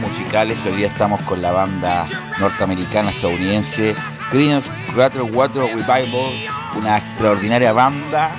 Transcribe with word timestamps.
Musicales. 0.00 0.64
Hoy 0.66 0.72
día 0.72 0.86
estamos 0.88 1.20
con 1.22 1.40
la 1.40 1.52
banda 1.52 2.06
norteamericana 2.38 3.10
estadounidense 3.10 3.94
Creedence 4.30 4.70
Water 4.94 5.62
Revival, 5.62 6.32
una 6.76 6.98
extraordinaria 6.98 7.72
banda 7.72 8.30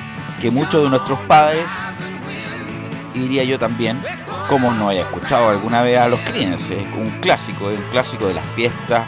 que 0.42 0.50
muchos 0.50 0.84
de 0.84 0.90
nuestros 0.90 1.20
padres, 1.22 1.66
diría 3.14 3.44
yo 3.44 3.60
también, 3.60 4.02
como 4.50 4.74
no 4.74 4.90
haya 4.90 5.02
escuchado 5.02 5.50
alguna 5.50 5.82
vez 5.82 6.00
a 6.00 6.08
los 6.08 6.20
Creedence, 6.22 6.76
un 6.98 7.10
clásico, 7.22 7.68
un 7.68 7.84
clásico 7.92 8.28
de 8.28 8.34
las 8.34 8.46
fiestas 8.56 9.06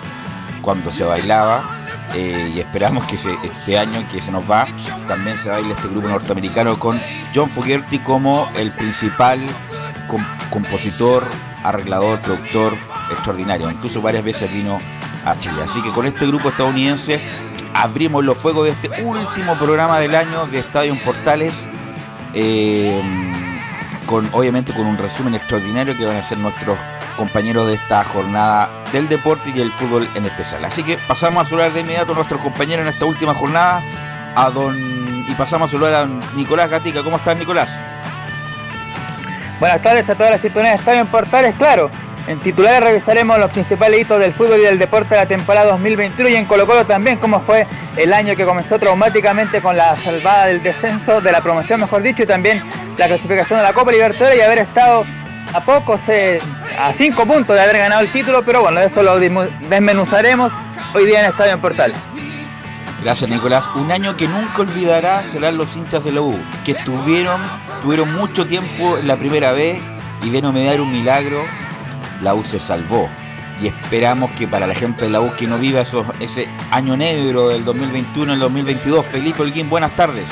cuando 0.61 0.91
se 0.91 1.03
bailaba 1.03 1.83
eh, 2.13 2.51
y 2.53 2.59
esperamos 2.59 3.05
que 3.05 3.15
este 3.15 3.77
año 3.77 4.07
que 4.11 4.21
se 4.21 4.31
nos 4.31 4.49
va 4.49 4.67
también 5.07 5.37
se 5.37 5.49
baile 5.49 5.73
este 5.73 5.87
grupo 5.87 6.07
norteamericano 6.07 6.77
con 6.77 6.99
John 7.33 7.49
Fogerty 7.49 7.99
como 7.99 8.47
el 8.55 8.71
principal 8.71 9.39
compositor, 10.49 11.23
arreglador, 11.63 12.19
productor 12.19 12.73
extraordinario. 13.11 13.69
Incluso 13.69 14.01
varias 14.01 14.23
veces 14.23 14.51
vino 14.53 14.79
a 15.25 15.37
Chile. 15.39 15.63
Así 15.63 15.81
que 15.81 15.91
con 15.91 16.05
este 16.05 16.27
grupo 16.27 16.49
estadounidense 16.49 17.19
abrimos 17.73 18.23
los 18.23 18.37
fuegos 18.37 18.65
de 18.65 18.71
este 18.71 19.03
último 19.03 19.55
programa 19.55 19.99
del 19.99 20.15
año 20.15 20.45
de 20.47 20.59
Estadio 20.59 20.95
Portales. 21.03 21.67
Eh, 22.33 23.01
con, 24.05 24.29
obviamente 24.33 24.73
con 24.73 24.85
un 24.85 24.97
resumen 24.97 25.35
extraordinario 25.35 25.95
que 25.97 26.05
van 26.05 26.17
a 26.17 26.23
ser 26.23 26.37
nuestros 26.37 26.77
compañeros 27.17 27.67
de 27.67 27.75
esta 27.75 28.03
jornada 28.03 28.83
del 28.91 29.07
deporte 29.07 29.51
y 29.55 29.61
el 29.61 29.71
fútbol 29.71 30.09
en 30.15 30.25
especial. 30.25 30.65
Así 30.65 30.83
que 30.83 30.97
pasamos 31.07 31.45
a 31.45 31.49
saludar 31.49 31.73
de 31.73 31.81
inmediato 31.81 32.11
a 32.11 32.15
nuestros 32.15 32.41
compañeros 32.41 32.85
en 32.85 32.93
esta 32.93 33.05
última 33.05 33.33
jornada, 33.33 33.81
a 34.35 34.49
don 34.49 34.77
y 35.27 35.33
pasamos 35.35 35.69
a 35.69 35.71
saludar 35.71 35.93
a 35.93 36.05
Nicolás 36.35 36.69
Gatica. 36.69 37.03
¿Cómo 37.03 37.17
estás, 37.17 37.37
Nicolás? 37.37 37.92
Buenas 39.63 39.81
tardes 39.81 40.09
a 40.09 40.15
todas 40.15 40.29
las 40.29 40.41
sintonías 40.41 40.73
de 40.73 40.79
Estadio 40.79 40.99
en 40.99 41.07
Portales, 41.07 41.55
claro. 41.55 41.89
En 42.27 42.37
titulares 42.37 42.81
revisaremos 42.81 43.39
los 43.39 43.49
principales 43.49 44.01
hitos 44.01 44.19
del 44.19 44.33
fútbol 44.33 44.59
y 44.59 44.63
del 44.63 44.77
deporte 44.77 45.15
de 45.15 45.21
la 45.21 45.25
temporada 45.25 45.71
2021 45.71 46.31
y 46.31 46.35
en 46.35 46.45
Colo 46.47 46.67
Colo 46.67 46.83
también 46.83 47.15
cómo 47.15 47.39
fue 47.39 47.65
el 47.95 48.11
año 48.11 48.35
que 48.35 48.43
comenzó 48.43 48.77
traumáticamente 48.77 49.61
con 49.61 49.77
la 49.77 49.95
salvada 49.95 50.47
del 50.47 50.61
descenso, 50.61 51.21
de 51.21 51.31
la 51.31 51.39
promoción 51.39 51.79
mejor 51.79 52.01
dicho, 52.01 52.23
y 52.23 52.25
también 52.25 52.61
la 52.97 53.07
clasificación 53.07 53.59
de 53.59 53.63
la 53.63 53.71
Copa 53.71 53.93
Libertadores 53.93 54.37
y 54.37 54.41
haber 54.41 54.57
estado 54.57 55.05
a 55.53 55.61
poco, 55.61 55.93
a 55.93 56.93
cinco 56.93 57.25
puntos 57.25 57.55
de 57.55 57.61
haber 57.61 57.77
ganado 57.77 58.01
el 58.01 58.11
título, 58.11 58.43
pero 58.43 58.63
bueno, 58.63 58.81
eso 58.81 59.01
lo 59.01 59.17
desmenuzaremos 59.17 60.51
hoy 60.93 61.05
día 61.05 61.21
en 61.21 61.27
Estadio 61.27 61.53
en 61.53 61.61
Portales. 61.61 61.95
Gracias 63.03 63.29
Nicolás. 63.29 63.65
Un 63.75 63.91
año 63.91 64.15
que 64.15 64.29
nunca 64.29 64.61
olvidará 64.61 65.21
serán 65.23 65.57
los 65.57 65.75
hinchas 65.75 66.05
de 66.05 66.13
la 66.13 66.21
U, 66.21 66.37
que 66.63 66.71
estuvieron, 66.71 67.41
tuvieron 67.83 68.13
mucho 68.13 68.47
tiempo 68.47 68.97
la 69.03 69.17
primera 69.17 69.51
vez 69.51 69.77
y 70.23 70.29
de 70.29 70.41
no 70.41 70.53
me 70.53 70.63
dar 70.63 70.79
un 70.79 70.89
milagro, 70.89 71.43
la 72.21 72.33
U 72.33 72.43
se 72.43 72.57
salvó. 72.57 73.09
Y 73.61 73.67
esperamos 73.67 74.31
que 74.31 74.47
para 74.47 74.65
la 74.65 74.73
gente 74.73 75.05
de 75.05 75.11
la 75.11 75.19
U 75.19 75.29
que 75.37 75.45
no 75.45 75.59
viva 75.59 75.83
ese 76.19 76.47
año 76.71 76.95
negro 76.95 77.49
del 77.49 77.65
2021 77.65 78.33
el 78.33 78.39
2022. 78.39 79.05
Felipe 79.05 79.43
Holguín, 79.43 79.69
buenas 79.69 79.93
tardes. 79.97 80.29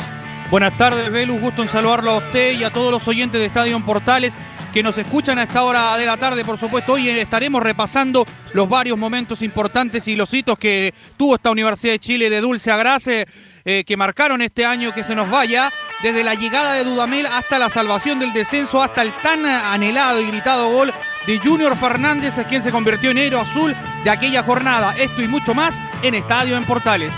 Buenas 0.50 0.78
tardes, 0.78 1.11
Belu. 1.11 1.40
Gusto 1.40 1.61
en 1.61 1.67
saludarlo 1.67 2.11
a 2.11 2.17
usted 2.17 2.57
y 2.57 2.63
a 2.63 2.72
todos 2.72 2.90
los 2.90 3.06
oyentes 3.09 3.40
de 3.40 3.47
Estadio 3.47 3.78
Portales 3.81 4.34
que 4.73 4.81
nos 4.81 4.97
escuchan 4.97 5.38
a 5.38 5.44
esta 5.44 5.63
hora 5.63 5.97
de 5.97 6.06
la 6.06 6.16
tarde, 6.16 6.45
por 6.45 6.57
supuesto. 6.57 6.94
Hoy 6.94 7.09
estaremos 7.09 7.61
repasando 7.61 8.25
los 8.53 8.69
varios 8.69 8.97
momentos 8.97 9.41
importantes 9.41 10.07
y 10.07 10.16
los 10.16 10.34
hitos 10.34 10.57
que 10.57 10.94
tuvo 11.17 11.35
esta 11.35 11.51
Universidad 11.51 11.94
de 11.94 12.00
Chile 12.00 12.29
de 12.29 12.40
Dulce 12.40 12.72
Agrace. 12.72 13.28
Eh, 13.63 13.83
que 13.83 13.97
marcaron 13.97 14.41
este 14.41 14.66
año 14.66 14.94
que 14.94 15.03
se 15.03 15.16
nos 15.16 15.29
vaya, 15.29 15.72
desde 16.01 16.23
la 16.23 16.33
llegada 16.33 16.73
de 16.73 16.83
Dudamel 16.83 17.27
hasta 17.27 17.59
la 17.59 17.69
salvación 17.69 18.19
del 18.19 18.33
descenso, 18.33 18.81
hasta 18.81 19.03
el 19.03 19.11
tan 19.22 19.45
anhelado 19.45 20.19
y 20.19 20.27
gritado 20.27 20.69
gol 20.69 20.91
de 21.27 21.38
Junior 21.38 21.77
Fernández, 21.77 22.33
quien 22.49 22.63
se 22.63 22.72
convirtió 22.72 23.11
en 23.11 23.19
héroe 23.19 23.41
azul 23.41 23.75
de 24.03 24.09
aquella 24.09 24.44
jornada. 24.44 24.95
Esto 24.97 25.22
y 25.22 25.27
mucho 25.27 25.53
más 25.53 25.75
en 26.01 26.16
Estadio 26.16 26.57
en 26.57 26.66
Portales. 26.66 27.13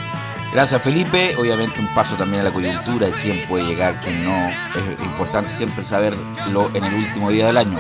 Gracias 0.52 0.84
Felipe, 0.84 1.36
obviamente 1.36 1.80
un 1.80 1.88
paso 1.96 2.16
también 2.16 2.42
a 2.42 2.44
la 2.44 2.52
coyuntura, 2.52 3.08
y 3.08 3.12
quién 3.14 3.48
puede 3.48 3.66
llegar, 3.66 4.00
quién 4.02 4.24
no, 4.24 4.50
es 4.50 5.02
importante 5.02 5.50
siempre 5.50 5.84
saberlo 5.84 6.70
en 6.76 6.84
el 6.84 6.94
último 6.94 7.32
día 7.32 7.48
del 7.48 7.58
año. 7.58 7.80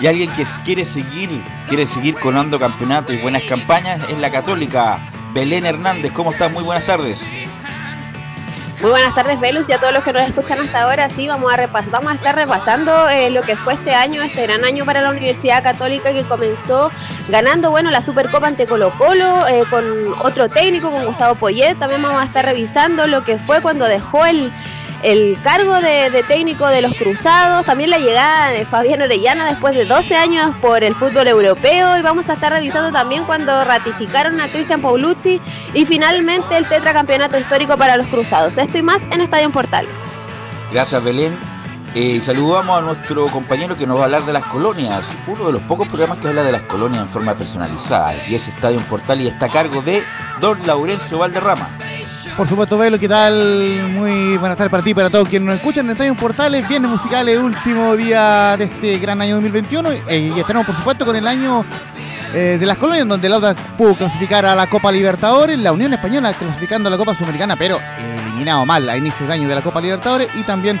Y 0.00 0.06
alguien 0.06 0.30
que 0.32 0.44
quiere 0.64 0.84
seguir, 0.84 1.42
quiere 1.66 1.86
seguir 1.86 2.14
colando 2.14 2.60
campeonatos 2.60 3.16
y 3.16 3.18
buenas 3.18 3.42
campañas 3.44 4.00
es 4.08 4.18
la 4.18 4.30
católica 4.30 4.98
Belén 5.32 5.66
Hernández. 5.66 6.12
¿Cómo 6.12 6.32
estás? 6.32 6.52
Muy 6.52 6.62
buenas 6.62 6.86
tardes. 6.86 7.20
Muy 8.84 8.90
buenas 8.90 9.14
tardes, 9.14 9.40
Velus, 9.40 9.66
y 9.66 9.72
a 9.72 9.78
todos 9.78 9.94
los 9.94 10.04
que 10.04 10.12
nos 10.12 10.28
escuchan 10.28 10.60
hasta 10.60 10.82
ahora. 10.82 11.08
Sí, 11.08 11.26
vamos 11.26 11.50
a, 11.50 11.66
vamos 11.66 12.12
a 12.12 12.14
estar 12.16 12.34
repasando 12.34 13.08
eh, 13.08 13.30
lo 13.30 13.40
que 13.40 13.56
fue 13.56 13.72
este 13.72 13.94
año, 13.94 14.22
este 14.22 14.42
gran 14.42 14.62
año 14.62 14.84
para 14.84 15.00
la 15.00 15.08
Universidad 15.08 15.62
Católica 15.62 16.12
que 16.12 16.22
comenzó 16.22 16.90
ganando 17.30 17.70
bueno 17.70 17.90
la 17.90 18.02
Supercopa 18.02 18.46
ante 18.46 18.66
Colo 18.66 18.90
Colo 18.98 19.48
eh, 19.48 19.64
con 19.70 19.86
otro 20.20 20.50
técnico, 20.50 20.90
con 20.90 21.06
Gustavo 21.06 21.34
Poyet. 21.36 21.76
También 21.76 22.02
vamos 22.02 22.20
a 22.20 22.26
estar 22.26 22.44
revisando 22.44 23.06
lo 23.06 23.24
que 23.24 23.38
fue 23.38 23.62
cuando 23.62 23.86
dejó 23.86 24.26
el 24.26 24.52
el 25.02 25.36
cargo 25.42 25.80
de, 25.80 26.24
técnico 26.26 26.66
de 26.66 26.82
los 26.82 26.94
Cruzados, 26.94 27.66
también 27.66 27.90
la 27.90 27.98
llegada 27.98 28.48
de 28.48 28.64
Fabián 28.64 29.02
Orellana 29.02 29.46
después 29.46 29.74
de 29.74 29.84
12 29.84 30.14
años 30.16 30.54
por 30.60 30.82
el 30.82 30.94
fútbol 30.94 31.28
europeo 31.28 31.98
y 31.98 32.02
vamos 32.02 32.28
a 32.28 32.34
estar 32.34 32.52
revisando 32.52 32.90
también 32.90 33.24
cuando 33.24 33.64
ratificaron 33.64 34.40
a 34.40 34.48
Cristian 34.48 34.80
Paulucci 34.80 35.40
y 35.74 35.86
finalmente 35.86 36.56
el 36.56 36.66
tetracampeonato 36.66 37.38
histórico 37.38 37.76
para 37.76 37.96
los 37.96 38.06
Cruzados. 38.06 38.56
Esto 38.56 38.78
y 38.78 38.82
más 38.82 39.02
en 39.10 39.20
Estadio 39.20 39.50
Portales. 39.50 39.90
Gracias 40.72 41.02
Belén. 41.04 41.36
Eh, 41.94 42.20
saludamos 42.20 42.76
a 42.76 42.80
nuestro 42.80 43.26
compañero 43.26 43.76
que 43.76 43.86
nos 43.86 43.96
va 43.98 44.02
a 44.02 44.04
hablar 44.06 44.24
de 44.26 44.32
las 44.32 44.44
colonias, 44.46 45.04
uno 45.28 45.46
de 45.46 45.52
los 45.52 45.62
pocos 45.62 45.86
programas 45.86 46.18
que 46.18 46.26
habla 46.26 46.42
de 46.42 46.50
las 46.50 46.62
colonias 46.62 47.02
en 47.02 47.08
forma 47.08 47.34
personalizada, 47.34 48.16
y 48.26 48.34
es 48.34 48.48
Estadio 48.48 48.80
Portal 48.80 49.20
y 49.20 49.28
está 49.28 49.46
a 49.46 49.48
cargo 49.48 49.80
de 49.80 50.02
don 50.40 50.58
Laurencio 50.66 51.18
Valderrama. 51.18 51.68
Por 52.36 52.48
supuesto, 52.48 52.76
Velo, 52.76 52.98
¿qué 52.98 53.08
tal? 53.08 53.90
Muy 53.92 54.36
buenas 54.38 54.58
tardes 54.58 54.70
para 54.70 54.82
ti 54.82 54.92
para 54.92 55.08
todos 55.08 55.28
quienes 55.28 55.46
nos 55.46 55.56
escuchan 55.56 55.86
en 55.86 55.92
Estadio 55.92 56.16
Portales, 56.16 56.66
viernes 56.68 56.90
musicales, 56.90 57.38
último 57.38 57.94
día 57.94 58.56
de 58.56 58.64
este 58.64 58.98
gran 58.98 59.20
año 59.20 59.36
2021, 59.36 59.92
eh, 60.08 60.32
y 60.34 60.40
estaremos 60.40 60.66
por 60.66 60.74
supuesto 60.74 61.06
con 61.06 61.14
el 61.14 61.28
año 61.28 61.64
eh, 62.34 62.56
de 62.58 62.66
las 62.66 62.76
colonias, 62.76 63.06
donde 63.06 63.28
el 63.28 63.34
Audax 63.34 63.60
pudo 63.78 63.94
clasificar 63.94 64.44
a 64.46 64.56
la 64.56 64.66
Copa 64.66 64.90
Libertadores, 64.90 65.56
la 65.60 65.70
Unión 65.70 65.94
Española 65.94 66.32
clasificando 66.32 66.88
a 66.88 66.90
la 66.90 66.96
Copa 66.96 67.14
Sudamericana, 67.14 67.54
pero 67.54 67.78
eliminado 68.24 68.66
mal 68.66 68.88
a 68.88 68.96
inicios 68.96 69.28
de 69.28 69.34
año 69.34 69.48
de 69.48 69.54
la 69.54 69.62
Copa 69.62 69.80
Libertadores, 69.80 70.28
y 70.34 70.42
también 70.42 70.80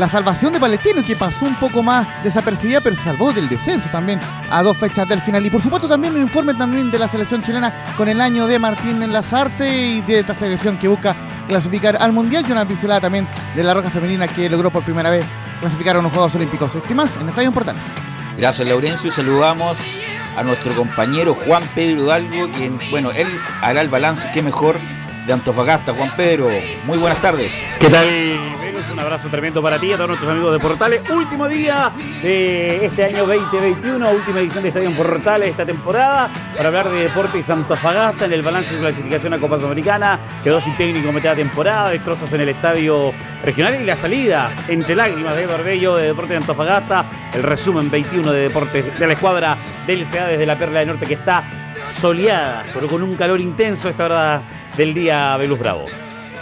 la 0.00 0.08
salvación 0.08 0.54
de 0.54 0.58
Palestino, 0.58 1.04
que 1.04 1.14
pasó 1.14 1.44
un 1.44 1.56
poco 1.56 1.82
más 1.82 2.24
desapercibida, 2.24 2.80
pero 2.80 2.96
se 2.96 3.02
salvó 3.02 3.34
del 3.34 3.50
descenso 3.50 3.90
también 3.90 4.18
a 4.50 4.62
dos 4.62 4.74
fechas 4.78 5.06
del 5.06 5.20
final. 5.20 5.44
Y 5.44 5.50
por 5.50 5.60
supuesto 5.60 5.86
también 5.86 6.14
un 6.14 6.22
informe 6.22 6.54
también 6.54 6.90
de 6.90 6.98
la 6.98 7.06
selección 7.06 7.42
chilena 7.42 7.84
con 7.98 8.08
el 8.08 8.18
año 8.22 8.46
de 8.46 8.58
Martín 8.58 9.02
en 9.02 9.12
las 9.12 9.30
artes 9.34 9.70
y 9.70 10.00
de 10.00 10.20
esta 10.20 10.34
selección 10.34 10.78
que 10.78 10.88
busca 10.88 11.14
clasificar 11.46 11.98
al 12.00 12.12
Mundial 12.12 12.46
y 12.48 12.52
una 12.52 12.64
pincelada 12.64 13.02
también 13.02 13.28
de 13.54 13.62
la 13.62 13.74
Roca 13.74 13.90
Femenina 13.90 14.26
que 14.26 14.48
logró 14.48 14.70
por 14.70 14.82
primera 14.84 15.10
vez 15.10 15.26
clasificar 15.60 15.96
a 15.96 15.98
unos 15.98 16.12
Juegos 16.12 16.34
Olímpicos. 16.34 16.78
¿Qué 16.88 16.94
más? 16.94 17.16
En 17.16 17.28
Estadio 17.28 17.48
Importantes. 17.48 17.84
Gracias, 18.38 18.66
Laurencio. 18.66 19.10
Y 19.10 19.12
saludamos 19.12 19.76
a 20.34 20.42
nuestro 20.42 20.74
compañero 20.74 21.34
Juan 21.34 21.62
Pedro 21.74 22.04
Hidalgo, 22.04 22.50
quien, 22.52 22.78
bueno, 22.90 23.10
él 23.10 23.28
hará 23.60 23.82
el 23.82 23.90
balance, 23.90 24.30
qué 24.32 24.40
mejor, 24.42 24.76
de 25.26 25.34
Antofagasta. 25.34 25.92
Juan 25.92 26.10
Pedro, 26.16 26.48
muy 26.86 26.96
buenas 26.96 27.20
tardes. 27.20 27.52
¿Qué 27.78 27.90
tal? 27.90 28.06
Un 28.92 28.98
abrazo 28.98 29.28
tremendo 29.28 29.60
para 29.62 29.78
ti 29.78 29.88
y 29.88 29.92
a 29.92 29.96
todos 29.96 30.08
nuestros 30.08 30.30
amigos 30.30 30.52
de 30.52 30.58
Portales. 30.58 31.10
Último 31.10 31.48
día 31.48 31.92
de 32.22 32.86
este 32.86 33.04
año 33.04 33.26
2021, 33.26 34.10
última 34.10 34.40
edición 34.40 34.62
de 34.62 34.68
Estadio 34.68 34.90
Portales 34.92 35.48
esta 35.50 35.64
temporada, 35.64 36.30
para 36.56 36.68
hablar 36.68 36.88
de 36.88 37.02
Deportes 37.02 37.50
Antofagasta 37.50 38.24
en 38.24 38.32
el 38.32 38.42
balance 38.42 38.72
de 38.74 38.80
clasificación 38.80 39.34
a 39.34 39.38
Copa 39.38 39.58
Sudamericana. 39.58 40.18
Quedó 40.42 40.60
sin 40.60 40.74
técnico 40.76 41.12
mitad 41.12 41.36
de 41.36 41.42
temporada, 41.42 41.90
destrozos 41.90 42.32
en 42.32 42.40
el 42.40 42.48
estadio 42.48 43.12
regional 43.44 43.80
y 43.80 43.84
la 43.84 43.96
salida 43.96 44.50
entre 44.68 44.94
lágrimas 44.94 45.36
de 45.36 45.42
Eduardo 45.42 45.64
Bello 45.64 45.96
de 45.96 46.06
Deportes 46.06 46.30
de 46.30 46.36
Antofagasta. 46.36 47.04
El 47.34 47.42
resumen 47.42 47.90
21 47.90 48.32
de 48.32 48.40
Deportes 48.42 48.98
de 48.98 49.06
la 49.06 49.12
escuadra 49.12 49.56
del 49.86 50.06
CA 50.08 50.26
desde 50.26 50.46
la 50.46 50.56
Perla 50.56 50.80
del 50.80 50.88
Norte 50.88 51.06
que 51.06 51.14
está 51.14 51.44
soleada, 52.00 52.64
pero 52.72 52.86
con 52.86 53.02
un 53.02 53.14
calor 53.14 53.40
intenso 53.40 53.88
esta 53.88 54.04
hora 54.06 54.42
del 54.76 54.94
día 54.94 55.36
Velus 55.36 55.58
Bravo. 55.58 55.84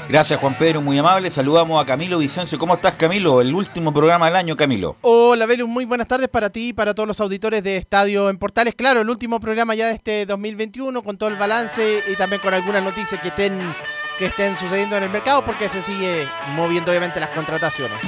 Gracias 0.08 0.40
Juan 0.40 0.56
Pedro, 0.56 0.80
muy 0.80 0.98
amable. 0.98 1.30
Saludamos 1.30 1.82
a 1.82 1.84
Camilo 1.84 2.16
Vicencio. 2.16 2.58
¿Cómo 2.58 2.74
estás 2.74 2.94
Camilo? 2.94 3.42
El 3.42 3.54
último 3.54 3.92
programa 3.92 4.24
del 4.24 4.36
año, 4.36 4.56
Camilo. 4.56 4.96
Hola 5.02 5.44
Velus, 5.44 5.68
muy 5.68 5.84
buenas 5.84 6.08
tardes 6.08 6.28
para 6.28 6.48
ti 6.48 6.68
y 6.68 6.72
para 6.72 6.94
todos 6.94 7.06
los 7.06 7.20
auditores 7.20 7.62
de 7.62 7.76
Estadio 7.76 8.30
en 8.30 8.38
Portales. 8.38 8.74
Claro, 8.74 9.02
el 9.02 9.10
último 9.10 9.38
programa 9.38 9.74
ya 9.74 9.86
de 9.86 9.92
este 9.92 10.24
2021 10.24 11.02
con 11.02 11.18
todo 11.18 11.28
el 11.28 11.36
balance 11.36 12.02
y 12.10 12.16
también 12.16 12.40
con 12.40 12.54
algunas 12.54 12.82
noticias 12.82 13.20
que 13.20 13.28
estén, 13.28 13.60
que 14.18 14.26
estén 14.26 14.56
sucediendo 14.56 14.96
en 14.96 15.02
el 15.02 15.10
mercado 15.10 15.44
porque 15.44 15.68
se 15.68 15.82
sigue 15.82 16.26
moviendo 16.56 16.90
obviamente 16.90 17.20
las 17.20 17.30
contrataciones. 17.30 17.98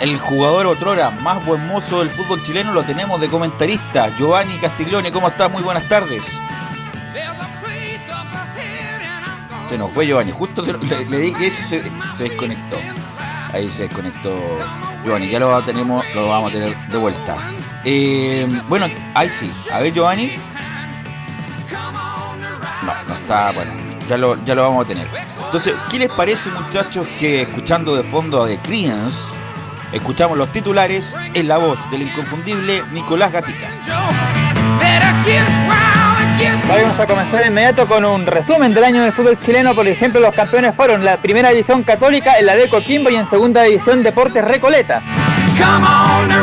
El 0.00 0.16
jugador 0.16 0.66
otrora 0.66 1.10
más 1.10 1.44
buen 1.44 1.66
mozo 1.66 1.98
del 1.98 2.10
fútbol 2.10 2.42
chileno 2.42 2.72
lo 2.72 2.82
tenemos 2.82 3.20
de 3.20 3.28
comentarista. 3.28 4.16
Giovanni 4.16 4.56
Castiglione, 4.56 5.12
¿cómo 5.12 5.28
estás? 5.28 5.50
Muy 5.50 5.62
buenas 5.62 5.86
tardes. 5.86 6.24
Se 9.68 9.76
nos 9.76 9.92
fue 9.92 10.06
Giovanni, 10.06 10.32
justo 10.32 10.62
le, 10.62 11.18
dije 11.18 11.46
eso, 11.46 11.62
se, 11.68 11.82
se, 12.16 12.22
desconectó. 12.24 12.76
Ahí 13.52 13.70
se 13.70 13.82
desconectó 13.84 14.34
Giovanni, 15.04 15.28
ya 15.28 15.38
lo 15.38 15.62
tenemos, 15.62 16.04
lo 16.14 16.28
vamos 16.28 16.50
a 16.50 16.52
tener 16.52 16.76
de 16.88 16.96
vuelta. 16.96 17.36
Eh, 17.84 18.46
bueno, 18.68 18.86
ahí 19.14 19.28
sí. 19.28 19.50
A 19.72 19.80
ver, 19.80 19.92
Giovanni. 19.92 20.32
No, 22.82 22.94
no 23.08 23.14
está, 23.14 23.52
bueno, 23.52 23.72
ya 24.08 24.16
lo, 24.16 24.42
ya 24.44 24.54
lo 24.54 24.62
vamos 24.62 24.84
a 24.84 24.88
tener. 24.88 25.06
Entonces, 25.44 25.74
¿qué 25.90 25.98
les 25.98 26.10
parece, 26.10 26.50
muchachos, 26.50 27.06
que 27.18 27.42
escuchando 27.42 27.94
de 27.94 28.02
fondo 28.02 28.46
The 28.46 28.58
Creedence, 28.58 29.32
escuchamos 29.92 30.38
los 30.38 30.50
titulares 30.52 31.14
en 31.34 31.48
la 31.48 31.58
voz 31.58 31.78
del 31.90 32.02
inconfundible 32.02 32.82
Nicolás 32.92 33.32
Gatica? 33.32 33.68
Vamos 36.68 37.00
a 37.00 37.06
comenzar 37.06 37.40
de 37.40 37.48
inmediato 37.48 37.86
con 37.86 38.04
un 38.04 38.24
resumen 38.24 38.72
del 38.72 38.84
año 38.84 39.02
del 39.02 39.12
fútbol 39.12 39.36
chileno. 39.44 39.74
Por 39.74 39.88
ejemplo, 39.88 40.20
los 40.20 40.34
campeones 40.34 40.74
fueron 40.74 41.04
la 41.04 41.16
primera 41.16 41.48
división 41.50 41.82
Católica, 41.82 42.38
en 42.38 42.46
la 42.46 42.54
de 42.54 42.68
Coquimbo 42.68 43.10
y 43.10 43.16
en 43.16 43.28
segunda 43.28 43.62
división 43.62 44.02
Deportes 44.04 44.44
Recoleta. 44.44 45.02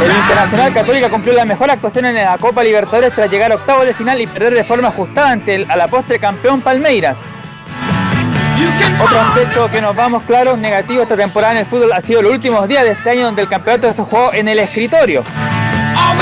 El 0.04 0.12
Internacional 0.12 0.74
Católica 0.74 1.10
cumplió 1.10 1.34
la 1.34 1.46
mejor 1.46 1.72
actuación 1.72 2.08
en 2.08 2.16
la 2.16 2.38
Copa 2.38 2.64
Libertadores 2.64 3.14
tras 3.14 3.32
llegar 3.32 3.54
a 3.54 3.56
octavos 3.56 3.86
de 3.86 3.94
final 3.94 4.20
y 4.20 4.28
perder 4.28 4.54
de 4.54 4.64
forma 4.66 4.90
ajustada 4.90 5.32
ante 5.32 5.56
el 5.56 5.72
a 5.72 5.78
la 5.78 5.88
postre 5.88 6.20
campeón 6.20 6.60
Palmeiras. 6.60 7.16
Otro 9.02 9.22
aspecto 9.22 9.72
que 9.72 9.82
nos 9.82 9.96
vamos 9.96 10.24
claros 10.24 10.58
negativo 10.58 11.04
esta 11.04 11.16
temporada 11.16 11.54
en 11.54 11.60
el 11.60 11.66
fútbol 11.66 11.94
ha 11.94 12.02
sido 12.02 12.22
los 12.22 12.34
últimos 12.34 12.68
días 12.68 12.84
de 12.84 12.92
este 12.92 13.12
año 13.12 13.26
donde 13.26 13.44
el 13.44 13.48
campeonato 13.48 13.94
se 13.94 14.02
jugó 14.02 14.34
en 14.34 14.50
el 14.50 14.60
escritorio 14.60 15.24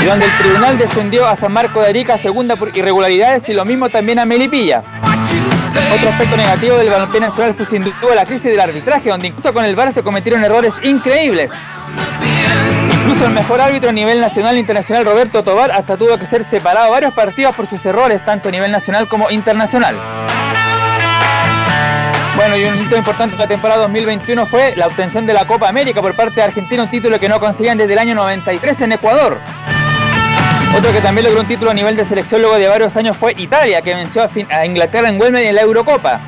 y 0.02 0.04
donde 0.04 0.24
el 0.24 0.38
tribunal 0.38 0.78
descendió 0.78 1.26
a 1.26 1.36
San 1.36 1.52
Marco 1.52 1.80
de 1.80 1.88
Arica 1.88 2.18
segunda 2.18 2.56
por 2.56 2.76
irregularidades 2.76 3.48
y 3.48 3.52
lo 3.52 3.64
mismo 3.64 3.88
también 3.88 4.18
a 4.18 4.24
Melipilla. 4.24 4.82
Otro 5.94 6.08
aspecto 6.08 6.36
negativo 6.36 6.76
del 6.76 6.90
balompié 6.90 7.20
nacional 7.20 7.54
fue 7.54 7.66
sin 7.66 7.84
duda 7.84 8.14
la 8.14 8.24
crisis 8.24 8.50
del 8.50 8.60
arbitraje, 8.60 9.10
donde 9.10 9.28
incluso 9.28 9.52
con 9.52 9.64
el 9.64 9.74
VAR 9.76 9.92
se 9.92 10.02
cometieron 10.02 10.42
errores 10.44 10.74
increíbles. 10.82 11.50
Incluso 12.92 13.26
el 13.26 13.32
mejor 13.32 13.60
árbitro 13.60 13.90
a 13.90 13.92
nivel 13.92 14.20
nacional 14.20 14.56
e 14.56 14.60
internacional, 14.60 15.04
Roberto 15.04 15.42
Tobar, 15.42 15.72
hasta 15.72 15.96
tuvo 15.96 16.16
que 16.18 16.26
ser 16.26 16.42
separado 16.44 16.90
varios 16.90 17.12
partidos 17.12 17.54
por 17.54 17.66
sus 17.68 17.84
errores, 17.84 18.24
tanto 18.24 18.48
a 18.48 18.52
nivel 18.52 18.70
nacional 18.70 19.08
como 19.08 19.30
internacional. 19.30 19.96
Bueno, 22.36 22.56
y 22.56 22.64
un 22.64 22.82
hito 22.82 22.96
importante 22.96 23.36
de 23.36 23.42
la 23.42 23.48
temporada 23.48 23.82
2021 23.82 24.46
fue 24.46 24.74
la 24.74 24.88
obtención 24.88 25.24
de 25.26 25.32
la 25.32 25.46
Copa 25.46 25.68
América 25.68 26.02
por 26.02 26.16
parte 26.16 26.36
de 26.36 26.42
Argentina, 26.42 26.82
un 26.82 26.90
título 26.90 27.18
que 27.20 27.28
no 27.28 27.38
conseguían 27.38 27.78
desde 27.78 27.92
el 27.92 27.98
año 27.98 28.14
93 28.16 28.80
en 28.82 28.92
Ecuador. 28.92 29.38
Otro 30.76 30.92
que 30.92 31.00
también 31.00 31.24
logró 31.26 31.40
un 31.40 31.46
título 31.46 31.70
a 31.70 31.74
nivel 31.74 31.96
de 31.96 32.04
selección 32.04 32.40
luego 32.40 32.56
de 32.56 32.66
varios 32.66 32.96
años 32.96 33.16
fue 33.16 33.32
Italia, 33.36 33.80
que 33.80 33.94
venció 33.94 34.26
a, 34.50 34.66
Inglaterra 34.66 35.08
en 35.08 35.20
Wembley 35.20 35.46
en 35.46 35.54
la 35.54 35.60
Eurocopa. 35.60 36.20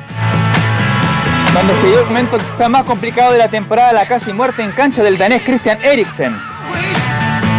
Donde 1.53 1.73
se 1.75 1.87
dio 1.87 1.99
el 1.99 2.05
momento 2.05 2.37
quizá 2.37 2.69
más 2.69 2.85
complicado 2.85 3.33
de 3.33 3.39
la 3.39 3.49
temporada, 3.49 3.91
la 3.91 4.05
casi 4.05 4.31
muerte 4.31 4.63
en 4.63 4.71
cancha 4.71 5.03
del 5.03 5.17
danés 5.17 5.43
Christian 5.43 5.79
Eriksen. 5.83 6.33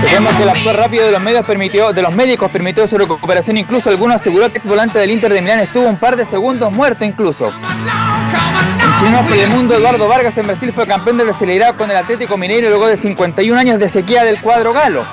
Vemos 0.02 0.32
que 0.35 0.43
el 0.44 0.49
actuar 0.49 0.76
rápido 0.76 1.05
de 1.05 1.12
los 1.12 1.23
medios 1.23 1.44
permitió, 1.44 1.93
de 1.93 2.00
los 2.00 2.14
médicos 2.14 2.50
permitió 2.50 2.87
su 2.87 2.96
recuperación, 2.96 3.58
incluso 3.58 3.91
algunos 3.91 4.17
aseguró 4.20 4.46
que 4.46 4.53
el 4.53 4.56
ex 4.56 4.67
volante 4.67 4.98
del 4.98 5.10
Inter 5.10 5.32
de 5.32 5.43
Milán 5.43 5.60
estuvo 5.60 5.86
un 5.86 5.98
par 5.98 6.17
de 6.17 6.24
segundos 6.24 6.72
muerto 6.72 7.05
incluso. 7.05 7.48
El 7.48 8.98
chileno 8.98 9.22
del 9.29 9.51
mundo 9.51 9.74
Eduardo 9.74 10.08
Vargas 10.08 10.39
en 10.39 10.46
Brasil 10.46 10.72
fue 10.72 10.86
campeón 10.86 11.19
de 11.19 11.27
la 11.27 11.72
con 11.74 11.91
el 11.91 11.96
Atlético 11.96 12.39
Mineiro 12.39 12.70
luego 12.70 12.86
de 12.86 12.96
51 12.96 13.58
años 13.58 13.79
de 13.79 13.89
sequía 13.89 14.24
del 14.24 14.41
cuadro 14.41 14.72
galo. 14.72 15.05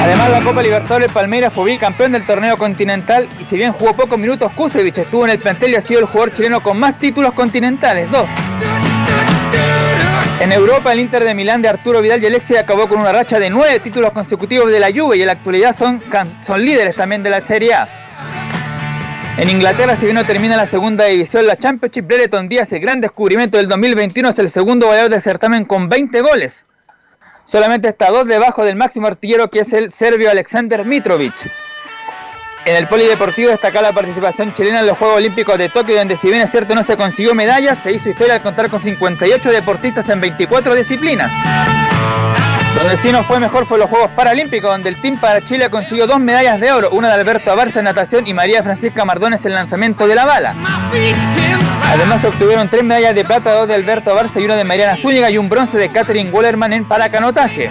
Además, 0.00 0.30
la 0.30 0.40
Copa 0.40 0.62
Libertadores 0.62 1.12
Palmeiras 1.12 1.52
fue 1.52 1.72
bicampeón 1.72 2.12
del 2.12 2.24
torneo 2.24 2.56
continental 2.56 3.28
y 3.40 3.44
si 3.44 3.56
bien 3.56 3.72
jugó 3.72 3.94
pocos 3.94 4.18
minutos, 4.18 4.52
Kusevich 4.52 4.98
estuvo 4.98 5.24
en 5.24 5.32
el 5.32 5.38
plantel 5.38 5.72
y 5.72 5.76
ha 5.76 5.80
sido 5.80 6.00
el 6.00 6.06
jugador 6.06 6.34
chileno 6.34 6.60
con 6.60 6.78
más 6.78 6.98
títulos 6.98 7.34
continentales, 7.34 8.10
dos. 8.10 8.28
En 10.40 10.52
Europa, 10.52 10.92
el 10.92 11.00
Inter 11.00 11.24
de 11.24 11.34
Milán 11.34 11.62
de 11.62 11.68
Arturo 11.68 12.00
Vidal 12.00 12.22
y 12.22 12.26
Alexia 12.26 12.60
acabó 12.60 12.88
con 12.88 13.00
una 13.00 13.12
racha 13.12 13.40
de 13.40 13.50
nueve 13.50 13.80
títulos 13.80 14.12
consecutivos 14.12 14.70
de 14.70 14.78
la 14.78 14.92
Juve 14.92 15.16
y 15.16 15.20
en 15.20 15.26
la 15.26 15.32
actualidad 15.32 15.76
son, 15.76 16.00
son 16.40 16.64
líderes 16.64 16.94
también 16.94 17.24
de 17.24 17.30
la 17.30 17.40
Serie 17.40 17.74
A. 17.74 17.88
En 19.36 19.50
Inglaterra, 19.50 19.96
si 19.96 20.04
bien 20.04 20.14
no 20.14 20.24
termina 20.24 20.56
la 20.56 20.66
segunda 20.66 21.06
división, 21.06 21.46
la 21.46 21.56
Championship, 21.56 22.06
Brereton 22.06 22.48
Díaz, 22.48 22.72
el 22.72 22.80
gran 22.80 23.00
descubrimiento 23.00 23.56
del 23.56 23.68
2021, 23.68 24.28
es 24.28 24.38
el 24.38 24.48
segundo 24.48 24.86
goleador 24.86 25.10
del 25.10 25.22
certamen 25.22 25.64
con 25.64 25.88
20 25.88 26.20
goles. 26.22 26.64
Solamente 27.50 27.88
está 27.88 28.10
dos 28.10 28.26
debajo 28.26 28.62
del 28.62 28.76
máximo 28.76 29.06
artillero 29.06 29.48
que 29.48 29.60
es 29.60 29.72
el 29.72 29.90
serbio 29.90 30.30
Alexander 30.30 30.84
Mitrovic. 30.84 31.50
En 32.66 32.76
el 32.76 32.86
polideportivo 32.86 33.48
destaca 33.48 33.80
la 33.80 33.92
participación 33.92 34.52
chilena 34.52 34.80
en 34.80 34.86
los 34.86 34.98
Juegos 34.98 35.16
Olímpicos 35.16 35.56
de 35.56 35.70
Tokio, 35.70 35.96
donde 35.96 36.18
si 36.18 36.28
bien 36.28 36.42
es 36.42 36.50
cierto 36.50 36.74
no 36.74 36.82
se 36.82 36.98
consiguió 36.98 37.34
medallas, 37.34 37.78
se 37.78 37.92
hizo 37.92 38.10
historia 38.10 38.34
al 38.34 38.42
contar 38.42 38.68
con 38.68 38.82
58 38.82 39.50
deportistas 39.50 40.06
en 40.10 40.20
24 40.20 40.74
disciplinas. 40.74 41.32
Donde 42.74 42.98
sí 42.98 43.10
no 43.10 43.22
fue 43.22 43.40
mejor 43.40 43.64
fue 43.64 43.78
los 43.78 43.88
Juegos 43.88 44.10
Paralímpicos, 44.10 44.70
donde 44.70 44.90
el 44.90 45.00
Team 45.00 45.18
para 45.18 45.42
Chile 45.42 45.70
consiguió 45.70 46.06
dos 46.06 46.20
medallas 46.20 46.60
de 46.60 46.70
oro, 46.70 46.90
una 46.90 47.08
de 47.08 47.14
Alberto 47.14 47.50
Abarza 47.50 47.78
en 47.78 47.86
natación 47.86 48.26
y 48.26 48.34
María 48.34 48.62
Francisca 48.62 49.06
Mardones 49.06 49.46
en 49.46 49.54
lanzamiento 49.54 50.06
de 50.06 50.14
la 50.14 50.26
bala. 50.26 50.54
Además 51.88 52.22
obtuvieron 52.24 52.68
tres 52.68 52.84
medallas 52.84 53.14
de 53.14 53.24
plata, 53.24 53.52
dos 53.54 53.66
de 53.66 53.74
Alberto 53.74 54.14
Barça 54.14 54.40
y 54.40 54.44
una 54.44 54.56
de 54.56 54.64
Mariana 54.64 54.94
Zúñiga 54.94 55.30
y 55.30 55.38
un 55.38 55.48
bronce 55.48 55.78
de 55.78 55.88
Catherine 55.88 56.30
Wallerman 56.30 56.72
en 56.74 56.84
paracanotaje. 56.86 57.70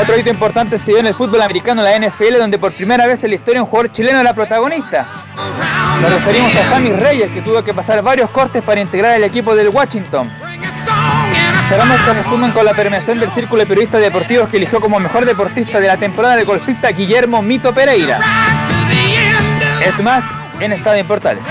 Otro 0.00 0.18
hito 0.18 0.30
importante 0.30 0.78
se 0.78 0.92
dio 0.92 0.98
en 0.98 1.06
el 1.06 1.14
fútbol 1.14 1.42
americano, 1.42 1.82
la 1.82 1.98
NFL, 1.98 2.38
donde 2.38 2.58
por 2.58 2.72
primera 2.72 3.06
vez 3.06 3.24
en 3.24 3.30
la 3.30 3.36
historia 3.36 3.62
un 3.62 3.68
jugador 3.68 3.92
chileno 3.92 4.20
era 4.20 4.34
protagonista. 4.34 5.06
Nos 6.00 6.12
referimos 6.12 6.54
a 6.56 6.70
Sammy 6.70 6.90
Reyes, 6.90 7.30
que 7.30 7.40
tuvo 7.40 7.62
que 7.62 7.72
pasar 7.72 8.02
varios 8.02 8.30
cortes 8.30 8.62
para 8.62 8.80
integrar 8.80 9.16
el 9.16 9.24
equipo 9.24 9.54
del 9.54 9.68
Washington. 9.68 10.28
Cerramos 11.68 12.00
este 12.00 12.12
resumen 12.14 12.50
con 12.50 12.64
la 12.64 12.74
premiación 12.74 13.18
del 13.18 13.30
Círculo 13.30 13.60
de 13.60 13.66
Periodistas 13.66 14.00
Deportivos 14.00 14.48
que 14.48 14.58
eligió 14.58 14.78
como 14.80 15.00
mejor 15.00 15.24
deportista 15.24 15.80
de 15.80 15.86
la 15.86 15.96
temporada 15.96 16.36
de 16.36 16.44
golfista 16.44 16.90
Guillermo 16.90 17.40
Mito 17.40 17.72
Pereira. 17.72 18.20
Es 19.86 19.98
más 20.02 20.22
en 20.64 20.72
Estadio 20.72 21.00
en 21.00 21.08
Portales. 21.08 21.44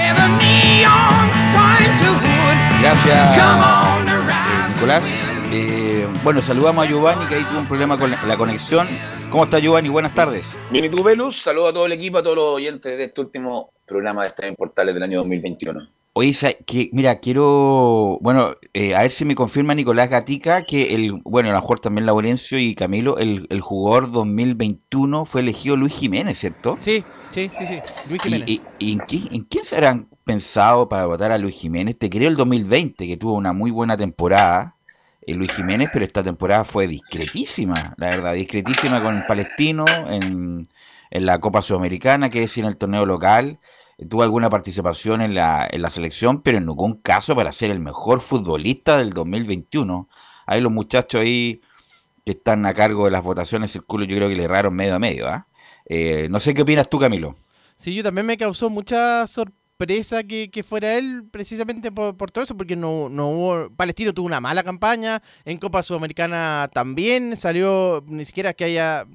Gracias, 2.81 3.37
eh, 3.37 4.73
Nicolás. 4.73 5.03
Eh, 5.51 6.07
bueno, 6.23 6.41
saludamos 6.41 6.85
a 6.85 6.89
Giovanni, 6.89 7.25
que 7.25 7.35
ahí 7.35 7.43
tuvo 7.43 7.59
un 7.59 7.67
problema 7.67 7.97
con 7.97 8.11
la, 8.11 8.23
la 8.25 8.37
conexión. 8.37 8.87
¿Cómo 9.29 9.43
está 9.43 9.59
Giovanni? 9.59 9.89
Buenas 9.89 10.15
tardes. 10.15 10.55
Bien, 10.69 10.85
y 10.85 10.89
tú, 10.89 11.03
Velus, 11.03 11.41
saludo 11.41 11.67
a 11.67 11.73
todo 11.73 11.85
el 11.85 11.91
equipo, 11.91 12.19
a 12.19 12.23
todos 12.23 12.37
los 12.37 12.45
oyentes 12.55 12.97
de 12.97 13.03
este 13.03 13.21
último 13.21 13.73
programa 13.85 14.21
de 14.21 14.27
Estadio 14.29 14.49
en 14.49 14.55
Portales 14.55 14.93
del 14.93 15.03
año 15.03 15.17
2021. 15.19 16.00
Oye, 16.13 16.33
que, 16.67 16.89
mira, 16.93 17.19
quiero, 17.21 18.17
bueno, 18.21 18.55
eh, 18.73 18.95
a 18.95 19.01
ver 19.03 19.11
si 19.11 19.23
me 19.23 19.33
confirma 19.35 19.73
Nicolás 19.75 20.09
Gatica 20.09 20.63
que 20.63 20.93
el, 20.93 21.13
bueno, 21.23 21.49
a 21.49 21.53
lo 21.53 21.59
mejor 21.61 21.79
también 21.79 22.05
Laurencio 22.05 22.59
y 22.59 22.75
Camilo, 22.75 23.17
el, 23.17 23.47
el 23.49 23.61
jugador 23.61 24.11
2021 24.11 25.23
fue 25.25 25.39
elegido 25.41 25.77
Luis 25.77 25.93
Jiménez, 25.95 26.37
¿cierto? 26.37 26.75
Sí, 26.79 27.05
sí, 27.31 27.49
sí, 27.53 27.67
sí. 27.67 27.81
Luis 28.03 28.21
¿Y, 28.23 28.43
Jiménez. 28.43 28.51
y- 28.51 28.71
y 28.77 28.93
en, 28.93 29.01
qué- 29.01 29.27
en 29.31 29.43
quién 29.45 29.65
se 29.65 29.75
habrán 29.75 30.09
pensado 30.23 30.87
para 30.89 31.05
votar 31.05 31.31
a 31.31 31.37
Luis 31.37 31.55
Jiménez? 31.55 31.97
Te 31.97 32.09
creo 32.09 32.29
el 32.29 32.35
2020, 32.35 33.07
que 33.07 33.17
tuvo 33.17 33.33
una 33.33 33.53
muy 33.53 33.71
buena 33.71 33.97
temporada, 33.97 34.77
eh, 35.21 35.33
Luis 35.33 35.51
Jiménez, 35.51 35.89
pero 35.91 36.05
esta 36.05 36.23
temporada 36.23 36.63
fue 36.65 36.87
discretísima, 36.87 37.93
la 37.97 38.09
verdad, 38.09 38.33
discretísima 38.33 39.01
con 39.01 39.23
Palestino 39.23 40.09
en, 40.09 40.67
en 41.09 41.25
la 41.25 41.39
Copa 41.39 41.61
Sudamericana, 41.61 42.29
que 42.29 42.43
es 42.43 42.57
en 42.57 42.65
el 42.65 42.77
torneo 42.77 43.05
local. 43.05 43.59
Eh, 44.01 44.05
Tuvo 44.05 44.23
alguna 44.23 44.49
participación 44.49 45.21
en 45.21 45.35
la, 45.35 45.67
en 45.71 45.81
la 45.81 45.89
selección, 45.89 46.41
pero 46.41 46.57
en 46.57 46.65
ningún 46.65 46.95
caso 46.95 47.35
para 47.35 47.51
ser 47.51 47.71
el 47.71 47.79
mejor 47.79 48.21
futbolista 48.21 48.97
del 48.97 49.11
2021. 49.11 50.09
Ahí 50.47 50.61
los 50.61 50.71
muchachos 50.71 51.21
ahí 51.21 51.61
que 52.25 52.31
están 52.33 52.65
a 52.65 52.73
cargo 52.73 53.05
de 53.05 53.11
las 53.11 53.23
votaciones, 53.23 53.71
circulo, 53.71 54.05
yo 54.05 54.15
creo 54.15 54.29
que 54.29 54.35
le 54.35 54.43
erraron 54.43 54.75
medio 54.75 54.95
a 54.95 54.99
medio. 54.99 55.27
¿ah? 55.27 55.47
Eh, 55.85 56.27
no 56.29 56.39
sé 56.39 56.53
qué 56.53 56.63
opinas 56.63 56.89
tú, 56.89 56.99
Camilo. 56.99 57.35
Sí, 57.77 57.93
yo 57.95 58.03
también 58.03 58.27
me 58.27 58.37
causó 58.37 58.69
mucha 58.69 59.25
sorpresa 59.25 60.23
que, 60.23 60.51
que 60.51 60.61
fuera 60.61 60.95
él, 60.97 61.23
precisamente 61.31 61.91
por, 61.91 62.15
por 62.15 62.29
todo 62.29 62.43
eso, 62.43 62.55
porque 62.55 62.75
no, 62.75 63.09
no 63.09 63.29
hubo. 63.29 63.69
Palestino 63.75 64.13
tuvo 64.13 64.27
una 64.27 64.39
mala 64.39 64.61
campaña, 64.61 65.23
en 65.45 65.57
Copa 65.57 65.81
Sudamericana 65.81 66.69
también 66.71 67.35
salió, 67.35 68.03
ni 68.07 68.25
siquiera 68.25 68.53
que 68.53 68.65
haya 68.65 69.07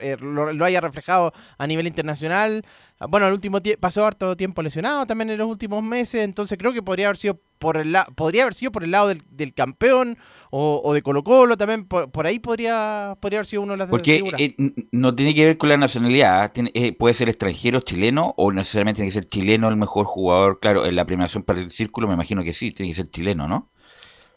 eh, 0.00 0.16
lo, 0.20 0.52
lo 0.52 0.64
haya 0.64 0.80
reflejado 0.80 1.32
a 1.58 1.66
nivel 1.66 1.86
internacional. 1.86 2.62
Ah, 3.00 3.06
Bueno, 3.06 3.26
al 3.26 3.32
último 3.32 3.58
pasó 3.80 4.04
harto 4.06 4.36
tiempo 4.36 4.62
lesionado 4.62 5.06
también 5.06 5.30
en 5.30 5.38
los 5.38 5.46
últimos 5.48 5.82
meses, 5.82 6.24
entonces 6.24 6.58
creo 6.58 6.72
que 6.72 6.82
podría 6.82 7.06
haber 7.06 7.16
sido 7.16 7.38
por 7.58 7.76
el 7.76 7.90
la- 7.92 8.06
podría 8.14 8.42
haber 8.42 8.54
sido 8.54 8.70
por 8.70 8.84
el 8.84 8.92
lado 8.92 9.08
del, 9.08 9.22
del 9.30 9.52
campeón 9.52 10.16
o, 10.50 10.80
o 10.84 10.94
de 10.94 11.02
Colo 11.02 11.24
Colo 11.24 11.56
también, 11.56 11.84
por, 11.86 12.08
por 12.10 12.26
ahí 12.26 12.38
podría, 12.38 13.16
podría 13.20 13.38
haber 13.40 13.46
sido 13.46 13.62
uno 13.62 13.72
de 13.72 13.78
las 13.78 13.88
Porque 13.88 14.22
eh, 14.38 14.54
no 14.92 15.14
tiene 15.14 15.34
que 15.34 15.44
ver 15.44 15.58
con 15.58 15.68
la 15.68 15.76
nacionalidad, 15.76 16.42
¿ah? 16.42 16.52
tiene- 16.52 16.70
eh, 16.74 16.92
puede 16.92 17.14
ser 17.14 17.28
extranjero, 17.28 17.80
chileno, 17.80 18.32
o 18.36 18.52
necesariamente 18.52 18.98
tiene 18.98 19.08
que 19.10 19.14
ser 19.14 19.24
chileno 19.26 19.68
el 19.68 19.76
mejor 19.76 20.06
jugador. 20.06 20.60
Claro, 20.60 20.86
en 20.86 20.94
la 20.94 21.04
premiación 21.04 21.42
para 21.42 21.60
el 21.60 21.70
círculo 21.72 22.06
me 22.06 22.14
imagino 22.14 22.44
que 22.44 22.52
sí, 22.52 22.70
tiene 22.70 22.90
que 22.90 22.96
ser 22.96 23.08
chileno, 23.10 23.48
¿no? 23.48 23.70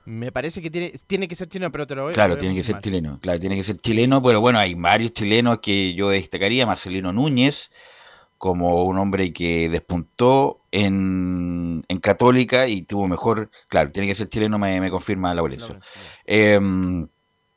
Me 0.05 0.31
parece 0.31 0.61
que 0.61 0.69
tiene, 0.71 0.93
tiene 1.07 1.27
que 1.27 1.35
ser 1.35 1.47
chino, 1.47 1.71
pero 1.71 1.85
te 1.85 1.95
lo 1.95 2.03
voy 2.03 2.13
Claro, 2.13 2.37
tiene 2.37 2.55
que 2.55 2.63
ser 2.63 2.79
chileno, 2.79 3.19
claro, 3.21 3.39
tiene 3.39 3.55
que 3.55 3.63
ser 3.63 3.77
chileno, 3.77 4.21
pero 4.23 4.41
bueno, 4.41 4.57
hay 4.59 4.73
varios 4.73 5.13
chilenos 5.13 5.59
que 5.59 5.93
yo 5.93 6.09
destacaría, 6.09 6.65
Marcelino 6.65 7.13
Núñez, 7.13 7.71
como 8.37 8.85
un 8.85 8.97
hombre 8.97 9.31
que 9.31 9.69
despuntó 9.69 10.61
en, 10.71 11.83
en 11.87 11.97
Católica 11.99 12.67
y 12.67 12.81
tuvo 12.81 13.07
mejor, 13.07 13.51
claro, 13.69 13.91
tiene 13.91 14.07
que 14.07 14.15
ser 14.15 14.27
chileno, 14.29 14.57
me, 14.57 14.81
me 14.81 14.89
confirma 14.89 15.33
Laurencio. 15.35 15.77
Em, 16.25 17.07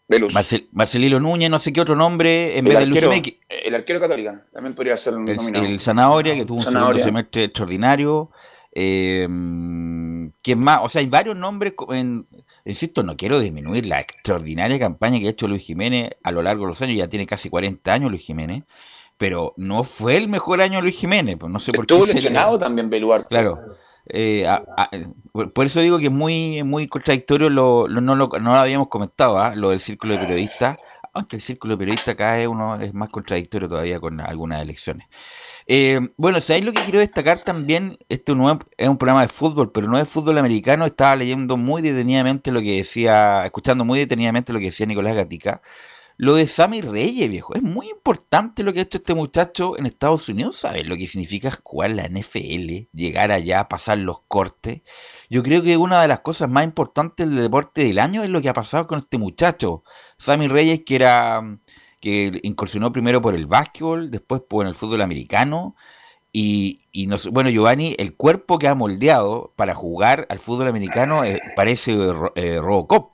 Velus, 0.07 0.35
Marcel- 0.35 0.69
Marcelino 0.73 1.19
Núñez, 1.19 1.49
no 1.49 1.59
sé 1.59 1.73
qué 1.73 1.81
otro 1.81 1.97
nombre, 1.97 2.59
en 2.59 2.67
el 2.67 2.75
vez 2.75 2.79
de 2.79 2.85
arquero, 2.85 3.23
que- 3.23 3.41
el 3.49 3.75
arquero 3.75 4.01
católica 4.01 4.45
también 4.53 4.75
podría 4.75 4.97
ser 4.99 5.15
el, 5.15 5.25
nominado. 5.25 5.65
el 5.65 5.81
Zanahoria, 5.81 6.35
que 6.35 6.45
tuvo 6.45 6.59
un 6.59 6.65
Zanahoria. 6.65 7.03
segundo 7.03 7.21
semestre 7.21 7.45
extraordinario. 7.45 8.31
Eh, 8.75 9.27
¿Quién 10.43 10.59
más? 10.59 10.81
O 10.83 10.89
sea, 10.89 11.01
hay 11.01 11.07
varios 11.07 11.37
nombres. 11.37 11.75
en- 11.91 12.27
insisto, 12.65 13.03
no 13.03 13.17
quiero 13.17 13.41
disminuir 13.41 13.87
la 13.87 14.01
extraordinaria 14.01 14.79
campaña 14.79 15.19
que 15.21 15.27
ha 15.27 15.31
hecho 15.31 15.49
Luis 15.49 15.65
Jiménez 15.65 16.11
a 16.23 16.31
lo 16.33 16.43
largo 16.43 16.65
de 16.65 16.69
los 16.69 16.83
años. 16.83 16.97
Ya 16.99 17.09
tiene 17.09 17.27
casi 17.27 17.49
40 17.49 17.93
años 17.93 18.11
Luis 18.11 18.23
Jiménez. 18.25 18.65
Pero 19.17 19.55
no 19.57 19.85
fue 19.85 20.17
el 20.17 20.29
mejor 20.29 20.61
año 20.61 20.77
de 20.77 20.83
Luis 20.83 20.97
Jiménez. 20.97 21.37
Pues 21.39 21.51
no 21.53 21.59
sé 21.61 21.73
por 21.73 21.87
qué. 21.87 21.95
Estuvo 21.95 22.07
le- 22.07 22.15
lesionado 22.15 22.59
también 22.59 22.91
Beluarte. 22.91 23.29
Claro. 23.29 23.59
Eh, 24.07 24.47
a- 24.47 24.63
a- 24.77 24.91
por 25.55 25.65
eso 25.65 25.81
digo 25.81 25.99
que 25.99 26.07
es 26.07 26.13
muy, 26.13 26.63
muy 26.63 26.89
contradictorio, 26.89 27.49
lo, 27.49 27.87
lo- 27.89 28.01
no, 28.03 28.15
lo, 28.17 28.29
no 28.29 28.51
lo 28.53 28.59
habíamos 28.59 28.89
comentado, 28.89 29.39
¿ah? 29.39 29.55
lo 29.55 29.71
del 29.71 29.81
círculo 29.81 30.13
de 30.15 30.19
periodistas, 30.21 30.77
aunque 31.15 31.37
el 31.37 31.43
círculo 31.43 31.75
de 31.75 31.79
periodistas 31.79 32.15
acá 32.15 32.41
es, 32.41 32.49
uno, 32.49 32.81
es 32.81 32.93
más 32.93 33.09
contradictorio 33.11 33.69
todavía 33.69 34.01
con 34.01 34.21
algunas 34.21 34.61
elecciones. 34.61 35.07
Eh, 35.67 36.01
bueno, 36.17 36.41
¿sabéis 36.41 36.65
lo 36.65 36.73
que 36.73 36.83
quiero 36.83 36.99
destacar 36.99 37.45
también? 37.45 37.97
Este 38.09 38.35
no 38.35 38.61
es 38.77 38.89
un 38.89 38.99
programa 38.99 39.23
de 39.23 39.29
fútbol, 39.29 39.71
pero 39.73 39.89
no 39.89 39.99
es 39.99 40.09
fútbol 40.09 40.39
americano. 40.39 40.85
Estaba 40.85 41.17
leyendo 41.17 41.57
muy 41.57 41.83
detenidamente 41.83 42.51
lo 42.51 42.61
que 42.61 42.77
decía, 42.79 43.45
escuchando 43.47 43.85
muy 43.85 44.01
detenidamente 44.01 44.53
lo 44.53 44.59
que 44.59 44.67
decía 44.67 44.87
Nicolás 44.87 45.15
Gatica. 45.15 45.63
Lo 46.17 46.37
de 46.37 46.47
Sammy 46.47 46.81
Reyes, 46.81 47.29
viejo. 47.29 47.55
Es 47.55 47.63
muy 47.63 47.89
importante 47.91 48.63
lo 48.63 48.73
que 48.73 48.79
ha 48.79 48.83
hecho 48.83 48.99
este 48.99 49.15
muchacho 49.15 49.77
en 49.77 49.87
Estados 49.87 50.29
Unidos. 50.29 50.57
¿Sabes 50.57 50.87
lo 50.87 50.97
que 50.97 51.09
significa 51.09 51.51
jugar 51.63 51.91
la 51.91 52.05
NFL? 52.09 52.89
Llegar 52.93 53.33
allá, 53.33 53.69
pasar 53.69 53.99
los 53.99 54.21
cortes. 54.29 54.83
Yo 55.29 55.43
creo 55.43 55.63
que 55.63 55.77
una 55.77 56.01
de 56.01 56.09
las 56.09 56.21
cosas 56.21 56.49
más 56.49 56.65
importantes 56.65 57.29
del 57.29 57.43
deporte 57.43 57.83
del 57.85 57.99
año 57.99 58.23
es 58.23 58.31
lo 58.31 58.41
que 58.41 58.49
ha 58.49 58.53
pasado 58.55 58.87
con 58.87 58.99
este 58.99 59.19
muchacho. 59.19 59.83
Sammy 60.19 60.47
Reyes, 60.47 60.83
que 60.87 60.95
era 60.97 61.43
que 62.01 62.39
incursionó 62.43 62.93
primero 62.93 63.21
por 63.21 63.35
el 63.35 63.47
básquetbol, 63.47 64.11
después 64.11 64.43
por 64.49 64.67
el 64.67 64.75
fútbol 64.77 65.01
americano. 65.01 65.75
Y, 66.37 66.81
bueno, 67.33 67.49
Giovanni, 67.51 67.95
el 67.99 68.17
cuerpo 68.17 68.59
que 68.59 68.67
ha 68.69 68.75
moldeado 68.75 69.53
para 69.57 69.75
jugar 69.75 70.27
al 70.29 70.39
fútbol 70.41 70.67
americano 70.69 71.25
eh, 71.25 71.41
parece 71.57 71.95
Ro- 71.97 72.33
eh, 72.35 72.59
Robocop. 72.61 73.14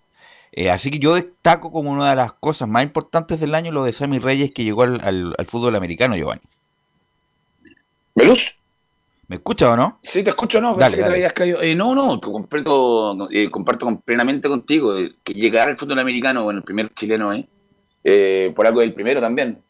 Eh, 0.53 0.71
así 0.71 0.91
que 0.91 0.99
yo 0.99 1.15
destaco 1.15 1.71
como 1.73 1.91
una 1.91 2.11
de 2.11 2.17
las 2.17 2.33
cosas 2.35 2.69
más 2.69 2.83
importantes 2.83 3.41
del 3.41 3.55
año 3.55 3.73
lo 3.73 3.85
de 3.85 3.93
Sammy 3.93 4.19
Reyes 4.19 4.53
que 4.53 4.65
llegó 4.65 4.83
al, 4.83 5.01
al- 5.03 5.35
al 5.39 5.47
fútbol 5.47 5.77
americano, 5.77 6.17
Giovanni. 6.17 6.43
¿Me 9.29 9.37
escucha 9.37 9.71
o 9.73 9.77
no? 9.77 9.99
Sí, 10.03 10.25
te 10.25 10.31
escucho, 10.31 10.61
no, 10.61 10.75
Dale, 10.75 10.83
pensé 10.91 10.97
que 10.97 11.03
te 11.05 11.09
habías 11.15 11.33
caído. 11.33 11.63
Eh, 11.63 11.75
no, 11.75 11.95
no, 11.95 12.19
te 12.19 12.27
completo, 12.27 13.29
eh, 13.31 13.49
comparto 13.49 14.01
plenamente 14.01 14.49
contigo 14.49 14.99
eh, 14.99 15.15
que 15.23 15.35
llegar 15.35 15.69
al 15.69 15.79
fútbol 15.79 16.01
americano, 16.01 16.43
bueno, 16.43 16.59
el 16.59 16.65
primer 16.65 16.93
chileno, 16.95 17.33
eh, 17.33 17.47
eh, 18.03 18.53
por 18.57 18.67
algo 18.67 18.81
del 18.81 18.93
primero 18.93 19.21
también. 19.21 19.63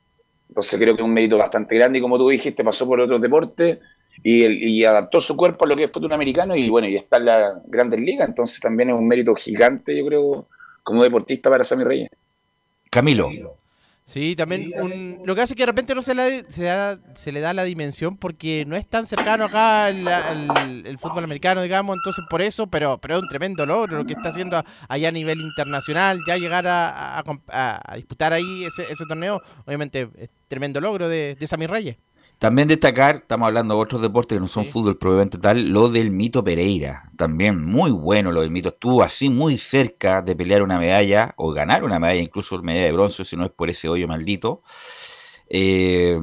Entonces 0.49 0.81
creo 0.81 0.97
que 0.97 1.03
es 1.03 1.07
un 1.07 1.13
mérito 1.15 1.37
bastante 1.37 1.77
grande 1.77 1.99
y 1.99 2.03
como 2.03 2.17
tú 2.17 2.29
dijiste, 2.29 2.65
pasó 2.65 2.87
por 2.87 3.01
otros 3.01 3.21
deportes 3.21 3.79
y, 4.23 4.45
y 4.47 4.85
adaptó 4.85 5.21
su 5.21 5.37
cuerpo 5.37 5.65
a 5.65 5.69
lo 5.69 5.77
que 5.77 5.85
es 5.85 5.93
fútbol 5.93 6.13
americano 6.15 6.57
y 6.57 6.69
bueno, 6.71 6.89
y 6.89 6.97
está 6.97 7.19
en 7.19 7.27
la 7.27 7.61
Grandes 7.67 8.01
Ligas, 8.01 8.29
entonces 8.29 8.61
también 8.61 8.91
es 8.91 8.97
un 8.97 9.07
mérito 9.07 9.35
gigante, 9.35 9.97
yo 9.97 10.07
creo, 10.07 10.49
como 10.91 11.03
deportista 11.03 11.49
para 11.51 11.65
Sammy 11.65 11.85
Reyes. 11.85 12.11
Camilo. 12.91 13.31
Sí, 14.05 14.35
también 14.35 14.73
un, 14.77 15.23
lo 15.25 15.37
que 15.37 15.43
hace 15.43 15.53
es 15.55 15.57
que 15.57 15.63
de 15.63 15.67
repente 15.67 15.95
no 15.95 16.03
se, 16.03 16.17
la- 16.17 16.43
se, 16.49 16.65
da- 16.65 16.99
se 17.15 17.31
le 17.31 17.39
da 17.39 17.55
la 17.55 17.63
dimensión 17.63 18.17
porque 18.17 18.65
no 18.67 18.75
es 18.75 18.85
tan 18.89 19.07
cercano 19.07 19.45
acá 19.45 19.89
el, 19.89 20.09
el- 20.09 20.87
el 20.87 20.99
fútbol 20.99 21.23
americano, 21.23 21.63
digamos, 21.63 21.95
entonces 21.97 22.25
por 22.29 22.43
eso, 22.43 22.67
pero, 22.67 22.99
pero 22.99 23.17
es 23.17 23.23
un 23.23 23.29
tremendo 23.29 23.65
logro 23.67 23.99
lo 23.99 24.05
que 24.05 24.15
está 24.15 24.31
haciendo 24.31 24.61
allá 24.89 25.09
a 25.09 25.13
nivel 25.13 25.41
internacional, 25.41 26.19
ya 26.27 26.37
llegar 26.37 26.67
a, 26.67 27.21
a- 27.21 27.25
a- 27.53 27.93
a 27.93 27.97
disputar 27.97 28.33
ahí 28.33 28.65
ese, 28.65 28.91
ese 28.91 29.07
torneo, 29.07 29.41
obviamente 29.65 30.09
es 30.19 30.29
tremendo 30.49 30.81
logro 30.81 31.09
de, 31.09 31.37
de 31.39 31.47
Sammy 31.47 31.69
Reyes. 31.69 31.97
También 32.41 32.69
destacar, 32.69 33.17
estamos 33.17 33.47
hablando 33.49 33.75
de 33.75 33.81
otros 33.83 34.01
deportes 34.01 34.37
que 34.37 34.41
no 34.41 34.47
son 34.47 34.65
Sí. 34.65 34.71
fútbol 34.71 34.97
propiamente 34.97 35.37
tal, 35.37 35.69
lo 35.69 35.91
del 35.91 36.11
Mito 36.11 36.43
Pereira. 36.43 37.05
También 37.19 37.63
muy 37.63 37.91
bueno 37.91 38.33
lo 38.33 38.41
del 38.41 38.51
Mito. 38.51 38.71
Estuvo 38.71 39.03
así 39.03 39.29
muy 39.29 39.59
cerca 39.59 40.23
de 40.23 40.35
pelear 40.35 40.63
una 40.63 40.79
medalla 40.79 41.35
o 41.37 41.53
ganar 41.53 41.85
una 41.85 41.99
medalla, 41.99 42.23
incluso 42.23 42.59
medalla 42.63 42.87
de 42.87 42.93
bronce, 42.93 43.27
si 43.27 43.37
no 43.37 43.45
es 43.45 43.51
por 43.51 43.69
ese 43.69 43.91
hoyo 43.91 44.09
maldito. 44.09 44.63
Eh, 45.51 46.19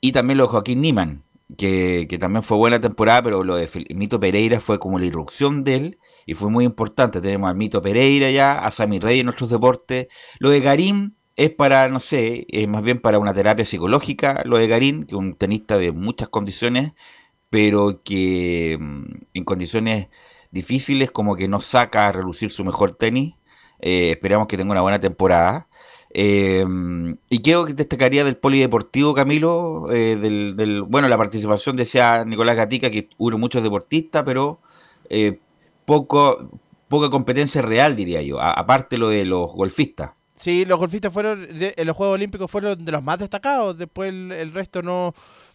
y 0.00 0.12
también 0.12 0.38
lo 0.38 0.44
de 0.44 0.50
Joaquín 0.52 0.80
Niman, 0.80 1.22
que, 1.58 2.06
que 2.08 2.16
también 2.16 2.42
fue 2.42 2.56
buena 2.56 2.80
temporada, 2.80 3.22
pero 3.22 3.44
lo 3.44 3.56
de 3.56 3.68
Mito 3.90 4.18
Pereira 4.18 4.58
fue 4.58 4.78
como 4.78 4.98
la 4.98 5.04
irrupción 5.04 5.64
de 5.64 5.74
él 5.74 5.98
y 6.24 6.32
fue 6.32 6.48
muy 6.48 6.64
importante. 6.64 7.20
Tenemos 7.20 7.50
al 7.50 7.56
Mito 7.56 7.82
Pereira 7.82 8.30
ya, 8.30 8.58
a 8.58 8.70
Sammy 8.70 9.00
Rey 9.00 9.20
en 9.20 9.28
otros 9.28 9.50
deportes. 9.50 10.06
Lo 10.38 10.48
de 10.48 10.60
Garín 10.60 11.14
es 11.38 11.50
para, 11.52 11.88
no 11.88 12.00
sé, 12.00 12.46
es 12.50 12.68
más 12.68 12.82
bien 12.84 13.00
para 13.00 13.20
una 13.20 13.34
terapia 13.34 13.64
psicológica, 13.66 14.42
lo 14.46 14.58
de 14.58 14.68
Garín, 14.68 15.04
que 15.06 15.12
es 15.14 15.18
un 15.18 15.34
tenista 15.36 15.78
de 15.78 15.92
muchas 15.92 16.28
condiciones, 16.30 16.94
pero 17.50 18.02
que 18.04 18.78
mm, 18.80 19.04
en 19.34 19.44
condiciones 19.44 20.08
difíciles 20.50 21.10
como 21.10 21.36
que 21.36 21.48
no 21.48 21.60
saca 21.60 22.08
a 22.08 22.12
relucir 22.12 22.50
su 22.50 22.64
mejor 22.64 22.94
tenis. 22.94 23.34
Eh, 23.80 24.10
esperamos 24.12 24.48
que 24.48 24.56
tenga 24.58 24.72
una 24.72 24.82
buena 24.82 25.00
temporada. 25.00 25.68
Eh, 26.14 26.64
y 27.30 27.40
creo 27.42 27.66
que 27.66 27.74
destacaría 27.74 28.24
del 28.24 28.36
polideportivo, 28.38 29.14
Camilo, 29.14 29.90
eh, 29.92 30.16
del, 30.16 30.56
del- 30.56 30.82
bueno, 30.82 31.08
la 31.08 31.18
participación 31.18 31.76
decía 31.76 32.24
Nicolás 32.24 32.56
Gatica, 32.56 32.90
que 32.90 33.08
hubo 33.18 33.38
muchos 33.38 33.62
deportistas, 33.62 34.22
pero 34.24 34.60
poco, 35.84 36.50
poca 36.88 37.10
competencia 37.10 37.62
real, 37.62 37.96
diría 37.96 38.22
yo, 38.22 38.40
aparte 38.40 38.98
lo 38.98 39.08
de 39.08 39.24
los 39.24 39.50
golfistas. 39.52 40.12
Sí, 40.38 40.64
los 40.64 40.78
golfistas 40.78 41.12
fueron, 41.12 41.46
de- 41.58 41.74
en 41.76 41.86
los 41.86 41.96
Juegos 41.96 42.14
Olímpicos 42.14 42.48
fueron 42.50 42.84
de 42.84 42.92
los 42.92 43.02
más 43.02 43.18
destacados, 43.18 43.76
después 43.76 44.10
el, 44.10 44.30
el 44.30 44.52
resto 44.52 44.82
no, 44.82 45.12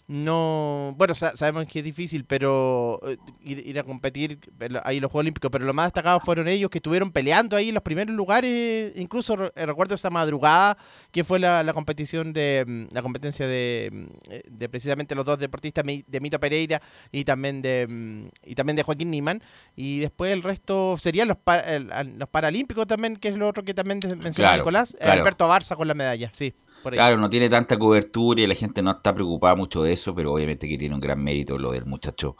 no, 0.07 0.93
bueno, 0.98 1.15
sa- 1.15 1.36
sabemos 1.36 1.67
que 1.67 1.79
es 1.79 1.86
difícil, 1.86 2.25
pero 2.25 3.00
eh, 3.07 3.17
ir, 3.41 3.65
ir 3.65 3.79
a 3.79 3.83
competir 3.83 4.39
lo- 4.69 4.81
ahí 4.86 4.98
en 4.98 5.01
los 5.01 5.12
Juegos 5.12 5.24
Olímpicos, 5.24 5.50
pero 5.51 5.65
los 5.65 5.74
más 5.74 5.88
destacados 5.88 6.22
fueron 6.24 6.48
ellos 6.48 6.69
que 6.69 6.79
estuvieron 6.79 7.12
peleando 7.12 7.55
ahí 7.55 7.69
en 7.69 7.74
los 7.75 7.83
primeros 7.83 8.13
lugares, 8.15 8.91
incluso 8.95 9.51
eh, 9.55 9.65
recuerdo 9.65 9.95
esa 9.95 10.10
madrugada 10.10 10.77
que 11.12 11.24
fue 11.24 11.39
la, 11.39 11.63
la 11.63 11.74
competición 11.74 12.33
de, 12.33 12.65
mm, 12.67 12.93
la 12.93 13.01
competencia 13.01 13.48
de, 13.48 13.89
mm, 13.91 14.03
eh, 14.29 14.43
de 14.50 14.69
precisamente 14.69 15.15
los 15.15 15.25
dos 15.25 15.39
deportistas, 15.39 15.83
de 15.86 16.19
Mito 16.19 16.39
Pereira 16.39 16.81
y 17.12 17.24
también 17.24 17.62
de, 17.62 17.88
mm, 17.89 18.27
y 18.45 18.55
también 18.55 18.75
de 18.75 18.83
Joaquín 18.83 19.10
Niman, 19.10 19.41
y 19.75 20.00
después 20.00 20.31
el 20.33 20.43
resto 20.43 20.95
serían 21.00 21.27
los, 21.27 21.38
pa- 21.38 21.63
los 21.79 22.29
Paralímpicos 22.29 22.88
también, 22.88 23.15
que 23.15 23.29
es 23.29 23.36
lo 23.36 23.48
otro 23.48 23.63
que 23.63 23.74
también 23.74 24.00
mencionó 24.03 24.33
Claro, 24.33 24.57
Nicolás, 24.57 24.98
claro. 25.00 25.22
Alberto 25.22 25.48
Barça 25.50 25.75
con 25.75 25.88
la 25.88 25.93
medalla, 25.93 26.29
sí. 26.33 26.53
Claro, 26.91 27.17
no 27.17 27.29
tiene 27.29 27.49
tanta 27.49 27.77
cobertura 27.79 28.41
y 28.41 28.47
la 28.47 28.55
gente 28.55 28.81
no 28.81 28.91
está 28.91 29.13
preocupada 29.13 29.55
mucho 29.55 29.83
de 29.83 29.93
eso, 29.93 30.13
pero 30.13 30.33
obviamente 30.33 30.67
que 30.67 30.77
tiene 30.77 30.93
un 30.95 31.01
gran 31.01 31.23
mérito 31.23 31.57
lo 31.57 31.71
del 31.71 31.85
muchacho, 31.85 32.35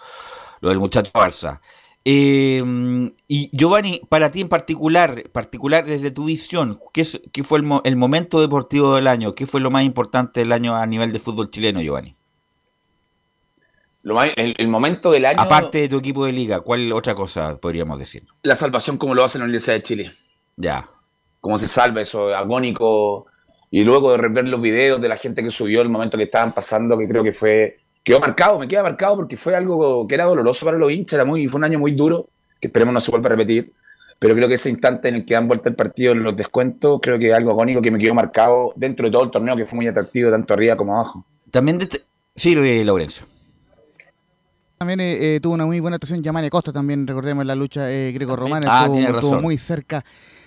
lo 0.62 0.69
del 0.69 0.79
muchacho 0.79 1.12
Barça. 1.13 1.59
Eh, 2.05 2.62
y 3.27 3.50
Giovanni, 3.57 4.01
para 4.09 4.29
ti 4.29 4.41
en 4.41 4.50
particular, 4.50 5.23
particular 5.31 5.85
desde 5.85 6.12
tu 6.12 6.25
visión, 6.25 6.79
¿qué, 6.93 7.01
es- 7.01 7.21
qué 7.31 7.43
fue 7.43 7.59
el, 7.59 7.63
mo- 7.63 7.81
el 7.85 7.95
momento 7.95 8.41
deportivo 8.41 8.95
del 8.95 9.07
año? 9.07 9.35
¿Qué 9.35 9.45
fue 9.47 9.62
lo 9.62 9.71
más 9.71 9.83
importante 9.85 10.41
del 10.41 10.51
año 10.51 10.75
a 10.75 10.85
nivel 10.85 11.13
de 11.13 11.19
fútbol 11.19 11.50
chileno, 11.50 11.81
Giovanni? 11.81 12.15
Lo 14.01 14.15
más- 14.15 14.31
el, 14.35 14.53
el 14.57 14.67
momento 14.67 15.12
del 15.12 15.25
año, 15.25 15.39
Aparte 15.39 15.77
de 15.79 15.89
tu 15.89 15.97
equipo 15.97 16.25
de 16.25 16.33
liga, 16.33 16.59
¿cuál 16.59 16.91
otra 16.91 17.15
cosa 17.15 17.55
podríamos 17.57 17.97
decir? 18.00 18.25
la 18.41 18.55
salvación 18.55 18.97
como 18.97 19.15
lo 19.15 19.23
hace 19.23 19.38
la 19.39 19.45
Universidad 19.45 19.75
de 19.75 19.83
Chile. 19.83 20.12
Ya, 20.57 20.89
Cómo 21.39 21.57
se 21.57 21.67
salva 21.67 22.01
eso, 22.01 22.33
agónico. 22.35 23.25
Y 23.75 23.84
luego 23.84 24.12
de 24.15 24.27
ver 24.27 24.48
los 24.48 24.62
videos 24.62 25.01
de 25.01 25.10
la 25.10 25.18
gente 25.18 25.42
que 25.42 25.50
subió 25.50 25.82
el 25.82 25.89
momento 25.89 26.15
que 26.15 26.25
estaban 26.25 26.53
pasando, 26.53 26.96
que 26.96 27.08
creo 27.08 27.24
que 27.24 27.34
fue. 27.34 27.80
Quedó 28.03 28.20
marcado, 28.20 28.60
me 28.60 28.68
queda 28.68 28.84
marcado 28.84 29.15
porque 29.15 29.36
fue 29.36 29.56
algo 29.56 30.08
que 30.08 30.13
era 30.13 30.25
doloroso 30.25 30.63
para 30.63 30.77
los 30.77 30.92
hinchas, 30.92 31.13
era 31.13 31.25
muy, 31.25 31.48
fue 31.48 31.58
un 31.58 31.63
año 31.63 31.80
muy 31.80 31.94
duro, 31.94 32.27
que 32.62 32.68
esperemos 32.68 32.94
no 32.94 33.00
se 33.01 33.10
vuelva 33.10 33.30
a 33.30 33.32
repetir. 33.32 33.74
Pero 34.20 34.36
creo 34.36 34.48
que 34.48 34.53
ese 34.53 34.70
instante 34.70 35.10
en 35.10 35.15
el 35.15 35.25
que 35.25 35.34
dan 35.34 35.48
vuelta 35.48 35.70
el 35.70 35.75
partido 35.75 36.12
en 36.12 36.22
los 36.22 36.36
descuentos, 36.36 37.00
creo 37.01 37.18
que 37.18 37.30
es 37.30 37.34
algo 37.34 37.50
agónico 37.50 37.82
que 37.82 37.89
me 37.89 37.98
quedó 37.98 38.13
marcado 38.13 38.74
dentro 38.75 39.08
de 39.08 39.12
todo 39.12 39.24
el 39.24 39.32
torneo, 39.32 39.56
que 39.56 39.65
fue 39.65 39.77
muy 39.77 39.88
atractivo, 39.88 40.30
tanto 40.30 40.53
arriba 40.53 40.75
como 40.77 40.94
abajo. 40.94 41.25
también 41.50 41.80
de 41.80 41.86
este- 41.86 42.01
Sí, 42.36 42.53
eh, 42.56 42.86
Laurencio. 42.86 43.25
También 44.77 45.00
eh, 45.00 45.36
eh, 45.36 45.39
tuvo 45.42 45.53
una 45.56 45.65
muy 45.65 45.80
buena 45.80 45.96
actuación 45.96 46.22
Yamane 46.22 46.51
Costa, 46.51 46.72
también 46.72 47.08
recordemos 47.08 47.44
la 47.46 47.56
lucha 47.56 47.92
eh, 47.92 48.12
greco-romana, 48.12 48.68
Ah, 48.70 48.86
estuvo, 48.86 49.18
estuvo 49.18 49.42
muy 49.42 49.58
cerca 49.58 50.03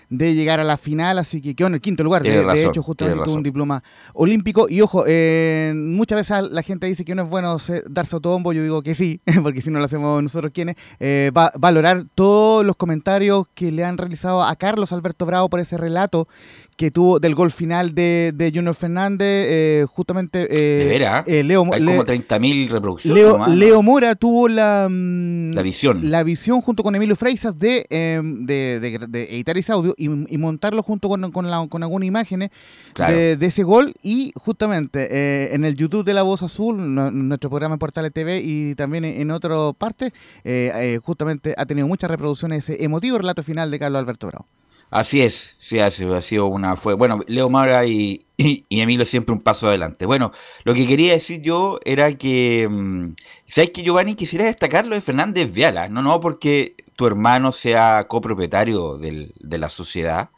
de 0.08 0.34
llegar 0.34 0.60
a 0.60 0.64
la 0.64 0.76
final, 0.76 1.18
así 1.18 1.40
que 1.40 1.54
quedó 1.54 1.68
en 1.68 1.74
el 1.74 1.80
quinto 1.80 2.04
lugar. 2.04 2.22
De, 2.22 2.64
hecho, 2.64 2.82
justamente 2.82 3.18
tuvo 3.24 3.34
un 3.34 3.42
diploma 3.42 3.82
olímpico. 4.14 4.68
Y 4.68 4.80
ojo, 4.80 5.04
eh, 5.06 5.72
muchas 5.74 6.16
veces 6.16 6.50
la 6.50 6.62
gente 6.62 6.86
dice 6.86 7.04
que 7.04 7.14
no 7.14 7.24
es 7.24 7.28
bueno 7.28 7.58
se- 7.58 7.82
darse 7.88 8.14
autobombo. 8.14 8.52
Yo 8.52 8.62
digo 8.62 8.82
que 8.82 8.94
sí, 8.94 9.20
porque 9.42 9.60
si 9.60 9.70
no 9.70 9.78
lo 9.78 9.84
hacemos 9.84 10.22
nosotros 10.22 10.52
quienes. 10.54 10.76
Eh, 11.00 11.30
va, 11.36 11.52
valorar 11.58 12.04
todos 12.14 12.64
los 12.64 12.76
comentarios 12.76 13.46
que 13.54 13.72
le 13.72 13.84
han 13.84 13.98
realizado 13.98 14.42
a 14.42 14.54
Carlos 14.56 14.92
Alberto 14.92 15.26
Bravo 15.26 15.48
por 15.48 15.60
ese 15.60 15.76
relato 15.76 16.28
que 16.76 16.90
tuvo 16.90 17.18
del 17.18 17.34
gol 17.34 17.50
final 17.50 17.94
de, 17.94 18.32
de 18.34 18.52
Junior 18.54 18.74
Fernández. 18.74 19.46
eh, 19.48 19.86
justamente 19.88 20.46
eh, 20.50 20.84
De 21.26 21.38
eh, 21.38 21.42
Leo, 21.42 21.64
Hay 21.72 21.82
como 21.84 22.04
30.000 22.04 22.68
reproducciones. 22.68 23.22
Leo. 23.22 23.46
Leo 23.46 23.82
Mora 23.82 24.14
tuvo 24.14 24.46
la, 24.46 24.86
mm, 24.90 25.52
La 25.54 25.62
visión. 25.62 26.10
la 26.10 26.22
visión 26.22 26.60
junto 26.60 26.82
con 26.82 26.94
Emilio 26.94 27.16
Freisas 27.16 27.58
de, 27.58 27.86
eh, 27.88 28.20
de, 28.22 28.78
de- 28.80 29.06
de 29.08 29.24
editar 29.34 29.56
ese 29.56 29.72
audio 29.72 29.94
y, 29.96 30.04
y 30.04 30.38
montarlo 30.38 30.82
junto 30.82 31.08
con, 31.08 31.30
con, 31.32 31.50
la- 31.50 31.66
con 31.68 31.82
algunas 31.82 32.06
imágenes 32.06 32.50
Claro. 32.92 33.14
de, 33.16 33.38
ese 33.46 33.62
gol 33.62 33.94
y 34.02 34.32
justamente 34.36 35.08
eh, 35.10 35.54
en 35.54 35.64
el 35.64 35.76
YouTube 35.76 36.04
de 36.04 36.12
La 36.14 36.22
Voz 36.22 36.42
Azul, 36.42 36.94
no- 36.94 37.10
nuestro 37.10 37.48
programa 37.48 37.74
en 37.76 37.78
Portales 37.78 38.12
TV 38.12 38.40
y 38.44 38.74
también 38.74 39.04
en, 39.06 39.20
en 39.22 39.30
otra 39.30 39.54
parte, 39.78 40.12
eh, 40.44 40.98
justamente 41.02 41.54
ha 41.56 41.64
tenido 41.64 41.86
muchas 41.88 42.10
reproducciones 42.10 42.68
ese 42.68 42.84
emotivo 42.84 43.16
relato 43.18 43.42
final 43.42 43.70
de 43.70 43.78
Carlos 43.78 43.98
Alberto 44.00 44.26
Bravo. 44.26 44.46
Así 44.90 45.20
es, 45.20 45.56
sí, 45.58 45.80
ha 45.80 45.90
sido, 45.90 46.46
una 46.46 46.76
fue 46.76 46.94
bueno, 46.94 47.20
Leo 47.26 47.50
Mara 47.50 47.84
y, 47.86 48.20
y, 48.36 48.64
y 48.68 48.80
Emilio 48.80 49.04
siempre 49.04 49.32
un 49.34 49.40
paso 49.40 49.68
adelante. 49.68 50.06
Bueno, 50.06 50.30
lo 50.64 50.74
que 50.74 50.86
quería 50.86 51.12
decir 51.12 51.42
yo 51.42 51.80
era 51.84 52.12
que 52.16 52.68
mm, 52.70 53.14
sabes 53.48 53.70
que 53.70 53.82
Giovanni 53.82 54.14
quisiera 54.14 54.44
destacar 54.44 54.86
lo 54.86 54.94
de 54.94 55.00
Fernández 55.00 55.52
Viala, 55.52 55.88
no 55.88 56.02
no 56.02 56.20
porque 56.20 56.76
tu 56.94 57.06
hermano 57.06 57.50
sea 57.52 58.06
copropietario 58.08 58.96
del- 58.96 59.34
de 59.40 59.58
la 59.58 59.68
sociedad, 59.68 60.30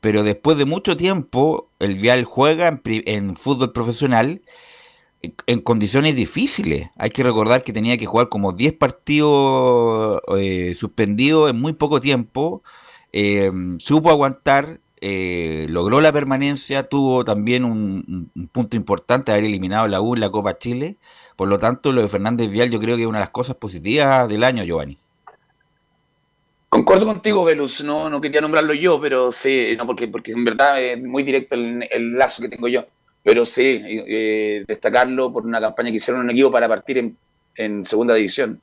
pero 0.00 0.22
después 0.24 0.58
de 0.58 0.66
mucho 0.66 0.96
tiempo 0.96 1.70
el 1.80 1.96
Vial 1.96 2.24
juega 2.24 2.68
en, 2.68 2.82
en 2.86 3.36
fútbol 3.36 3.72
profesional 3.72 4.42
en- 5.22 5.34
en 5.46 5.60
condiciones 5.60 6.16
difíciles. 6.16 6.88
Hay 6.96 7.10
que 7.10 7.22
recordar 7.22 7.62
que 7.64 7.72
tenía 7.72 7.96
que 7.96 8.06
jugar 8.06 8.28
como 8.28 8.52
10 8.52 8.72
partidos 8.72 10.20
eh, 10.38 10.74
suspendidos 10.74 11.50
en 11.50 11.60
muy 11.60 11.72
poco 11.72 12.00
tiempo. 12.00 12.62
Eh, 13.18 13.50
supo 13.78 14.10
aguantar, 14.10 14.78
eh, 15.00 15.64
logró 15.70 16.02
la 16.02 16.12
permanencia, 16.12 16.86
tuvo 16.86 17.24
también 17.24 17.64
un, 17.64 18.04
un- 18.06 18.30
un 18.34 18.48
punto 18.48 18.76
importante 18.76 19.32
haber 19.32 19.44
eliminado 19.44 19.86
la 19.88 20.02
U 20.02 20.12
en 20.14 20.20
la 20.20 20.30
Copa 20.30 20.58
Chile. 20.58 20.96
Por 21.34 21.48
lo 21.48 21.56
tanto, 21.56 21.92
lo 21.92 22.02
de 22.02 22.08
Fernández 22.08 22.50
Vial 22.50 22.70
yo 22.70 22.78
creo 22.78 22.94
que 22.96 23.02
es 23.04 23.08
una 23.08 23.20
de 23.20 23.22
las 23.22 23.30
cosas 23.30 23.56
positivas 23.56 24.28
del 24.28 24.44
año, 24.44 24.64
Giovanni. 24.64 24.98
Concuerdo 26.68 27.06
contigo, 27.06 27.42
Velus, 27.42 27.82
no, 27.82 28.10
no 28.10 28.20
quería 28.20 28.42
nombrarlo 28.42 28.74
yo, 28.74 29.00
pero 29.00 29.32
sí, 29.32 29.74
no, 29.78 29.86
porque, 29.86 30.08
porque 30.08 30.32
en 30.32 30.44
verdad 30.44 30.82
es 30.82 31.02
muy 31.02 31.22
directo 31.22 31.54
el, 31.54 32.18
lazo 32.18 32.42
que 32.42 32.50
tengo 32.50 32.68
yo. 32.68 32.84
Pero 33.22 33.46
sí, 33.46 33.82
eh, 33.82 34.62
destacarlo 34.68 35.32
por 35.32 35.46
una 35.46 35.58
campaña 35.58 35.88
que 35.88 35.96
hicieron 35.96 36.20
un 36.22 36.30
equipo 36.30 36.50
para 36.52 36.68
partir 36.68 37.14
en 37.54 37.82
segunda 37.86 38.12
división 38.14 38.60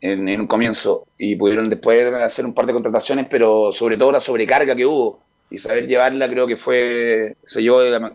en, 0.00 0.40
un 0.40 0.46
comienzo 0.46 1.06
y 1.18 1.36
pudieron 1.36 1.70
después 1.70 2.04
hacer 2.14 2.44
un 2.46 2.54
par 2.54 2.66
de 2.66 2.72
contrataciones, 2.72 3.26
pero 3.30 3.72
sobre 3.72 3.96
todo 3.96 4.12
la 4.12 4.20
sobrecarga 4.20 4.76
que 4.76 4.86
hubo 4.86 5.20
y 5.50 5.58
saber 5.58 5.86
llevarla 5.86 6.28
creo 6.28 6.46
que 6.46 6.56
fue, 6.56 7.36
se 7.46 7.62
llevó 7.62 7.80
de 7.80 7.90
la 7.90 8.12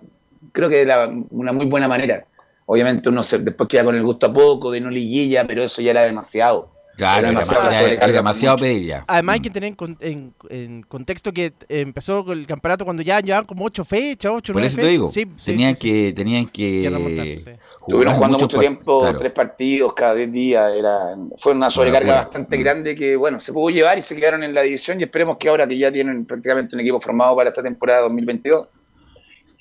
creo 0.51 0.69
que 0.69 0.77
de 0.77 0.85
la- 0.85 1.11
una 1.31 1.53
muy 1.53 1.65
buena 1.65 1.87
manera. 1.87 2.25
Obviamente 2.65 3.09
uno 3.09 3.23
se, 3.23 3.39
después 3.39 3.67
queda 3.69 3.83
con 3.83 3.95
el 3.95 4.03
gusto 4.03 4.27
a 4.27 4.33
poco, 4.33 4.71
de 4.71 4.79
no 4.81 4.89
liguilla, 4.89 5.45
pero 5.45 5.63
eso 5.63 5.81
ya 5.81 5.91
era 5.91 6.03
demasiado. 6.03 6.69
Claro, 6.97 7.19
Era 7.19 7.29
demasiado 7.29 7.63
era- 7.63 7.71
era 7.71 7.81
sobrecarga, 7.85 8.13
demasiado 8.17 8.55
mucho. 8.55 8.65
pedir 8.65 8.85
ya. 8.87 9.03
Además 9.07 9.33
hay 9.33 9.39
que 9.39 9.49
tener 9.49 9.67
en, 9.69 9.75
con- 9.75 9.97
en- 10.01 10.33
en 10.49 10.81
contexto 10.83 11.31
que 11.31 11.45
eh, 11.45 11.53
empezó 11.69 12.23
con 12.25 12.37
el 12.37 12.45
campeonato 12.45 12.83
cuando 12.85 13.01
ya 13.01 13.19
llevaban 13.21 13.45
como 13.45 13.65
ocho 13.65 13.83
fechas, 13.85 14.31
ocho, 14.35 14.53
Por 14.53 14.61
nueve 14.61 14.67
eso 14.67 14.81
te 14.81 14.87
digo, 14.87 15.07
Sí, 15.07 15.25
tenían, 15.43 15.75
sí, 15.75 15.81
sí. 15.81 15.87
que, 16.07 16.13
tenían 16.13 16.47
Que 16.47 17.39
sí. 17.43 17.51
Estuvieron 17.81 18.13
jugando 18.13 18.37
mucho 18.39 18.59
tiempo, 18.59 19.01
claro. 19.01 19.17
tres 19.17 19.31
partidos 19.31 19.93
cada 19.93 20.13
diez 20.15 20.31
días. 20.31 20.71
Era, 20.77 21.15
fue 21.37 21.53
una 21.53 21.69
sobrecarga 21.69 22.15
bastante 22.15 22.57
Mm. 22.57 22.61
grande 22.61 22.95
que, 22.95 23.15
bueno, 23.15 23.39
se 23.39 23.51
pudo 23.53 23.69
llevar 23.69 23.97
y 23.97 24.01
se 24.01 24.15
quedaron 24.15 24.43
en 24.43 24.53
la 24.53 24.61
división. 24.61 24.99
Y 24.99 25.03
esperemos 25.03 25.37
que 25.37 25.49
ahora 25.49 25.67
que 25.67 25.77
ya 25.77 25.91
tienen 25.91 26.25
prácticamente 26.25 26.75
un 26.75 26.81
equipo 26.81 26.99
formado 27.01 27.35
para 27.35 27.49
esta 27.49 27.63
temporada 27.63 28.01
2022, 28.01 28.67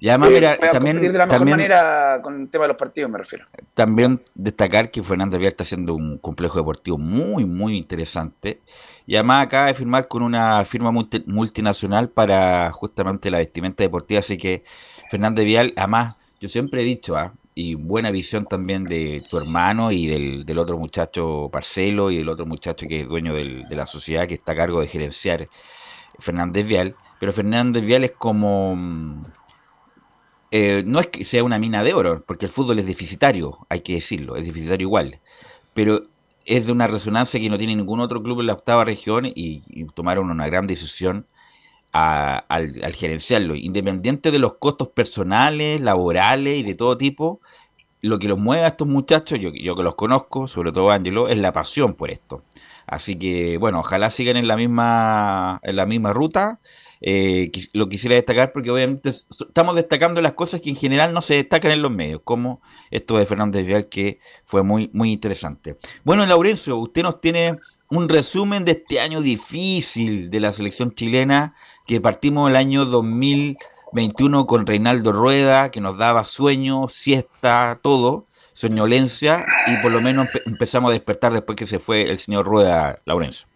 Y 0.02 0.08
además, 0.08 0.30
eh, 0.30 0.32
mira, 0.32 0.56
también, 0.70 1.00
de 1.00 1.12
la 1.12 1.26
mejor 1.26 1.38
también, 1.40 1.58
manera 1.58 2.20
con 2.22 2.40
el 2.40 2.48
tema 2.48 2.64
de 2.64 2.68
los 2.68 2.76
partidos, 2.78 3.10
me 3.10 3.18
refiero. 3.18 3.44
también 3.74 4.22
destacar 4.34 4.90
que 4.90 5.02
Fernández 5.02 5.38
Vial 5.38 5.48
está 5.50 5.62
haciendo 5.64 5.94
un 5.94 6.16
complejo 6.16 6.58
deportivo 6.58 6.96
muy, 6.96 7.44
muy 7.44 7.76
interesante. 7.76 8.62
Y 9.06 9.16
además 9.16 9.44
acaba 9.44 9.66
de 9.66 9.74
firmar 9.74 10.08
con 10.08 10.22
una 10.22 10.64
firma 10.64 10.90
multi- 10.90 11.22
multinacional 11.26 12.08
para 12.08 12.72
justamente 12.72 13.30
la 13.30 13.38
vestimenta 13.38 13.82
deportiva. 13.84 14.20
Así 14.20 14.38
que 14.38 14.64
Fernández 15.10 15.44
Vial, 15.44 15.74
además, 15.76 16.18
yo 16.40 16.48
siempre 16.48 16.80
he 16.80 16.84
dicho, 16.84 17.16
¿ah? 17.16 17.34
y 17.54 17.74
buena 17.74 18.10
visión 18.10 18.46
también 18.46 18.84
de 18.84 19.22
tu 19.28 19.36
hermano 19.36 19.92
y 19.92 20.06
del, 20.06 20.46
del 20.46 20.58
otro 20.58 20.78
muchacho 20.78 21.50
Parcelo 21.52 22.10
y 22.10 22.16
del 22.16 22.28
otro 22.30 22.46
muchacho 22.46 22.86
que 22.88 23.00
es 23.02 23.08
dueño 23.08 23.34
del- 23.34 23.68
de 23.68 23.76
la 23.76 23.86
sociedad 23.86 24.26
que 24.26 24.34
está 24.34 24.52
a 24.52 24.56
cargo 24.56 24.80
de 24.80 24.86
gerenciar 24.86 25.48
Fernández 26.18 26.66
Vial. 26.66 26.94
Pero 27.18 27.32
Fernández 27.34 27.84
Vial 27.84 28.04
es 28.04 28.12
como... 28.12 29.26
eh, 30.50 30.82
no 30.86 31.00
es 31.00 31.06
que 31.06 31.24
sea 31.24 31.44
una 31.44 31.58
mina 31.58 31.82
de 31.84 31.94
oro, 31.94 32.24
porque 32.26 32.46
el 32.46 32.52
fútbol 32.52 32.78
es 32.78 32.86
deficitario, 32.86 33.58
hay 33.68 33.80
que 33.80 33.94
decirlo, 33.94 34.36
es 34.36 34.46
deficitario 34.46 34.86
igual, 34.86 35.20
pero 35.74 36.02
es 36.44 36.66
de 36.66 36.72
una 36.72 36.86
resonancia 36.86 37.38
que 37.40 37.50
no 37.50 37.58
tiene 37.58 37.76
ningún 37.76 38.00
otro 38.00 38.22
club 38.22 38.40
en 38.40 38.46
la 38.46 38.54
octava 38.54 38.84
región 38.84 39.26
y, 39.26 39.62
tomaron 39.94 40.30
una 40.30 40.46
gran 40.46 40.66
decisión 40.66 41.26
al 41.92 42.94
gerenciarlo, 42.94 43.54
independiente 43.56 44.30
de 44.30 44.38
los 44.38 44.54
costos 44.54 44.88
personales, 44.88 45.80
laborales 45.80 46.58
y 46.58 46.62
de 46.62 46.74
todo 46.74 46.96
tipo, 46.96 47.40
lo 48.02 48.18
que 48.18 48.28
los 48.28 48.38
mueve 48.38 48.64
a 48.64 48.68
estos 48.68 48.88
muchachos, 48.88 49.38
yo, 49.38 49.50
yo 49.52 49.74
que 49.74 49.82
los 49.82 49.94
conozco, 49.94 50.48
sobre 50.48 50.72
todo 50.72 50.90
Ángelo, 50.90 51.28
es 51.28 51.38
la 51.38 51.52
pasión 51.52 51.94
por 51.94 52.10
esto. 52.10 52.42
Así 52.86 53.16
que, 53.16 53.56
bueno, 53.58 53.80
ojalá 53.80 54.10
sigan 54.10 54.36
en 54.36 54.48
la 54.48 54.56
misma, 54.56 55.60
en 55.62 55.76
la 55.76 55.86
misma 55.86 56.12
ruta. 56.12 56.60
Eh, 57.02 57.50
lo 57.72 57.88
quisiera 57.88 58.14
destacar 58.16 58.52
porque 58.52 58.70
obviamente 58.70 59.08
estamos 59.08 59.74
destacando 59.74 60.20
las 60.20 60.34
cosas 60.34 60.60
que 60.60 60.68
en 60.70 60.76
general 60.76 61.14
no 61.14 61.22
se 61.22 61.34
destacan 61.34 61.70
en 61.72 61.80
los 61.82 61.90
medios, 61.90 62.20
como 62.24 62.60
esto 62.90 63.16
de 63.16 63.24
Fernández 63.26 63.64
Vial 63.66 63.88
que 63.88 64.18
fue 64.44 64.62
muy, 64.62 64.90
muy 64.92 65.10
interesante. 65.12 65.76
Bueno, 66.04 66.26
Laurencio, 66.26 66.76
usted 66.76 67.02
nos 67.02 67.20
tiene 67.20 67.58
un 67.88 68.08
resumen 68.08 68.64
de 68.64 68.72
este 68.72 69.00
año 69.00 69.20
difícil 69.22 70.30
de 70.30 70.40
la 70.40 70.52
selección 70.52 70.92
chilena, 70.92 71.54
que 71.86 72.00
partimos 72.00 72.48
el 72.50 72.56
año 72.56 72.84
2021 72.84 74.46
con 74.46 74.66
Reinaldo 74.66 75.12
Rueda, 75.12 75.70
que 75.70 75.80
nos 75.80 75.96
daba 75.98 76.24
sueño, 76.24 76.88
siesta, 76.88 77.80
todo, 77.82 78.26
soñolencia, 78.52 79.44
y 79.66 79.76
por 79.82 79.90
lo 79.90 80.00
menos 80.00 80.28
empe- 80.28 80.42
empezamos 80.46 80.90
a 80.90 80.92
despertar 80.92 81.32
después 81.32 81.56
que 81.56 81.66
se 81.66 81.78
fue 81.78 82.02
el 82.10 82.18
señor 82.18 82.46
Rueda 82.46 83.00
Laurenzo. 83.06 83.46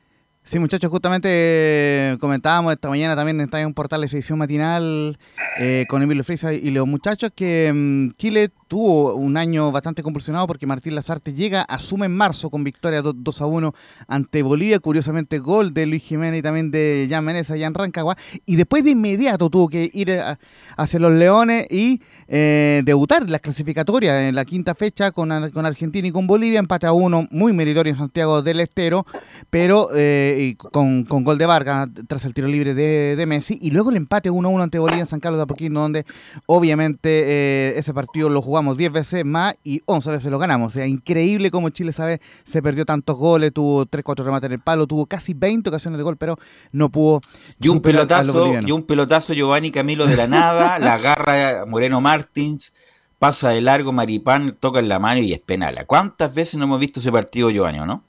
Sí, 0.47 0.59
muchachos, 0.59 0.91
justamente 0.91 1.29
eh, 1.31 2.19
comentábamos 2.21 2.75
esta 2.75 2.91
mañana 2.91 3.17
también 3.17 3.41
en 3.41 3.67
un 3.67 3.73
portal 3.73 4.03
de 4.03 4.09
edición 4.09 4.39
matinal 4.39 5.19
eh, 5.59 5.87
con 5.89 6.03
Emilio 6.03 6.23
Freisa 6.23 6.53
y 6.53 6.71
los 6.71 6.87
muchachos 6.87 7.33
que 7.35 7.73
mm, 7.75 8.11
Chile 8.19 8.51
tuvo 8.67 9.15
un 9.15 9.37
año 9.37 9.71
bastante 9.73 10.03
convulsionado 10.03 10.47
porque 10.47 10.67
Martín 10.67 10.95
Lazarte 10.95 11.33
llega, 11.33 11.63
asume 11.63 12.07
en 12.07 12.17
marzo 12.17 12.51
con 12.51 12.65
victoria 12.65 13.03
2, 13.03 13.15
2 13.19 13.41
a 13.41 13.47
1 13.47 13.75
ante 14.09 14.43
Bolivia, 14.43 14.79
curiosamente 14.79 15.39
gol 15.39 15.73
de 15.75 15.87
Luis 15.87 16.03
Jiménez 16.03 16.41
y 16.41 16.43
también 16.43 16.71
de 16.71 17.07
Jan 17.09 17.25
Menezes 17.25 17.51
allá 17.53 17.67
en 17.67 17.75
Rancagua, 17.75 18.17
y 18.47 18.57
después 18.57 18.85
de 18.85 18.91
inmediato 18.91 19.51
tuvo 19.51 19.69
que 19.69 19.91
ir 19.93 20.13
a- 20.13 20.39
hacia 20.77 20.99
los 21.01 21.13
Leones 21.13 21.67
y 21.71 22.01
eh, 22.29 22.83
debutar 22.85 23.23
en 23.23 23.33
las 23.33 23.41
clasificatorias 23.43 24.23
en 24.23 24.35
la 24.35 24.45
quinta 24.45 24.75
fecha 24.75 25.11
con, 25.11 25.51
con 25.51 25.67
Argentina 25.67 26.09
y 26.09 26.11
con 26.11 26.27
Bolivia, 26.27 26.59
empate 26.59 26.87
a 26.87 26.93
uno, 26.93 27.29
muy 27.31 27.53
meritorio 27.53 27.91
en 27.91 27.97
Santiago 27.97 28.41
del 28.43 28.61
Estero, 28.61 29.05
pero 29.51 29.89
eh, 29.95 30.57
con, 30.73 31.05
con 31.05 31.23
gol 31.25 31.37
de 31.39 31.47
Vargas 31.47 31.89
tras 32.09 32.25
el 32.25 32.33
tiro 32.35 32.49
libre 32.49 32.75
de, 32.75 33.25
Messi, 33.27 33.59
y 33.63 33.71
luego 33.71 33.91
el 33.91 33.97
empate 33.97 34.31
1-1 34.31 34.63
ante 34.63 34.79
Bolivia 34.79 35.03
en 35.03 35.07
San 35.07 35.21
Carlos 35.21 35.39
de 35.39 35.43
Apoquindo, 35.45 35.81
donde 35.81 36.05
obviamente 36.47 37.09
eh, 37.09 37.75
ese 37.79 37.93
partido 37.95 38.29
lo 38.29 38.43
jugamos 38.55 38.77
10 38.77 38.93
veces 38.93 39.25
más 39.25 39.57
y 39.65 39.83
11 39.85 40.13
veces 40.13 40.31
lo 40.31 40.39
ganamos. 40.39 40.73
O 40.73 40.77
sea, 40.77 40.87
increíble 40.87 41.51
cómo 41.51 41.71
Chile 41.71 41.93
sabe, 41.93 42.21
se 42.45 42.63
perdió 42.63 42.85
tantos 42.85 43.17
goles, 43.17 43.53
tuvo 43.53 43.85
3-4 43.85 44.23
remates 44.25 44.47
en 44.47 44.53
el 44.53 44.61
palo, 44.61 44.87
tuvo 44.87 45.07
casi 45.07 45.35
20 45.35 45.71
ocasiones 45.71 45.99
de 45.99 46.05
gol, 46.05 46.17
pero 46.17 46.37
no 46.71 46.89
pudo 46.89 47.21
Y 47.61 47.67
un 47.69 47.81
pelotazo, 47.81 48.53
y 48.65 48.71
un 48.71 48.85
pelotazo 48.85 49.35
Giovanni 49.35 49.73
Camilo 49.73 50.07
de 50.07 50.15
la 50.17 50.29
nada, 50.29 50.79
la 50.79 50.95
agarra 50.95 51.67
Moreno 51.67 52.01
Martins, 52.01 52.73
pasa 53.19 53.49
de 53.49 53.61
largo 53.61 53.91
Maripán, 53.91 54.57
toca 54.61 54.79
en 54.79 54.89
la 54.89 55.01
mano 55.01 55.21
y 55.21 55.33
es 55.33 55.41
penal. 55.41 55.85
¿Cuántas 55.87 56.33
veces 56.33 56.55
no 56.55 56.65
hemos 56.67 56.79
visto 56.79 57.01
ese 57.01 57.11
partido, 57.11 57.51
Giovanni, 57.51 57.81
o 57.81 57.87
no? 57.87 58.05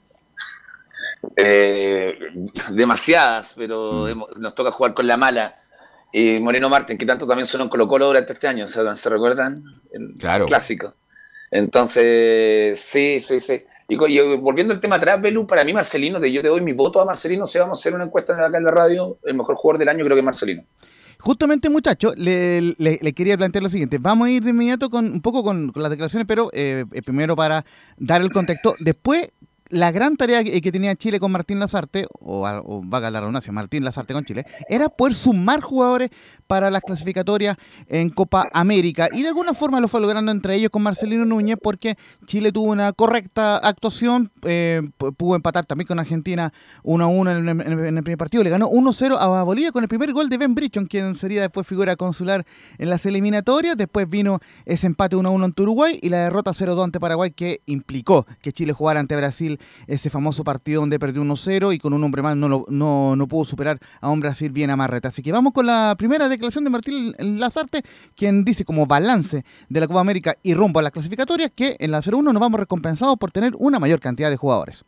Eh, 1.36 2.16
demasiadas, 2.70 3.54
pero 3.56 4.04
Mm. 4.04 4.08
hemos- 4.08 4.28
nos 4.38 4.54
toca 4.54 4.70
jugar 4.70 4.94
con 4.94 5.08
la 5.08 5.16
mala. 5.16 5.56
Y 6.18 6.40
Moreno 6.40 6.70
Martín, 6.70 6.96
que 6.96 7.04
tanto 7.04 7.26
también 7.26 7.44
sonó 7.46 7.64
en 7.64 7.68
Colo 7.70 7.86
Colo 7.86 8.06
durante 8.06 8.32
este 8.32 8.48
año, 8.48 8.66
¿se, 8.68 8.80
se 8.96 9.10
recuerdan? 9.10 9.62
El 9.92 10.14
Claro. 10.18 10.46
clásico. 10.46 10.94
Entonces, 11.50 12.78
sí, 12.80 13.20
sí, 13.20 13.38
sí. 13.40 13.62
Y, 13.88 13.94
y 14.02 14.36
volviendo 14.38 14.72
al 14.72 14.80
tema 14.80 14.96
atrás, 14.96 15.20
Belu, 15.20 15.46
para 15.46 15.62
mí 15.62 15.72
Marcelino, 15.72 16.18
de 16.18 16.32
yo 16.32 16.40
te 16.42 16.48
doy 16.48 16.60
mi 16.62 16.72
voto 16.72 17.00
a 17.00 17.04
Marcelino, 17.04 17.44
si 17.46 17.58
vamos 17.58 17.78
a 17.78 17.80
hacer 17.80 17.94
una 17.94 18.04
encuesta 18.04 18.32
acá 18.46 18.56
en 18.56 18.64
la 18.64 18.70
radio, 18.70 19.18
el 19.24 19.34
mejor 19.34 19.56
jugador 19.56 19.78
del 19.78 19.88
año 19.90 20.04
creo 20.04 20.14
que 20.16 20.20
es 20.20 20.24
Marcelino. 20.24 20.64
Justamente, 21.18 21.68
muchachos, 21.68 22.14
le, 22.16 22.60
le- 22.78 22.98
le 23.00 23.12
quería 23.12 23.36
plantear 23.36 23.62
lo 23.62 23.68
siguiente. 23.68 23.98
Vamos 23.98 24.28
a 24.28 24.30
ir 24.30 24.42
de 24.42 24.50
inmediato 24.50 24.88
con 24.90 25.06
un 25.12 25.20
poco 25.22 25.42
con, 25.42 25.70
con 25.70 25.82
las 25.82 25.90
declaraciones, 25.90 26.26
pero 26.26 26.50
eh, 26.52 26.84
eh, 26.92 27.02
primero 27.02 27.36
para 27.36 27.64
dar 27.96 28.22
el 28.22 28.30
contexto. 28.32 28.74
Después, 28.80 29.32
la 29.68 29.90
gran 29.92 30.16
tarea 30.16 30.44
que, 30.44 30.60
tenía 30.72 30.94
Chile 30.96 31.18
con 31.20 31.32
Martín 31.32 31.58
Lazarte, 31.58 32.06
o, 32.20 32.46
a- 32.46 32.60
o 32.60 32.82
vaga 32.84 33.10
la 33.10 33.20
redundancia, 33.20 33.52
Martín 33.52 33.84
Lazarte 33.84 34.14
con 34.14 34.24
Chile, 34.24 34.46
era 34.68 34.88
poder 34.88 35.14
sumar 35.14 35.60
jugadores 35.60 36.10
para 36.46 36.70
las 36.70 36.82
clasificatorias 36.82 37.56
en 37.88 38.10
Copa 38.10 38.48
América. 38.52 39.08
Y 39.12 39.22
de 39.22 39.28
alguna 39.28 39.54
forma 39.54 39.80
lo 39.80 39.88
fue 39.88 40.00
logrando 40.00 40.30
entre 40.32 40.54
ellos 40.54 40.70
con 40.70 40.82
Marcelino 40.82 41.24
Núñez, 41.24 41.56
porque 41.62 41.96
Chile 42.26 42.52
tuvo 42.52 42.72
una 42.72 42.92
correcta 42.92 43.56
actuación, 43.58 44.30
eh, 44.42 44.82
pu- 44.98 45.14
pudo 45.14 45.36
empatar 45.36 45.66
también 45.66 45.86
con 45.86 45.98
Argentina 45.98 46.52
1 46.82 47.04
a 47.04 47.06
1 47.08 47.30
en, 47.36 47.48
el- 47.48 48.02
primer 48.04 48.18
partido. 48.18 48.44
Le 48.44 48.50
ganó 48.50 48.68
1-0 48.68 49.16
a 49.18 49.42
Bolivia 49.42 49.72
con 49.72 49.82
el 49.82 49.88
primer 49.88 50.12
gol 50.12 50.28
de 50.28 50.38
Ben 50.38 50.54
Brichon, 50.54 50.86
quien 50.86 51.14
sería 51.14 51.40
después 51.42 51.66
figura 51.66 51.96
consular 51.96 52.44
en 52.78 52.90
las 52.90 53.04
eliminatorias. 53.06 53.76
Después 53.76 54.08
vino 54.08 54.38
ese 54.64 54.86
empate 54.86 55.16
1 55.16 55.28
a 55.28 55.32
1 55.32 55.44
ante 55.44 55.62
Uruguay 55.62 55.98
y 56.00 56.08
la 56.10 56.18
derrota 56.24 56.52
0 56.54 56.74
2 56.74 56.84
ante 56.84 57.00
Paraguay, 57.00 57.30
que 57.32 57.60
implicó 57.66 58.26
que 58.42 58.52
Chile 58.52 58.72
jugara 58.72 59.00
ante 59.00 59.16
Brasil 59.16 59.58
ese 59.86 60.10
famoso 60.10 60.44
partido 60.44 60.80
donde 60.80 60.98
perdió 60.98 61.22
1-0 61.22 61.74
y 61.74 61.78
con 61.78 61.92
un 61.92 62.04
hombre 62.04 62.22
más 62.22 62.36
no, 62.36 62.48
lo- 62.48 62.66
no, 62.68 63.16
no 63.16 63.26
pudo 63.26 63.44
superar 63.44 63.78
a 64.00 64.10
un 64.10 64.20
Brasil 64.20 64.50
bien 64.52 64.70
amarreta. 64.70 65.08
Así 65.08 65.22
que 65.22 65.32
vamos 65.32 65.52
con 65.52 65.66
la 65.66 65.94
primera 65.98 66.28
declaración 66.36 66.64
de 66.64 66.70
Martín 66.70 67.14
Lazarte, 67.18 67.82
quien 68.14 68.44
dice 68.44 68.64
como 68.64 68.86
balance 68.86 69.44
de 69.68 69.80
la 69.80 69.86
Copa 69.86 70.00
América 70.00 70.36
y 70.42 70.54
rumbo 70.54 70.80
a 70.80 70.82
las 70.82 70.92
clasificatorias 70.92 71.50
que 71.54 71.76
en 71.78 71.90
la 71.90 72.00
0-1 72.00 72.22
nos 72.32 72.40
vamos 72.40 72.60
recompensados 72.60 73.16
por 73.16 73.30
tener 73.30 73.54
una 73.58 73.78
mayor 73.78 74.00
cantidad 74.00 74.30
de 74.30 74.36
jugadores. 74.36 74.84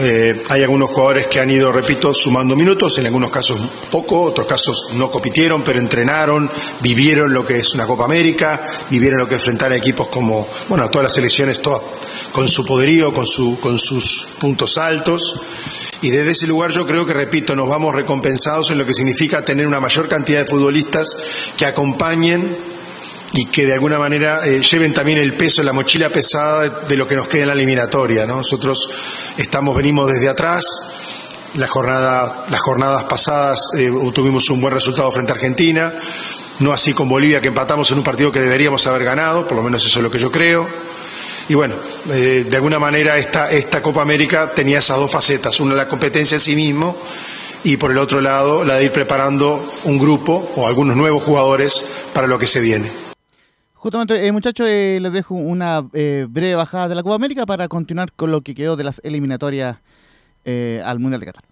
Eh, 0.00 0.44
hay 0.48 0.62
algunos 0.62 0.90
jugadores 0.90 1.26
que 1.26 1.40
han 1.40 1.50
ido, 1.50 1.72
repito, 1.72 2.14
sumando 2.14 2.54
minutos, 2.54 2.98
en 2.98 3.06
algunos 3.06 3.30
casos 3.30 3.58
poco, 3.90 4.22
otros 4.22 4.46
casos 4.46 4.90
no 4.94 5.10
compitieron, 5.10 5.64
pero 5.64 5.80
entrenaron, 5.80 6.48
vivieron 6.80 7.32
lo 7.32 7.44
que 7.44 7.58
es 7.58 7.74
una 7.74 7.86
Copa 7.86 8.04
América, 8.04 8.60
vivieron 8.90 9.18
lo 9.18 9.28
que 9.28 9.34
enfrentar 9.34 9.72
a 9.72 9.76
equipos 9.76 10.06
como, 10.06 10.46
bueno, 10.68 10.88
todas 10.88 11.04
las 11.04 11.12
selecciones, 11.14 11.60
todas, 11.60 11.82
con 12.32 12.48
su 12.48 12.64
poderío, 12.64 13.12
con, 13.12 13.26
su, 13.26 13.58
con 13.58 13.76
sus 13.76 14.28
puntos 14.38 14.78
altos. 14.78 15.40
Y 16.00 16.10
desde 16.10 16.30
ese 16.30 16.46
lugar 16.46 16.70
yo 16.70 16.86
creo 16.86 17.04
que, 17.04 17.12
repito, 17.12 17.56
nos 17.56 17.68
vamos 17.68 17.92
recompensados 17.92 18.70
en 18.70 18.78
lo 18.78 18.86
que 18.86 18.94
significa 18.94 19.44
tener 19.44 19.66
una 19.66 19.80
mayor 19.80 20.08
cantidad 20.08 20.40
de 20.40 20.46
futbolistas 20.46 21.16
que 21.56 21.66
acompañen 21.66 22.77
y 23.34 23.46
que 23.46 23.66
de 23.66 23.74
alguna 23.74 23.98
manera 23.98 24.46
eh, 24.46 24.60
lleven 24.62 24.92
también 24.92 25.18
el 25.18 25.34
peso, 25.34 25.62
la 25.62 25.72
mochila 25.72 26.10
pesada 26.10 26.68
de, 26.68 26.96
lo 26.96 27.06
que 27.06 27.14
nos 27.14 27.28
queda 27.28 27.42
en 27.42 27.48
la 27.48 27.54
eliminatoria. 27.54 28.26
¿no? 28.26 28.36
Nosotros 28.36 28.90
estamos, 29.36 29.76
venimos 29.76 30.10
desde 30.10 30.28
atrás. 30.28 30.64
La 31.54 31.66
jornada, 31.66 32.44
las 32.50 32.60
jornadas 32.60 33.04
pasadas 33.04 33.70
eh, 33.76 33.90
tuvimos 34.12 34.48
un 34.50 34.60
buen 34.60 34.74
resultado 34.74 35.10
frente 35.10 35.32
a 35.32 35.34
Argentina, 35.34 35.92
no 36.58 36.72
así 36.72 36.92
con 36.92 37.08
Bolivia 37.08 37.40
que 37.40 37.48
empatamos 37.48 37.90
en 37.90 37.98
un 37.98 38.04
partido 38.04 38.30
que 38.30 38.40
deberíamos 38.40 38.86
haber 38.86 39.04
ganado, 39.04 39.46
por 39.46 39.56
lo 39.56 39.62
menos 39.62 39.84
eso 39.84 39.98
es 39.98 40.02
lo 40.02 40.10
que 40.10 40.18
yo 40.18 40.30
creo. 40.30 40.68
Y 41.48 41.54
bueno, 41.54 41.76
eh, 42.10 42.44
de 42.48 42.56
alguna 42.56 42.78
manera 42.78 43.16
esta, 43.16 43.50
esta 43.50 43.80
Copa 43.80 44.02
América 44.02 44.50
tenía 44.54 44.80
esas 44.80 44.98
dos 44.98 45.10
facetas, 45.10 45.58
una 45.60 45.74
la 45.74 45.88
competencia 45.88 46.34
en 46.34 46.40
sí 46.40 46.54
mismo 46.54 46.98
y 47.64 47.78
por 47.78 47.90
el 47.90 47.98
otro 47.98 48.20
lado 48.20 48.62
la 48.64 48.74
de 48.74 48.84
ir 48.84 48.92
preparando 48.92 49.66
un 49.84 49.98
grupo 49.98 50.52
o 50.56 50.66
algunos 50.66 50.96
nuevos 50.96 51.22
jugadores 51.22 51.82
para 52.12 52.26
lo 52.26 52.38
que 52.38 52.46
se 52.46 52.60
viene. 52.60 53.07
Justamente, 53.78 54.26
eh, 54.26 54.32
muchachos, 54.32 54.66
eh, 54.68 54.98
les 55.00 55.12
dejo 55.12 55.36
una 55.36 55.88
eh, 55.92 56.26
breve 56.28 56.56
bajada 56.56 56.88
de 56.88 56.96
la 56.96 57.04
Copa 57.04 57.14
América 57.14 57.46
para 57.46 57.68
continuar 57.68 58.12
con 58.12 58.32
lo 58.32 58.40
que 58.40 58.52
quedó 58.52 58.74
de 58.74 58.82
las 58.82 59.00
eliminatorias 59.04 59.78
eh, 60.44 60.82
al 60.84 60.98
Mundial 60.98 61.20
de 61.20 61.26
Qatar. 61.26 61.44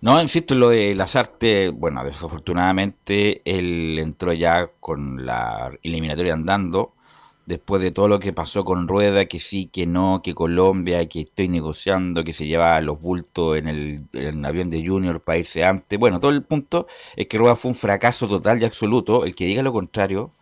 No, 0.00 0.18
insisto, 0.22 0.54
lo 0.54 0.70
de 0.70 0.94
Lazarte, 0.94 1.68
bueno, 1.68 2.02
desafortunadamente 2.04 3.42
él 3.44 3.98
entró 3.98 4.32
ya 4.32 4.70
con 4.80 5.26
la 5.26 5.70
eliminatoria 5.82 6.32
andando, 6.32 6.94
después 7.44 7.82
de 7.82 7.90
todo 7.90 8.08
lo 8.08 8.18
que 8.18 8.32
pasó 8.32 8.64
con 8.64 8.88
Rueda, 8.88 9.26
que 9.26 9.38
sí, 9.38 9.66
que 9.66 9.86
no, 9.86 10.22
que 10.24 10.34
Colombia, 10.34 11.06
que 11.06 11.20
estoy 11.20 11.50
negociando, 11.50 12.24
que 12.24 12.32
se 12.32 12.46
llevaba 12.46 12.80
los 12.80 12.98
bultos 12.98 13.58
en 13.58 13.68
el, 13.68 14.04
en 14.14 14.38
el 14.38 14.44
avión 14.46 14.70
de 14.70 14.86
Junior 14.86 15.20
para 15.20 15.38
irse 15.38 15.64
antes. 15.64 15.98
Bueno, 15.98 16.18
todo 16.18 16.30
el 16.30 16.44
punto 16.44 16.86
es 17.14 17.26
que 17.26 17.36
Rueda 17.36 17.56
fue 17.56 17.70
un 17.70 17.74
fracaso 17.74 18.26
total 18.26 18.62
y 18.62 18.64
absoluto. 18.64 19.24
El 19.26 19.34
que 19.34 19.44
diga 19.44 19.62
lo 19.62 19.72
contrario, 19.72 20.32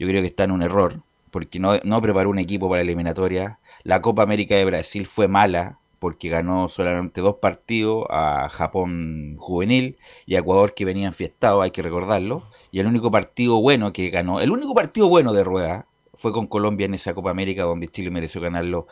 yo 0.00 0.08
creo 0.08 0.22
que 0.22 0.28
está 0.28 0.44
en 0.44 0.50
un 0.50 0.62
error, 0.62 1.02
porque 1.30 1.58
no, 1.58 1.74
no 1.84 2.00
preparó 2.00 2.30
un 2.30 2.38
equipo 2.38 2.70
para 2.70 2.78
la 2.78 2.84
eliminatoria. 2.84 3.58
La 3.84 4.00
Copa 4.00 4.22
América 4.22 4.56
de 4.56 4.64
Brasil 4.64 5.06
fue 5.06 5.28
mala, 5.28 5.78
porque 5.98 6.30
ganó 6.30 6.68
solamente 6.68 7.20
dos 7.20 7.36
partidos 7.36 8.06
a 8.08 8.48
Japón 8.48 9.36
juvenil 9.38 9.98
y 10.24 10.36
a 10.36 10.38
Ecuador 10.38 10.74
que 10.74 10.86
venía 10.86 11.06
enfiestado, 11.06 11.60
hay 11.60 11.70
que 11.70 11.82
recordarlo. 11.82 12.44
Y 12.72 12.80
el 12.80 12.86
único 12.86 13.10
partido 13.10 13.60
bueno 13.60 13.92
que 13.92 14.08
ganó, 14.08 14.40
el 14.40 14.50
único 14.50 14.74
partido 14.74 15.06
bueno 15.08 15.34
de 15.34 15.44
Rueda 15.44 15.86
fue 16.14 16.32
con 16.32 16.46
Colombia 16.46 16.86
en 16.86 16.94
esa 16.94 17.12
Copa 17.12 17.30
América 17.30 17.64
donde 17.64 17.88
Chile 17.88 18.10
mereció 18.10 18.40
ganarlo 18.40 18.86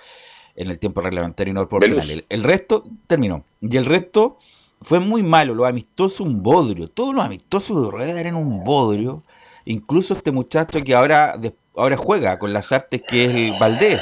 en 0.57 0.69
el 0.71 0.79
tiempo 0.79 1.01
reglamentario 1.01 1.53
y 1.53 1.55
no 1.55 1.67
por 1.67 1.81
Velus. 1.81 2.05
penales. 2.05 2.27
El 2.29 2.45
resto 2.45 2.85
terminó. 3.07 3.45
Y 3.63 3.79
el 3.79 3.87
resto 3.87 4.39
fue 4.83 5.01
muy 5.01 5.23
malo. 5.23 5.55
Los 5.55 5.67
amistosos 5.67 6.21
un 6.21 6.43
bodrio. 6.43 6.89
Todos 6.89 7.15
los 7.15 7.25
amistosos 7.25 7.83
de 7.83 7.91
Rueda 7.91 8.21
eran 8.21 8.35
un 8.35 8.65
bodrio. 8.65 9.23
Incluso 9.71 10.15
este 10.15 10.31
muchacho 10.33 10.83
que 10.83 10.95
ahora, 10.95 11.37
de- 11.37 11.55
ahora 11.77 11.97
juega 11.97 12.39
con 12.39 12.53
las 12.53 12.73
artes, 12.73 13.03
que 13.07 13.25
es 13.27 13.35
el 13.35 13.59
Valdés, 13.61 14.01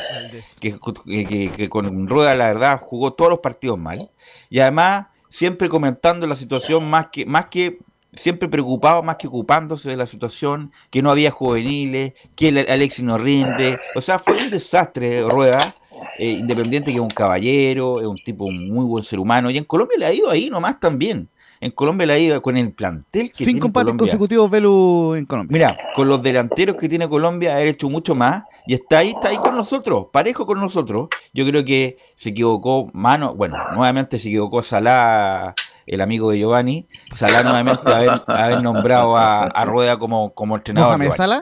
que, 0.61 1.51
que- 1.57 1.69
con 1.69 2.07
Rueda 2.09 2.35
la 2.37 2.45
verdad 2.47 2.81
jugó 2.81 3.13
todos 3.15 3.31
los 3.31 3.41
partidos 3.41 3.79
mal. 3.79 4.09
Y 4.49 4.61
además 4.61 5.07
siempre 5.29 5.69
comentando 5.69 6.27
la 6.27 6.37
situación 6.37 6.89
más 6.89 7.09
que, 7.13 7.27
más 7.27 7.47
que 7.47 7.79
siempre 8.15 8.49
preocupado, 8.49 9.03
más 9.03 9.17
que 9.17 9.27
ocupándose 9.27 9.91
de 9.91 9.97
la 9.97 10.07
situación, 10.07 10.73
que 10.91 11.03
no 11.03 11.11
había 11.11 11.31
juveniles, 11.31 12.15
que 12.37 12.49
el 12.49 12.59
Alexis 12.59 13.05
no 13.05 13.19
rinde. 13.19 13.77
O 13.95 14.01
sea, 14.01 14.19
fue 14.19 14.39
un 14.43 14.49
desastre 14.51 15.23
Rueda. 15.29 15.75
eh, 16.19 16.31
independiente 16.31 16.91
que 16.93 16.99
es 16.99 17.03
un 17.03 17.11
caballero, 17.11 18.01
es 18.01 18.07
un 18.07 18.17
tipo 18.19 18.51
muy 18.51 18.85
buen 18.85 19.03
ser 19.03 19.19
humano. 19.19 19.51
Y 19.51 19.57
en 19.59 19.65
Colombia 19.65 19.97
le 19.99 20.07
ha 20.07 20.13
ido 20.13 20.31
ahí 20.31 20.49
nomás 20.51 20.79
también. 20.79 21.29
En 21.61 21.71
Colombia 21.71 22.07
le 22.07 22.13
ha 22.13 22.19
ido 22.19 22.43
con 22.43 22.57
el 22.57 22.73
plantel 22.73 23.31
que 23.31 23.39
tiene 23.39 23.53
Cinco 23.53 23.69
empates 23.69 23.95
consecutivos 23.95 24.51
Velu 24.51 25.15
en 25.15 25.27
Colombia. 25.27 25.53
Mira, 25.53 25.79
con 25.95 26.09
los 26.09 26.23
delanteros 26.23 26.77
que 26.77 26.89
tiene 26.89 27.09
Colombia 27.09 27.55
ha 27.55 27.63
hecho 27.63 27.89
mucho 27.89 28.15
más 28.15 28.45
y 28.67 28.75
está 28.75 28.99
ahí, 28.99 29.11
está 29.11 29.29
ahí 29.29 29.39
con 29.39 29.57
nosotros, 29.57 30.07
parejo 30.13 30.45
con 30.47 30.61
nosotros. 30.61 31.09
Yo 31.33 31.47
creo 31.47 31.65
que 31.65 31.97
se 32.17 32.31
equivocó 32.31 32.91
Mano, 32.93 33.35
bueno, 33.35 33.57
nuevamente 33.75 34.19
se 34.19 34.29
equivocó 34.29 34.63
Salah, 34.63 35.55
el 35.87 36.01
amigo 36.01 36.31
de 36.31 36.39
Giovanni, 36.39 36.87
Salah 37.15 37.43
nuevamente 37.43 37.93
haber, 37.93 38.23
haber 38.27 38.63
nombrado 38.63 39.17
a, 39.17 39.65
Rueda 39.65 39.99
como, 39.99 40.35
como 40.35 40.57
entrenador. 40.57 40.99
¿Mohamed 40.99 41.13
Salah? 41.13 41.41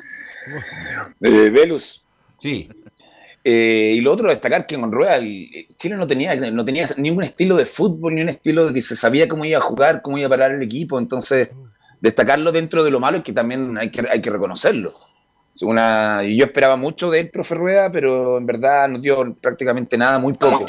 Eh, 1.21 1.51
Velus. 1.51 2.05
Sí. 2.39 2.69
Eh, 3.47 3.93
y 3.97 4.01
lo 4.01 4.13
otro, 4.13 4.31
destacar 4.31 4.67
que 4.67 4.81
con 4.81 4.91
Rueda 4.91 5.21
Chile 5.77 5.97
no 5.97 6.07
tenía, 6.07 6.35
no 6.51 6.65
tenía 6.65 6.89
ningún 6.97 7.25
estilo 7.25 7.57
de 7.57 7.67
fútbol, 7.67 8.15
ni 8.15 8.23
un 8.23 8.31
estilo 8.31 8.67
de 8.67 8.73
que 8.73 8.81
se 8.81 8.97
sabía 8.97 9.29
cómo 9.29 9.45
iba 9.45 9.59
a 9.59 9.63
jugar, 9.63 10.01
cómo 10.01 10.17
iba 10.17 10.29
a 10.29 10.31
parar 10.31 10.53
el 10.53 10.63
equipo. 10.63 10.99
Entonces, 10.99 11.51
destacarlo 12.01 12.53
dentro 12.53 12.83
de 12.83 12.91
lo 12.91 13.01
malo 13.01 13.19
es 13.19 13.23
que 13.23 13.35
también 13.35 13.77
hay 13.77 13.91
que, 13.91 14.07
hay 14.11 14.23
que 14.23 14.31
reconocerlo. 14.31 14.95
Una, 15.61 16.23
yo 16.25 16.47
esperaba 16.47 16.77
mucho 16.77 17.11
de 17.11 17.21
él, 17.21 17.31
profe 17.31 17.55
Rueda, 17.55 17.93
pero 17.93 18.39
en 18.39 18.47
verdad 18.47 18.89
no 18.89 18.99
dio 18.99 19.35
prácticamente 19.35 19.99
nada, 19.99 20.19
muy 20.19 20.33
poco. 20.33 20.67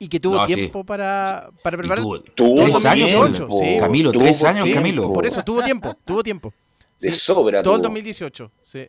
Y 0.00 0.08
que 0.08 0.18
tuvo 0.18 0.44
tiempo 0.44 0.84
para, 0.84 1.50
para 1.62 1.76
preparar. 1.76 2.04
Tuvo, 2.34 2.64
tres 2.64 2.84
años, 2.84 3.40
Camilo, 3.78 4.12
tres 4.12 4.44
años, 4.44 4.68
Camilo. 4.74 5.12
Por 5.12 5.24
eso, 5.24 5.42
tuvo 5.44 5.62
tiempo, 5.62 5.96
tuvo 6.04 6.22
tiempo. 6.22 6.52
De 7.00 7.12
sobra. 7.12 7.62
Todo 7.62 7.76
el 7.76 7.82
2018, 7.82 8.50
sí. 8.60 8.88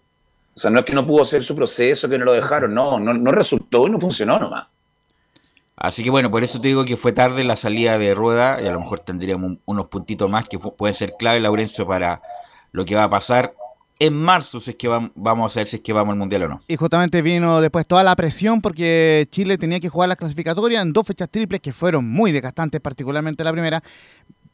O 0.59 0.61
sea, 0.61 0.71
no 0.71 0.79
es 0.79 0.85
que 0.85 0.93
no 0.93 1.07
pudo 1.07 1.21
hacer 1.21 1.41
su 1.41 1.55
proceso, 1.55 2.09
que 2.09 2.17
no 2.17 2.25
lo 2.25 2.33
dejaron, 2.33 2.73
no, 2.73 2.99
no, 2.99 3.13
no 3.13 3.31
resultó 3.31 3.87
y 3.87 3.91
no 3.91 3.97
funcionó 3.97 4.37
nomás. 4.37 4.67
Así 5.77 6.03
que 6.03 6.09
bueno, 6.09 6.29
por 6.29 6.43
eso 6.43 6.59
te 6.59 6.67
digo 6.67 6.83
que 6.83 6.97
fue 6.97 7.13
tarde 7.13 7.45
la 7.45 7.55
salida 7.55 7.97
de 7.97 8.13
Rueda 8.13 8.61
y 8.61 8.67
a 8.67 8.71
lo 8.73 8.81
mejor 8.81 8.99
tendríamos 8.99 9.59
unos 9.63 9.87
puntitos 9.87 10.29
más 10.29 10.49
que 10.49 10.59
pueden 10.59 10.93
ser 10.93 11.13
clave, 11.17 11.39
Laurencio, 11.39 11.87
para 11.87 12.21
lo 12.73 12.83
que 12.83 12.93
va 12.93 13.05
a 13.05 13.09
pasar 13.09 13.53
en 13.99 14.13
marzo 14.13 14.59
si 14.59 14.71
es 14.71 14.75
que 14.75 14.89
vamos 14.89 15.55
a 15.55 15.59
ver 15.61 15.67
si 15.67 15.77
es 15.77 15.81
que 15.81 15.93
vamos 15.93 16.11
al 16.11 16.19
Mundial 16.19 16.43
o 16.43 16.47
no. 16.49 16.61
Y 16.67 16.75
justamente 16.75 17.21
vino 17.21 17.61
después 17.61 17.87
toda 17.87 18.03
la 18.03 18.13
presión 18.17 18.59
porque 18.59 19.29
Chile 19.31 19.57
tenía 19.57 19.79
que 19.79 19.87
jugar 19.87 20.09
las 20.09 20.17
clasificatorias 20.17 20.81
en 20.81 20.91
dos 20.91 21.07
fechas 21.07 21.29
triples 21.29 21.61
que 21.61 21.71
fueron 21.71 22.05
muy 22.05 22.33
desgastantes, 22.33 22.81
particularmente 22.81 23.45
la 23.45 23.53
primera 23.53 23.81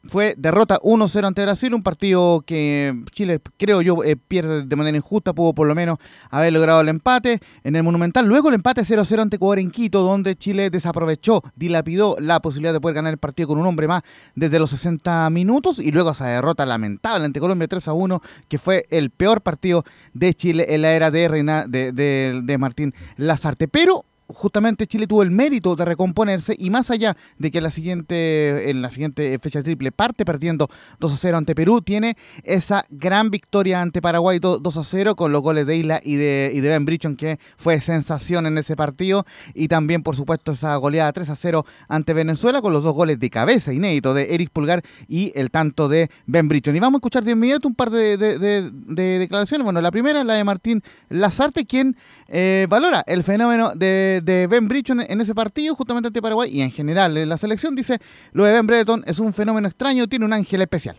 fue 0.08 0.36
derrota 0.38 0.80
1-0 0.82 1.26
ante 1.26 1.44
Brasil, 1.44 1.74
un 1.74 1.84
partido 1.84 2.42
que 2.46 3.04
Chile, 3.12 3.40
creo 3.58 3.82
yo, 3.82 4.04
eh, 4.04 4.16
pierde 4.16 4.66
de 4.66 4.76
manera 4.76 4.98
injusta, 4.98 5.34
pudo 5.34 5.54
por 5.54 5.68
lo 5.68 5.76
menos 5.76 5.98
haber 6.30 6.54
logrado 6.54 6.82
el 6.82 6.90
empate 6.90 7.40
en 7.64 7.76
el 7.76 7.84
Monumental. 7.84 8.28
Luego 8.28 8.50
el 8.50 8.56
empate 8.56 8.82
0-0 8.82 9.22
ante 9.22 9.38
Ecuador 9.38 9.60
en 9.60 9.72
Quito, 9.72 10.02
donde 10.02 10.36
Chile 10.36 10.70
desaprovechó, 10.70 11.42
dilapidó 11.56 12.18
la 12.20 12.40
posibilidad 12.42 12.74
de 12.74 12.82
poder 12.82 12.96
ganar 12.96 13.14
el 13.14 13.20
partido 13.20 13.50
con 13.50 13.60
un 13.60 13.66
hombre 13.66 13.88
más 13.88 14.04
desde 14.36 14.60
los 14.60 14.70
60 14.72 15.30
minutos 15.30 15.80
y 15.80 15.92
luego 15.92 16.12
esa 16.12 16.28
derrota 16.28 16.66
lamentable 16.66 17.26
ante 17.26 17.40
Colombia 17.40 17.68
3-1, 17.68 18.22
que 18.48 18.58
fue 18.58 18.86
el 18.90 19.10
peor 19.10 19.42
partido 19.42 19.84
de 20.14 20.34
Chile 20.34 20.66
en 20.70 20.82
la 20.82 20.94
era 20.94 21.12
de, 21.12 21.28
Reina, 21.28 21.66
de, 21.68 21.92
de, 21.92 22.42
de 22.44 22.58
Martín 22.58 22.94
Lazarte. 23.18 23.68
Pero 23.68 24.06
justamente 24.28 24.88
Chile 24.88 25.08
tuvo 25.08 25.24
el 25.24 25.32
mérito 25.32 25.76
de 25.76 25.86
recomponerse 25.86 26.56
y 26.58 26.70
más 26.70 26.92
allá 26.92 27.16
de 27.38 27.52
que 27.52 27.62
la 27.62 27.72
siguiente, 27.72 28.70
en 28.70 28.82
la 28.82 28.90
siguiente 28.90 29.38
fecha 29.40 29.62
triple 29.64 29.92
parte 29.92 30.26
perdiendo 30.26 30.68
2 31.00 31.14
a 31.14 31.18
0 31.18 31.38
ante 31.38 31.56
Perú, 31.56 31.82
tiene 31.82 32.18
esa 32.44 32.86
gran 32.90 33.30
victoria 33.30 33.82
ante 33.82 34.02
Paraguay 34.02 34.40
2 34.40 34.78
a 34.78 34.84
0 34.84 35.16
con 35.16 35.32
los 35.32 35.42
goles 35.42 35.68
de 35.68 35.78
Isla 35.78 36.02
y 36.04 36.16
de, 36.16 36.52
y 36.54 36.60
de 36.60 36.70
Ben 36.70 36.86
Brichon 36.86 37.16
que 37.16 37.40
fue 37.58 37.80
sensación 37.82 38.46
en 38.46 38.58
ese 38.58 38.76
partido 38.76 39.26
y 39.54 39.68
también 39.68 40.04
por 40.04 40.16
supuesto 40.16 40.52
esa 40.54 40.76
goleada 40.78 41.12
3 41.14 41.30
a 41.30 41.36
0 41.36 41.66
ante 41.88 42.14
Venezuela 42.14 42.62
con 42.62 42.74
los 42.74 42.84
dos 42.84 42.96
goles 42.96 43.20
de 43.20 43.30
cabeza 43.30 43.74
inédito 43.74 44.14
de 44.14 44.34
Eric 44.34 44.50
Pulgar 44.52 44.84
y 45.08 45.32
el 45.36 45.52
tanto 45.52 45.88
de 45.88 46.10
Ben 46.26 46.48
Brichon. 46.48 46.76
Y 46.76 46.80
vamos 46.80 46.98
a 46.98 47.00
escuchar 47.00 47.24
de 47.24 47.32
inmediato 47.32 47.68
un 47.68 47.76
par 47.76 47.90
de, 47.90 48.18
declaraciones. 48.18 49.64
Bueno, 49.64 49.82
la 49.82 49.92
primera 49.92 50.24
la 50.24 50.36
de 50.36 50.44
Martín 50.44 50.84
Lazarte, 51.10 51.66
quien 51.66 51.96
eh, 52.28 52.68
valora 52.70 53.04
el 53.08 53.24
fenómeno 53.24 53.76
de, 53.76 54.15
Ben 54.22 54.68
Bridgeton 54.68 55.02
en 55.02 55.22
ese 55.22 55.34
partido, 55.36 55.76
justamente 55.76 56.08
ante 56.08 56.22
Paraguay, 56.22 56.50
y 56.52 56.62
en 56.62 56.72
general 56.72 57.18
en 57.18 57.30
la 57.30 57.38
selección, 57.38 57.76
dice, 57.76 58.00
lo 58.34 58.46
de 58.46 58.54
Ben 58.54 58.68
Breton 58.68 59.04
es 59.06 59.20
un 59.20 59.34
fenómeno 59.34 59.68
extraño, 59.68 60.08
tiene 60.08 60.26
un 60.26 60.34
ángel 60.34 60.62
especial. 60.62 60.98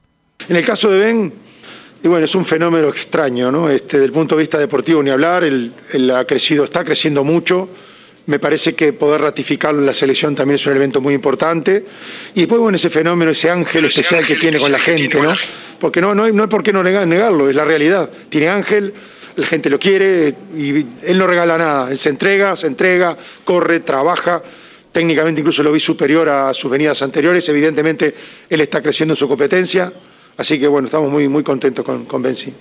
En 0.48 0.56
el 0.56 0.64
caso 0.64 0.90
de 0.90 0.98
Ben, 0.98 1.32
y 2.02 2.08
bueno, 2.08 2.24
es 2.24 2.34
un 2.34 2.44
fenómeno 2.44 2.88
extraño, 2.88 3.50
¿no? 3.50 3.68
Este, 3.68 3.98
del 3.98 4.12
punto 4.12 4.36
de 4.36 4.42
vista 4.42 4.58
deportivo 4.58 5.02
ni 5.02 5.10
hablar, 5.10 5.44
él, 5.44 5.72
ha 6.14 6.24
crecido, 6.24 6.64
está 6.64 6.84
creciendo 6.84 7.24
mucho. 7.24 7.68
Me 8.26 8.38
parece 8.38 8.74
que 8.74 8.92
poder 8.92 9.22
ratificarlo 9.22 9.80
en 9.80 9.86
la 9.86 9.94
selección 9.94 10.34
también 10.34 10.56
es 10.56 10.66
un 10.66 10.76
evento 10.76 11.00
muy 11.00 11.14
importante. 11.14 11.84
Y 12.34 12.40
después, 12.40 12.60
bueno, 12.60 12.76
ese 12.76 12.90
fenómeno, 12.90 13.30
ese 13.30 13.50
ángel 13.50 13.86
especial 13.86 14.26
que 14.26 14.36
tiene 14.36 14.58
con 14.58 14.70
la 14.72 14.80
gente, 14.80 15.20
¿no? 15.20 15.34
Porque 15.80 16.00
no, 16.00 16.14
no, 16.14 16.24
hay, 16.24 16.32
no 16.32 16.42
hay 16.42 16.48
por 16.48 16.62
qué 16.62 16.72
no 16.72 16.82
negarlo, 16.82 17.48
es 17.48 17.54
la 17.54 17.64
realidad. 17.64 18.10
Tiene 18.28 18.48
ángel, 18.48 18.92
la 19.36 19.46
gente 19.46 19.70
lo 19.70 19.78
quiere 19.78 20.34
y 20.56 20.86
él 21.02 21.18
no 21.18 21.26
regala 21.26 21.58
nada, 21.58 21.90
él 21.90 21.98
se 21.98 22.08
entrega, 22.08 22.56
se 22.56 22.66
entrega, 22.66 23.16
corre, 23.44 23.80
trabaja, 23.80 24.42
técnicamente 24.92 25.40
incluso 25.40 25.62
lo 25.62 25.72
vi 25.72 25.80
superior 25.80 26.28
a 26.28 26.54
sus 26.54 26.70
venidas 26.70 27.02
anteriores, 27.02 27.48
evidentemente 27.48 28.14
él 28.48 28.60
está 28.60 28.82
creciendo 28.82 29.12
en 29.12 29.16
su 29.16 29.28
competencia, 29.28 29.92
así 30.36 30.58
que 30.58 30.66
bueno, 30.66 30.86
estamos 30.86 31.10
muy, 31.10 31.28
muy 31.28 31.42
contentos 31.42 31.84
con, 31.84 32.06
con 32.06 32.22
Benzi. 32.22 32.52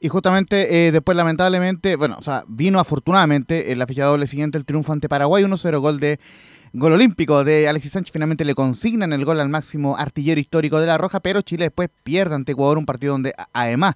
Y 0.00 0.08
justamente 0.08 0.86
eh, 0.86 0.92
después, 0.92 1.16
lamentablemente, 1.16 1.96
bueno, 1.96 2.16
o 2.18 2.22
sea, 2.22 2.44
vino 2.46 2.78
afortunadamente 2.78 3.72
en 3.72 3.80
la 3.80 3.86
fecha 3.86 4.04
doble 4.04 4.28
siguiente 4.28 4.56
el 4.56 4.64
triunfo 4.64 4.92
ante 4.92 5.08
Paraguay, 5.08 5.42
1-0 5.42 5.80
gol 5.80 5.98
de 5.98 6.20
Gol 6.74 6.92
olímpico 6.92 7.44
de 7.44 7.66
Alexis 7.66 7.92
Sánchez 7.92 8.12
finalmente 8.12 8.44
le 8.44 8.54
consignan 8.54 9.14
el 9.14 9.24
gol 9.24 9.40
al 9.40 9.48
máximo 9.48 9.96
artillero 9.96 10.38
histórico 10.38 10.78
de 10.80 10.86
la 10.86 10.98
Roja, 10.98 11.20
pero 11.20 11.40
Chile 11.40 11.64
después 11.64 11.88
pierde 12.02 12.34
ante 12.34 12.52
Ecuador 12.52 12.76
un 12.76 12.84
partido 12.84 13.12
donde 13.12 13.32
además 13.54 13.94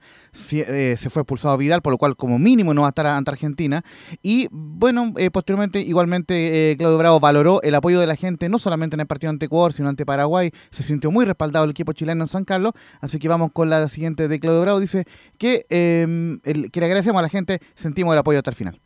eh, 0.52 0.96
se, 0.98 1.10
fue 1.10 1.22
expulsado 1.22 1.58
Vidal, 1.58 1.82
por 1.82 1.92
lo 1.92 1.98
cual 1.98 2.16
como 2.16 2.38
mínimo 2.38 2.72
no 2.72 2.82
va 2.82 2.88
a 2.88 2.90
estar 2.90 3.06
ante 3.06 3.30
Argentina. 3.30 3.84
Y 4.22 4.48
bueno, 4.50 5.12
eh, 5.16 5.30
posteriormente 5.30 5.80
igualmente 5.80 6.70
eh, 6.72 6.76
Claudio 6.78 6.96
Bravo 6.96 7.20
valoró 7.20 7.60
el 7.62 7.74
apoyo 7.74 8.00
de 8.00 8.06
la 8.06 8.16
gente, 8.16 8.48
no 8.48 8.58
solamente 8.58 8.96
en 8.96 9.00
el 9.00 9.06
partido 9.06 9.30
ante 9.30 9.46
Ecuador, 9.46 9.74
sino 9.74 9.90
ante 9.90 10.06
Paraguay. 10.06 10.50
Se 10.70 10.82
sintió 10.82 11.10
muy 11.10 11.26
respaldado 11.26 11.66
el 11.66 11.72
equipo 11.72 11.92
chileno 11.92 12.24
en 12.24 12.28
San 12.28 12.44
Carlos. 12.44 12.72
Así 13.00 13.18
que 13.18 13.28
vamos 13.28 13.50
con 13.52 13.68
la 13.68 13.86
siguiente 13.90 14.28
de 14.28 14.40
Claudio 14.40 14.62
Bravo. 14.62 14.80
Dice 14.80 15.04
que, 15.36 15.66
que 15.68 16.80
le 16.80 16.86
agradecemos 16.86 17.18
a 17.18 17.22
la 17.22 17.28
gente, 17.28 17.60
sentimos 17.74 18.14
el 18.14 18.18
apoyo 18.18 18.38
hasta 18.38 18.50
el 18.50 18.56
final. 18.56 18.80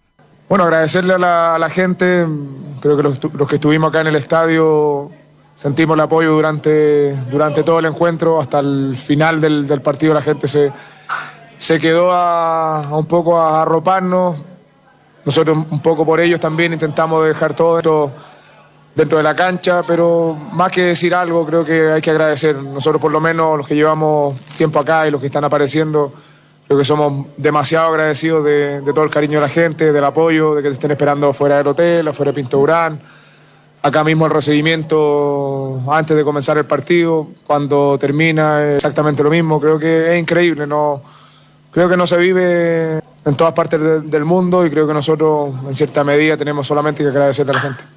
Bueno, 0.48 0.62
agradecerle 0.62 1.14
a 1.14 1.58
la, 1.58 1.70
gente, 1.70 2.24
creo 2.80 2.96
que 2.96 3.02
los, 3.02 3.18
que 3.18 3.56
estuvimos 3.56 3.88
acá 3.88 4.02
en 4.02 4.06
el 4.06 4.14
estadio 4.14 5.10
sentimos 5.56 5.96
el 5.96 6.02
apoyo 6.02 6.34
durante, 6.34 7.16
durante 7.32 7.64
todo 7.64 7.80
el 7.80 7.86
encuentro, 7.86 8.40
hasta 8.40 8.60
el 8.60 8.96
final 8.96 9.40
del, 9.40 9.80
partido 9.80 10.14
la 10.14 10.22
gente 10.22 10.46
se, 10.46 10.70
se 11.58 11.78
quedó 11.78 12.12
a, 12.12 12.96
un 12.96 13.06
poco 13.06 13.40
a 13.40 13.62
arroparnos, 13.62 14.36
nosotros 15.24 15.58
un 15.68 15.80
poco 15.80 16.06
por 16.06 16.20
ellos 16.20 16.38
también 16.38 16.72
intentamos 16.72 17.26
dejar 17.26 17.54
todo 17.54 17.74
dentro, 17.74 18.12
dentro 18.94 19.18
de 19.18 19.24
la 19.24 19.34
cancha, 19.34 19.82
pero 19.84 20.36
más 20.52 20.70
que 20.70 20.82
decir 20.82 21.12
algo 21.12 21.44
creo 21.44 21.64
que 21.64 21.90
hay 21.90 22.00
que 22.00 22.10
agradecer, 22.12 22.54
nosotros 22.54 23.02
por 23.02 23.10
lo 23.10 23.20
menos 23.20 23.56
los 23.58 23.66
que 23.66 23.74
llevamos 23.74 24.36
tiempo 24.56 24.78
acá 24.78 25.08
y 25.08 25.10
los 25.10 25.20
que 25.20 25.26
están 25.26 25.42
apareciendo, 25.42 26.12
Creo 26.66 26.78
que 26.78 26.84
somos 26.84 27.26
demasiado 27.36 27.88
agradecidos 27.88 28.44
de, 28.44 28.82
todo 28.86 29.04
el 29.04 29.10
cariño 29.10 29.34
de 29.34 29.42
la 29.42 29.48
gente, 29.48 29.92
del 29.92 30.04
apoyo, 30.04 30.54
de 30.56 30.62
que 30.62 30.68
te 30.68 30.74
estén 30.74 30.90
esperando 30.90 31.32
fuera 31.32 31.58
del 31.58 31.68
hotel, 31.68 32.12
fuera 32.12 32.32
de 32.32 32.34
Pinto 32.34 32.58
Urán. 32.58 32.98
Acá 33.82 34.02
mismo 34.02 34.26
el 34.26 34.32
recibimiento 34.32 35.80
antes 35.88 36.16
de 36.16 36.24
comenzar 36.24 36.58
el 36.58 36.64
partido, 36.64 37.28
cuando 37.46 37.96
termina, 38.00 38.64
es 38.64 38.76
exactamente 38.76 39.22
lo 39.22 39.30
mismo. 39.30 39.60
Creo 39.60 39.78
que 39.78 40.12
es 40.12 40.20
increíble. 40.20 40.66
No, 40.66 41.02
creo 41.70 41.88
que 41.88 41.96
no 41.96 42.04
se 42.04 42.16
vive 42.16 43.00
en 43.24 43.34
todas 43.36 43.52
partes 43.52 44.10
del 44.10 44.24
mundo 44.24 44.66
y 44.66 44.70
creo 44.70 44.88
que 44.88 44.94
nosotros, 44.94 45.54
en 45.68 45.74
cierta 45.74 46.02
medida, 46.02 46.36
tenemos 46.36 46.66
solamente 46.66 47.04
que 47.04 47.10
agradecerle 47.10 47.52
a 47.52 47.54
la 47.54 47.60
gente. 47.60 47.95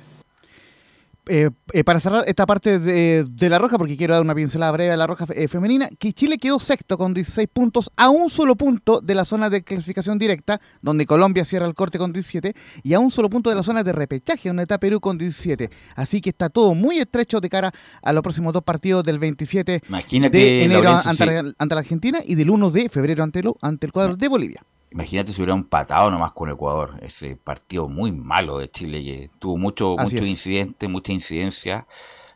Eh, 1.31 1.51
eh, 1.73 1.83
para 1.83 1.99
cerrar 1.99 2.23
esta 2.25 2.47
parte 2.47 2.79
de, 2.79 3.49
la 3.49 3.59
roja, 3.59 3.77
porque 3.77 3.95
quiero 3.95 4.15
dar 4.15 4.23
una 4.23 4.33
pincelada 4.33 4.71
breve 4.71 4.91
a 4.93 4.97
la 4.97 5.05
roja 5.05 5.27
eh, 5.35 5.47
femenina, 5.47 5.87
que 5.99 6.11
Chile 6.11 6.39
quedó 6.39 6.59
sexto 6.59 6.97
con 6.97 7.13
16 7.13 7.47
puntos 7.53 7.91
a 7.97 8.09
un 8.09 8.31
solo 8.31 8.55
punto 8.55 8.99
de 8.99 9.13
la 9.13 9.25
zona 9.25 9.51
de 9.51 9.63
clasificación 9.63 10.17
directa, 10.17 10.59
donde 10.81 11.05
Colombia 11.05 11.45
cierra 11.45 11.67
el 11.67 11.75
corte 11.75 11.99
con 11.99 12.13
17, 12.13 12.55
y 12.81 12.93
a 12.95 12.99
un 12.99 13.11
solo 13.11 13.29
punto 13.29 13.51
de 13.51 13.55
la 13.55 13.61
zona 13.61 13.83
de 13.83 13.93
repechaje, 13.93 14.49
donde 14.49 14.63
está 14.63 14.79
Perú 14.79 14.99
con 14.99 15.19
17. 15.19 15.69
Así 15.95 16.19
que 16.19 16.31
está 16.31 16.49
todo 16.49 16.73
muy 16.73 16.97
estrecho 16.97 17.39
de 17.39 17.47
cara 17.47 17.71
a 18.01 18.11
los 18.11 18.23
próximos 18.23 18.51
dos 18.51 18.63
partidos 18.63 19.03
del 19.03 19.19
27 19.19 19.83
de 20.31 20.63
enero 20.63 20.99
ante, 21.05 21.25
la 21.25 21.79
Argentina 21.79 22.21
y 22.25 22.33
del 22.33 22.49
1 22.49 22.71
de 22.71 22.89
febrero 22.89 23.23
ante, 23.23 23.43
ante 23.61 23.85
el 23.85 23.91
cuadro 23.91 24.15
de 24.15 24.27
Bolivia. 24.27 24.63
Imagínate 24.91 25.31
si 25.31 25.41
hubiera 25.41 25.53
empatado 25.53 26.09
nomás 26.09 26.33
con 26.33 26.49
Ecuador. 26.49 26.99
Ese 27.01 27.35
partido 27.35 27.87
muy 27.87 28.11
malo 28.11 28.57
de 28.57 28.69
Chile 28.69 29.03
que 29.03 29.29
tuvo 29.39 29.57
mucho, 29.57 29.95
muchos 29.97 30.27
incidentes, 30.27 30.89
mucha 30.89 31.11
incidencia. 31.11 31.85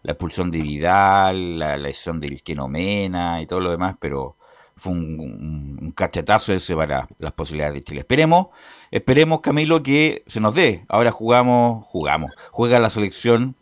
La 0.04 0.12
expulsión 0.12 0.52
de 0.52 0.62
Vidal, 0.62 1.58
la 1.60 1.78
lesión 1.78 2.20
del 2.20 2.44
Kenomena 2.44 3.42
y 3.42 3.48
todo 3.48 3.60
lo 3.60 3.72
demás, 3.72 3.96
pero 4.00 4.36
fue 4.76 4.92
un, 4.92 5.94
cachetazo 5.96 6.54
ese 6.54 6.76
para 6.76 7.08
las 7.20 7.34
posibilidades 7.34 7.76
de 7.76 7.84
Chile. 7.84 8.00
Esperemos, 8.02 8.48
esperemos 8.92 9.42
Camilo 9.42 9.82
que 9.82 10.24
se 10.28 10.40
nos 10.40 10.54
dé. 10.54 10.86
Ahora 10.90 11.12
jugamos, 11.12 11.86
jugamos, 11.86 12.34
juega 12.52 12.80
la 12.80 12.90
selección 12.90 13.56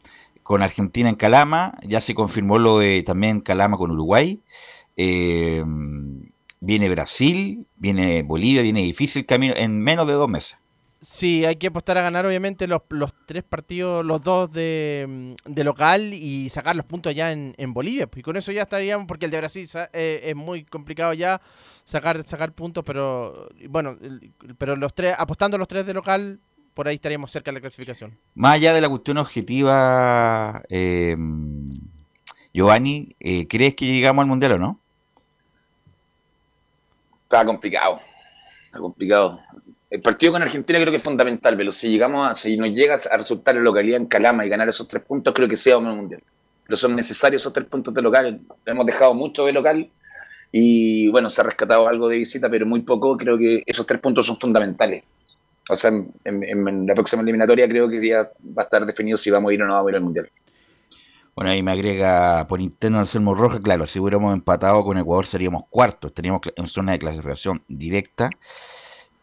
con 0.43 0.63
Argentina 0.63 1.09
en 1.09 1.15
Calama, 1.15 1.77
ya 1.83 2.01
se 2.01 2.15
confirmó 2.15 2.57
lo 2.57 2.79
de 2.79 3.03
también 3.03 3.41
Calama 3.41 3.77
con 3.77 3.91
Uruguay. 3.91 4.41
Eh, 4.97 5.63
viene 6.61 6.87
Brasil, 6.89 7.67
viene 7.75 8.21
Bolivia, 8.23 8.61
viene 8.61 8.83
difícil 8.83 9.25
camino 9.25 9.53
en 9.57 9.79
menos 9.79 10.07
de 10.07 10.13
dos 10.13 10.29
meses. 10.29 10.57
Sí, 11.01 11.45
hay 11.45 11.55
que 11.55 11.67
apostar 11.67 11.97
a 11.97 12.03
ganar 12.03 12.27
obviamente 12.27 12.67
los, 12.67 12.81
los 12.89 13.11
tres 13.25 13.43
partidos, 13.43 14.05
los 14.05 14.21
dos 14.21 14.51
de, 14.51 15.07
mm, 15.09 15.51
de 15.51 15.63
local 15.63 16.13
y 16.13 16.47
sacar 16.49 16.75
los 16.75 16.85
puntos 16.85 17.15
ya 17.15 17.31
en, 17.31 17.55
en 17.57 17.73
Bolivia. 17.73 18.07
Y 18.15 18.21
con 18.21 18.37
eso 18.37 18.51
ya 18.51 18.61
estaríamos, 18.61 19.07
porque 19.07 19.25
el 19.25 19.31
de 19.31 19.39
Brasil 19.39 19.67
eh, 19.93 20.21
es 20.23 20.35
muy 20.35 20.63
complicado 20.63 21.13
ya 21.13 21.41
sacar 21.83 22.21
sacar 22.23 22.53
puntos, 22.53 22.83
pero 22.85 23.49
bueno, 23.67 23.97
pero 24.59 24.75
los 24.75 24.93
tres, 24.93 25.15
apostando 25.17 25.57
los 25.57 25.67
tres 25.67 25.87
de 25.87 25.95
local, 25.95 26.39
por 26.75 26.87
ahí 26.87 26.95
estaríamos 26.95 27.31
cerca 27.31 27.49
de 27.49 27.55
la 27.55 27.61
clasificación. 27.61 28.19
Más 28.35 28.53
allá 28.53 28.71
de 28.71 28.81
la 28.81 28.87
cuestión 28.87 29.17
objetiva, 29.17 30.61
eh, 30.69 31.17
Giovanni, 32.53 33.15
eh, 33.19 33.47
¿crees 33.47 33.73
que 33.73 33.87
llegamos 33.87 34.21
al 34.21 34.29
Mundial 34.29 34.51
o 34.51 34.59
no? 34.59 34.80
Está 37.31 37.45
complicado. 37.45 38.01
Está 38.65 38.79
complicado. 38.79 39.39
El 39.89 40.01
partido 40.01 40.33
con 40.33 40.41
Argentina 40.41 40.79
creo 40.79 40.91
que 40.91 40.97
es 40.97 41.03
fundamental, 41.03 41.55
pero 41.55 41.71
si 41.71 41.89
llegamos 41.89 42.29
a, 42.29 42.35
si 42.35 42.57
nos 42.57 42.69
llega 42.69 42.95
a 43.09 43.15
resultar 43.17 43.55
la 43.55 43.61
localidad 43.61 43.97
en 44.01 44.05
Calama 44.07 44.45
y 44.45 44.49
ganar 44.49 44.67
esos 44.67 44.85
tres 44.85 45.01
puntos, 45.03 45.33
creo 45.33 45.47
que 45.47 45.55
sea 45.55 45.77
un 45.77 45.85
mundial. 45.95 46.21
Pero 46.65 46.75
son 46.75 46.93
necesarios 46.93 47.41
esos 47.41 47.53
tres 47.53 47.67
puntos 47.67 47.93
de 47.93 48.01
local. 48.01 48.41
Hemos 48.65 48.85
dejado 48.85 49.13
mucho 49.13 49.45
de 49.45 49.53
local 49.53 49.89
y 50.51 51.07
bueno, 51.09 51.29
se 51.29 51.39
ha 51.39 51.45
rescatado 51.45 51.87
algo 51.87 52.09
de 52.09 52.17
visita, 52.17 52.49
pero 52.49 52.65
muy 52.65 52.81
poco. 52.81 53.15
Creo 53.17 53.37
que 53.37 53.63
esos 53.65 53.85
tres 53.85 54.01
puntos 54.01 54.25
son 54.25 54.37
fundamentales. 54.37 55.03
O 55.69 55.75
sea, 55.75 55.89
en- 55.89 56.43
en 56.43 56.85
la 56.85 56.93
próxima 56.95 57.21
eliminatoria 57.21 57.67
creo 57.69 57.87
que 57.87 58.05
ya 58.05 58.23
va 58.23 58.63
a 58.63 58.63
estar 58.63 58.85
definido 58.85 59.17
si 59.17 59.31
vamos 59.31 59.51
a 59.51 59.53
ir 59.53 59.61
o 59.63 59.67
no 59.67 59.73
vamos 59.73 59.87
a 59.87 59.91
ir 59.91 59.95
al 59.95 60.03
mundial. 60.03 60.29
Bueno, 61.35 61.51
ahí 61.51 61.63
me 61.63 61.71
agrega 61.71 62.45
por 62.47 62.59
interno 62.61 62.99
Anselmo 62.99 63.33
Roja, 63.33 63.59
claro, 63.61 63.85
si 63.87 63.99
hubiéramos 63.99 64.33
empatado 64.33 64.83
con 64.83 64.97
Ecuador 64.97 65.25
seríamos 65.25 65.63
cuartos, 65.69 66.13
teníamos 66.13 66.41
cla- 66.41 66.53
en 66.57 66.67
zona 66.67 66.91
de 66.91 66.99
clasificación 66.99 67.63
directa 67.67 68.29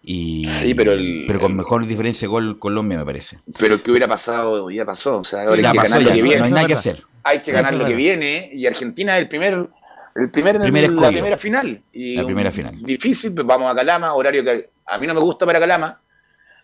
y 0.03 0.47
Sí, 0.47 0.75
pero 0.75 0.92
el- 0.92 1.25
pero 1.27 1.38
con 1.40 1.51
el- 1.53 1.57
mejor 1.59 1.85
diferencia 1.87 2.27
de 2.27 2.31
gol 2.31 2.59
Colombia 2.59 2.97
me 2.99 3.05
parece. 3.05 3.40
Pero 3.59 3.75
el 3.75 3.83
que 3.83 3.90
hubiera 3.90 4.09
pasado 4.09 4.71
ya 4.71 4.85
pasó. 4.87 5.18
O 5.18 5.25
sea, 5.25 5.42
ahora 5.42 5.61
Ya 5.61 5.68
hay 5.68 5.73
que 5.73 5.77
pasó, 5.81 5.90
ganar 5.90 6.01
ya, 6.03 6.09
lo 6.09 6.14
que 6.14 6.23
no 6.23 6.29
viene. 6.29 6.44
hay 6.44 6.51
nada 6.53 6.66
que 6.66 6.75
hacer. 6.75 7.03
hay 7.25 7.42
que 7.42 7.53
ganar 7.53 7.75
lo 7.75 7.85
que 7.85 7.94
viene 7.94 8.51
y 8.55 8.66
Argentina 8.66 9.14
es 9.16 9.23
el 9.23 9.29
primer 9.29 9.68
el 10.14 10.31
primer 10.31 10.57
en 10.57 10.62
Primer 10.62 10.85
el- 10.85 10.90
la 10.90 10.97
escollo. 10.97 11.12
primera 11.12 11.37
final 11.37 11.83
y 11.92 12.14
La 12.16 12.23
un- 12.23 12.27
primera 12.27 12.51
final. 12.51 12.83
difícil 12.83 13.35
pues 13.35 13.47
vamos 13.47 13.71
a 13.71 13.75
Calama 13.75 14.14
horario 14.14 14.42
que 14.42 14.71
a 14.87 14.99
mí 14.99 15.07
no 15.07 15.14
me 15.14 15.21
gusta 15.21 15.44
para 15.47 15.61
Calama 15.61 16.01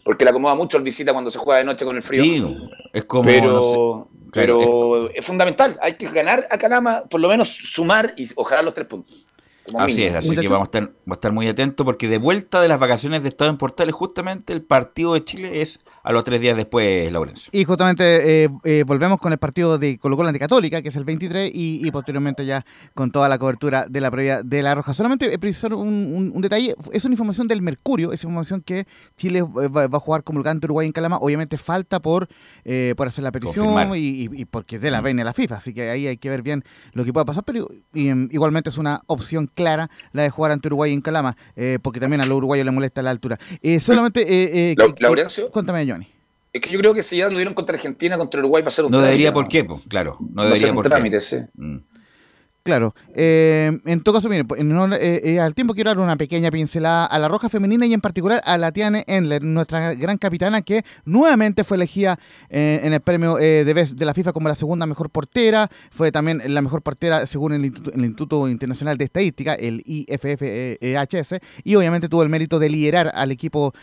porque 0.04 0.24
le 0.24 0.30
acomoda 0.30 0.54
mucho 0.54 0.76
el 0.76 0.84
visita 0.84 1.12
cuando 1.12 1.30
se 1.30 1.38
juega 1.38 1.58
de 1.58 1.64
noche 1.64 1.84
con 1.84 1.96
el 1.96 2.02
frío. 2.02 2.22
Sí, 2.22 2.44
es 2.92 3.04
como 3.06 3.24
pero 3.24 3.52
no 3.52 4.08
sé, 4.12 4.30
claro, 4.30 4.58
pero 4.60 5.10
es, 5.10 5.24
fundamental 5.24 5.78
hay 5.80 5.94
que 5.94 6.06
ganar 6.08 6.46
a 6.50 6.58
Calama 6.58 7.04
por 7.08 7.20
lo 7.20 7.28
menos 7.28 7.48
sumar 7.48 8.14
y 8.16 8.28
ojalá 8.36 8.62
los 8.62 8.74
tres 8.74 8.86
puntos 8.86 9.26
Así 9.78 9.94
mínimo. 10.02 10.10
es, 10.18 10.24
así 10.26 10.36
que 10.36 10.48
vamos 10.48 10.60
a 10.60 10.64
estar, 10.64 10.82
vamos 10.82 10.96
a 11.08 11.12
estar 11.14 11.32
muy 11.32 11.48
atentos 11.48 11.84
porque 11.84 12.06
de 12.08 12.18
vuelta 12.18 12.60
de 12.60 12.68
las 12.68 12.78
vacaciones 12.78 13.22
de 13.22 13.28
Estado 13.30 13.50
en 13.50 13.56
Portales, 13.56 13.94
justamente 13.94 14.52
el 14.52 14.62
partido 14.62 15.14
de 15.14 15.24
Chile 15.24 15.62
es 15.62 15.80
a 16.02 16.12
los 16.12 16.22
tres 16.24 16.40
días 16.40 16.56
después, 16.56 17.10
Laurencio. 17.10 17.48
Y 17.52 17.64
justamente 17.64 18.44
eh, 18.44 18.50
eh, 18.64 18.84
volvemos 18.86 19.18
con 19.18 19.32
el 19.32 19.38
partido 19.38 19.78
de 19.78 19.98
Colo 19.98 20.16
Colo 20.16 20.28
ante 20.28 20.38
Católica, 20.38 20.82
que 20.82 20.90
es 20.90 20.96
el 20.96 21.04
23, 21.04 21.50
y, 21.54 21.80
y 21.86 21.90
posteriormente 21.90 22.44
ya 22.44 22.64
con 22.94 23.10
toda 23.10 23.28
la 23.28 23.38
cobertura 23.38 23.86
de 23.88 24.00
la 24.00 24.10
previa 24.10 24.42
de 24.42 24.62
La 24.62 24.74
Roja. 24.74 24.92
Solamente 24.92 25.32
eh, 25.32 25.38
precisar 25.38 25.72
un, 25.72 25.88
un- 25.88 26.32
un 26.34 26.42
detalle, 26.42 26.74
es 26.92 27.04
una 27.06 27.14
información 27.14 27.48
del 27.48 27.62
Mercurio, 27.62 28.12
es 28.12 28.22
información 28.22 28.60
que 28.60 28.86
Chile 29.16 29.38
eh, 29.40 29.68
va, 29.68 29.86
va 29.86 29.96
a 29.96 30.00
jugar 30.00 30.24
como 30.24 30.42
ante 30.46 30.66
Uruguay 30.66 30.86
en 30.86 30.92
Calama. 30.92 31.16
Obviamente 31.18 31.56
falta 31.56 32.00
por, 32.00 32.28
eh, 32.64 32.92
por 32.96 33.08
hacer 33.08 33.24
la 33.24 33.32
petición 33.32 33.96
y, 33.96 33.98
y- 33.98 34.28
y 34.32 34.44
porque 34.44 34.76
es 34.76 34.82
de 34.82 34.90
la 34.90 35.00
VN 35.00 35.22
a 35.22 35.24
la 35.24 35.32
FIFA, 35.32 35.56
así 35.56 35.72
que 35.72 35.88
ahí 35.88 36.06
hay 36.06 36.16
que 36.18 36.28
ver 36.28 36.42
bien 36.42 36.64
lo 36.92 37.04
que 37.04 37.12
pueda 37.14 37.24
pasar, 37.24 37.44
pero 37.44 37.66
y, 37.94 38.08
em, 38.08 38.28
igualmente 38.30 38.68
es 38.68 38.76
una 38.78 39.00
opción 39.06 39.50
clara 39.54 39.88
la 40.12 40.22
de 40.24 40.30
jugar 40.30 40.52
ante 40.52 40.68
Uruguay 40.68 40.92
en 40.92 41.00
Calama, 41.00 41.36
eh, 41.56 41.78
porque 41.80 42.00
también 42.00 42.20
a 42.20 42.26
los 42.26 42.36
uruguayos 42.36 42.64
les 42.66 42.74
molesta 42.74 43.00
la 43.02 43.10
altura. 43.10 43.38
Eh, 43.62 43.80
solamente... 43.80 44.20
eh, 44.22 44.72
eh, 44.72 44.76
que- 44.76 44.94
Laurencio. 45.02 45.50
Cuéntame, 45.50 45.86
Johnny. 45.88 46.06
es 46.52 46.60
que 46.60 46.70
yo 46.70 46.78
creo 46.78 46.94
que 46.94 47.02
si 47.02 47.16
ya 47.16 47.26
anduvieron 47.26 47.54
contra 47.54 47.74
Argentina 47.76 48.16
contra 48.18 48.40
Uruguay 48.40 48.62
va 48.62 48.68
a 48.68 48.70
ser 48.70 48.84
un 48.84 48.90
No 48.90 48.98
trámite, 48.98 49.06
debería 49.10 49.30
¿no? 49.30 49.34
por 49.34 49.48
qué, 49.48 49.64
pues, 49.64 49.80
claro, 49.88 50.16
no 50.20 50.42
va 50.42 50.42
a 50.42 50.44
ser 50.50 50.54
debería 50.54 50.70
un 50.70 50.74
por 50.76 50.84
qué. 50.84 50.88
trámite 50.90 51.20
sí. 51.20 51.36
Mm. 51.56 51.76
Claro. 52.64 52.94
Eh, 53.14 53.78
en 53.84 54.02
todo 54.02 54.14
caso, 54.14 54.30
mire, 54.30 54.46
pues, 54.46 54.58
honor, 54.62 54.94
eh, 54.94 55.20
eh, 55.22 55.38
al 55.38 55.54
tiempo 55.54 55.74
quiero 55.74 55.90
dar 55.90 55.98
una 55.98 56.16
pequeña 56.16 56.50
pincelada 56.50 57.04
a 57.04 57.18
la 57.18 57.28
Roja 57.28 57.50
Femenina 57.50 57.84
y 57.84 57.92
en 57.92 58.00
particular 58.00 58.40
a 58.42 58.56
la 58.56 58.72
Tiane 58.72 59.04
Endler, 59.06 59.42
nuestra 59.42 59.92
gran 59.92 60.16
capitana 60.16 60.62
que 60.62 60.82
nuevamente 61.04 61.62
fue 61.62 61.76
elegida 61.76 62.18
eh, 62.48 62.80
en 62.82 62.94
el 62.94 63.02
premio 63.02 63.38
eh, 63.38 63.64
de 63.66 63.74
Best 63.74 63.98
de 63.98 64.06
la 64.06 64.14
FIFA 64.14 64.32
como 64.32 64.48
la 64.48 64.54
segunda 64.54 64.86
mejor 64.86 65.10
portera. 65.10 65.68
Fue 65.90 66.10
también 66.10 66.40
la 66.42 66.62
mejor 66.62 66.80
portera 66.80 67.26
según 67.26 67.52
el 67.52 67.66
Instituto, 67.66 67.94
el 67.94 68.04
Instituto 68.06 68.48
Internacional 68.48 68.96
de 68.96 69.04
Estadística, 69.04 69.52
el 69.52 69.82
IFFHS, 69.84 71.40
y 71.64 71.74
obviamente 71.74 72.08
tuvo 72.08 72.22
el 72.22 72.30
mérito 72.30 72.58
de 72.58 72.70
liderar 72.70 73.12
al 73.14 73.30
equipo 73.30 73.74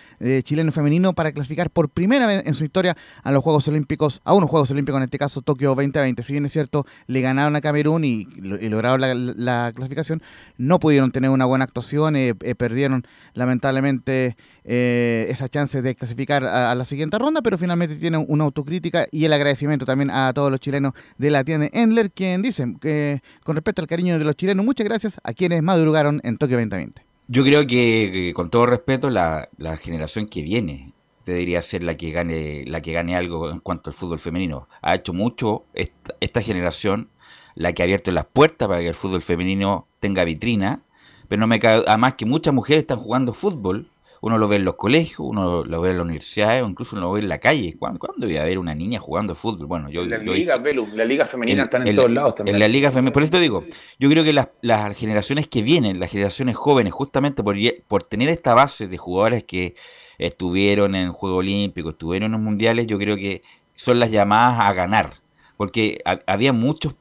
chileno 0.43 0.71
femenino 0.71 1.13
para 1.13 1.31
clasificar 1.31 1.69
por 1.69 1.89
primera 1.89 2.25
vez 2.25 2.41
en 2.47 2.55
su 2.55 2.63
historia 2.63 2.97
a 3.21 3.31
los 3.31 3.43
Juegos 3.43 3.67
Olímpicos, 3.67 4.21
a 4.23 4.33
unos 4.33 4.49
Juegos 4.49 4.71
Olímpicos, 4.71 4.97
en 4.97 5.03
este 5.03 5.19
caso 5.19 5.43
Tokio 5.43 5.69
2020. 5.69 6.23
Si 6.23 6.33
bien 6.33 6.47
es 6.47 6.53
cierto, 6.53 6.87
le 7.05 7.21
ganaron 7.21 7.55
a 7.55 7.61
Camerún 7.61 8.05
y, 8.05 8.27
y 8.41 8.70
lograron 8.71 9.01
la, 9.01 9.13
la 9.13 9.71
clasificación, 9.73 10.21
no 10.57 10.79
pudieron 10.79 11.11
tener 11.11 11.29
una 11.29 11.45
buena 11.45 11.65
actuación, 11.65 12.15
eh, 12.15 12.33
eh, 12.41 12.55
perdieron 12.55 13.05
lamentablemente 13.33 14.35
eh, 14.63 15.27
esa 15.29 15.47
chance 15.47 15.81
de 15.81 15.95
clasificar 15.95 16.43
a, 16.43 16.73
la 16.73 16.85
siguiente 16.85 17.19
ronda, 17.19 17.41
pero 17.41 17.57
finalmente 17.57 17.95
tienen 17.95 18.25
una 18.27 18.45
autocrítica 18.45 19.07
y 19.11 19.25
el 19.25 19.33
agradecimiento 19.33 19.85
también 19.85 20.09
a 20.09 20.33
todos 20.33 20.49
los 20.49 20.59
chilenos 20.59 20.93
de 21.17 21.29
la 21.29 21.43
tienda 21.43 21.69
Endler, 21.71 22.11
quien 22.11 22.41
dice 22.41 22.65
que 22.81 23.21
con 23.43 23.55
respecto 23.55 23.81
al 23.81 23.87
cariño 23.87 24.17
de 24.17 24.25
los 24.25 24.35
chilenos, 24.35 24.65
muchas 24.65 24.85
gracias 24.85 25.19
a 25.23 25.33
quienes 25.33 25.61
madrugaron 25.61 26.21
en 26.23 26.37
Tokio 26.37 26.57
2020. 26.57 27.03
Yo 27.27 27.43
creo 27.43 27.65
que, 27.65 28.33
con 28.35 28.49
todo 28.49 28.65
respeto, 28.65 29.09
la, 29.09 29.47
la 29.57 29.77
generación 29.77 30.27
que 30.27 30.41
viene 30.41 30.93
debería 31.25 31.61
ser 31.61 31.83
la 31.83 31.95
que 31.95 32.11
gane 32.11 32.65
la 32.65 32.81
que 32.81 32.93
gane 32.93 33.15
algo 33.15 33.49
en 33.49 33.59
cuanto 33.59 33.89
al 33.89 33.93
fútbol 33.93 34.19
femenino. 34.19 34.67
Ha 34.81 34.95
hecho 34.95 35.13
mucho 35.13 35.65
esta 35.73 36.41
generación, 36.41 37.09
la 37.55 37.73
que 37.73 37.81
ha 37.81 37.85
abierto 37.85 38.11
las 38.11 38.25
puertas 38.25 38.67
para 38.67 38.81
que 38.81 38.87
el 38.87 38.95
fútbol 38.95 39.21
femenino 39.21 39.87
tenga 39.99 40.23
vitrina, 40.23 40.81
pero 41.27 41.39
no 41.39 41.47
me 41.47 41.59
cabe, 41.59 41.83
además 41.87 42.15
que 42.15 42.25
muchas 42.25 42.53
mujeres 42.53 42.81
están 42.83 42.99
jugando 42.99 43.33
fútbol. 43.33 43.87
Uno 44.23 44.37
lo 44.37 44.47
ve 44.47 44.57
en 44.57 44.65
los 44.65 44.75
colegios, 44.75 45.17
uno 45.19 45.63
lo 45.63 45.81
ve 45.81 45.89
en 45.89 45.97
las 45.97 46.03
universidades, 46.05 46.61
o 46.61 46.67
incluso 46.67 46.95
uno 46.95 47.07
lo 47.07 47.11
ve 47.13 47.21
en 47.21 47.27
la 47.29 47.39
calle. 47.39 47.75
¿Cuándo, 47.79 47.97
¿cuándo 47.97 48.27
voy 48.27 48.37
a 48.37 48.43
ver 48.43 48.59
una 48.59 48.75
niña 48.75 48.99
jugando 48.99 49.33
fútbol? 49.33 49.65
Bueno, 49.65 49.89
yo, 49.89 50.05
Las 50.05 50.21
yo- 50.23 50.31
ligas, 50.35 50.61
Belu, 50.61 50.85
las 50.93 51.07
ligas 51.07 51.31
femeninas 51.31 51.57
en- 51.59 51.63
están 51.65 51.81
en, 51.81 51.87
en- 51.87 51.95
todos 51.95 52.11
lados 52.11 52.35
también. 52.35 52.55
En 52.55 52.59
la 52.59 52.67
liga 52.67 52.91
femenina. 52.91 53.13
Por 53.13 53.23
eso 53.23 53.31
te 53.31 53.39
digo, 53.39 53.63
yo 53.97 54.09
creo 54.11 54.23
que 54.23 54.31
las, 54.31 54.49
las 54.61 54.95
generaciones 54.95 55.47
que 55.47 55.63
vienen, 55.63 55.99
las 55.99 56.11
generaciones 56.11 56.55
jóvenes, 56.55 56.93
justamente 56.93 57.41
por, 57.41 57.55
por 57.87 58.03
tener 58.03 58.29
esta 58.29 58.53
base 58.53 58.87
de 58.87 58.95
jugadores 58.99 59.43
que 59.43 59.73
estuvieron 60.19 60.93
en 60.93 61.11
Juegos 61.13 61.39
Olímpicos, 61.39 61.93
estuvieron 61.93 62.27
en 62.27 62.31
los 62.33 62.41
Mundiales, 62.41 62.85
yo 62.87 62.97
creo 62.99 63.15
que 63.15 63.41
son 63.75 63.99
las 63.99 64.11
llamadas 64.11 64.63
a 64.69 64.73
ganar. 64.73 65.15
Porque 65.57 65.99
ha- 66.05 66.19
había 66.27 66.53
muchos 66.53 66.93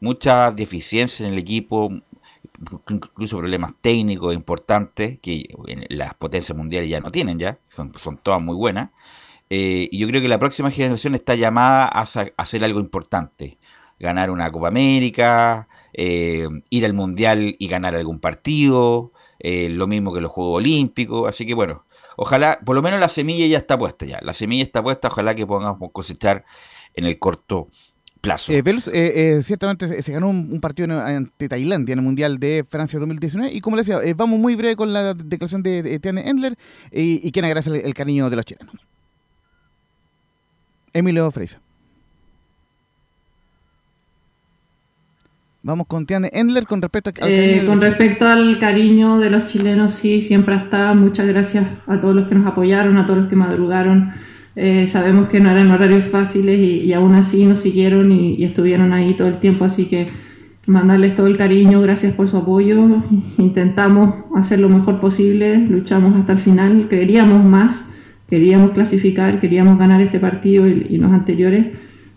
muchas 0.00 0.54
deficiencias 0.56 1.20
en 1.20 1.34
el 1.34 1.38
equipo, 1.38 1.90
incluso 2.88 3.38
problemas 3.38 3.72
técnicos 3.80 4.34
importantes 4.34 5.18
que 5.20 5.48
las 5.88 6.14
potencias 6.14 6.56
mundiales 6.56 6.90
ya 6.90 7.00
no 7.00 7.10
tienen 7.10 7.38
ya, 7.38 7.58
son, 7.68 7.92
son 7.94 8.18
todas 8.18 8.40
muy 8.40 8.56
buenas. 8.56 8.90
Eh, 9.50 9.88
y 9.90 9.98
yo 9.98 10.06
creo 10.08 10.20
que 10.20 10.28
la 10.28 10.38
próxima 10.38 10.70
generación 10.70 11.14
está 11.14 11.34
llamada 11.34 11.86
a 11.86 12.04
hacer 12.36 12.64
algo 12.64 12.80
importante. 12.80 13.58
Ganar 13.98 14.30
una 14.30 14.50
Copa 14.52 14.68
América, 14.68 15.68
eh, 15.92 16.46
ir 16.70 16.84
al 16.84 16.92
Mundial 16.92 17.56
y 17.58 17.66
ganar 17.66 17.96
algún 17.96 18.20
partido, 18.20 19.12
eh, 19.40 19.68
lo 19.70 19.86
mismo 19.86 20.12
que 20.12 20.20
los 20.20 20.30
Juegos 20.30 20.58
Olímpicos. 20.58 21.28
Así 21.28 21.46
que 21.46 21.54
bueno, 21.54 21.86
ojalá, 22.16 22.60
por 22.64 22.76
lo 22.76 22.82
menos 22.82 23.00
la 23.00 23.08
semilla 23.08 23.46
ya 23.46 23.58
está 23.58 23.78
puesta 23.78 24.06
ya. 24.06 24.18
La 24.22 24.32
semilla 24.32 24.62
está 24.62 24.82
puesta, 24.82 25.08
ojalá 25.08 25.34
que 25.34 25.46
podamos 25.46 25.78
cosechar 25.92 26.44
en 26.94 27.06
el 27.06 27.18
corto 27.18 27.68
plazo. 28.20 28.52
Eh, 28.52 28.62
Velus, 28.62 28.88
eh, 28.88 28.92
eh, 29.38 29.42
ciertamente 29.42 30.02
se- 30.02 30.12
ganó 30.12 30.28
un, 30.28 30.48
un 30.52 30.60
partido 30.60 30.84
en- 30.86 30.92
ante 30.92 31.48
Tailandia 31.48 31.92
en 31.94 31.98
el 32.00 32.04
Mundial 32.04 32.38
de 32.38 32.64
Francia 32.68 32.98
2019 32.98 33.52
y 33.52 33.60
como 33.60 33.76
le 33.76 33.80
decía, 33.82 34.00
eh, 34.02 34.14
vamos 34.14 34.38
muy 34.38 34.54
breve 34.54 34.76
con 34.76 34.92
la 34.92 35.14
declaración 35.14 35.62
de, 35.62 35.82
de 35.82 35.98
Tiane 35.98 36.28
Endler 36.28 36.56
y, 36.92 37.26
y 37.26 37.32
quien 37.32 37.44
agradece 37.44 37.70
el, 37.70 37.76
el 37.86 37.94
cariño 37.94 38.28
de 38.30 38.36
los 38.36 38.44
chilenos. 38.44 38.74
Emilio 40.92 41.30
Freisa. 41.30 41.60
Vamos 45.62 45.86
con 45.86 46.06
Tiane 46.06 46.30
Endler 46.32 46.66
con 46.66 46.80
respecto 46.80 47.10
al 47.20 47.28
Eh, 47.30 47.64
con 47.66 47.80
respecto 47.82 48.26
al 48.26 48.58
cariño 48.58 49.18
de 49.18 49.28
los 49.28 49.44
chilenos, 49.44 49.92
sí, 49.92 50.22
siempre 50.22 50.54
está. 50.56 50.94
Muchas 50.94 51.26
gracias 51.26 51.66
a 51.86 52.00
todos 52.00 52.14
los 52.14 52.28
que 52.28 52.34
nos 52.36 52.46
apoyaron, 52.46 52.96
a 52.96 53.04
todos 53.06 53.18
los 53.20 53.28
que 53.28 53.36
madrugaron. 53.36 54.14
Eh, 54.60 54.88
sabemos 54.88 55.28
que 55.28 55.38
no 55.38 55.52
eran 55.52 55.70
horarios 55.70 56.06
fáciles 56.06 56.58
y, 56.58 56.80
y 56.80 56.92
aún 56.92 57.14
así 57.14 57.46
nos 57.46 57.60
siguieron 57.60 58.10
y, 58.10 58.42
estuvieron 58.42 58.92
ahí 58.92 59.06
todo 59.10 59.28
el 59.28 59.38
tiempo, 59.38 59.64
así 59.64 59.84
que 59.84 60.08
mandarles 60.66 61.14
todo 61.14 61.28
el 61.28 61.36
cariño, 61.36 61.80
gracias 61.80 62.12
por 62.12 62.28
su 62.28 62.38
apoyo. 62.38 63.04
Intentamos 63.38 64.16
hacer 64.34 64.58
lo 64.58 64.68
mejor 64.68 64.98
posible, 64.98 65.58
luchamos 65.58 66.16
hasta 66.16 66.32
el 66.32 66.40
final, 66.40 66.88
queríamos 66.88 67.44
más, 67.44 67.88
queríamos 68.28 68.72
clasificar, 68.72 69.38
queríamos 69.38 69.78
ganar 69.78 70.00
este 70.00 70.18
partido 70.18 70.66
y, 70.66 70.88
y 70.90 70.96
los 70.96 71.12
anteriores. 71.12 71.66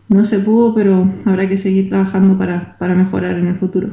No 0.09 0.25
se 0.25 0.39
pudo, 0.39 0.73
pero 0.73 1.13
habrá 1.25 1.47
que 1.47 1.57
seguir 1.57 1.89
trabajando 1.89 2.39
para, 2.39 2.75
para 2.79 2.95
mejorar 2.95 3.37
en 3.37 3.49
el 3.49 3.55
futuro. 3.57 3.89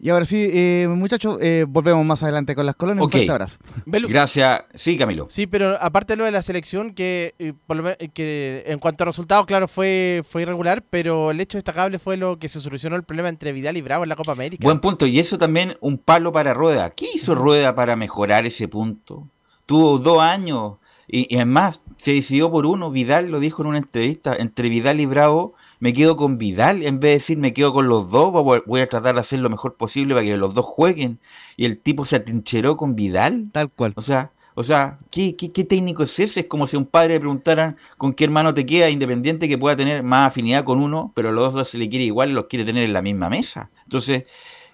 Y 0.00 0.10
ahora 0.10 0.24
sí, 0.24 0.48
eh, 0.52 0.86
muchachos, 0.88 1.38
eh, 1.40 1.66
volvemos 1.68 2.04
más 2.06 2.22
adelante 2.22 2.54
con 2.54 2.64
las 2.66 2.76
colonias. 2.76 3.02
Ok. 3.04 3.06
Un 3.06 3.12
fuerte 3.12 3.32
abrazo. 3.32 3.58
Belu- 3.84 4.08
Gracias. 4.08 4.62
Sí, 4.74 4.96
Camilo. 4.96 5.26
Sí, 5.28 5.48
pero 5.48 5.76
aparte 5.80 6.12
de 6.12 6.18
lo 6.18 6.24
de 6.24 6.30
la 6.30 6.40
selección, 6.42 6.94
que, 6.94 7.34
eh, 7.40 7.52
por 7.66 7.76
lo 7.78 7.82
men- 7.82 7.96
que 8.14 8.62
en 8.66 8.78
cuanto 8.78 9.02
a 9.02 9.06
resultados, 9.06 9.44
claro, 9.46 9.66
fue, 9.66 10.22
fue 10.28 10.42
irregular, 10.42 10.84
pero 10.88 11.32
el 11.32 11.40
hecho 11.40 11.58
destacable 11.58 11.98
fue 11.98 12.16
lo 12.16 12.38
que 12.38 12.48
se 12.48 12.60
solucionó 12.60 12.94
el 12.94 13.02
problema 13.02 13.28
entre 13.28 13.50
Vidal 13.52 13.76
y 13.76 13.82
Bravo 13.82 14.04
en 14.04 14.08
la 14.08 14.16
Copa 14.16 14.30
América. 14.32 14.62
Buen 14.64 14.78
punto. 14.80 15.04
Y 15.06 15.18
eso 15.18 15.36
también 15.36 15.76
un 15.80 15.98
palo 15.98 16.32
para 16.32 16.54
Rueda. 16.54 16.90
¿Qué 16.90 17.06
hizo 17.16 17.34
Rueda 17.34 17.74
para 17.74 17.96
mejorar 17.96 18.46
ese 18.46 18.68
punto? 18.68 19.26
Tuvo 19.66 19.98
dos 19.98 20.20
años. 20.20 20.74
Y, 21.08 21.26
y 21.34 21.36
además, 21.38 21.80
se 21.96 22.12
decidió 22.12 22.50
por 22.52 22.66
uno. 22.66 22.90
Vidal 22.92 23.30
lo 23.30 23.40
dijo 23.40 23.62
en 23.62 23.68
una 23.68 23.78
entrevista. 23.78 24.36
Entre 24.38 24.68
Vidal 24.68 25.00
y 25.00 25.06
Bravo, 25.06 25.54
me 25.80 25.92
quedo 25.92 26.16
con 26.16 26.38
Vidal. 26.38 26.82
En 26.82 27.00
vez 27.00 27.10
de 27.10 27.14
decir 27.14 27.38
me 27.38 27.52
quedo 27.52 27.72
con 27.72 27.88
los 27.88 28.10
dos, 28.10 28.32
voy 28.66 28.80
a- 28.80 28.86
tratar 28.86 29.14
de 29.14 29.20
hacer 29.20 29.38
lo 29.40 29.50
mejor 29.50 29.76
posible 29.76 30.14
para 30.14 30.24
que 30.26 30.36
los 30.36 30.54
dos 30.54 30.64
jueguen. 30.66 31.18
Y 31.56 31.64
el 31.64 31.78
tipo 31.80 32.04
se 32.04 32.16
atrincheró 32.16 32.76
con 32.76 32.94
Vidal. 32.94 33.48
Tal 33.52 33.70
cual. 33.70 33.92
O 33.96 34.02
sea, 34.02 34.32
o 34.54 34.64
sea, 34.64 34.98
¿qué, 35.12 35.36
qué, 35.36 35.52
qué 35.52 35.62
técnico 35.64 36.02
es 36.02 36.18
ese? 36.18 36.40
Es 36.40 36.46
como 36.46 36.66
si 36.66 36.76
un 36.76 36.84
padre 36.86 37.14
le 37.14 37.20
preguntaran 37.20 37.76
con 37.96 38.12
qué 38.12 38.24
hermano 38.24 38.54
te 38.54 38.66
queda, 38.66 38.90
independiente 38.90 39.48
que 39.48 39.56
pueda 39.56 39.76
tener 39.76 40.02
más 40.02 40.26
afinidad 40.28 40.64
con 40.64 40.80
uno, 40.80 41.12
pero 41.14 41.28
a 41.28 41.32
los 41.32 41.54
dos 41.54 41.68
se 41.68 41.78
le 41.78 41.88
quiere 41.88 42.04
igual 42.04 42.30
y 42.30 42.32
los 42.32 42.46
quiere 42.46 42.64
tener 42.64 42.82
en 42.84 42.92
la 42.92 43.00
misma 43.02 43.28
mesa. 43.28 43.70
Entonces, 43.84 44.24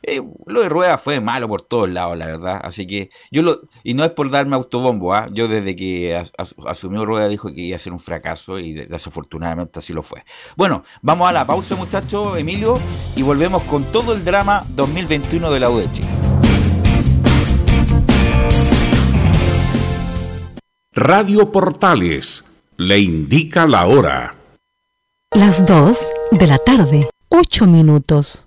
eh, 0.06 0.22
lo 0.46 0.60
de 0.62 0.68
Rueda 0.68 0.98
fue 0.98 1.20
malo 1.20 1.48
por 1.48 1.62
todos 1.62 1.88
lados, 1.88 2.16
la 2.16 2.26
verdad. 2.26 2.60
Así 2.62 2.86
que 2.86 3.10
yo 3.30 3.42
lo. 3.42 3.62
Y 3.82 3.94
no 3.94 4.04
es 4.04 4.10
por 4.10 4.30
darme 4.30 4.56
autobombo, 4.56 5.14
¿ah? 5.14 5.28
Yo 5.32 5.48
desde 5.48 5.74
que 5.76 6.14
as- 6.16 6.32
as- 6.38 6.54
asumió 6.66 7.04
Rueda 7.04 7.28
dijo 7.28 7.52
que 7.52 7.60
iba 7.62 7.76
a 7.76 7.78
ser 7.78 7.92
un 7.92 8.00
fracaso 8.00 8.58
y 8.58 8.72
de- 8.72 8.86
desafortunadamente 8.86 9.78
así 9.78 9.92
lo 9.92 10.02
fue. 10.02 10.24
Bueno, 10.56 10.82
vamos 11.02 11.28
a 11.28 11.32
la 11.32 11.46
pausa, 11.46 11.74
muchachos, 11.76 12.36
Emilio, 12.38 12.78
y 13.16 13.22
volvemos 13.22 13.62
con 13.64 13.84
todo 13.84 14.12
el 14.14 14.24
drama 14.24 14.64
2021 14.70 15.50
de 15.50 15.60
la 15.60 15.70
U 15.70 15.78
de 15.78 15.90
Chile. 15.92 16.08
Radio 20.92 21.50
Portales 21.50 22.44
le 22.76 22.98
indica 23.00 23.66
la 23.66 23.86
hora. 23.86 24.36
Las 25.34 25.66
2 25.66 25.98
de 26.30 26.46
la 26.46 26.58
tarde, 26.58 27.08
8 27.30 27.66
minutos. 27.66 28.46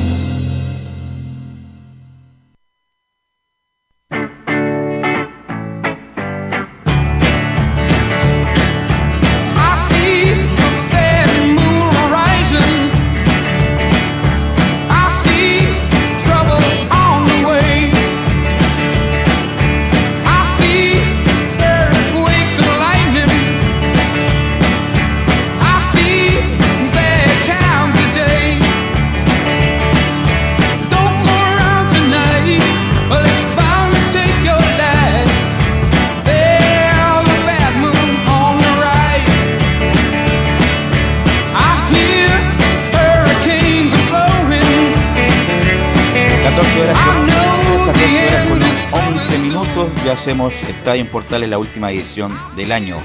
En 50.99 51.07
Portales, 51.07 51.49
la 51.49 51.57
última 51.57 51.91
edición 51.91 52.37
del 52.55 52.71
año. 52.71 52.97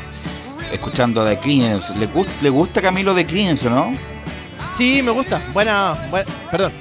Escuchando 0.73 1.23
a 1.23 1.29
The 1.31 1.39
Creedence. 1.39 1.95
¿Le, 1.97 2.09
gust- 2.09 2.41
¿Le 2.43 2.51
gusta 2.51 2.83
Camilo 2.83 3.15
The 3.15 3.25
Creedence 3.27 3.67
o 3.69 3.71
no? 3.71 3.93
Sí, 4.77 5.01
me 5.03 5.11
gusta. 5.13 5.41
Buena, 5.53 5.97
buena- 6.11 6.27
perdón. 6.51 6.73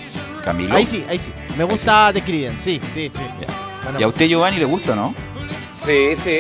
Camilo. 0.43 0.75
Ahí 0.75 0.85
sí, 0.85 1.03
ahí 1.09 1.19
sí. 1.19 1.31
Me 1.57 1.63
gusta 1.63 2.11
The 2.13 2.21
Creedence, 2.21 2.61
sí, 2.63 2.81
sí, 2.93 3.11
sí. 3.13 3.21
¿Y 3.99 4.03
a 4.03 4.07
usted, 4.07 4.25
Giovanni, 4.27 4.57
le 4.57 4.65
gusta 4.65 4.93
o 4.93 4.95
no? 4.95 5.15
Sí, 5.75 6.15
sí. 6.15 6.39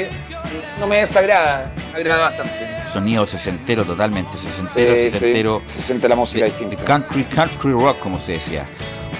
No 0.79 0.87
me 0.87 0.97
desagrada, 0.97 1.73
me 1.93 1.99
agrada 1.99 2.23
bastante. 2.23 2.53
Sonido 2.91 3.25
sesentero 3.25 3.83
totalmente, 3.85 4.37
sesentero, 4.37 4.95
Sí, 4.95 5.01
sí. 5.03 5.11
setentero. 5.11 5.61
Se 5.65 5.81
siente 5.81 6.07
la 6.09 6.15
música 6.15 6.45
de- 6.45 6.51
distinta. 6.51 6.75
de 6.77 6.83
Country, 6.83 7.23
country 7.25 7.71
rock, 7.71 7.99
como 7.99 8.19
se 8.19 8.33
decía. 8.33 8.65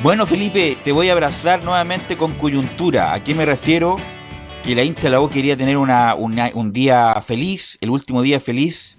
Bueno, 0.03 0.25
Felipe, 0.25 0.77
te 0.83 0.91
voy 0.91 1.09
a 1.09 1.13
abrazar 1.13 1.63
nuevamente 1.63 2.17
con 2.17 2.33
coyuntura. 2.33 3.13
¿A 3.13 3.23
qué 3.23 3.33
me 3.33 3.45
refiero? 3.45 3.97
Que 4.65 4.73
la 4.73 4.83
hincha 4.83 5.03
de 5.03 5.09
la 5.11 5.21
U 5.21 5.29
quería 5.29 5.55
tener 5.55 5.77
una, 5.77 6.15
un 6.15 6.73
día 6.73 7.21
feliz, 7.21 7.77
el 7.81 7.91
último 7.91 8.23
día 8.23 8.39
feliz, 8.39 8.97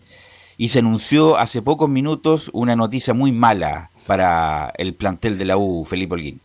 y 0.56 0.68
se 0.68 0.78
anunció 0.78 1.36
hace 1.36 1.60
pocos 1.60 1.90
minutos 1.90 2.50
una 2.52 2.76
noticia 2.76 3.14
muy 3.14 3.32
mala 3.32 3.90
para 4.06 4.72
el 4.78 4.94
plantel 4.94 5.38
de 5.38 5.44
la 5.44 5.56
U, 5.56 5.84
Felipe 5.84 6.14
Holguín. 6.14 6.40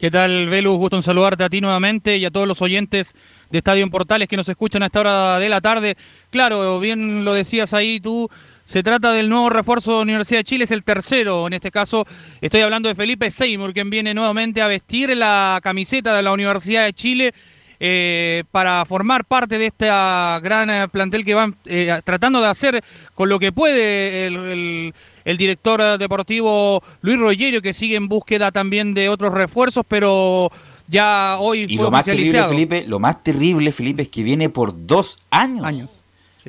¿Qué 0.00 0.10
tal, 0.10 0.48
Velus? 0.48 0.76
Gusto 0.76 0.96
en 0.96 1.04
saludarte 1.04 1.44
a 1.44 1.48
ti 1.48 1.60
nuevamente 1.60 2.16
y 2.16 2.24
a 2.24 2.32
todos 2.32 2.48
los 2.48 2.60
oyentes 2.60 3.14
de 3.50 3.58
Estadio 3.58 3.84
en 3.84 3.90
Portales 3.90 4.26
que 4.26 4.36
nos 4.36 4.48
escuchan 4.48 4.82
a 4.82 4.86
esta 4.86 5.00
hora 5.00 5.38
de 5.38 5.48
la 5.48 5.60
tarde. 5.60 5.96
Claro, 6.30 6.80
bien 6.80 7.24
lo 7.24 7.34
decías 7.34 7.72
ahí 7.74 8.00
tú, 8.00 8.28
se 8.66 8.82
trata 8.82 9.12
del 9.12 9.28
nuevo 9.28 9.50
refuerzo 9.50 9.96
de 9.96 10.02
Universidad 10.02 10.40
de 10.40 10.44
Chile, 10.44 10.64
es 10.64 10.72
el 10.72 10.82
tercero, 10.82 11.46
en 11.46 11.52
este 11.52 11.70
caso 11.70 12.06
estoy 12.40 12.62
hablando 12.62 12.88
de 12.88 12.96
Felipe 12.96 13.30
Seymour, 13.30 13.72
quien 13.72 13.88
viene 13.88 14.14
nuevamente 14.14 14.62
a 14.62 14.66
vestir 14.66 15.16
la 15.16 15.60
camiseta 15.62 16.16
de 16.16 16.22
la 16.22 16.32
Universidad 16.32 16.86
de 16.86 16.92
Chile 16.92 17.34
eh, 17.80 18.44
para 18.50 18.84
formar 18.84 19.24
parte 19.24 19.58
de 19.58 19.66
esta 19.66 20.40
gran 20.42 20.68
eh, 20.70 20.88
plantel 20.88 21.24
que 21.24 21.34
van 21.34 21.54
eh, 21.66 22.00
tratando 22.04 22.40
de 22.40 22.48
hacer 22.48 22.82
con 23.14 23.28
lo 23.28 23.38
que 23.38 23.52
puede 23.52 24.26
el, 24.26 24.36
el- 24.36 24.94
el 25.24 25.36
director 25.36 25.80
eh, 25.82 25.98
deportivo 25.98 26.82
Luis 27.02 27.18
Rogerio, 27.18 27.60
que 27.60 27.74
sigue 27.74 27.96
en 27.96 28.08
búsqueda 28.08 28.50
también 28.50 28.94
de 28.94 29.08
otros 29.10 29.32
refuerzos, 29.34 29.84
pero 29.86 30.50
ya 30.86 31.36
hoy 31.38 31.66
Y 31.68 31.76
fue 31.76 31.84
lo 31.84 31.90
más 31.90 32.04
terrible. 32.06 32.42
Felipe, 32.44 32.84
lo 32.86 32.98
más 32.98 33.22
terrible, 33.22 33.70
Felipe, 33.72 34.02
es 34.02 34.08
que 34.08 34.22
viene 34.22 34.48
por 34.48 34.86
dos 34.86 35.18
años. 35.30 36.00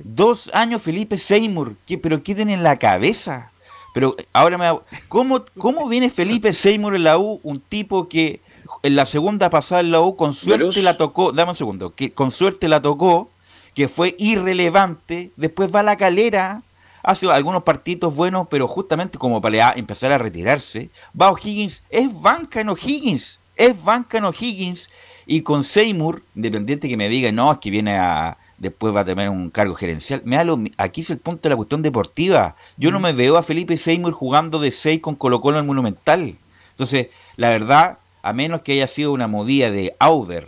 Dos 0.02 0.50
años, 0.54 0.82
Felipe 0.82 1.18
Seymour. 1.18 1.74
¿Qué, 1.86 1.98
¿Pero 1.98 2.24
qué 2.24 2.34
tiene 2.36 2.54
en 2.54 2.64
la 2.64 2.78
cabeza? 2.80 3.52
Pero 3.94 4.16
ahora 4.32 4.58
me 4.58 4.64
da- 4.66 4.80
¿cómo, 5.10 5.44
¿Cómo 5.58 5.90
viene 5.90 6.10
Felipe 6.10 6.54
Seymour 6.54 6.96
en 6.96 7.04
la 7.04 7.18
U? 7.18 7.42
Un 7.44 7.60
tipo 7.60 8.08
que 8.08 8.40
en 8.84 8.96
la 8.96 9.06
segunda 9.06 9.50
pasada 9.50 9.82
en 9.82 9.92
la 9.92 10.02
U 10.02 10.16
con 10.16 10.34
suerte 10.34 10.82
la 10.82 10.98
tocó, 10.98 11.32
dame 11.32 11.52
un 11.52 11.56
segundo, 11.56 11.94
que 11.94 12.12
con 12.12 12.32
suerte 12.32 12.68
la 12.68 12.82
tocó, 12.82 13.30
que 13.74 13.88
fue 13.88 14.16
irrelevante, 14.18 15.32
después 15.36 15.74
va 15.74 15.82
a 15.82 15.84
la 15.84 15.98
calera, 15.98 16.64
hace 17.04 17.30
algunos 17.30 17.64
partidos 17.64 18.16
buenos, 18.16 18.48
pero 18.50 18.68
justamente 18.68 19.18
como 19.18 19.42
para 19.42 19.74
empezar 19.74 20.12
a 20.12 20.18
retirarse, 20.18 20.90
va 21.20 21.32
O'Higgins, 21.32 21.84
es 21.90 22.22
banca 22.22 22.62
en 22.62 22.70
O'Higgins, 22.70 23.40
es 23.56 23.84
banca 23.84 24.18
en 24.18 24.26
O'Higgins, 24.26 24.90
y 25.26 25.42
con 25.42 25.64
Seymour, 25.64 26.24
independiente 26.36 26.90
que 26.90 26.98
me 26.98 27.10
diga, 27.10 27.32
no, 27.32 27.52
es 27.52 27.60
que 27.60 27.70
viene 27.70 27.98
a, 27.98 28.38
después 28.58 28.96
va 28.96 29.02
a 29.02 29.06
tener 29.06 29.30
un 29.30 29.50
cargo 29.50 29.76
gerencial, 29.76 30.22
me 30.26 30.44
lo 30.44 30.60
aquí 30.78 31.02
es 31.02 31.10
el 31.10 31.20
punto 31.20 31.44
de 31.44 31.50
la 31.50 31.56
cuestión 31.56 31.82
deportiva, 31.82 32.56
yo 32.78 32.92
no 32.92 33.00
me 33.00 33.12
veo 33.12 33.38
a 33.38 33.44
Felipe 33.44 33.78
Seymour 33.78 34.14
jugando 34.14 34.60
de 34.60 34.72
6 34.72 35.02
con 35.02 35.16
Colo 35.16 35.42
Colo 35.42 35.58
en 35.58 35.64
el 35.64 35.68
Monumental, 35.68 36.38
entonces, 36.80 37.08
la 37.36 37.50
verdad, 37.50 37.99
a 38.22 38.34
menos 38.34 38.62
que 38.62 38.74
haya 38.74 38.88
sido 38.88 39.12
una 39.12 39.28
movida 39.28 39.72
de 39.72 39.96
Auder, 40.00 40.48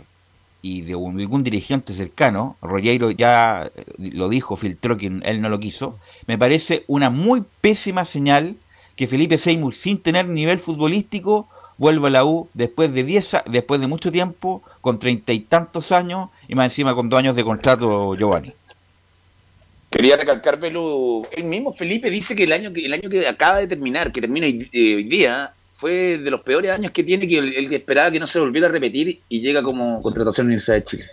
y 0.64 0.82
de 0.82 0.92
algún 0.92 1.42
dirigente 1.42 1.92
cercano, 1.92 2.56
Rogueiro 2.62 3.10
ya 3.10 3.68
eh, 3.74 3.84
lo 4.12 4.28
dijo, 4.28 4.54
filtró 4.54 4.96
que 4.96 5.06
él 5.06 5.40
no 5.40 5.48
lo 5.48 5.58
quiso, 5.58 5.98
me 6.28 6.38
parece 6.38 6.84
una 6.86 7.10
muy 7.10 7.42
pésima 7.60 8.04
señal 8.04 8.54
que 8.94 9.08
Felipe 9.08 9.38
Seymour, 9.38 9.74
sin 9.74 9.98
tener 9.98 10.28
nivel 10.28 10.58
futbolístico, 10.60 11.48
vuelva 11.78 12.06
a 12.08 12.10
la 12.12 12.24
U 12.24 12.48
después 12.54 12.92
de 12.94 13.02
10 13.02 13.34
a- 13.34 13.44
después 13.48 13.80
de 13.80 13.88
mucho 13.88 14.12
tiempo, 14.12 14.62
con 14.80 15.00
treinta 15.00 15.32
y 15.32 15.40
tantos 15.40 15.90
años, 15.90 16.28
y 16.46 16.54
más 16.54 16.66
encima 16.66 16.94
con 16.94 17.08
dos 17.08 17.18
años 17.18 17.34
de 17.34 17.42
contrato, 17.42 18.14
Giovanni. 18.14 18.52
Quería 19.90 20.16
recalcar, 20.16 20.60
Pelu, 20.60 21.26
el 21.32 21.44
mismo 21.44 21.72
Felipe 21.72 22.08
dice 22.08 22.36
que 22.36 22.44
el 22.44 22.52
año 22.52 22.72
que, 22.72 22.86
el 22.86 22.92
año 22.92 23.10
que 23.10 23.26
acaba 23.26 23.58
de 23.58 23.66
terminar, 23.66 24.12
que 24.12 24.20
termina 24.20 24.46
hoy, 24.46 24.68
eh, 24.72 24.94
hoy 24.94 25.04
día, 25.04 25.52
fue 25.82 26.16
de 26.18 26.30
los 26.30 26.42
peores 26.42 26.70
años 26.70 26.92
que 26.92 27.02
tiene, 27.02 27.26
que 27.26 27.38
él, 27.38 27.54
él 27.56 27.72
esperaba 27.72 28.08
que 28.12 28.20
no 28.20 28.26
se 28.28 28.38
volviera 28.38 28.68
a 28.68 28.70
repetir 28.70 29.18
y 29.28 29.40
llega 29.40 29.64
como 29.64 30.00
contratación 30.00 30.44
a 30.44 30.46
la 30.46 30.50
Universidad 30.50 30.76
de 30.76 30.84
Chile. 30.84 31.04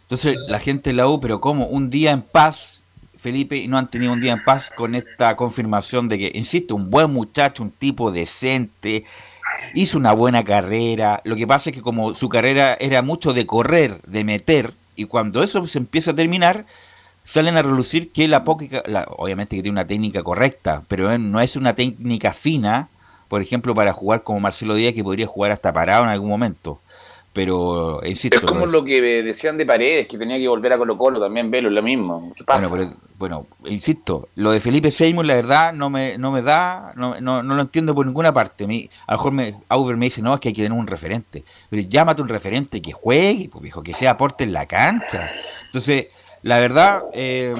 Entonces, 0.00 0.38
la 0.48 0.58
gente 0.58 0.94
la 0.94 1.06
U, 1.06 1.20
pero 1.20 1.38
como 1.38 1.66
un 1.66 1.90
día 1.90 2.12
en 2.12 2.22
paz, 2.22 2.80
Felipe, 3.18 3.58
y 3.58 3.68
no 3.68 3.76
han 3.76 3.90
tenido 3.90 4.14
un 4.14 4.22
día 4.22 4.32
en 4.32 4.42
paz 4.42 4.70
con 4.74 4.94
esta 4.94 5.36
confirmación 5.36 6.08
de 6.08 6.18
que, 6.18 6.32
insisto, 6.32 6.74
un 6.74 6.88
buen 6.88 7.12
muchacho, 7.12 7.62
un 7.62 7.70
tipo 7.70 8.10
decente, 8.10 9.04
hizo 9.74 9.98
una 9.98 10.12
buena 10.12 10.42
carrera. 10.42 11.20
Lo 11.24 11.36
que 11.36 11.46
pasa 11.46 11.68
es 11.68 11.76
que 11.76 11.82
como 11.82 12.14
su 12.14 12.30
carrera 12.30 12.74
era 12.80 13.02
mucho 13.02 13.34
de 13.34 13.44
correr, 13.44 14.00
de 14.06 14.24
meter, 14.24 14.72
y 14.94 15.04
cuando 15.04 15.42
eso 15.42 15.66
se 15.66 15.76
empieza 15.76 16.12
a 16.12 16.14
terminar, 16.14 16.64
salen 17.22 17.58
a 17.58 17.62
relucir 17.62 18.12
que 18.12 18.28
la 18.28 18.44
poca, 18.44 18.82
obviamente 19.18 19.56
que 19.56 19.62
tiene 19.62 19.74
una 19.74 19.86
técnica 19.86 20.22
correcta, 20.22 20.84
pero 20.88 21.18
no 21.18 21.38
es 21.42 21.54
una 21.56 21.74
técnica 21.74 22.32
fina, 22.32 22.88
por 23.28 23.42
ejemplo, 23.42 23.74
para 23.74 23.92
jugar 23.92 24.22
como 24.22 24.40
Marcelo 24.40 24.74
Díaz, 24.74 24.94
que 24.94 25.04
podría 25.04 25.26
jugar 25.26 25.52
hasta 25.52 25.72
parado 25.72 26.04
en 26.04 26.10
algún 26.10 26.28
momento. 26.28 26.80
Pero, 27.32 28.00
insisto, 28.06 28.38
Es 28.38 28.44
como 28.44 28.64
lo- 28.64 28.72
lo 28.72 28.84
que 28.84 29.22
decían 29.22 29.58
de 29.58 29.66
Paredes, 29.66 30.08
que 30.08 30.16
tenía 30.16 30.38
que 30.38 30.48
volver 30.48 30.72
a 30.72 30.78
Colo 30.78 30.96
Colo 30.96 31.20
también, 31.20 31.50
Velo, 31.50 31.68
es 31.68 31.74
lo 31.74 31.82
mismo. 31.82 32.32
¿Qué 32.34 32.44
pasa? 32.44 32.66
Bueno, 32.68 32.86
pero- 32.88 33.00
bueno, 33.18 33.46
insisto, 33.66 34.28
lo 34.36 34.52
de 34.52 34.60
Felipe 34.60 34.90
Seymour, 34.90 35.26
la 35.26 35.34
verdad, 35.34 35.72
no 35.74 35.90
me, 35.90 36.16
no 36.16 36.32
me 36.32 36.40
da, 36.40 36.92
no, 36.96 37.20
no, 37.20 37.42
no 37.42 37.54
lo 37.54 37.60
entiendo 37.62 37.94
por 37.94 38.06
ninguna 38.06 38.32
parte. 38.32 38.64
A, 38.64 38.66
mí, 38.66 38.88
a 39.06 39.12
lo 39.12 39.18
mejor 39.18 39.32
me, 39.32 39.54
Auber 39.68 39.96
me 39.98 40.06
dice, 40.06 40.22
no, 40.22 40.32
es 40.34 40.40
que 40.40 40.48
hay 40.48 40.54
que 40.54 40.62
tener 40.62 40.78
un 40.78 40.86
referente. 40.86 41.44
Pero 41.68 41.82
llámate 41.86 42.22
un 42.22 42.28
referente 42.30 42.80
que 42.80 42.92
juegue, 42.92 43.50
pues, 43.52 43.62
viejo, 43.62 43.82
que 43.82 43.92
sea 43.92 44.12
aporte 44.12 44.44
en 44.44 44.54
la 44.54 44.64
cancha. 44.64 45.30
Entonces, 45.66 46.06
la 46.42 46.58
verdad, 46.58 47.02
eh, 47.12 47.54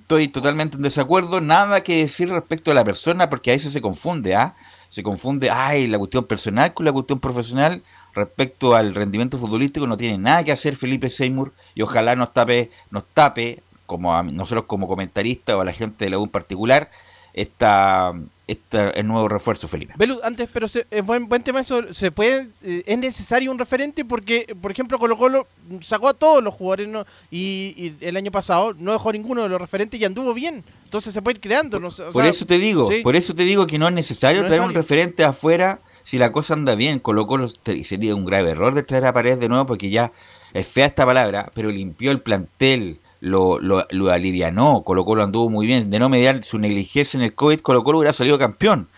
estoy 0.00 0.28
totalmente 0.28 0.76
en 0.76 0.82
desacuerdo. 0.82 1.40
Nada 1.40 1.80
que 1.82 1.98
decir 2.02 2.28
respecto 2.30 2.70
a 2.70 2.74
la 2.74 2.84
persona, 2.84 3.28
porque 3.28 3.50
a 3.50 3.54
veces 3.54 3.72
se 3.72 3.80
confunde, 3.80 4.36
¿ah? 4.36 4.54
Se 4.88 5.02
confunde, 5.02 5.50
ay, 5.50 5.86
la 5.86 5.98
cuestión 5.98 6.24
personal 6.24 6.72
con 6.74 6.86
la 6.86 6.92
cuestión 6.92 7.20
profesional 7.20 7.82
respecto 8.14 8.74
al 8.74 8.94
rendimiento 8.94 9.38
futbolístico. 9.38 9.86
No 9.86 9.96
tiene 9.96 10.18
nada 10.18 10.44
que 10.44 10.52
hacer 10.52 10.76
Felipe 10.76 11.10
Seymour 11.10 11.52
y 11.74 11.82
ojalá 11.82 12.16
nos 12.16 12.32
tape, 12.32 12.70
nos 12.90 13.04
tape 13.06 13.62
como 13.86 14.14
a 14.14 14.22
nosotros 14.22 14.66
como 14.66 14.86
comentaristas 14.86 15.56
o 15.56 15.60
a 15.62 15.64
la 15.64 15.72
gente 15.72 16.04
de 16.04 16.10
la 16.10 16.18
U 16.18 16.24
en 16.24 16.30
particular, 16.30 16.90
esta, 17.32 18.12
esta, 18.48 18.90
el 18.90 19.06
nuevo 19.06 19.28
refuerzo, 19.28 19.68
Felipe. 19.68 19.92
Belu, 19.96 20.18
antes, 20.24 20.48
pero 20.52 20.66
se- 20.66 20.86
es 20.90 21.04
buen, 21.06 21.28
buen 21.28 21.42
tema 21.42 21.60
eso. 21.60 21.94
¿Se 21.94 22.10
puede, 22.10 22.48
eh, 22.64 22.82
¿Es 22.86 22.98
necesario 22.98 23.52
un 23.52 23.58
referente? 23.58 24.04
Porque, 24.04 24.56
por 24.60 24.72
ejemplo, 24.72 24.98
Colo 24.98 25.16
Colo 25.16 25.46
sacó 25.82 26.08
a 26.08 26.14
todos 26.14 26.42
los 26.42 26.54
jugadores 26.54 26.88
¿no? 26.88 27.06
y, 27.30 27.74
y 27.76 27.94
el 28.00 28.16
año 28.16 28.30
pasado 28.32 28.74
no 28.74 28.92
dejó 28.92 29.12
ninguno 29.12 29.42
de 29.42 29.48
los 29.50 29.60
referentes 29.60 30.00
y 30.00 30.04
anduvo 30.04 30.34
bien. 30.34 30.64
Entonces 30.84 31.12
se 31.14 31.20
puede 31.22 31.36
ir 31.36 31.40
creando. 31.40 31.78
No 31.78 31.88
o 31.88 31.92
Por 32.12 32.22
sea, 32.22 32.28
eso 32.28 32.46
te 32.46 32.58
digo, 32.58 32.90
sí. 32.90 33.02
por 33.02 33.14
eso 33.14 33.34
te 33.34 33.44
digo 33.44 33.66
que 33.66 33.78
no 33.78 33.86
es 33.86 33.94
necesario 33.94 34.40
No 34.40 34.48
traer 34.48 34.62
un 34.62 34.72
referente 34.74 35.22
afuera 35.22 35.78
si 36.02 36.16
la 36.16 36.32
cosa 36.32 36.54
anda 36.54 36.74
bien. 36.74 36.98
Colo 36.98 37.26
Colo 37.26 37.46
sería 37.84 38.14
un 38.14 38.24
grave 38.24 38.50
error 38.52 38.74
de 38.74 38.82
traer 38.82 39.04
a 39.04 39.12
Paredes 39.12 39.40
de 39.40 39.48
nuevo 39.50 39.66
porque 39.66 39.90
ya 39.90 40.10
es 40.54 40.66
fea 40.66 40.86
esta 40.86 41.04
palabra, 41.04 41.50
pero 41.54 41.70
limpió 41.70 42.10
el 42.10 42.22
plantel, 42.22 42.96
lo, 43.20 43.60
lo, 43.60 43.86
lo 43.90 44.10
alivianó, 44.10 44.82
Colo 44.84 45.04
Colo 45.04 45.22
anduvo 45.22 45.50
muy 45.50 45.66
bien. 45.66 45.90
De 45.90 45.98
no 45.98 46.08
mediar 46.08 46.42
su 46.44 46.58
negligencia 46.58 47.18
en 47.18 47.24
el 47.24 47.34
COVID, 47.34 47.60
Colo 47.60 47.84
Colo 47.84 47.98
hubiera 47.98 48.12
salido 48.12 48.38
campeón. 48.38 48.88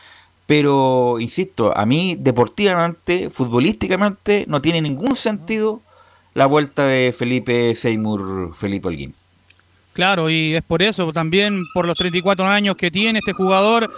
Pero, 0.47 1.21
insisto, 1.21 1.77
a 1.77 1.87
mí 1.87 2.17
deportivamente, 2.19 3.31
futbolísticamente, 3.31 4.45
no 4.49 4.61
tiene 4.61 4.83
ningún 4.83 5.15
sentido 5.15 5.81
la 6.35 6.47
vuelta 6.47 6.87
de 6.87 7.13
Felipe 7.13 7.75
Seymour, 7.75 8.55
Felipe 8.55 8.89
Holguín. 8.89 9.15
Claro, 9.93 10.31
y 10.31 10.55
es 10.55 10.63
por 10.63 10.83
eso, 10.83 11.13
también 11.13 11.65
por 11.75 11.87
los 11.87 11.99
34 11.99 12.47
años 12.47 12.77
que 12.77 12.91
tiene 12.91 13.19
este 13.21 13.33
jugador. 13.33 13.93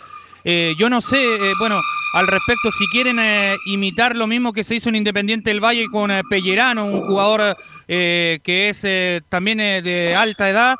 Eh, 0.44 0.74
yo 0.78 0.90
no 0.90 1.00
sé, 1.00 1.16
eh, 1.16 1.52
bueno, 1.58 1.80
al 2.14 2.26
respecto, 2.26 2.70
si 2.72 2.86
quieren 2.88 3.18
eh, 3.18 3.56
imitar 3.66 4.16
lo 4.16 4.26
mismo 4.26 4.52
que 4.52 4.64
se 4.64 4.74
hizo 4.74 4.88
en 4.88 4.96
Independiente 4.96 5.50
del 5.50 5.62
Valle 5.64 5.86
con 5.90 6.10
eh, 6.10 6.22
Pellerano, 6.28 6.84
un 6.86 7.02
jugador 7.02 7.56
que 7.86 8.40
es 8.70 9.22
también 9.28 9.58
de 9.58 10.14
alta 10.16 10.48
edad, 10.48 10.76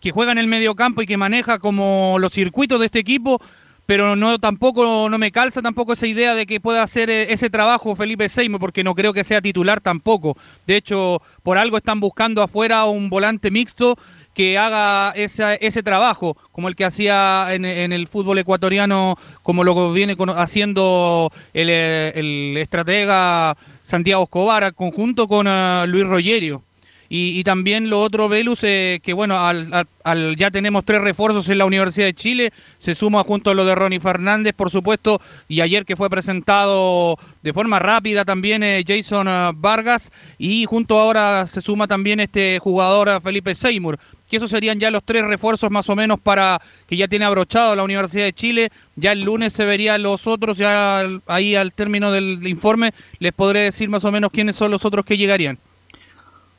que 0.00 0.10
juega 0.10 0.32
en 0.32 0.38
el 0.38 0.48
mediocampo 0.48 1.00
y 1.00 1.06
que 1.06 1.16
maneja 1.16 1.60
como 1.60 2.16
los 2.18 2.32
circuitos 2.32 2.80
de 2.80 2.86
este 2.86 2.98
equipo, 2.98 3.40
pero 3.86 4.16
no 4.16 4.40
tampoco 4.40 5.08
no 5.08 5.18
me 5.18 5.30
calza 5.30 5.62
tampoco 5.62 5.92
esa 5.92 6.08
idea 6.08 6.34
de 6.34 6.46
que 6.46 6.58
pueda 6.58 6.82
hacer 6.82 7.10
ese 7.10 7.48
trabajo 7.48 7.94
Felipe 7.94 8.28
Seymour, 8.28 8.58
porque 8.58 8.82
no 8.82 8.96
creo 8.96 9.12
que 9.12 9.22
sea 9.22 9.40
titular 9.40 9.80
tampoco. 9.80 10.36
De 10.66 10.76
hecho, 10.76 11.22
por 11.44 11.58
algo 11.58 11.76
están 11.76 12.00
buscando 12.00 12.42
afuera 12.42 12.84
un 12.86 13.08
volante 13.08 13.52
mixto 13.52 13.96
que 14.36 14.58
haga 14.58 15.12
esa- 15.16 15.54
ese 15.54 15.82
trabajo, 15.82 16.36
como 16.52 16.68
el 16.68 16.76
que 16.76 16.84
hacía 16.84 17.46
en, 17.52 17.64
el 17.64 18.06
fútbol 18.06 18.38
ecuatoriano, 18.38 19.16
como 19.42 19.64
lo 19.64 19.94
viene 19.94 20.14
haciendo 20.36 21.32
el, 21.54 21.68
eh, 21.70 22.12
el 22.14 22.54
estratega 22.58 23.56
Santiago 23.82 24.24
Escobar, 24.24 24.74
conjunto 24.74 25.26
con 25.26 25.46
eh, 25.48 25.84
Luis 25.88 26.04
Rogerio. 26.04 26.62
Y, 27.08 27.44
también 27.44 27.88
lo 27.88 28.00
otro, 28.02 28.28
Velus, 28.28 28.64
eh, 28.64 28.98
que 29.00 29.12
bueno, 29.12 29.38
al, 29.38 30.36
ya 30.36 30.50
tenemos 30.50 30.84
tres 30.84 31.00
refuerzos 31.00 31.48
en 31.48 31.58
la 31.58 31.64
Universidad 31.64 32.06
de 32.06 32.14
Chile, 32.14 32.52
se 32.80 32.96
suma 32.96 33.22
junto 33.22 33.50
a 33.50 33.54
lo 33.54 33.64
de 33.64 33.76
Ronnie 33.76 34.00
Fernández, 34.00 34.54
por 34.54 34.72
supuesto, 34.72 35.20
y 35.46 35.60
ayer 35.60 35.84
que 35.84 35.94
fue 35.94 36.10
presentado 36.10 37.16
de 37.44 37.52
forma 37.52 37.78
rápida 37.78 38.24
también 38.24 38.64
Jason 38.84 39.28
Vargas, 39.54 40.10
y 40.36 40.64
junto 40.64 40.98
ahora 40.98 41.46
se 41.46 41.60
suma 41.60 41.86
también 41.86 42.18
este 42.18 42.58
jugador 42.58 43.22
Felipe 43.22 43.54
Seymour, 43.54 44.00
que 44.28 44.36
esos 44.36 44.50
serían 44.50 44.80
ya 44.80 44.90
los 44.90 45.04
tres 45.04 45.24
refuerzos 45.24 45.70
más 45.70 45.88
o 45.88 45.96
menos 45.96 46.18
para 46.20 46.60
que 46.86 46.96
ya 46.96 47.08
tiene 47.08 47.24
abrochado 47.24 47.74
la 47.76 47.84
Universidad 47.84 48.24
de 48.24 48.32
Chile, 48.32 48.70
ya 48.96 49.12
el 49.12 49.22
lunes 49.22 49.52
se 49.52 49.64
verían 49.64 50.02
los 50.02 50.26
otros, 50.26 50.58
ya 50.58 51.04
ahí 51.26 51.54
al 51.54 51.72
término 51.72 52.10
del 52.10 52.46
informe 52.46 52.92
les 53.18 53.32
podré 53.32 53.60
decir 53.60 53.88
más 53.88 54.04
o 54.04 54.12
menos 54.12 54.30
quiénes 54.30 54.56
son 54.56 54.70
los 54.70 54.84
otros 54.84 55.04
que 55.04 55.16
llegarían. 55.16 55.58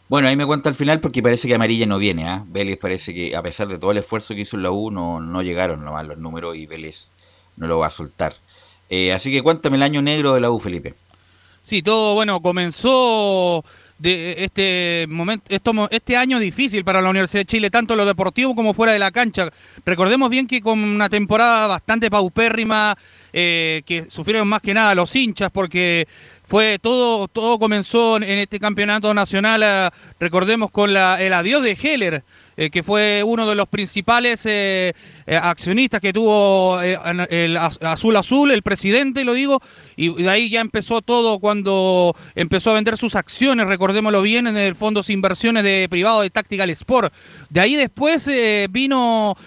Bueno, 0.09 0.29
ahí 0.29 0.37
me 0.37 0.45
cuenta 0.45 0.69
al 0.69 0.75
final 0.75 1.01
porque 1.01 1.21
parece 1.21 1.49
que 1.49 1.55
Amarilla 1.55 1.85
no 1.85 1.97
viene, 1.97 2.27
¿ah? 2.27 2.43
Vélez 2.47 2.77
parece 2.77 3.13
que 3.13 3.35
a 3.35 3.41
pesar 3.41 3.67
de 3.67 3.77
todo 3.77 3.91
el 3.91 3.97
esfuerzo 3.97 4.33
que 4.33 4.41
hizo 4.41 4.55
en 4.55 4.63
la 4.63 4.71
U, 4.71 4.89
no, 4.89 5.19
no 5.19 5.41
llegaron 5.41 5.83
nomás 5.83 6.07
los 6.07 6.17
números 6.17 6.55
y 6.55 6.65
Vélez 6.65 7.09
no 7.57 7.67
lo 7.67 7.79
va 7.79 7.87
a 7.87 7.89
soltar. 7.89 8.33
Eh, 8.89 9.11
así 9.11 9.31
que 9.31 9.41
cuéntame 9.41 9.75
el 9.75 9.83
año 9.83 10.01
negro 10.01 10.33
de 10.33 10.39
la 10.39 10.49
U, 10.49 10.59
Felipe. 10.59 10.93
Sí, 11.61 11.81
todo 11.81 12.13
bueno, 12.13 12.41
comenzó 12.41 13.65
de 13.99 14.43
este 14.43 15.05
momento, 15.09 15.45
esto, 15.49 15.87
este 15.89 16.15
año 16.15 16.39
difícil 16.39 16.83
para 16.83 17.01
la 17.01 17.09
Universidad 17.09 17.41
de 17.41 17.45
Chile, 17.45 17.69
tanto 17.69 17.93
en 17.93 17.97
lo 17.97 18.05
deportivo 18.05 18.55
como 18.55 18.73
fuera 18.73 18.93
de 18.93 18.99
la 18.99 19.11
cancha. 19.11 19.49
Recordemos 19.85 20.29
bien 20.29 20.47
que 20.47 20.61
con 20.61 20.79
una 20.79 21.09
temporada 21.09 21.67
bastante 21.67 22.09
paupérrima, 22.09 22.97
eh, 23.33 23.81
que 23.85 24.07
sufrieron 24.09 24.47
más 24.47 24.61
que 24.61 24.73
nada 24.73 24.95
los 24.95 25.15
hinchas, 25.15 25.49
porque 25.51 26.07
fue 26.47 26.79
todo, 26.79 27.27
todo 27.27 27.59
comenzó 27.59 28.17
en 28.17 28.23
este 28.23 28.59
campeonato 28.59 29.13
nacional, 29.13 29.61
eh, 29.63 29.89
recordemos 30.19 30.71
con 30.71 30.93
la, 30.93 31.21
el 31.21 31.33
adiós 31.33 31.63
de 31.63 31.77
Heller, 31.81 32.23
eh, 32.57 32.69
que 32.69 32.83
fue 32.83 33.23
uno 33.23 33.47
de 33.47 33.55
los 33.55 33.67
principales 33.67 34.41
eh, 34.45 34.93
eh, 35.27 35.35
accionistas 35.35 36.01
que 36.01 36.11
tuvo 36.11 36.81
el 36.81 37.55
Az- 37.57 37.81
Azul 37.81 38.15
Azul, 38.17 38.51
el 38.51 38.63
presidente, 38.63 39.23
lo 39.23 39.33
digo, 39.33 39.61
y 39.95 40.13
de 40.13 40.29
ahí 40.29 40.49
ya 40.49 40.59
empezó 40.61 41.01
todo 41.01 41.39
cuando 41.39 42.15
empezó 42.35 42.71
a 42.71 42.73
vender 42.73 42.97
sus 42.97 43.15
acciones, 43.15 43.67
recordémoslo 43.67 44.21
bien, 44.21 44.47
en 44.47 44.57
el 44.57 44.75
Fondo 44.75 45.01
de 45.03 45.13
Inversiones 45.13 45.63
de 45.63 45.87
Privado 45.89 46.21
de 46.21 46.29
Tactical 46.29 46.69
Sport. 46.71 47.13
De 47.49 47.59
ahí 47.59 47.75
después 47.75 48.29
vino 48.69 49.37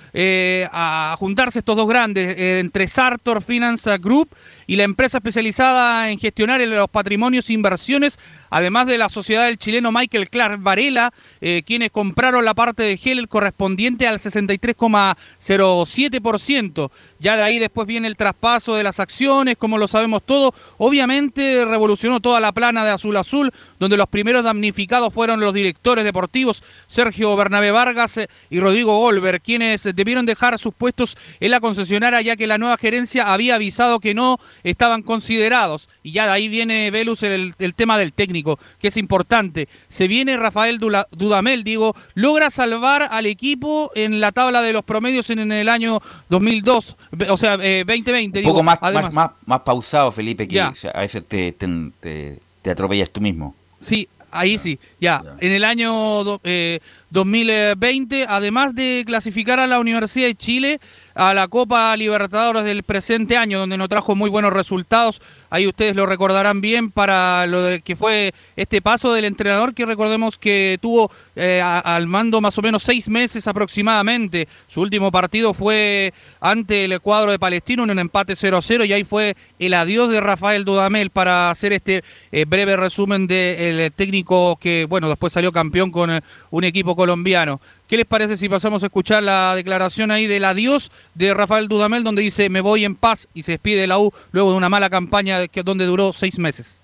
a 0.73 1.17
juntarse 1.19 1.59
estos 1.59 1.77
dos 1.77 1.89
grandes, 1.89 2.37
entre 2.39 2.87
Sartor 2.87 3.43
Finance 3.43 3.99
Group 3.99 4.29
y 4.71 4.77
la 4.77 4.85
empresa 4.85 5.19
especializada 5.19 6.11
en 6.13 6.21
gestionar 6.21 6.61
los 6.61 6.89
patrimonios 6.89 7.51
e 7.51 7.55
inversiones, 7.55 8.21
además 8.51 8.87
de 8.87 8.99
la 8.99 9.09
sociedad 9.09 9.47
del 9.47 9.59
chileno 9.59 9.91
Michael 9.91 10.31
Clark 10.31 10.63
Varela, 10.63 11.13
eh, 11.41 11.65
quienes 11.67 11.91
compraron 11.91 12.45
la 12.45 12.55
parte 12.55 12.85
de 12.85 13.01
Heller 13.03 13.27
correspondiente 13.27 14.07
al 14.07 14.21
63,07%. 14.21 16.93
Ya 17.21 17.37
de 17.37 17.43
ahí 17.43 17.59
después 17.59 17.87
viene 17.87 18.09
el 18.09 18.17
traspaso 18.17 18.75
de 18.75 18.83
las 18.83 18.99
acciones, 18.99 19.57
como 19.57 19.79
lo 19.79 19.87
sabemos 19.87 20.23
todo. 20.25 20.55
Obviamente 20.79 21.65
revolucionó 21.65 22.21
toda 22.21 22.41
la 22.41 22.53
plana 22.53 22.85
de 22.85 22.91
Azul 22.91 23.17
Azul, 23.17 23.53
donde 23.79 23.97
los 23.97 24.09
primeros 24.09 24.43
damnificados 24.43 25.13
fueron 25.13 25.39
los 25.39 25.55
directores 25.55 26.05
deportivos 26.05 26.63
Sergio 26.87 27.37
Bernabé 27.37 27.71
Vargas 27.71 28.17
eh, 28.17 28.29
y 28.49 28.61
Rodrigo 28.61 28.99
Golver, 28.99 29.41
quienes 29.41 29.83
debieron 29.83 30.27
dejar 30.27 30.59
sus 30.59 30.75
puestos 30.75 31.17
en 31.41 31.51
la 31.51 31.61
concesionaria 31.61 32.21
ya 32.21 32.37
que 32.37 32.47
la 32.47 32.59
nueva 32.59 32.77
gerencia 32.77 33.33
había 33.33 33.57
avisado 33.57 34.01
que 34.01 34.15
no 34.15 34.39
estaban 34.65 35.03
considerados. 35.03 35.89
Y 36.03 36.13
ya 36.13 36.27
de 36.27 36.33
ahí 36.33 36.49
viene 36.49 36.91
Velus 36.91 37.23
el, 37.23 37.55
tema 37.77 37.99
del 37.99 38.13
técnico, 38.13 38.59
que 38.81 38.89
es 38.89 38.97
importante. 38.97 39.69
Se 39.89 40.09
viene 40.09 40.37
Rafael 40.37 40.79
Dudamel, 40.79 41.65
digo, 41.65 41.95
logra 42.15 42.51
salvar 42.51 43.09
al 43.11 43.27
equipo 43.27 43.91
en 43.95 44.21
la 44.21 44.33
tabla 44.33 44.63
de 44.63 44.73
los 44.73 44.85
promedios 44.85 45.31
en, 45.31 45.41
en 45.41 45.53
el 45.53 45.69
año 45.69 46.01
2002, 46.29 46.97
o 47.29 47.37
sea, 47.37 47.55
eh, 47.61 47.85
2020. 47.87 48.39
Un 48.39 48.43
digo, 48.43 48.53
poco 48.55 48.63
más, 48.63 48.79
además. 48.81 49.05
más, 49.05 49.15
más, 49.15 49.31
más 49.47 49.61
pausado, 49.61 50.13
Felipe, 50.13 50.47
que 50.47 50.55
Ya. 50.57 50.73
a 50.95 51.01
veces 51.01 51.25
te, 51.27 51.53
te, 51.53 51.69
te- 52.01 52.39
te 52.63 52.71
atropellas 52.71 53.11
tú 53.11 53.21
mismo. 53.21 53.55
Sí, 53.81 54.09
ahí 54.31 54.59
sí, 54.59 54.79
ya. 55.01 55.23
En 55.41 55.53
el 55.53 55.65
año 55.65 55.93
do- 56.25 56.41
eh, 56.45 56.81
2020, 57.11 58.27
además 58.29 58.75
de 58.75 59.03
clasificar 59.07 59.59
a 59.61 59.67
la 59.67 59.81
Universidad 59.81 60.27
de 60.27 60.35
Chile 60.35 60.81
a 61.15 61.35
la 61.35 61.49
Copa 61.49 61.97
Libertadores 61.97 62.65
del 62.65 62.83
presente 62.83 63.37
año, 63.37 63.59
donde 63.59 63.77
nos 63.77 63.89
trajo 63.89 64.15
muy 64.15 64.31
buenos 64.31 64.53
resultados, 64.53 65.21
ahí 65.51 65.67
ustedes 65.67 65.97
lo 65.97 66.07
recordarán 66.07 66.61
bien 66.61 66.91
para 66.91 67.47
lo 67.47 67.63
de- 67.63 67.81
que 67.83 67.97
fue 67.97 68.33
este 68.57 68.81
paso 68.81 69.13
del 69.13 69.25
entrenador 69.25 69.75
que 69.75 69.85
recordemos 69.87 70.39
que 70.39 70.79
tuvo 70.81 71.11
eh, 71.37 71.61
al 71.63 72.07
mando 72.07 72.41
más 72.41 72.57
o 72.59 72.63
menos 72.63 72.83
seis 72.83 73.09
meses 73.09 73.47
aproximadamente. 73.49 74.47
Su 74.69 74.83
último 74.83 75.11
partido 75.11 75.55
fue 75.55 76.13
ante 76.41 76.85
el 76.85 77.01
cuadro 77.01 77.31
de 77.31 77.39
Palestino 77.39 77.85
en 77.85 77.91
un 77.91 77.99
empate 77.99 78.35
0-0 78.35 78.87
y 78.87 78.93
ahí 78.93 79.05
fue 79.05 79.37
el 79.59 79.75
adiós 79.75 80.11
de 80.11 80.21
Rafael 80.21 80.65
Dudamel 80.65 81.11
para 81.11 81.51
hacer 81.51 81.73
este 81.73 82.05
eh, 82.33 82.45
breve 82.47 82.77
resumen 82.77 83.27
del 83.27 83.91
técnico 83.93 84.57
que, 84.57 84.87
bueno, 84.89 85.09
después 85.09 85.33
salió 85.33 85.51
campeón 85.53 85.91
con 85.91 86.11
eh, 86.11 86.21
un 86.51 86.65
equipo 86.65 86.95
colombiano. 86.95 87.61
¿Qué 87.91 87.97
les 87.97 88.07
parece 88.07 88.37
si 88.37 88.49
pasamos 88.49 88.85
a 88.85 88.87
escuchar 88.87 89.21
la 89.21 89.53
declaración 89.57 90.13
ahí 90.13 90.29
del 90.29 90.45
adiós 90.45 90.93
de 91.17 91.35
Rafael 91.35 91.67
Dudamel 91.67 92.05
donde 92.05 92.23
dice 92.23 92.49
me 92.49 92.61
voy 92.61 92.85
en 92.85 92.95
paz 92.95 93.27
y 93.35 93.43
se 93.43 93.51
despide 93.51 93.81
de 93.81 93.89
la 93.89 93.99
U 93.99 94.13
luego 94.31 94.53
de 94.53 94.57
una 94.59 94.69
mala 94.69 94.89
campaña 94.89 95.41
donde 95.65 95.87
duró 95.87 96.13
seis 96.13 96.39
meses? 96.39 96.81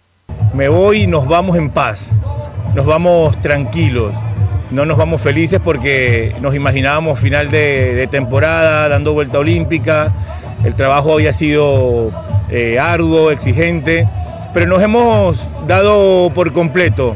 Me 0.53 0.67
voy 0.67 1.03
y 1.03 1.07
nos 1.07 1.29
vamos 1.29 1.57
en 1.57 1.71
paz, 1.71 2.11
nos 2.75 2.85
vamos 2.87 3.41
tranquilos, 3.41 4.17
no 4.73 4.85
nos 4.85 4.99
vamos 4.99 5.23
felices 5.23 5.61
porque 5.63 6.35
nos 6.41 6.57
imaginábamos 6.57 7.21
final 7.21 7.53
de, 7.53 7.95
de 7.95 8.09
temporada, 8.09 8.89
dando 8.89 9.13
vuelta 9.13 9.39
olímpica, 9.39 10.13
el 10.65 10.75
trabajo 10.75 11.13
había 11.13 11.33
sido 11.33 12.11
eh, 12.51 12.81
arduo, 12.81 13.31
exigente, 13.31 14.09
pero 14.53 14.67
nos 14.67 14.83
hemos 14.83 15.39
dado 15.69 16.33
por 16.35 16.53
completo, 16.53 17.15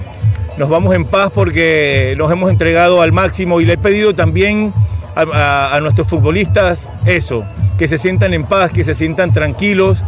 nos 0.61 0.69
vamos 0.69 0.95
en 0.95 1.07
paz 1.07 1.33
porque 1.35 2.15
nos 2.19 2.31
hemos 2.31 2.51
entregado 2.51 3.01
al 3.01 3.13
máximo 3.13 3.63
y 3.63 3.65
le 3.65 3.73
he 3.73 3.79
pedido 3.79 4.15
también 4.15 4.75
a, 5.17 5.79
nuestros 5.81 6.07
futbolistas 6.07 6.87
eso, 7.07 7.45
que 7.79 7.89
se 7.89 7.97
sientan 7.97 8.35
en 8.35 8.45
paz, 8.45 8.71
que 8.71 8.85
se 8.85 8.93
sientan 8.93 9.33
tranquilos, 9.33 10.05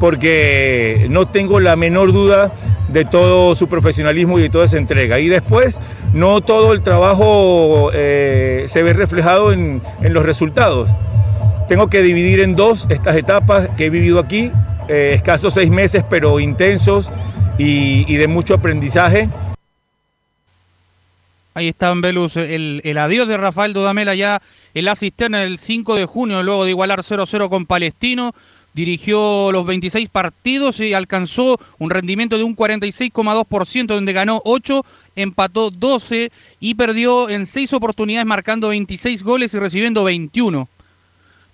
porque 0.00 1.06
no 1.10 1.26
tengo 1.26 1.60
la 1.60 1.76
menor 1.76 2.14
duda 2.14 2.50
de 2.88 3.04
todo 3.04 3.54
su 3.54 3.68
profesionalismo 3.68 4.38
y 4.38 4.42
de 4.42 4.48
toda 4.48 4.64
esa 4.64 4.78
entrega. 4.78 5.18
Y 5.18 5.28
después, 5.28 5.78
no 6.14 6.40
todo 6.40 6.72
el 6.72 6.80
trabajo 6.80 7.90
eh, 7.92 8.64
se 8.68 8.82
ve 8.82 8.94
reflejado 8.94 9.52
en, 9.52 9.82
en 10.00 10.14
los 10.14 10.24
resultados. 10.24 10.88
Tengo 11.68 11.88
que 11.88 12.00
dividir 12.00 12.40
en 12.40 12.56
dos 12.56 12.86
estas 12.88 13.16
etapas 13.16 13.68
que 13.76 13.84
he 13.84 13.90
vivido 13.90 14.18
aquí, 14.18 14.50
eh, 14.88 15.12
escasos 15.14 15.52
seis 15.52 15.70
meses, 15.70 16.04
pero 16.08 16.40
intensos 16.40 17.10
y, 17.58 18.10
y 18.10 18.16
de 18.16 18.28
mucho 18.28 18.54
aprendizaje. 18.54 19.28
Ahí 21.54 21.68
está 21.68 21.90
en 21.90 22.00
Velus 22.00 22.36
el, 22.36 22.80
el 22.84 22.98
adiós 22.98 23.26
de 23.26 23.36
Rafael 23.36 23.72
Dudamel 23.72 24.08
allá 24.08 24.40
en 24.72 24.84
la 24.84 24.94
cisterna 24.94 25.42
el 25.42 25.58
5 25.58 25.96
de 25.96 26.06
junio, 26.06 26.42
luego 26.42 26.64
de 26.64 26.70
igualar 26.70 27.02
0-0 27.02 27.48
con 27.48 27.66
Palestino. 27.66 28.34
Dirigió 28.72 29.50
los 29.50 29.66
26 29.66 30.08
partidos 30.10 30.78
y 30.78 30.94
alcanzó 30.94 31.58
un 31.78 31.90
rendimiento 31.90 32.38
de 32.38 32.44
un 32.44 32.54
46,2%, 32.54 33.86
donde 33.86 34.12
ganó 34.12 34.40
8, 34.44 34.84
empató 35.16 35.72
12 35.72 36.30
y 36.60 36.74
perdió 36.76 37.28
en 37.28 37.48
6 37.48 37.72
oportunidades, 37.72 38.26
marcando 38.26 38.68
26 38.68 39.24
goles 39.24 39.52
y 39.54 39.58
recibiendo 39.58 40.04
21. 40.04 40.68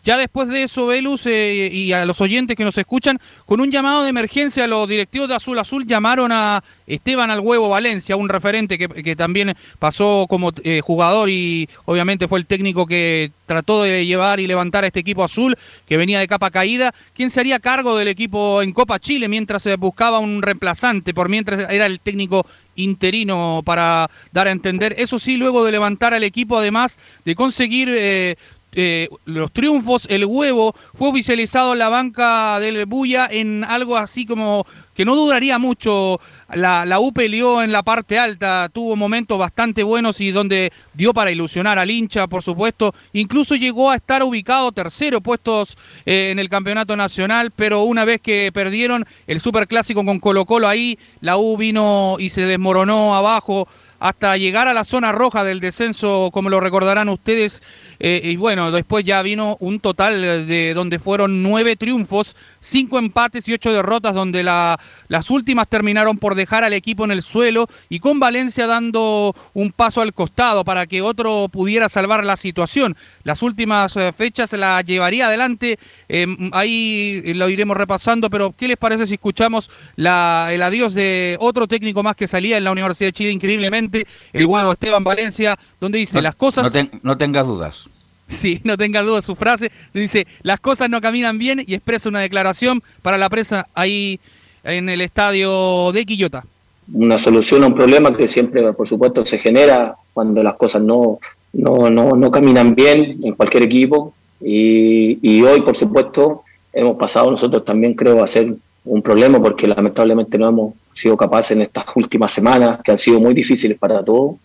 Ya 0.06 0.16
después 0.16 0.46
de 0.46 0.62
eso, 0.62 0.86
Velus 0.86 1.26
eh, 1.26 1.68
y 1.72 1.92
a 1.92 2.04
los 2.04 2.20
oyentes 2.20 2.56
que 2.56 2.64
nos 2.64 2.78
escuchan, 2.78 3.18
con 3.44 3.60
un 3.60 3.72
llamado 3.72 4.04
de 4.04 4.10
emergencia, 4.10 4.68
los 4.68 4.88
directivos 4.88 5.28
de 5.28 5.34
Azul 5.34 5.58
Azul 5.58 5.84
llamaron 5.84 6.30
a 6.30 6.62
Esteban 6.86 7.28
al 7.32 7.40
Huevo 7.40 7.68
Valencia, 7.68 8.14
un 8.14 8.28
referente 8.28 8.78
que, 8.78 9.16
también 9.16 9.56
pasó 9.80 10.26
como 10.28 10.52
eh, 10.62 10.80
jugador 10.80 11.28
y 11.28 11.68
obviamente 11.86 12.28
fue 12.28 12.38
el 12.38 12.46
técnico 12.46 12.86
que 12.86 13.32
trató 13.46 13.82
de 13.82 14.06
llevar 14.06 14.38
y 14.38 14.46
levantar 14.46 14.84
a 14.84 14.86
este 14.86 15.00
equipo 15.00 15.24
azul, 15.24 15.56
que 15.88 15.96
venía 15.96 16.20
de 16.20 16.28
capa 16.28 16.52
caída, 16.52 16.94
quien 17.12 17.30
se 17.30 17.40
haría 17.40 17.58
cargo 17.58 17.96
del 17.96 18.06
equipo 18.06 18.62
en 18.62 18.72
Copa 18.72 19.00
Chile 19.00 19.26
mientras 19.26 19.64
se 19.64 19.74
buscaba 19.74 20.20
un 20.20 20.40
reemplazante, 20.40 21.14
por 21.14 21.28
mientras 21.28 21.68
era 21.68 21.86
el 21.86 21.98
técnico 21.98 22.46
interino 22.76 23.62
para 23.64 24.08
dar 24.32 24.46
a 24.48 24.52
entender. 24.52 24.94
Eso 24.98 25.18
sí, 25.18 25.36
luego 25.36 25.64
de 25.64 25.72
levantar 25.72 26.14
al 26.14 26.22
equipo, 26.22 26.58
además 26.58 26.98
de 27.24 27.34
conseguir 27.34 27.88
eh, 27.90 28.36
eh, 28.78 29.08
los 29.24 29.52
triunfos, 29.52 30.06
el 30.10 30.26
huevo 30.26 30.74
fue 30.92 31.08
oficializado 31.08 31.72
en 31.72 31.78
la 31.78 31.88
banca 31.88 32.60
del 32.60 32.84
Buya 32.84 33.26
en 33.30 33.64
algo 33.64 33.96
así 33.96 34.26
como 34.26 34.66
que 34.94 35.06
no 35.06 35.16
duraría 35.16 35.58
mucho. 35.58 36.20
La, 36.54 36.84
la 36.84 37.00
U 37.00 37.10
peleó 37.12 37.62
en 37.62 37.72
la 37.72 37.82
parte 37.82 38.18
alta, 38.18 38.68
tuvo 38.70 38.94
momentos 38.94 39.38
bastante 39.38 39.82
buenos 39.82 40.20
y 40.20 40.30
donde 40.30 40.72
dio 40.92 41.14
para 41.14 41.30
ilusionar 41.30 41.78
al 41.78 41.90
hincha, 41.90 42.26
por 42.26 42.42
supuesto. 42.42 42.94
Incluso 43.14 43.54
llegó 43.54 43.90
a 43.90 43.96
estar 43.96 44.22
ubicado 44.22 44.70
tercero 44.72 45.22
puestos 45.22 45.78
eh, 46.04 46.28
en 46.30 46.38
el 46.38 46.50
campeonato 46.50 46.98
nacional, 46.98 47.52
pero 47.56 47.82
una 47.84 48.04
vez 48.04 48.20
que 48.20 48.50
perdieron 48.52 49.06
el 49.26 49.40
superclásico 49.40 50.04
con 50.04 50.20
Colo 50.20 50.44
Colo 50.44 50.68
ahí, 50.68 50.98
la 51.22 51.38
U 51.38 51.56
vino 51.56 52.16
y 52.18 52.28
se 52.28 52.42
desmoronó 52.42 53.14
abajo 53.14 53.66
hasta 53.98 54.36
llegar 54.36 54.68
a 54.68 54.74
la 54.74 54.84
zona 54.84 55.12
roja 55.12 55.44
del 55.44 55.60
descenso, 55.60 56.30
como 56.32 56.50
lo 56.50 56.60
recordarán 56.60 57.08
ustedes. 57.08 57.62
Eh, 57.98 58.20
y 58.24 58.36
bueno, 58.36 58.70
después 58.70 59.04
ya 59.04 59.22
vino 59.22 59.56
un 59.60 59.80
total 59.80 60.46
de 60.46 60.72
donde 60.74 60.98
fueron 60.98 61.42
nueve 61.42 61.76
triunfos, 61.76 62.36
cinco 62.60 62.98
empates 62.98 63.48
y 63.48 63.52
ocho 63.54 63.72
derrotas, 63.72 64.14
donde 64.14 64.42
la- 64.42 64.78
las 65.08 65.30
últimas 65.30 65.68
terminaron 65.68 66.18
por 66.18 66.34
dejar 66.34 66.64
al 66.64 66.72
equipo 66.72 67.04
en 67.04 67.10
el 67.10 67.22
suelo 67.22 67.68
y 67.88 67.98
con 68.00 68.18
Valencia 68.20 68.66
dando 68.66 69.34
un 69.54 69.72
paso 69.72 70.00
al 70.00 70.12
costado 70.12 70.64
para 70.64 70.86
que 70.86 71.02
otro 71.02 71.48
pudiera 71.50 71.88
salvar 71.88 72.24
la 72.24 72.36
situación. 72.36 72.96
Las 73.24 73.42
últimas 73.42 73.96
eh, 73.96 74.12
fechas 74.16 74.52
la 74.52 74.80
llevaría 74.82 75.26
adelante, 75.28 75.78
eh, 76.08 76.26
ahí 76.52 77.22
lo 77.34 77.48
iremos 77.48 77.76
repasando, 77.76 78.30
pero 78.30 78.52
¿qué 78.56 78.68
les 78.68 78.76
parece 78.76 79.06
si 79.06 79.14
escuchamos 79.14 79.70
la, 79.96 80.48
el 80.50 80.62
adiós 80.62 80.94
de 80.94 81.36
otro 81.40 81.66
técnico 81.66 82.02
más 82.02 82.16
que 82.16 82.26
salía 82.28 82.56
en 82.58 82.64
la 82.64 82.72
Universidad 82.72 83.08
de 83.08 83.12
Chile 83.12 83.30
increíblemente? 83.32 84.06
el 84.32 84.46
huevo 84.46 84.72
Esteban 84.72 85.04
Valencia, 85.04 85.58
donde 85.80 85.98
dice 85.98 86.16
No- 86.16 86.22
las 86.22 86.34
cosas... 86.36 86.64
No, 86.64 86.70
ten- 86.72 86.90
no 87.02 87.16
tengas 87.16 87.46
dudas. 87.46 87.85
Sí, 88.36 88.60
no 88.64 88.76
tenga 88.76 89.02
duda 89.02 89.22
su 89.22 89.34
frase. 89.34 89.70
Dice, 89.94 90.26
las 90.42 90.60
cosas 90.60 90.90
no 90.90 91.00
caminan 91.00 91.38
bien 91.38 91.62
y 91.64 91.74
expresa 91.74 92.08
una 92.08 92.20
declaración 92.20 92.82
para 93.02 93.18
la 93.18 93.30
prensa 93.30 93.68
ahí 93.74 94.18
en 94.64 94.88
el 94.88 95.00
estadio 95.00 95.92
de 95.92 96.04
Quillota. 96.04 96.44
una 96.92 97.18
solución 97.18 97.62
a 97.62 97.68
un 97.68 97.74
problema 97.74 98.16
que 98.16 98.26
siempre, 98.26 98.72
por 98.72 98.88
supuesto, 98.88 99.24
se 99.24 99.38
genera 99.38 99.96
cuando 100.12 100.42
las 100.42 100.54
cosas 100.56 100.82
no, 100.82 101.18
no, 101.52 101.88
no, 101.90 102.16
no 102.16 102.30
caminan 102.30 102.74
bien 102.74 103.18
en 103.22 103.34
cualquier 103.34 103.62
equipo. 103.62 104.14
Y, 104.40 105.18
y 105.22 105.42
hoy, 105.42 105.62
por 105.62 105.76
supuesto, 105.76 106.42
hemos 106.72 106.96
pasado 106.96 107.30
nosotros 107.30 107.64
también, 107.64 107.94
creo, 107.94 108.22
a 108.22 108.28
ser 108.28 108.54
un 108.84 109.02
problema 109.02 109.40
porque 109.42 109.66
lamentablemente 109.66 110.38
no 110.38 110.48
hemos 110.48 110.74
sido 110.94 111.16
capaces 111.16 111.52
en 111.52 111.62
estas 111.62 111.84
últimas 111.94 112.32
semanas, 112.32 112.80
que 112.82 112.92
han 112.92 112.98
sido 112.98 113.20
muy 113.20 113.34
difíciles 113.34 113.78
para 113.78 114.04
todos, 114.04 114.36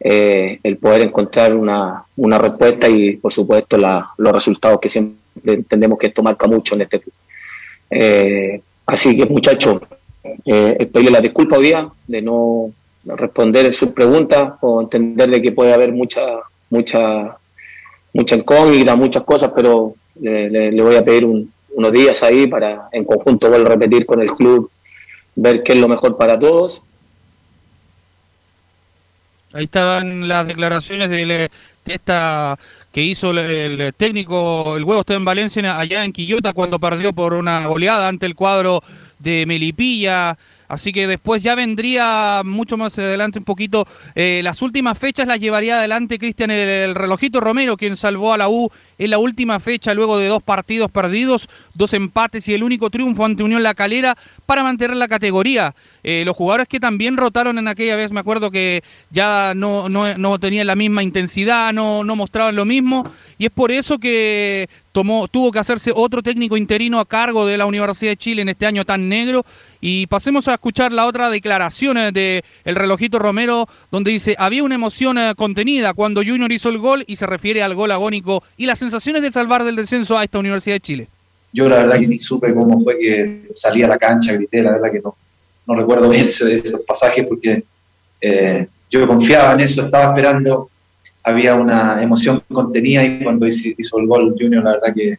eh, 0.00 0.58
el 0.62 0.76
poder 0.76 1.02
encontrar 1.02 1.54
una, 1.54 2.04
una 2.16 2.38
respuesta 2.38 2.88
y, 2.88 3.16
por 3.16 3.32
supuesto, 3.32 3.76
la- 3.78 4.08
los 4.18 4.32
resultados 4.32 4.78
que 4.80 4.88
siempre 4.88 5.16
entendemos 5.44 5.98
que 5.98 6.08
esto 6.08 6.22
marca 6.22 6.46
mucho 6.46 6.74
en 6.74 6.82
este 6.82 7.00
club. 7.00 7.14
Eh, 7.90 8.60
así 8.86 9.16
que, 9.16 9.26
muchachos, 9.26 9.80
eh, 10.44 10.88
pedirle 10.92 11.12
la 11.12 11.20
disculpa 11.20 11.56
hoy 11.56 11.66
día 11.66 11.88
de 12.06 12.22
no 12.22 12.70
responder 13.04 13.72
sus 13.72 13.90
preguntas 13.90 14.54
o 14.60 14.80
entender 14.82 15.30
de 15.30 15.40
que 15.40 15.52
puede 15.52 15.72
haber 15.72 15.92
mucha, 15.92 16.22
mucha, 16.70 17.36
mucha 18.12 18.34
incógnita, 18.34 18.96
muchas 18.96 19.22
cosas, 19.22 19.52
pero 19.54 19.94
le, 20.20 20.50
le- 20.72 20.82
voy 20.82 20.96
a 20.96 21.04
pedir 21.04 21.24
un- 21.24 21.52
unos 21.74 21.92
días 21.92 22.22
ahí 22.22 22.46
para 22.46 22.88
en 22.92 23.04
conjunto 23.04 23.48
vuelvo 23.48 23.66
a 23.66 23.70
repetir 23.70 24.06
con 24.06 24.20
el 24.22 24.32
club, 24.32 24.70
ver 25.36 25.62
qué 25.62 25.72
es 25.74 25.78
lo 25.78 25.88
mejor 25.88 26.16
para 26.16 26.38
todos 26.38 26.82
Ahí 29.56 29.64
estaban 29.64 30.28
las 30.28 30.46
declaraciones 30.46 31.08
del, 31.08 31.30
eh, 31.30 31.48
de 31.86 31.94
esta 31.94 32.58
que 32.92 33.02
hizo 33.02 33.30
el, 33.30 33.94
técnico, 33.94 34.76
el 34.76 34.84
huevo 34.84 35.00
está 35.00 35.14
en 35.14 35.24
Valencia, 35.24 35.78
allá 35.78 36.04
en 36.04 36.12
Quillota, 36.12 36.52
cuando 36.52 36.78
perdió 36.78 37.12
por 37.12 37.34
una 37.34 37.66
goleada 37.66 38.08
ante 38.08 38.26
el 38.26 38.34
cuadro 38.34 38.82
de 39.18 39.46
Melipilla. 39.46 40.36
Así 40.68 40.92
que 40.92 41.06
después 41.06 41.42
ya 41.42 41.54
vendría 41.54 42.42
mucho 42.44 42.76
más 42.76 42.98
adelante 42.98 43.38
un 43.38 43.44
poquito. 43.44 43.86
eh, 44.14 44.40
las 44.42 44.62
últimas 44.62 44.98
fechas 44.98 45.28
las 45.28 45.38
llevaría 45.38 45.78
adelante 45.78 46.18
Cristian 46.18 46.50
el 46.50 46.94
relojito 46.94 47.40
Romero, 47.40 47.76
quien 47.76 47.96
salvó 47.96 48.32
a 48.32 48.38
la 48.38 48.48
U 48.48 48.70
en 48.98 49.10
la 49.10 49.18
última 49.18 49.60
fecha 49.60 49.94
luego 49.94 50.18
de 50.18 50.28
dos 50.28 50.42
partidos 50.42 50.90
perdidos, 50.90 51.48
dos 51.74 51.92
empates 51.92 52.48
y 52.48 52.54
el 52.54 52.62
único 52.62 52.90
triunfo 52.90 53.24
ante 53.24 53.42
Unión 53.42 53.62
La 53.62 53.74
Calera 53.74 54.16
para 54.44 54.62
mantener 54.62 54.96
la 54.96 55.08
categoría. 55.08 55.74
Eh, 56.08 56.22
los 56.24 56.36
jugadores 56.36 56.68
que 56.68 56.78
también 56.78 57.16
rotaron 57.16 57.58
en 57.58 57.66
aquella 57.66 57.96
vez, 57.96 58.12
me 58.12 58.20
acuerdo 58.20 58.52
que 58.52 58.84
ya 59.10 59.54
no, 59.56 59.88
no, 59.88 60.16
no 60.16 60.38
tenían 60.38 60.68
la 60.68 60.76
misma 60.76 61.02
intensidad, 61.02 61.72
no, 61.72 62.04
no 62.04 62.14
mostraban 62.14 62.54
lo 62.54 62.64
mismo, 62.64 63.10
y 63.38 63.46
es 63.46 63.50
por 63.50 63.72
eso 63.72 63.98
que 63.98 64.68
tomó, 64.92 65.26
tuvo 65.26 65.50
que 65.50 65.58
hacerse 65.58 65.90
otro 65.92 66.22
técnico 66.22 66.56
interino 66.56 67.00
a 67.00 67.06
cargo 67.06 67.44
de 67.44 67.58
la 67.58 67.66
Universidad 67.66 68.12
de 68.12 68.16
Chile 68.18 68.42
en 68.42 68.50
este 68.50 68.66
año 68.66 68.84
tan 68.84 69.08
negro. 69.08 69.44
Y 69.80 70.06
pasemos 70.06 70.46
a 70.46 70.54
escuchar 70.54 70.92
la 70.92 71.06
otra 71.06 71.28
declaración 71.28 71.98
eh, 71.98 72.12
de 72.12 72.44
el 72.64 72.76
relojito 72.76 73.18
Romero, 73.18 73.68
donde 73.90 74.12
dice, 74.12 74.36
había 74.38 74.62
una 74.62 74.76
emoción 74.76 75.18
eh, 75.18 75.32
contenida 75.36 75.92
cuando 75.92 76.22
Junior 76.22 76.52
hizo 76.52 76.68
el 76.68 76.78
gol 76.78 77.02
y 77.08 77.16
se 77.16 77.26
refiere 77.26 77.64
al 77.64 77.74
gol 77.74 77.90
agónico 77.90 78.44
y 78.56 78.66
las 78.66 78.78
sensaciones 78.78 79.22
de 79.22 79.32
salvar 79.32 79.64
del 79.64 79.74
descenso 79.74 80.16
a 80.16 80.22
esta 80.22 80.38
Universidad 80.38 80.76
de 80.76 80.80
Chile. 80.80 81.08
Yo 81.52 81.68
la 81.68 81.78
verdad 81.78 81.98
que 81.98 82.06
ni 82.06 82.18
supe 82.20 82.54
cómo 82.54 82.80
fue 82.80 82.96
que 82.96 83.48
salí 83.56 83.82
a 83.82 83.88
la 83.88 83.98
cancha, 83.98 84.34
grité, 84.34 84.62
la 84.62 84.72
verdad 84.72 84.92
que 84.92 85.00
no, 85.00 85.16
no 85.66 85.74
recuerdo 85.74 86.08
bien 86.08 86.26
ese- 86.26 86.52
esos 86.54 86.80
pasajes 86.82 87.26
porque 87.26 87.64
eh, 88.20 88.66
yo 88.90 89.06
confiaba 89.06 89.52
en 89.54 89.60
eso, 89.60 89.82
estaba 89.84 90.06
esperando, 90.14 90.70
había 91.22 91.54
una 91.54 92.02
emoción 92.02 92.40
contenida 92.52 93.04
y 93.04 93.22
cuando 93.22 93.46
hizo, 93.46 93.68
el 93.98 94.06
gol 94.06 94.34
Junior, 94.38 94.62
la 94.64 94.72
verdad 94.72 94.94
que 94.94 95.18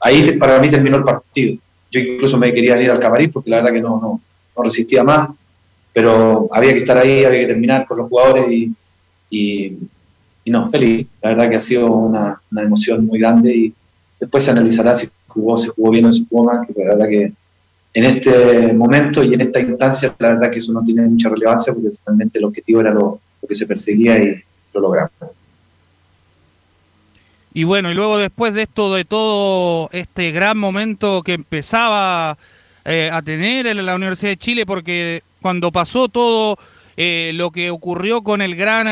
ahí 0.00 0.32
para 0.38 0.58
mí 0.60 0.70
terminó 0.70 0.96
el 0.96 1.04
partido. 1.04 1.58
Yo 1.90 2.00
incluso 2.00 2.38
me 2.38 2.52
quería 2.54 2.80
ir 2.80 2.90
al 2.90 2.98
camarín 2.98 3.30
porque 3.30 3.50
la 3.50 3.56
verdad 3.58 3.72
que 3.72 3.82
no, 3.82 4.00
no, 4.00 4.20
no 4.56 4.62
resistía 4.62 5.04
más, 5.04 5.28
pero 5.92 6.48
había 6.50 6.72
que 6.72 6.78
estar 6.78 6.96
ahí, 6.96 7.24
había 7.24 7.40
que 7.40 7.46
terminar 7.48 7.86
con 7.86 7.98
los 7.98 8.08
jugadores 8.08 8.50
y, 8.50 8.72
y, 9.28 9.76
y 10.44 10.50
no, 10.50 10.66
feliz. 10.68 11.06
La 11.20 11.30
verdad 11.30 11.50
que 11.50 11.56
ha 11.56 11.60
sido 11.60 11.90
una, 11.90 12.40
una 12.50 12.62
emoción 12.62 13.04
muy 13.06 13.18
grande 13.18 13.54
y 13.54 13.74
después 14.18 14.42
se 14.42 14.52
analizará 14.52 14.94
si 14.94 15.08
jugó, 15.26 15.56
se 15.56 15.68
jugó 15.70 15.90
bien 15.90 16.06
o 16.06 16.12
se 16.12 16.24
jugó 16.28 16.44
mal, 16.44 16.66
que 16.66 16.72
la 16.82 16.94
verdad 16.94 17.08
que 17.08 17.32
en 17.94 18.04
este 18.04 18.72
momento 18.72 19.22
y 19.22 19.34
en 19.34 19.42
esta 19.42 19.60
instancia, 19.60 20.14
la 20.18 20.28
verdad 20.30 20.50
que 20.50 20.58
eso 20.58 20.72
no 20.72 20.82
tiene 20.82 21.02
mucha 21.02 21.28
relevancia 21.28 21.74
porque 21.74 21.90
finalmente 21.90 22.38
el 22.38 22.46
objetivo 22.46 22.80
era 22.80 22.90
lo, 22.90 23.20
que 23.46 23.54
se 23.54 23.66
perseguía 23.66 24.18
y 24.18 24.42
lo 24.72 24.80
logramos. 24.80 25.12
Y 27.54 27.64
bueno, 27.64 27.90
y 27.90 27.94
luego 27.94 28.16
después 28.16 28.54
de 28.54 28.62
esto, 28.62 28.94
de 28.94 29.04
todo 29.04 29.90
este 29.92 30.30
gran 30.30 30.56
momento 30.56 31.22
que 31.22 31.34
empezaba 31.34 32.38
eh, 32.84 33.10
a 33.12 33.20
tener 33.20 33.66
en 33.66 33.84
la 33.84 33.94
Universidad 33.94 34.30
de 34.30 34.36
Chile, 34.38 34.64
porque 34.64 35.22
cuando 35.42 35.70
pasó 35.70 36.08
todo 36.08 36.56
eh, 36.96 37.32
lo 37.34 37.50
que 37.50 37.70
ocurrió 37.70 38.22
con 38.22 38.42
el 38.42 38.54
gran... 38.56 38.86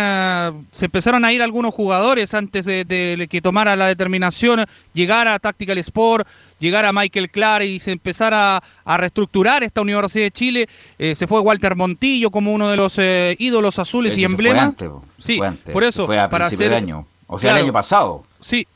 se 0.73 0.85
empezaron 0.87 1.25
a 1.25 1.33
ir 1.33 1.43
algunos 1.43 1.75
jugadores 1.75 2.33
antes 2.35 2.65
de, 2.65 2.85
de 2.85 3.29
que 3.29 3.41
tomara 3.43 3.77
la 3.77 3.87
determinación, 3.89 4.65
llegar 4.95 5.29
a 5.29 5.39
Tactical 5.39 5.79
Sport, 5.79 6.27
llegar 6.59 6.85
a 6.85 6.93
Michael 6.93 7.31
Clark 7.31 7.65
y 7.65 7.81
se 7.81 7.93
empezara 7.93 8.63
a 8.85 8.97
reestructurar 8.97 9.63
esta 9.65 9.81
Universidad 9.81 10.25
de 10.25 10.31
Chile. 10.31 10.69
Eh, 10.99 11.15
se 11.15 11.27
fue 11.27 11.41
Walter 11.41 11.77
Montillo 11.77 12.31
como 12.31 12.53
uno 12.53 12.69
de 12.69 12.77
los 12.77 12.99
eh, 12.99 13.37
ídolos 13.39 13.79
azules 13.79 14.17
y 14.17 14.25
emblemas. 14.25 14.75
Sí, 15.19 15.37
fue 15.39 15.47
antes. 15.47 15.73
por 15.73 15.85
eso. 15.85 16.07
Fue 16.07 16.19
a 16.19 16.29
para 16.31 16.49
de 16.49 16.55
hacer- 16.57 16.75
año. 16.75 17.07
O 17.27 17.39
sea, 17.39 17.53
el 17.57 17.65
año 17.65 17.73
pasado. 17.73 18.25
Sí. 18.41 18.67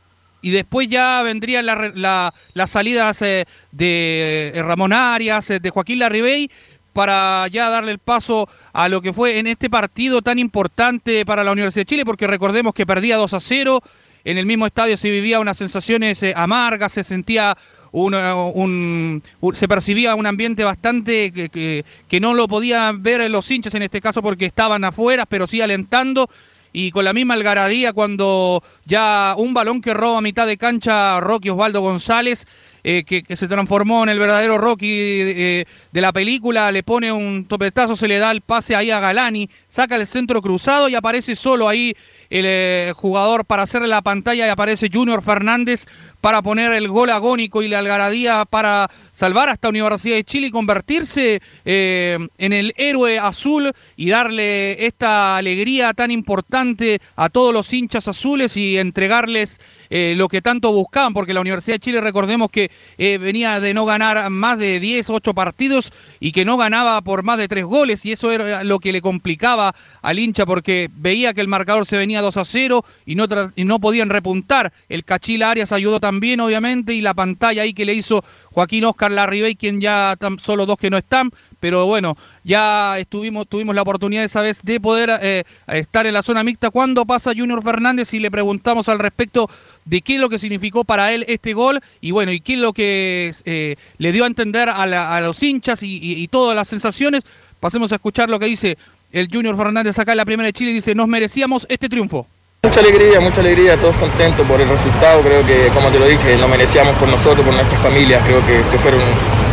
Y 0.43 0.51
después 0.51 0.89
ya 0.89 1.23
vendrían 1.23 1.65
la 1.65 1.91
la- 1.95 2.35
las 2.53 2.71
salidas 2.71 3.23
eh, 3.23 3.47
de 3.73 4.53
Ramón 4.63 4.93
Arias, 4.93 5.49
de 5.49 5.71
Joaquín 5.71 5.99
Larribey, 6.01 6.51
para 6.95 7.47
ya 7.49 7.69
darle 7.69 7.93
el 7.93 7.99
paso 7.99 8.49
a 8.73 8.89
lo 8.89 9.03
que 9.03 9.13
fue 9.13 9.39
en 9.39 9.47
este 9.47 9.69
partido 9.69 10.23
tan 10.23 10.39
importante 10.39 11.27
para 11.27 11.45
la 11.45 11.53
Universidad 11.53 11.83
de 11.83 11.87
Chile, 11.91 12.05
porque 12.07 12.27
recordemos 12.27 12.73
que 12.73 12.87
perdía 12.87 13.19
2 13.19 13.35
a 13.35 13.41
0, 13.41 13.83
en 14.25 14.39
el 14.39 14.47
mismo 14.47 14.67
estadio 14.67 14.97
se 14.97 15.11
vivía 15.11 15.41
unas 15.41 15.59
sensaciones 15.59 16.23
eh, 16.23 16.33
amargas, 16.35 16.93
se 16.93 17.05
sentía 17.05 17.55
un- 17.93 19.23
se 19.53 19.69
percibía 19.69 20.15
un 20.15 20.27
ambiente 20.27 20.65
bastante 20.65 21.31
que, 21.33 21.49
que- 21.49 21.85
que 22.09 22.21
no 22.21 22.35
lo 22.35 22.49
podían 22.49 23.03
ver 23.03 23.31
los 23.31 23.51
hinchas 23.51 23.75
en 23.75 23.83
este 23.83 24.01
caso 24.01 24.23
porque 24.23 24.47
estaban 24.47 24.85
afuera, 24.85 25.27
pero 25.27 25.47
sí 25.47 25.61
alentando 25.61 26.29
y 26.73 26.91
con 26.91 27.05
la 27.05 27.13
misma 27.13 27.35
algaradía 27.35 27.93
cuando 27.93 28.63
ya 28.85 29.35
un 29.37 29.55
balón 29.55 29.81
que 29.81 29.95
roba 29.95 30.21
mitad 30.21 30.47
de 30.47 30.57
cancha 30.57 31.21
Rocky 31.21 31.51
Osvaldo 31.51 31.81
González, 31.83 32.47
eh, 32.87 33.03
que, 33.05 33.25
se 33.35 33.49
transformó 33.49 34.03
en 34.03 34.11
el 34.11 34.19
verdadero 34.19 34.59
Rocky 34.59 34.87
eh, 34.91 35.65
de 35.91 36.01
la 36.03 36.13
película, 36.13 36.71
le 36.71 36.83
pone 36.83 37.11
un 37.11 37.47
topetazo, 37.47 37.97
se 37.97 38.07
le 38.09 38.19
da 38.19 38.31
el 38.31 38.43
pase 38.43 38.77
ahí 38.77 38.91
a 38.91 39.01
Galani, 39.01 39.49
saca 39.69 39.97
el 39.97 40.07
centro 40.07 40.43
cruzado 40.43 40.91
y 40.91 40.95
aparece 40.95 41.35
solo 41.35 41.67
ahí 41.67 41.97
el 42.29 42.45
eh, 42.47 42.93
jugador 42.95 43.47
para 43.47 43.63
hacerle 43.63 43.89
la 43.89 44.03
pantalla 44.03 44.47
y 44.47 44.51
aparece 44.51 44.91
Junior 44.93 45.23
Fernández 45.23 45.87
para 46.21 46.43
poner 46.43 46.75
el 46.75 46.89
gol 46.89 47.09
agónico 47.09 47.63
y 47.63 47.69
la 47.69 47.79
algaradía 47.79 48.45
para 48.45 48.91
salvar 49.13 49.49
a 49.49 49.53
esta 49.53 49.71
Universidad 49.71 50.17
de 50.17 50.25
Chile 50.25 50.49
y 50.49 50.51
convertirse 50.51 51.41
en 51.65 52.53
el 52.53 52.73
héroe 52.77 53.19
azul 53.19 53.73
y 53.95 54.09
darle 54.09 54.87
esta 54.87 55.37
alegría 55.37 55.93
tan 55.93 56.11
importante 56.11 57.01
a 57.15 57.29
todos 57.29 57.53
los 57.53 57.71
hinchas 57.75 58.09
azules 58.09 58.57
y 58.57 58.79
entregarles 58.79 59.61
eh, 59.97 60.15
lo 60.17 60.27
que 60.27 60.43
tanto 60.43 60.73
buscaban, 60.73 61.15
porque 61.15 61.33
la 61.33 61.41
Universidad 61.41 61.77
de 61.77 61.79
Chile, 61.79 62.01
recordemos 62.01 62.51
que 62.51 62.69
eh, 62.99 63.17
venía 63.17 63.61
de 63.61 63.75
no 63.75 63.85
ganar 63.85 64.29
más 64.29 64.59
de 64.59 64.81
10, 64.81 65.09
8 65.09 65.35
partidos 65.35 65.93
y 66.19 66.33
que 66.33 66.45
no 66.45 66.57
ganaba 66.57 67.01
por 67.03 67.23
más 67.23 67.39
de 67.39 67.47
3 67.47 67.65
goles, 67.65 68.05
y 68.05 68.11
eso 68.11 68.33
era 68.33 68.65
lo 68.65 68.81
que 68.81 68.91
le 68.91 69.01
complicaba 69.01 69.73
al 70.03 70.19
hincha, 70.19 70.47
porque 70.47 70.91
veía 70.97 71.33
que 71.33 71.43
el 71.43 71.47
marcador 71.47 71.87
se 71.87 71.97
venía 71.97 72.23
2 72.23 72.37
a 72.39 72.45
0 72.45 72.85
y 73.07 73.15
no, 73.15 73.27
y 73.55 73.65
no 73.65 73.79
podían 73.79 74.11
repuntar. 74.11 74.73
El 74.89 75.05
Cachila 75.05 75.53
Arias 75.53 75.71
ayudó 75.71 76.01
también, 76.01 76.41
obviamente, 76.41 76.93
y 76.93 77.01
la 77.01 77.15
pantalla 77.15 77.63
ahí 77.63 77.73
que 77.73 77.85
le 77.85 77.95
hizo 77.95 78.25
Joaquín 78.51 78.87
Oscar 78.87 79.13
Larribey, 79.13 79.55
quien 79.55 79.81
ya 79.81 80.17
tan, 80.19 80.41
solo 80.41 80.67
dos 80.67 80.77
que 80.77 80.91
no 80.91 80.99
están, 80.99 81.31
pero 81.65 81.87
bueno, 81.87 82.15
ya 82.43 82.99
estuvimos, 82.99 83.49
tuvimos 83.49 83.75
la 83.75 83.81
oportunidad 83.81 84.23
esa 84.23 84.43
vez 84.43 84.61
de 84.63 84.79
poder 84.81 85.11
eh, 85.23 85.45
estar 85.69 86.07
en 86.07 86.13
la 86.13 86.23
zona 86.23 86.45
mixta. 86.45 86.69
cuando 86.69 87.07
pasa 87.07 87.33
Junior 87.35 87.63
Fernández? 87.63 88.13
Y 88.13 88.21
le 88.21 88.31
preguntamos 88.31 88.91
al 88.91 88.99
respecto 88.99 89.49
de 89.87 90.03
qué 90.03 90.17
es 90.17 90.21
lo 90.21 90.29
que 90.29 90.39
significó 90.39 90.85
para 90.85 91.15
él 91.15 91.25
este 91.27 91.55
gol 91.55 91.81
y 92.03 92.11
bueno, 92.11 92.33
y 92.33 92.41
qué 92.41 92.53
es 92.53 92.59
lo 92.59 92.75
que 92.75 93.35
eh, 93.47 93.77
le 93.97 94.13
dio 94.13 94.25
a 94.25 94.27
entender 94.27 94.69
a, 94.69 95.21
los 95.23 95.43
hinchas 95.43 95.79
y, 95.83 96.29
todas 96.29 96.55
las 96.55 96.69
sensaciones. 96.69 97.25
Pasemos 97.61 97.93
a 97.93 97.95
escuchar 97.95 98.29
lo 98.29 98.39
que 98.39 98.45
dice 98.45 98.77
el 99.11 99.31
Junior 99.33 99.57
Fernández 99.57 99.99
acá 99.99 100.13
en 100.13 100.19
la 100.19 100.27
primera 100.27 100.49
de 100.49 100.53
Chile. 100.53 100.71
Dice, 100.71 100.95
nos 100.95 101.09
merecíamos 101.09 101.67
este 101.71 101.89
triunfo. 101.89 102.27
Mucha 102.63 102.81
alegría, 102.81 103.21
mucha 103.21 103.41
alegría, 103.41 103.81
todos 103.81 103.97
contentos 103.97 104.47
por 104.47 104.61
el 104.61 104.69
resultado. 104.69 105.23
Creo 105.23 105.47
que, 105.47 105.69
como 105.73 105.89
te 105.89 105.99
lo 105.99 106.07
dije, 106.07 106.37
lo 106.37 106.47
merecíamos 106.47 106.95
por 106.97 107.09
nosotros, 107.09 107.43
por 107.43 107.55
nuestras 107.55 107.81
familias. 107.81 108.23
Creo 108.27 108.45
que 108.45 108.79
fueron 108.81 109.01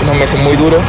unos 0.03 0.16
meses 0.18 0.38
muy 0.41 0.57
duros, 0.57 0.82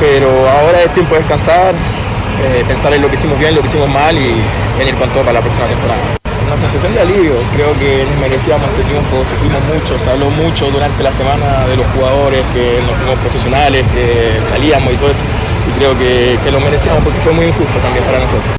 pero 0.00 0.28
ahora 0.48 0.82
es 0.82 0.92
tiempo 0.92 1.14
de 1.14 1.20
descansar, 1.20 1.74
eh, 1.74 2.64
pensar 2.66 2.92
en 2.94 3.02
lo 3.02 3.08
que 3.08 3.14
hicimos 3.14 3.38
bien, 3.38 3.54
lo 3.54 3.60
que 3.60 3.68
hicimos 3.68 3.88
mal 3.88 4.16
y 4.16 4.34
venir 4.78 4.94
con 4.94 5.08
todo 5.10 5.22
para 5.22 5.34
la 5.34 5.40
próxima 5.40 5.66
temporada. 5.66 6.00
Una 6.46 6.56
sensación 6.56 6.94
de 6.94 7.00
alivio, 7.00 7.34
creo 7.54 7.78
que 7.78 8.04
nos 8.08 8.18
merecíamos 8.20 8.70
este 8.70 8.82
triunfo, 8.84 9.24
sufrimos 9.24 9.62
mucho, 9.64 9.98
se 9.98 10.10
habló 10.10 10.30
mucho 10.30 10.70
durante 10.70 11.02
la 11.02 11.12
semana 11.12 11.66
de 11.66 11.76
los 11.76 11.86
jugadores, 11.88 12.42
que 12.54 12.80
no 12.86 12.94
fuimos 12.94 13.16
profesionales, 13.16 13.84
que 13.92 14.40
salíamos 14.48 14.94
y 14.94 14.96
todo 14.96 15.10
eso, 15.10 15.24
y 15.68 15.78
creo 15.78 15.98
que, 15.98 16.38
que 16.42 16.50
lo 16.50 16.60
merecíamos 16.60 17.04
porque 17.04 17.20
fue 17.20 17.32
muy 17.32 17.46
injusto 17.46 17.78
también 17.80 18.04
para 18.04 18.18
nosotros. 18.20 18.56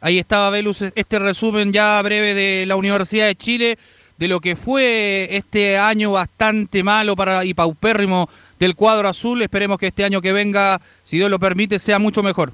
Ahí 0.00 0.18
estaba 0.18 0.50
Velus, 0.50 0.82
este 0.82 1.18
resumen 1.20 1.72
ya 1.72 2.02
breve 2.02 2.34
de 2.34 2.66
la 2.66 2.74
Universidad 2.74 3.26
de 3.26 3.36
Chile, 3.36 3.78
de 4.18 4.26
lo 4.28 4.40
que 4.40 4.56
fue 4.56 5.28
este 5.30 5.78
año 5.78 6.12
bastante 6.12 6.82
malo 6.82 7.14
para 7.14 7.44
y 7.44 7.54
paupérrimo 7.54 8.28
del 8.62 8.76
cuadro 8.76 9.08
azul. 9.08 9.42
Esperemos 9.42 9.76
que 9.76 9.88
este 9.88 10.04
año 10.04 10.20
que 10.20 10.32
venga, 10.32 10.80
si 11.02 11.16
Dios 11.16 11.30
lo 11.30 11.40
permite, 11.40 11.80
sea 11.80 11.98
mucho 11.98 12.22
mejor. 12.22 12.52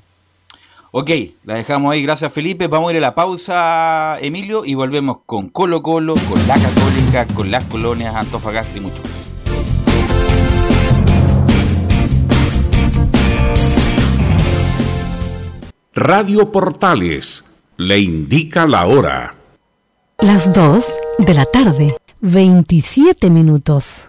Ok, 0.91 1.11
la 1.45 1.57
dejamos 1.57 1.93
ahí, 1.93 2.03
gracias 2.03 2.33
Felipe. 2.33 2.67
Vamos 2.67 2.89
a 2.89 2.93
ir 2.93 2.99
a 2.99 3.01
la 3.03 3.15
pausa, 3.15 4.19
Emilio, 4.23 4.65
y 4.65 4.73
volvemos 4.73 5.19
con 5.27 5.51
Colo 5.51 5.83
Colo, 5.83 6.15
con 6.31 6.49
la 6.49 6.55
Católica, 6.55 7.27
con 7.35 7.51
las 7.51 7.65
colonias, 7.65 8.15
Antofagasta 8.15 8.79
y 8.79 8.81
mucho 8.81 8.97
más. 9.03 9.19
Radio 15.93 16.51
Portales 16.51 17.45
le 17.77 17.99
indica 17.99 18.67
la 18.67 18.87
hora. 18.87 19.35
Las 20.21 20.55
2 20.55 20.87
de 21.19 21.35
la 21.35 21.45
tarde, 21.45 21.89
27 22.21 23.29
minutos. 23.29 24.09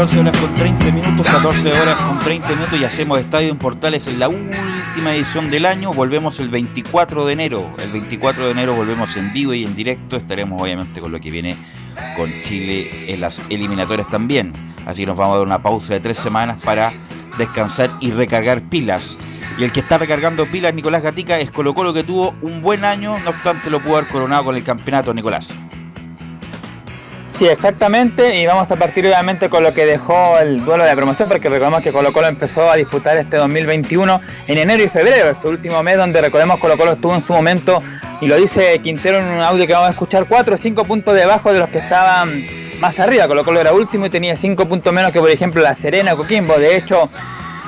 14 0.00 0.20
horas 0.20 0.38
con 0.38 0.54
30 0.54 0.84
minutos, 0.92 1.26
14 1.26 1.72
horas 1.78 1.96
con 1.96 2.18
30 2.20 2.48
minutos 2.48 2.80
y 2.80 2.84
hacemos 2.84 3.20
Estadio 3.20 3.50
en 3.50 3.58
Portales 3.58 4.06
en 4.06 4.18
la 4.18 4.30
última 4.30 5.14
edición 5.14 5.50
del 5.50 5.66
año. 5.66 5.92
Volvemos 5.92 6.40
el 6.40 6.48
24 6.48 7.26
de 7.26 7.34
enero. 7.34 7.70
El 7.82 7.90
24 7.90 8.46
de 8.46 8.50
enero 8.50 8.72
volvemos 8.72 9.14
en 9.18 9.30
vivo 9.34 9.52
y 9.52 9.62
en 9.62 9.76
directo. 9.76 10.16
Estaremos 10.16 10.62
obviamente 10.62 11.02
con 11.02 11.12
lo 11.12 11.20
que 11.20 11.30
viene 11.30 11.54
con 12.16 12.30
Chile 12.44 13.12
en 13.12 13.20
las 13.20 13.42
eliminatorias 13.50 14.08
también. 14.08 14.54
Así 14.86 15.02
que 15.02 15.06
nos 15.06 15.18
vamos 15.18 15.34
a 15.34 15.36
dar 15.36 15.46
una 15.46 15.62
pausa 15.62 15.92
de 15.92 16.00
tres 16.00 16.16
semanas 16.16 16.62
para 16.64 16.94
descansar 17.36 17.90
y 18.00 18.10
recargar 18.10 18.62
pilas. 18.62 19.18
Y 19.58 19.64
el 19.64 19.70
que 19.70 19.80
está 19.80 19.98
recargando 19.98 20.46
pilas, 20.46 20.74
Nicolás 20.74 21.02
Gatica, 21.02 21.38
es 21.38 21.50
Colo 21.50 21.74
Colo 21.74 21.92
que 21.92 22.04
tuvo 22.04 22.34
un 22.40 22.62
buen 22.62 22.86
año, 22.86 23.18
no 23.18 23.28
obstante 23.28 23.68
lo 23.68 23.80
pudo 23.80 23.98
haber 23.98 24.08
coronado 24.08 24.44
con 24.44 24.56
el 24.56 24.64
campeonato, 24.64 25.12
Nicolás. 25.12 25.50
Sí, 27.40 27.48
exactamente, 27.48 28.38
y 28.38 28.44
vamos 28.44 28.70
a 28.70 28.76
partir 28.76 29.06
obviamente 29.06 29.48
con 29.48 29.62
lo 29.62 29.72
que 29.72 29.86
dejó 29.86 30.38
el 30.40 30.62
duelo 30.62 30.84
de 30.84 30.94
promoción, 30.94 31.26
porque 31.26 31.48
recordemos 31.48 31.82
que 31.82 31.90
Colo 31.90 32.12
Colo 32.12 32.26
empezó 32.26 32.70
a 32.70 32.76
disputar 32.76 33.16
este 33.16 33.38
2021 33.38 34.20
en 34.46 34.58
enero 34.58 34.82
y 34.82 34.88
febrero, 34.90 35.30
ese 35.30 35.48
último 35.48 35.82
mes 35.82 35.96
donde 35.96 36.20
recordemos 36.20 36.60
Colo 36.60 36.76
Colo 36.76 36.92
estuvo 36.92 37.14
en 37.14 37.22
su 37.22 37.32
momento, 37.32 37.82
y 38.20 38.26
lo 38.26 38.36
dice 38.36 38.78
Quintero 38.80 39.20
en 39.20 39.24
un 39.24 39.40
audio 39.40 39.66
que 39.66 39.72
vamos 39.72 39.88
a 39.88 39.92
escuchar, 39.92 40.26
4 40.28 40.54
o 40.54 40.58
5 40.58 40.84
puntos 40.84 41.14
debajo 41.14 41.50
de 41.50 41.60
los 41.60 41.70
que 41.70 41.78
estaban 41.78 42.28
más 42.78 43.00
arriba, 43.00 43.26
Colo 43.26 43.42
Colo 43.42 43.58
era 43.58 43.72
último 43.72 44.04
y 44.04 44.10
tenía 44.10 44.36
5 44.36 44.66
puntos 44.66 44.92
menos 44.92 45.10
que 45.10 45.20
por 45.20 45.30
ejemplo 45.30 45.62
La 45.62 45.72
Serena 45.72 46.12
o 46.12 46.18
Coquimbo, 46.18 46.58
de 46.58 46.76
hecho... 46.76 47.08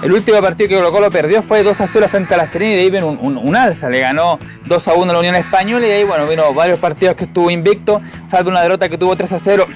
El 0.03 0.12
último 0.12 0.40
partido 0.40 0.68
que 0.68 0.74
Colo 0.74 0.90
Colo 0.90 1.11
perdió 1.12 1.42
fue 1.42 1.62
2 1.62 1.80
a 1.80 1.86
0 1.86 2.09
frente 2.09 2.34
a 2.34 2.36
la 2.36 2.46
Serena 2.46 2.72
y 2.72 2.74
de 2.74 2.80
ahí 2.82 2.90
vino 2.90 3.07
un, 3.07 3.57
alza. 3.57 3.88
Le 3.88 4.00
ganó 4.00 4.38
2 4.64 4.88
a 4.88 4.94
1 4.94 5.11
a 5.11 5.12
la 5.12 5.20
Unión 5.20 5.36
Española 5.36 5.86
y 5.86 5.90
ahí 5.90 6.05
bueno, 6.05 6.26
vino 6.26 6.53
varios 6.53 6.80
partidos 6.80 7.14
que 7.14 7.24
estuvo 7.24 7.50
invicto, 7.50 8.03
salvo 8.28 8.50
una 8.50 8.62
derrota 8.62 8.88
que 8.88 8.98
tuvo 8.98 9.14
3 9.14 9.32
a 9.32 9.38
0 9.38 9.66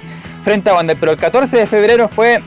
frente 0.43 0.70
a 0.70 0.74
Wander. 0.74 0.97
Pero 0.99 1.12
el 1.12 1.18
14 1.18 1.59
de 1.59 1.66
febrero 1.66 2.09
fue 2.09 2.43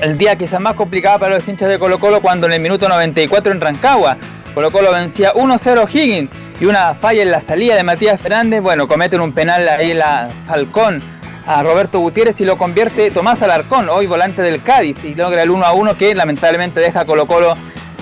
el 0.00 0.16
día 0.16 0.36
quizás 0.36 0.60
más 0.60 0.74
complicado 0.76 1.18
para 1.18 1.34
los 1.34 1.46
hinchas 1.46 1.68
de 1.68 1.78
Colo 1.78 2.00
Colo 2.00 2.22
cuando 2.22 2.46
en 2.46 2.54
el 2.54 2.60
minuto 2.60 2.88
94 2.88 3.52
en 3.52 3.60
Rancagua 3.60 4.16
Colo 4.54 4.72
Colo 4.72 4.90
vencía 4.90 5.34
1-0 5.34 5.88
Higgins 5.94 6.30
y 6.58 6.64
una 6.64 6.94
falla 6.94 7.22
en 7.22 7.30
la 7.30 7.40
salida 7.40 7.74
de 7.74 7.82
Matías 7.82 8.20
Fernández, 8.20 8.62
bueno, 8.62 8.88
cometen 8.88 9.20
un 9.20 9.32
penal 9.32 9.68
ahí 9.68 9.94
la 9.94 10.28
Falcón 10.46 11.02
a 11.50 11.64
Roberto 11.64 11.98
Gutiérrez 11.98 12.40
y 12.40 12.44
lo 12.44 12.56
convierte 12.56 13.10
Tomás 13.10 13.42
Alarcón, 13.42 13.88
hoy 13.88 14.06
volante 14.06 14.40
del 14.40 14.62
Cádiz, 14.62 15.02
y 15.02 15.16
logra 15.16 15.42
el 15.42 15.50
1 15.50 15.66
a 15.66 15.72
1 15.72 15.98
que 15.98 16.14
lamentablemente 16.14 16.78
deja 16.78 17.00
a 17.00 17.04
Colo 17.04 17.26
Colo 17.26 17.54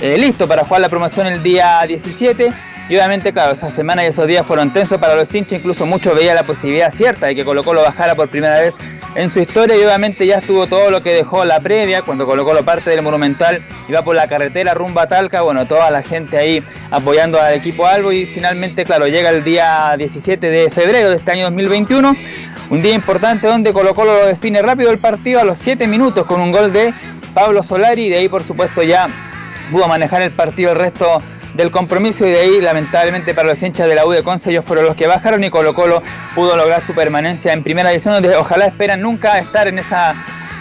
eh, 0.03 0.19
listo 0.19 0.47
para 0.47 0.65
jugar 0.65 0.83
la 0.83 0.91
promoción 0.91 1.27
el 1.27 1.43
día 1.43 1.83
17. 1.87 2.53
Y 2.91 2.95
obviamente, 2.95 3.33
claro, 3.33 3.53
esa 3.53 3.71
semana 3.71 4.05
y 4.05 4.09
esos 4.09 4.27
días 4.27 4.45
fueron 4.47 4.71
tensos 4.71 5.01
para 5.01 5.15
los 5.15 5.35
hinchas, 5.35 5.61
incluso 5.61 5.87
muchos 5.87 6.15
veía 6.15 6.35
la 6.35 6.43
posibilidad 6.43 6.93
cierta 6.93 7.25
de 7.25 7.35
que 7.35 7.45
Colo 7.47 7.65
Colo 7.65 7.81
bajara 7.81 8.15
por 8.15 8.29
primera 8.29 8.61
vez 8.61 8.75
en 9.15 9.31
su 9.31 9.41
historia 9.41 9.77
y 9.77 9.85
obviamente 9.85 10.27
ya 10.27 10.39
estuvo 10.39 10.67
todo 10.67 10.91
lo 10.91 11.01
que 11.03 11.13
dejó 11.13 11.45
la 11.45 11.61
previa, 11.61 12.03
cuando 12.03 12.27
Colo 12.27 12.45
Colo 12.45 12.65
parte 12.65 12.91
del 12.91 13.03
Monumental 13.03 13.63
y 13.89 13.93
va 13.93 14.03
por 14.03 14.15
la 14.15 14.29
carretera 14.29 14.75
rumbo 14.75 15.01
a 15.01 15.09
Talca, 15.09 15.43
bueno, 15.43 15.67
toda 15.67 15.91
la 15.91 16.03
gente 16.03 16.37
ahí 16.37 16.63
apoyando 16.91 17.41
al 17.41 17.55
equipo 17.55 17.87
Albo 17.87 18.13
y 18.13 18.27
finalmente, 18.27 18.85
claro, 18.85 19.07
llega 19.09 19.31
el 19.31 19.45
día 19.45 19.95
17 19.97 20.51
de 20.51 20.71
febrero 20.71 21.11
de 21.11 21.17
este 21.17 21.33
año 21.33 21.45
2021, 21.45 22.17
un 22.71 22.83
día 22.83 22.95
importante 22.95 23.47
donde 23.47 23.73
Colo 23.73 23.95
Colo 23.95 24.21
lo 24.23 24.27
define 24.27 24.63
rápido 24.63 24.91
el 24.91 24.99
partido 24.99 25.41
a 25.41 25.45
los 25.45 25.59
7 25.59 25.87
minutos 25.87 26.27
con 26.27 26.41
un 26.41 26.53
gol 26.53 26.73
de 26.73 26.93
Pablo 27.35 27.63
Solari 27.63 28.07
y 28.07 28.11
de 28.11 28.19
ahí 28.19 28.29
por 28.29 28.43
supuesto 28.43 28.83
ya 28.83 29.09
pudo 29.71 29.89
manejar 29.89 30.23
el 30.23 30.33
partido 30.33 30.73
el 30.73 30.79
resto 30.79 31.23
del 31.55 31.71
compromiso 31.71 32.27
y 32.27 32.31
de 32.31 32.41
ahí 32.41 32.61
lamentablemente 32.61 33.35
para 33.35 33.49
los 33.49 33.63
hinchas 33.63 33.89
de 33.89 33.95
la 33.95 34.07
U 34.07 34.13
Conce 34.23 34.51
ellos 34.51 34.65
fueron 34.65 34.87
los 34.87 34.97
que 34.97 35.07
bajaron 35.07 35.43
y 35.45 35.51
Colo 35.51 35.75
Colo 35.75 36.03
pudo 36.35 36.57
lograr 36.57 36.85
su 36.85 36.95
permanencia 36.95 37.53
en 37.53 37.63
primera 37.63 37.91
división 37.91 38.15
donde 38.15 38.37
ojalá 38.37 38.67
esperan 38.67 39.01
nunca 39.01 39.39
estar 39.39 39.67
en 39.69 39.79
esa 39.79 40.15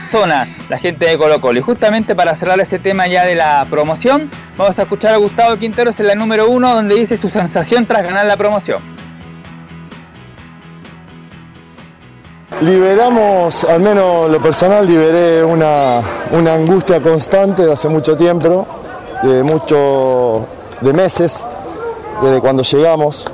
zona 0.10 0.48
la 0.70 0.78
gente 0.78 1.06
de 1.06 1.18
Colo 1.18 1.42
Colo. 1.42 1.60
Y 1.60 1.62
justamente 1.62 2.16
para 2.16 2.34
cerrar 2.36 2.60
ese 2.60 2.80
tema 2.80 3.08
ya 3.08 3.26
de 3.26 3.36
la 3.36 3.66
promoción 3.70 4.30
vamos 4.58 4.78
a 4.80 4.84
escuchar 4.84 5.14
a 5.14 5.18
Gustavo 5.18 5.58
Quinteros 5.58 6.00
en 6.00 6.08
la 6.08 6.16
número 6.16 6.50
uno 6.50 6.74
donde 6.74 6.96
dice 6.96 7.18
su 7.18 7.30
sensación 7.30 7.86
tras 7.86 8.04
ganar 8.04 8.26
la 8.26 8.38
promoción. 8.38 8.98
Liberamos, 12.62 13.66
al 13.66 13.82
menos 13.82 14.32
lo 14.32 14.42
personal, 14.42 14.88
liberé 14.88 15.44
una, 15.44 16.02
una 16.32 16.56
angustia 16.56 17.00
constante 17.00 17.64
de 17.64 17.74
hace 17.74 17.88
mucho 17.88 18.18
tiempo, 18.18 18.66
de 19.22 19.44
mucho, 19.44 20.48
de 20.82 20.94
meses, 20.94 21.40
desde 22.22 22.40
cuando 22.40 22.64
llegamos. 22.64 23.26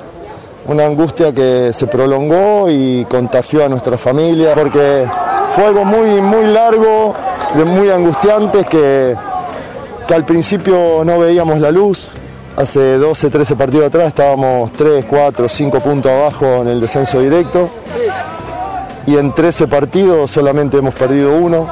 Una 0.66 0.86
angustia 0.86 1.34
que 1.34 1.72
se 1.74 1.88
prolongó 1.88 2.70
y 2.70 3.06
contagió 3.06 3.66
a 3.66 3.70
nuestra 3.70 3.98
familia, 3.98 4.54
porque 4.56 5.06
fue 5.56 5.66
algo 5.66 5.84
muy, 5.84 6.22
muy 6.22 6.48
largo, 6.48 7.14
de 7.56 7.66
muy 7.66 7.90
angustiante, 7.90 8.64
que, 8.64 9.16
que 10.08 10.14
al 10.14 10.24
principio 10.24 11.04
no 11.04 11.20
veíamos 11.20 11.60
la 11.60 11.72
luz. 11.72 12.08
Hace 12.56 12.98
12, 12.98 13.30
13 13.30 13.56
partidos 13.56 13.88
atrás 13.88 14.08
estábamos 14.08 14.72
3, 14.74 15.06
4, 15.10 15.50
5 15.50 15.80
puntos 15.80 16.12
abajo 16.12 16.46
en 16.62 16.68
el 16.68 16.80
descenso 16.80 17.20
directo 17.20 17.70
y 19.06 19.18
en 19.18 19.34
13 19.34 19.68
partidos 19.68 20.32
solamente 20.32 20.78
hemos 20.78 20.94
perdido 20.94 21.36
uno. 21.36 21.68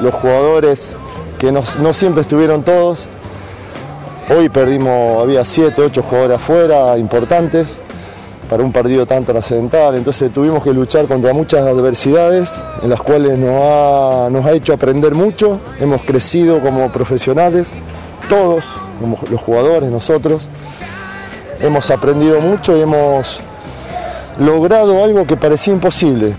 Los 0.00 0.14
jugadores 0.14 0.92
que 1.38 1.52
no, 1.52 1.62
no 1.80 1.92
siempre 1.92 2.22
estuvieron 2.22 2.62
todos. 2.62 3.06
Hoy 4.30 4.48
perdimos, 4.48 5.22
había 5.22 5.44
7, 5.44 5.82
8 5.82 6.02
jugadores 6.02 6.36
afuera 6.36 6.96
importantes 6.96 7.78
para 8.48 8.62
un 8.62 8.72
partido 8.72 9.04
tan 9.04 9.22
trascendental. 9.22 9.96
Entonces 9.96 10.32
tuvimos 10.32 10.64
que 10.64 10.72
luchar 10.72 11.04
contra 11.04 11.34
muchas 11.34 11.66
adversidades 11.66 12.50
en 12.82 12.88
las 12.88 13.02
cuales 13.02 13.38
nos 13.38 13.60
ha, 13.62 14.28
nos 14.30 14.46
ha 14.46 14.52
hecho 14.52 14.72
aprender 14.72 15.14
mucho. 15.14 15.60
Hemos 15.78 16.02
crecido 16.04 16.60
como 16.60 16.90
profesionales, 16.90 17.68
todos, 18.30 18.64
como 18.98 19.18
los 19.30 19.40
jugadores, 19.42 19.90
nosotros. 19.90 20.42
Hemos 21.60 21.90
aprendido 21.90 22.40
mucho 22.40 22.74
y 22.78 22.80
hemos 22.80 23.40
logrado 24.38 25.04
algo 25.04 25.26
que 25.26 25.36
parecía 25.36 25.74
imposible. 25.74 26.34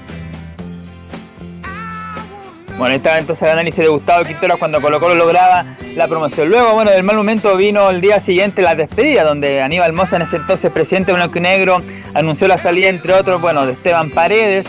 Bueno, 2.77 2.93
estaba 2.93 3.17
entonces 3.17 3.43
el 3.43 3.49
análisis 3.49 3.79
de 3.79 3.87
Gustavo 3.87 4.25
Quinteros 4.25 4.59
cuando 4.59 4.81
Colo 4.81 4.99
Colo 4.99 5.15
lograba 5.15 5.63
la 5.95 6.07
promoción. 6.09 6.49
Luego, 6.49 6.73
bueno, 6.73 6.91
del 6.91 7.03
mal 7.03 7.15
momento 7.15 7.55
vino 7.55 7.89
el 7.89 8.01
día 8.01 8.19
siguiente 8.19 8.61
la 8.61 8.75
despedida, 8.75 9.23
donde 9.23 9.61
Aníbal 9.61 9.93
Moza, 9.93 10.17
en 10.17 10.23
ese 10.23 10.35
entonces 10.35 10.71
presidente 10.73 11.11
de 11.11 11.15
Blanco 11.15 11.37
y 11.37 11.41
Negro, 11.41 11.81
anunció 12.13 12.49
la 12.49 12.57
salida, 12.57 12.89
entre 12.89 13.13
otros, 13.13 13.41
bueno, 13.41 13.65
de 13.65 13.71
Esteban 13.71 14.09
Paredes, 14.11 14.65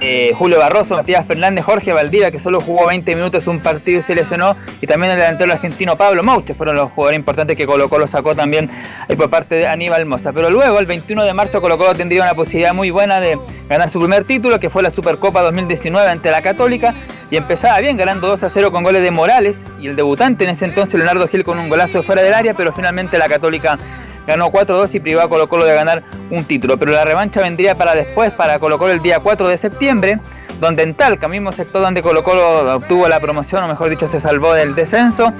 eh, 0.00 0.32
Julio 0.34 0.58
Barroso, 0.58 0.96
Matías 0.96 1.26
Fernández, 1.26 1.64
Jorge 1.64 1.92
Valdivia, 1.92 2.30
que 2.30 2.40
solo 2.40 2.60
jugó 2.60 2.86
20 2.86 3.14
minutos 3.14 3.46
un 3.46 3.60
partido 3.60 4.00
y 4.00 4.02
se 4.02 4.14
lesionó, 4.14 4.56
y 4.80 4.86
también 4.86 5.12
el 5.12 5.18
delantero 5.18 5.52
argentino 5.52 5.96
Pablo 5.96 6.22
Mouche, 6.22 6.54
fueron 6.54 6.76
los 6.76 6.90
jugadores 6.90 7.18
importantes 7.18 7.56
que 7.56 7.66
Colo 7.66 7.88
Colo 7.88 8.06
sacó 8.06 8.34
también 8.34 8.70
ahí 9.08 9.16
por 9.16 9.28
parte 9.28 9.56
de 9.56 9.66
Aníbal 9.66 10.06
Moza. 10.06 10.32
Pero 10.32 10.50
luego, 10.50 10.78
el 10.78 10.86
21 10.86 11.24
de 11.24 11.34
marzo, 11.34 11.60
Colo 11.60 11.76
Colo 11.76 11.94
tendría 11.94 12.22
una 12.22 12.34
posibilidad 12.34 12.72
muy 12.72 12.90
buena 12.90 13.20
de 13.20 13.38
ganar 13.68 13.90
su 13.90 13.98
primer 13.98 14.24
título, 14.24 14.58
que 14.58 14.70
fue 14.70 14.82
la 14.82 14.90
Supercopa 14.90 15.42
2019 15.42 16.08
ante 16.08 16.30
la 16.30 16.40
Católica, 16.40 16.94
y 17.30 17.36
empezaba 17.36 17.78
bien 17.80 17.96
ganando 17.96 18.26
2 18.26 18.42
a 18.42 18.50
0 18.50 18.72
con 18.72 18.82
goles 18.82 19.02
de 19.02 19.10
Morales 19.10 19.58
y 19.80 19.86
el 19.86 19.96
debutante 19.96 20.44
en 20.44 20.50
ese 20.50 20.64
entonces 20.64 20.94
Leonardo 20.94 21.28
Gil 21.28 21.44
con 21.44 21.58
un 21.58 21.68
golazo 21.68 22.02
fuera 22.02 22.22
del 22.22 22.34
área, 22.34 22.54
pero 22.54 22.72
finalmente 22.72 23.18
la 23.18 23.28
Católica 23.28 23.78
ganó 24.26 24.50
4-2 24.50 24.94
y 24.94 25.00
privó 25.00 25.20
a 25.20 25.28
Colo 25.28 25.48
Colo 25.48 25.64
de 25.64 25.74
ganar 25.74 26.02
un 26.30 26.44
título. 26.44 26.78
Pero 26.78 26.92
la 26.92 27.04
revancha 27.04 27.40
vendría 27.40 27.76
para 27.76 27.94
después, 27.94 28.32
para 28.32 28.58
Colo 28.58 28.78
Colo 28.78 28.92
el 28.92 29.02
día 29.02 29.20
4 29.20 29.48
de 29.48 29.58
septiembre, 29.58 30.18
donde 30.60 30.82
en 30.82 30.94
Talca, 30.94 31.28
mismo 31.28 31.52
sector 31.52 31.80
donde 31.80 32.02
Colo 32.02 32.22
Colo 32.22 32.76
obtuvo 32.76 33.08
la 33.08 33.20
promoción, 33.20 33.64
o 33.64 33.68
mejor 33.68 33.90
dicho 33.90 34.06
se 34.06 34.20
salvó 34.20 34.52
del 34.52 34.74
descenso, 34.74 35.32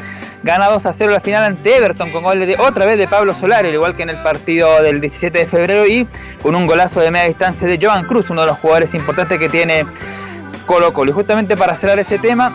gana 0.42 0.68
2 0.68 0.86
a 0.86 0.92
0 0.92 1.12
la 1.12 1.20
final 1.20 1.44
ante 1.44 1.76
Everton 1.76 2.10
con 2.10 2.22
goles 2.22 2.46
de 2.46 2.56
otra 2.58 2.86
vez 2.86 2.96
de 2.96 3.06
Pablo 3.06 3.34
Solari, 3.34 3.68
al 3.68 3.74
igual 3.74 3.94
que 3.94 4.02
en 4.02 4.10
el 4.10 4.16
partido 4.22 4.82
del 4.82 5.00
17 5.00 5.38
de 5.38 5.46
febrero 5.46 5.86
y 5.86 6.08
con 6.42 6.56
un 6.56 6.66
golazo 6.66 7.00
de 7.00 7.10
media 7.10 7.28
distancia 7.28 7.68
de 7.68 7.78
Joan 7.80 8.04
Cruz, 8.04 8.30
uno 8.30 8.40
de 8.40 8.46
los 8.46 8.58
jugadores 8.58 8.94
importantes 8.94 9.38
que 9.38 9.48
tiene 9.48 9.84
Colo 10.64 10.92
Colo. 10.92 11.10
Y 11.10 11.14
justamente 11.14 11.56
para 11.56 11.76
cerrar 11.76 11.98
ese 11.98 12.18
tema, 12.18 12.52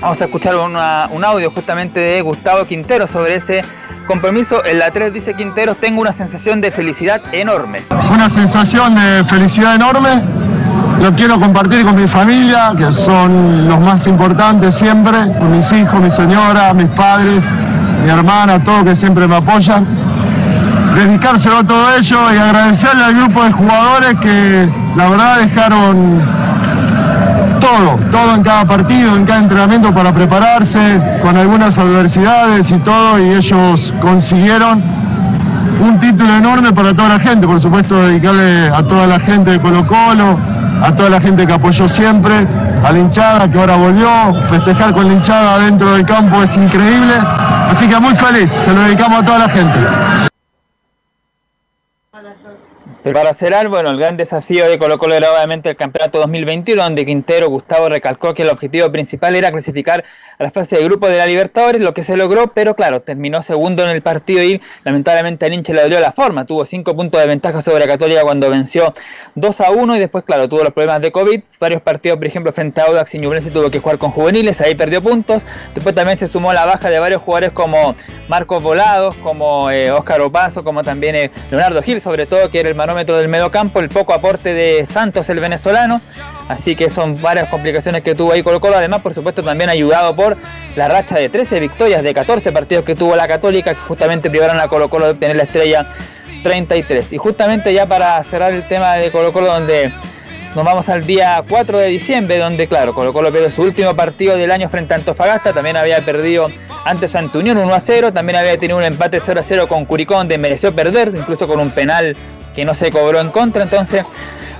vamos 0.00 0.22
a 0.22 0.24
escuchar 0.24 0.56
un 0.56 1.24
audio 1.24 1.50
justamente 1.50 2.00
de 2.00 2.22
Gustavo 2.22 2.64
Quintero 2.64 3.06
sobre 3.06 3.36
ese 3.36 3.62
compromiso. 4.08 4.64
En 4.64 4.80
la 4.80 4.90
3 4.90 5.12
dice 5.12 5.34
Quinteros, 5.34 5.76
tengo 5.76 6.00
una 6.00 6.12
sensación 6.12 6.60
de 6.60 6.72
felicidad 6.72 7.20
enorme. 7.30 7.82
Una 8.12 8.28
sensación 8.28 8.96
de 8.96 9.22
felicidad 9.24 9.76
enorme. 9.76 10.08
Lo 11.00 11.14
quiero 11.14 11.38
compartir 11.38 11.84
con 11.84 11.94
mi 11.94 12.08
familia, 12.08 12.72
que 12.76 12.92
son 12.92 13.68
los 13.68 13.78
más 13.78 14.08
importantes 14.08 14.74
siempre, 14.74 15.18
con 15.38 15.52
mis 15.52 15.70
hijos, 15.72 16.00
mi 16.00 16.10
señora, 16.10 16.74
mis 16.74 16.88
padres, 16.88 17.44
mi 18.02 18.10
hermana, 18.10 18.64
todos 18.64 18.82
que 18.82 18.96
siempre 18.96 19.28
me 19.28 19.36
apoyan. 19.36 19.86
Dedicárselo 20.96 21.58
a 21.58 21.64
todo 21.64 21.94
ello 21.94 22.32
y 22.34 22.38
agradecerle 22.38 23.04
al 23.04 23.14
grupo 23.14 23.44
de 23.44 23.52
jugadores 23.52 24.18
que 24.18 24.68
la 24.96 25.10
verdad 25.10 25.38
dejaron 25.38 26.20
todo, 27.68 27.96
todo 28.10 28.34
en 28.34 28.42
cada 28.42 28.64
partido, 28.64 29.16
en 29.16 29.24
cada 29.24 29.40
entrenamiento 29.40 29.92
para 29.92 30.12
prepararse, 30.12 31.00
con 31.20 31.36
algunas 31.36 31.78
adversidades 31.78 32.70
y 32.70 32.78
todo, 32.78 33.18
y 33.18 33.34
ellos 33.34 33.92
consiguieron 34.00 34.82
un 35.80 36.00
título 36.00 36.34
enorme 36.34 36.72
para 36.72 36.94
toda 36.94 37.10
la 37.10 37.20
gente, 37.20 37.46
por 37.46 37.60
supuesto 37.60 38.06
dedicarle 38.06 38.68
a 38.68 38.82
toda 38.82 39.06
la 39.06 39.20
gente 39.20 39.50
de 39.50 39.60
Colo 39.60 39.86
Colo, 39.86 40.38
a 40.82 40.92
toda 40.92 41.10
la 41.10 41.20
gente 41.20 41.46
que 41.46 41.52
apoyó 41.52 41.86
siempre, 41.86 42.46
a 42.84 42.92
la 42.92 42.98
hinchada 42.98 43.50
que 43.50 43.58
ahora 43.58 43.76
volvió, 43.76 44.08
festejar 44.48 44.94
con 44.94 45.06
la 45.06 45.14
hinchada 45.14 45.58
dentro 45.58 45.94
del 45.94 46.04
campo 46.06 46.42
es 46.42 46.56
increíble, 46.56 47.14
así 47.70 47.86
que 47.86 47.98
muy 48.00 48.14
feliz, 48.14 48.50
se 48.50 48.72
lo 48.72 48.80
dedicamos 48.82 49.22
a 49.22 49.24
toda 49.24 49.38
la 49.38 49.48
gente. 49.48 49.78
Para 53.12 53.32
cerrar, 53.32 53.68
bueno, 53.68 53.90
el 53.90 53.98
gran 53.98 54.16
desafío 54.16 54.68
de 54.68 54.78
Colo 54.78 54.98
Colo 54.98 55.14
era 55.14 55.32
obviamente 55.32 55.70
el 55.70 55.76
campeonato 55.76 56.18
2021, 56.18 56.82
donde 56.82 57.06
Quintero 57.06 57.48
Gustavo 57.48 57.88
recalcó 57.88 58.34
que 58.34 58.42
el 58.42 58.50
objetivo 58.50 58.90
principal 58.92 59.34
era 59.34 59.50
clasificar 59.50 60.04
a 60.38 60.44
la 60.44 60.50
fase 60.50 60.76
de 60.76 60.84
grupo 60.84 61.08
de 61.08 61.16
la 61.16 61.26
Libertadores, 61.26 61.80
lo 61.80 61.94
que 61.94 62.02
se 62.02 62.16
logró, 62.16 62.48
pero 62.48 62.76
claro, 62.76 63.00
terminó 63.00 63.42
segundo 63.42 63.82
en 63.82 63.90
el 63.90 64.02
partido 64.02 64.42
y 64.42 64.60
lamentablemente 64.84 65.46
al 65.46 65.52
hincha 65.52 65.72
le 65.72 65.82
dolió 65.82 66.00
la 66.00 66.12
forma, 66.12 66.44
tuvo 66.44 66.64
cinco 66.64 66.94
puntos 66.94 67.20
de 67.20 67.26
ventaja 67.26 67.60
sobre 67.60 67.86
Católica 67.86 68.22
cuando 68.22 68.48
venció 68.50 68.94
2 69.34 69.60
a 69.62 69.70
1 69.70 69.96
y 69.96 69.98
después, 69.98 70.24
claro, 70.24 70.48
tuvo 70.48 70.62
los 70.62 70.72
problemas 70.72 71.00
de 71.00 71.10
COVID, 71.10 71.40
varios 71.58 71.82
partidos, 71.82 72.18
por 72.18 72.26
ejemplo, 72.26 72.52
frente 72.52 72.80
a 72.80 72.84
Audax 72.84 73.14
y 73.14 73.18
Ñublense 73.18 73.50
tuvo 73.50 73.70
que 73.70 73.80
jugar 73.80 73.98
con 73.98 74.10
juveniles, 74.10 74.60
ahí 74.60 74.74
perdió 74.74 75.02
puntos, 75.02 75.42
después 75.74 75.94
también 75.94 76.18
se 76.18 76.26
sumó 76.28 76.52
la 76.52 76.66
baja 76.66 76.88
de 76.88 76.98
varios 76.98 77.22
jugadores 77.22 77.50
como 77.50 77.96
Marcos 78.28 78.62
Volados, 78.62 79.16
como 79.16 79.70
eh, 79.70 79.90
Óscar 79.90 80.20
Opaso, 80.20 80.62
como 80.62 80.84
también 80.84 81.14
eh, 81.14 81.30
Leonardo 81.50 81.82
Gil, 81.82 82.00
sobre 82.00 82.26
todo, 82.26 82.50
que 82.50 82.60
era 82.60 82.68
el 82.68 82.74
manómetro 82.98 83.16
del 83.18 83.28
mediocampo, 83.28 83.78
el 83.78 83.88
poco 83.88 84.12
aporte 84.12 84.54
de 84.54 84.84
Santos, 84.84 85.28
el 85.28 85.38
venezolano, 85.38 86.00
así 86.48 86.74
que 86.74 86.90
son 86.90 87.22
varias 87.22 87.48
complicaciones 87.48 88.02
que 88.02 88.16
tuvo 88.16 88.32
ahí 88.32 88.42
Colo 88.42 88.60
Colo, 88.60 88.76
además, 88.76 89.02
por 89.02 89.14
supuesto, 89.14 89.40
también 89.40 89.70
ayudado 89.70 90.16
por 90.16 90.36
la 90.74 90.88
racha 90.88 91.14
de 91.14 91.28
13 91.28 91.60
victorias 91.60 92.02
de 92.02 92.12
14 92.12 92.50
partidos 92.50 92.84
que 92.84 92.96
tuvo 92.96 93.14
la 93.14 93.28
Católica, 93.28 93.72
que 93.72 93.80
justamente 93.80 94.30
privaron 94.30 94.58
a 94.58 94.66
Colo 94.66 94.90
Colo 94.90 95.04
de 95.04 95.12
obtener 95.12 95.36
la 95.36 95.44
estrella 95.44 95.86
33. 96.42 97.12
Y 97.12 97.18
justamente 97.18 97.72
ya 97.72 97.86
para 97.86 98.20
cerrar 98.24 98.52
el 98.52 98.66
tema 98.66 98.94
de 98.94 99.12
Colo 99.12 99.32
Colo, 99.32 99.46
donde 99.46 99.92
nos 100.56 100.64
vamos 100.64 100.88
al 100.88 101.06
día 101.06 101.44
4 101.48 101.78
de 101.78 101.86
diciembre, 101.86 102.38
donde 102.38 102.66
claro, 102.66 102.94
Colo 102.94 103.12
Colo 103.12 103.30
pierde 103.30 103.52
su 103.52 103.62
último 103.62 103.94
partido 103.94 104.36
del 104.36 104.50
año 104.50 104.68
frente 104.68 104.94
a 104.94 104.96
Antofagasta, 104.96 105.52
también 105.52 105.76
había 105.76 106.00
perdido 106.00 106.48
ante 106.84 107.06
Unión 107.38 107.58
1 107.58 107.74
a 107.74 107.80
0, 107.80 108.12
también 108.12 108.38
había 108.38 108.56
tenido 108.56 108.76
un 108.76 108.82
empate 108.82 109.20
0 109.24 109.38
a 109.38 109.42
0 109.44 109.68
con 109.68 109.84
Curicó, 109.84 110.14
donde 110.14 110.36
mereció 110.36 110.74
perder, 110.74 111.12
incluso 111.14 111.46
con 111.46 111.60
un 111.60 111.70
penal 111.70 112.16
que 112.58 112.64
no 112.64 112.74
se 112.74 112.90
cobró 112.90 113.20
en 113.20 113.30
contra, 113.30 113.62
entonces 113.62 114.02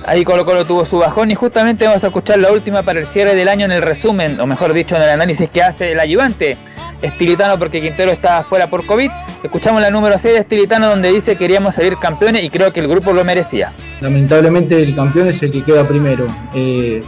ahí 0.05 0.23
Colo 0.23 0.45
Colo 0.45 0.65
tuvo 0.65 0.85
su 0.85 0.99
bajón 0.99 1.31
y 1.31 1.35
justamente 1.35 1.85
vamos 1.85 2.01
a 2.05 2.07
escuchar 2.07 2.39
la 2.39 2.49
última 2.49 2.81
para 2.81 2.97
el 2.97 3.05
cierre 3.05 3.35
del 3.35 3.49
año 3.49 3.65
en 3.65 3.73
el 3.73 3.81
resumen, 3.81 4.39
o 4.39 4.47
mejor 4.47 4.71
dicho, 4.71 4.95
en 4.95 5.01
el 5.01 5.09
análisis 5.09 5.49
que 5.49 5.61
hace 5.61 5.91
el 5.91 5.99
ayudante 5.99 6.57
Estilitano 7.01 7.59
porque 7.59 7.81
Quintero 7.81 8.09
está 8.11 8.41
fuera 8.43 8.69
por 8.69 8.85
COVID. 8.85 9.11
Escuchamos 9.43 9.81
la 9.81 9.89
número 9.89 10.17
6 10.17 10.33
de 10.33 10.39
Estilitano 10.39 10.87
donde 10.87 11.11
dice 11.11 11.35
queríamos 11.35 11.75
salir 11.75 11.97
campeones 11.97 12.41
y 12.41 12.49
creo 12.49 12.71
que 12.71 12.79
el 12.79 12.87
grupo 12.87 13.11
lo 13.11 13.25
merecía. 13.25 13.73
Lamentablemente 13.99 14.81
el 14.81 14.95
campeón 14.95 15.27
es 15.27 15.43
el 15.43 15.51
que 15.51 15.61
queda 15.65 15.85
primero. 15.85 16.25
Eh, 16.55 17.03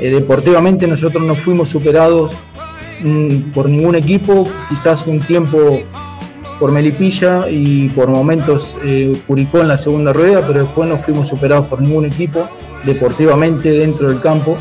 eh, 0.00 0.10
deportivamente 0.10 0.86
nosotros 0.86 1.22
no 1.22 1.34
fuimos 1.34 1.70
superados 1.70 2.34
mm, 3.00 3.52
por 3.52 3.70
ningún 3.70 3.94
equipo, 3.94 4.46
quizás 4.68 5.06
un 5.06 5.20
tiempo 5.20 5.82
por 6.58 6.72
Melipilla 6.72 7.48
y 7.50 7.88
por 7.90 8.08
momentos 8.08 8.76
eh, 8.84 9.12
Curicó 9.26 9.60
en 9.60 9.68
la 9.68 9.78
segunda 9.78 10.12
rueda, 10.12 10.42
pero 10.46 10.60
después 10.60 10.88
no 10.88 10.96
fuimos 10.96 11.28
superados 11.28 11.66
por 11.66 11.80
ningún 11.80 12.06
equipo 12.06 12.48
deportivamente 12.84 13.70
dentro 13.70 14.08
del 14.08 14.20
campo. 14.20 14.56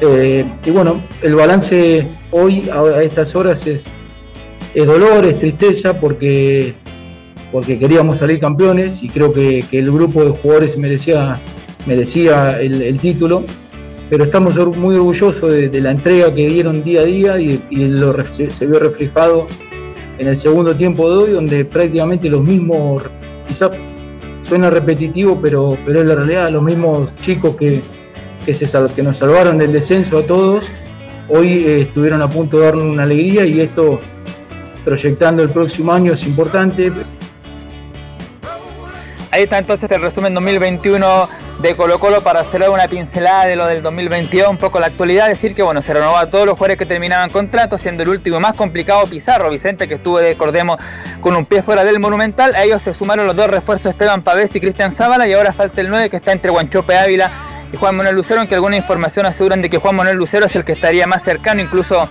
Eh, 0.00 0.44
y 0.64 0.70
bueno, 0.70 1.02
el 1.22 1.34
balance 1.34 2.06
hoy 2.30 2.68
a, 2.70 2.80
a 2.80 3.02
estas 3.02 3.36
horas 3.36 3.66
es, 3.66 3.94
dolor, 4.74 5.24
es 5.24 5.38
tristeza 5.38 6.00
porque, 6.00 6.74
porque 7.52 7.78
queríamos 7.78 8.18
salir 8.18 8.40
campeones 8.40 9.02
y 9.02 9.08
creo 9.08 9.32
que, 9.32 9.64
el 9.70 9.92
grupo 9.92 10.24
de 10.24 10.30
jugadores 10.30 10.76
merecía, 10.76 11.38
merecía 11.86 12.60
el, 12.60 12.98
título, 12.98 13.44
pero 14.10 14.24
estamos 14.24 14.56
muy 14.76 14.96
orgullosos 14.96 15.52
de, 15.52 15.80
la 15.80 15.92
entrega 15.92 16.34
que 16.34 16.48
dieron 16.48 16.82
día 16.82 17.02
a 17.02 17.04
día 17.04 17.40
y, 17.40 17.60
lo 17.70 18.24
se 18.24 18.66
vio 18.66 18.78
reflejado 18.80 19.46
en 20.22 20.28
el 20.28 20.36
segundo 20.36 20.74
tiempo 20.76 21.10
de 21.10 21.16
hoy, 21.16 21.30
donde 21.32 21.64
prácticamente 21.64 22.30
los 22.30 22.44
mismos, 22.44 23.02
quizás 23.48 23.72
suena 24.42 24.70
repetitivo, 24.70 25.40
pero, 25.42 25.76
pero 25.84 26.00
es 26.00 26.06
la 26.06 26.14
realidad, 26.14 26.48
los 26.50 26.62
mismos 26.62 27.14
chicos 27.16 27.56
que, 27.56 27.82
que, 28.46 28.54
se 28.54 28.66
que 28.94 29.02
nos 29.02 29.16
salvaron 29.16 29.58
del 29.58 29.72
descenso 29.72 30.18
a 30.18 30.22
todos, 30.24 30.70
hoy 31.28 31.64
eh, 31.64 31.80
estuvieron 31.82 32.22
a 32.22 32.30
punto 32.30 32.60
de 32.60 32.66
darnos 32.66 32.84
una 32.84 33.02
alegría 33.02 33.44
y 33.44 33.60
esto 33.60 33.98
proyectando 34.84 35.42
el 35.42 35.50
próximo 35.50 35.92
año 35.92 36.12
es 36.12 36.24
importante. 36.24 36.92
Ahí 39.32 39.44
está 39.44 39.56
entonces 39.56 39.90
el 39.90 40.02
resumen 40.02 40.34
2021 40.34 41.28
de 41.62 41.74
Colo 41.74 41.98
Colo 41.98 42.20
para 42.20 42.44
cerrar 42.44 42.68
una 42.68 42.86
pincelada 42.86 43.46
de 43.46 43.56
lo 43.56 43.66
del 43.66 43.82
2022, 43.82 44.46
un 44.46 44.58
poco 44.58 44.78
la 44.78 44.88
actualidad, 44.88 45.26
decir 45.26 45.54
que 45.54 45.62
bueno, 45.62 45.80
se 45.80 45.94
renovó 45.94 46.18
a 46.18 46.28
todos 46.28 46.44
los 46.44 46.52
jugadores 46.58 46.76
que 46.76 46.84
terminaban 46.84 47.30
contrato, 47.30 47.78
siendo 47.78 48.02
el 48.02 48.10
último 48.10 48.40
más 48.40 48.54
complicado 48.54 49.06
Pizarro, 49.06 49.48
Vicente 49.48 49.88
que 49.88 49.94
estuvo, 49.94 50.18
recordemos, 50.18 50.76
con 51.22 51.34
un 51.34 51.46
pie 51.46 51.62
fuera 51.62 51.82
del 51.82 51.98
Monumental, 51.98 52.54
a 52.54 52.62
ellos 52.62 52.82
se 52.82 52.92
sumaron 52.92 53.26
los 53.26 53.34
dos 53.34 53.48
refuerzos 53.48 53.92
Esteban 53.92 54.20
Pavés 54.20 54.54
y 54.54 54.60
Cristian 54.60 54.92
Zábala 54.92 55.26
y 55.26 55.32
ahora 55.32 55.52
falta 55.52 55.80
el 55.80 55.88
9 55.88 56.10
que 56.10 56.18
está 56.18 56.32
entre 56.32 56.50
Guanchope 56.50 56.94
Ávila 56.94 57.30
y 57.72 57.76
Juan 57.78 57.96
Manuel 57.96 58.16
Lucero, 58.16 58.40
aunque 58.40 58.54
alguna 58.54 58.76
información 58.76 59.24
aseguran 59.24 59.62
de 59.62 59.70
que 59.70 59.78
Juan 59.78 59.96
Manuel 59.96 60.18
Lucero 60.18 60.44
es 60.44 60.54
el 60.56 60.64
que 60.66 60.72
estaría 60.72 61.06
más 61.06 61.22
cercano, 61.22 61.62
incluso 61.62 62.06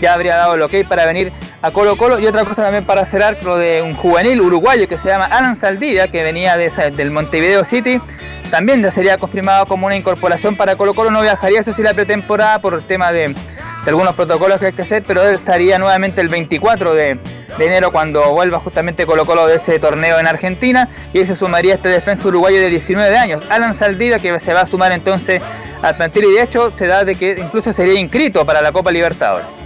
ya 0.00 0.14
habría 0.14 0.36
dado 0.36 0.54
el 0.54 0.62
ok 0.62 0.72
para 0.88 1.06
venir 1.06 1.32
a 1.62 1.70
Colo 1.70 1.96
Colo. 1.96 2.18
Y 2.18 2.26
otra 2.26 2.44
cosa 2.44 2.62
también 2.62 2.84
para 2.84 3.04
cerrar, 3.04 3.36
lo 3.42 3.56
de 3.56 3.82
un 3.82 3.94
juvenil 3.94 4.40
uruguayo 4.40 4.88
que 4.88 4.98
se 4.98 5.08
llama 5.08 5.26
Alan 5.26 5.56
Saldivia, 5.56 6.08
que 6.08 6.22
venía 6.22 6.56
de 6.56 6.70
del 6.94 7.10
Montevideo 7.10 7.64
City, 7.64 8.00
también 8.50 8.82
ya 8.82 8.90
sería 8.90 9.16
confirmado 9.18 9.66
como 9.66 9.86
una 9.86 9.96
incorporación 9.96 10.56
para 10.56 10.76
Colo 10.76 10.94
Colo. 10.94 11.10
No 11.10 11.22
viajaría, 11.22 11.60
eso 11.60 11.72
sí, 11.72 11.82
la 11.82 11.94
pretemporada 11.94 12.60
por 12.60 12.74
el 12.74 12.82
tema 12.82 13.12
de, 13.12 13.28
de 13.28 13.90
algunos 13.90 14.14
protocolos 14.14 14.60
que 14.60 14.66
hay 14.66 14.72
que 14.72 14.82
hacer, 14.82 15.04
pero 15.06 15.22
estaría 15.22 15.78
nuevamente 15.78 16.20
el 16.20 16.28
24 16.28 16.94
de, 16.94 17.18
de 17.58 17.66
enero 17.66 17.92
cuando 17.92 18.32
vuelva 18.32 18.58
justamente 18.60 19.06
Colo 19.06 19.24
Colo 19.24 19.46
de 19.46 19.56
ese 19.56 19.78
torneo 19.78 20.18
en 20.18 20.26
Argentina 20.26 20.88
y 21.12 21.24
se 21.24 21.34
sumaría 21.36 21.74
este 21.74 21.88
defensa 21.88 22.28
uruguayo 22.28 22.60
de 22.60 22.70
19 22.70 23.16
años, 23.16 23.42
Alan 23.48 23.74
Saldivia, 23.74 24.18
que 24.18 24.38
se 24.40 24.52
va 24.52 24.62
a 24.62 24.66
sumar 24.66 24.92
entonces 24.92 25.42
al 25.82 25.96
plantel 25.96 26.24
y 26.24 26.32
de 26.32 26.42
hecho 26.42 26.72
se 26.72 26.86
da 26.86 27.04
de 27.04 27.14
que 27.14 27.36
incluso 27.38 27.72
sería 27.72 27.98
inscrito 28.00 28.44
para 28.44 28.60
la 28.60 28.72
Copa 28.72 28.90
Libertadores. 28.90 29.63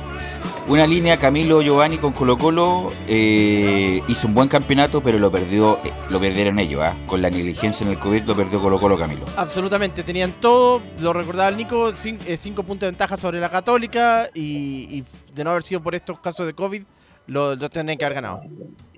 Una 0.69 0.87
línea 0.87 1.17
Camilo 1.17 1.63
Giovanni 1.63 1.97
con 1.97 2.13
Colo 2.13 2.37
Colo 2.37 2.93
eh, 3.07 4.03
hizo 4.07 4.27
un 4.27 4.35
buen 4.35 4.49
campeonato, 4.49 5.03
pero 5.03 5.19
lo 5.19 5.33
perdió, 5.33 5.79
eh, 5.83 5.91
lo 6.11 6.21
perdieron 6.21 6.59
ellos, 6.59 6.83
¿ah? 6.83 6.95
con 7.07 7.23
la 7.23 7.31
negligencia 7.31 7.87
en 7.87 7.93
el 7.93 7.99
COVID 7.99 8.25
lo 8.25 8.37
perdió 8.37 8.61
Colo 8.61 8.79
Colo 8.79 8.99
Camilo. 8.99 9.25
Absolutamente, 9.37 10.03
tenían 10.03 10.33
todo, 10.33 10.83
lo 11.01 11.15
recordaba 11.15 11.49
el 11.49 11.57
Nico, 11.57 11.93
cin- 11.95 12.21
eh, 12.27 12.37
cinco 12.37 12.65
puntos 12.65 12.81
de 12.87 12.91
ventaja 12.91 13.17
sobre 13.17 13.41
la 13.41 13.49
Católica 13.49 14.29
y, 14.35 14.99
y 14.99 15.05
de 15.35 15.43
no 15.43 15.51
haber 15.51 15.63
sido 15.63 15.83
por 15.83 15.95
estos 15.95 16.19
casos 16.21 16.45
de 16.45 16.53
COVID, 16.53 16.83
lo, 17.29 17.57
lo 17.57 17.71
tendrían 17.71 17.97
que 17.97 18.05
haber 18.05 18.17
ganado. 18.17 18.43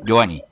Giovanni. 0.05 0.43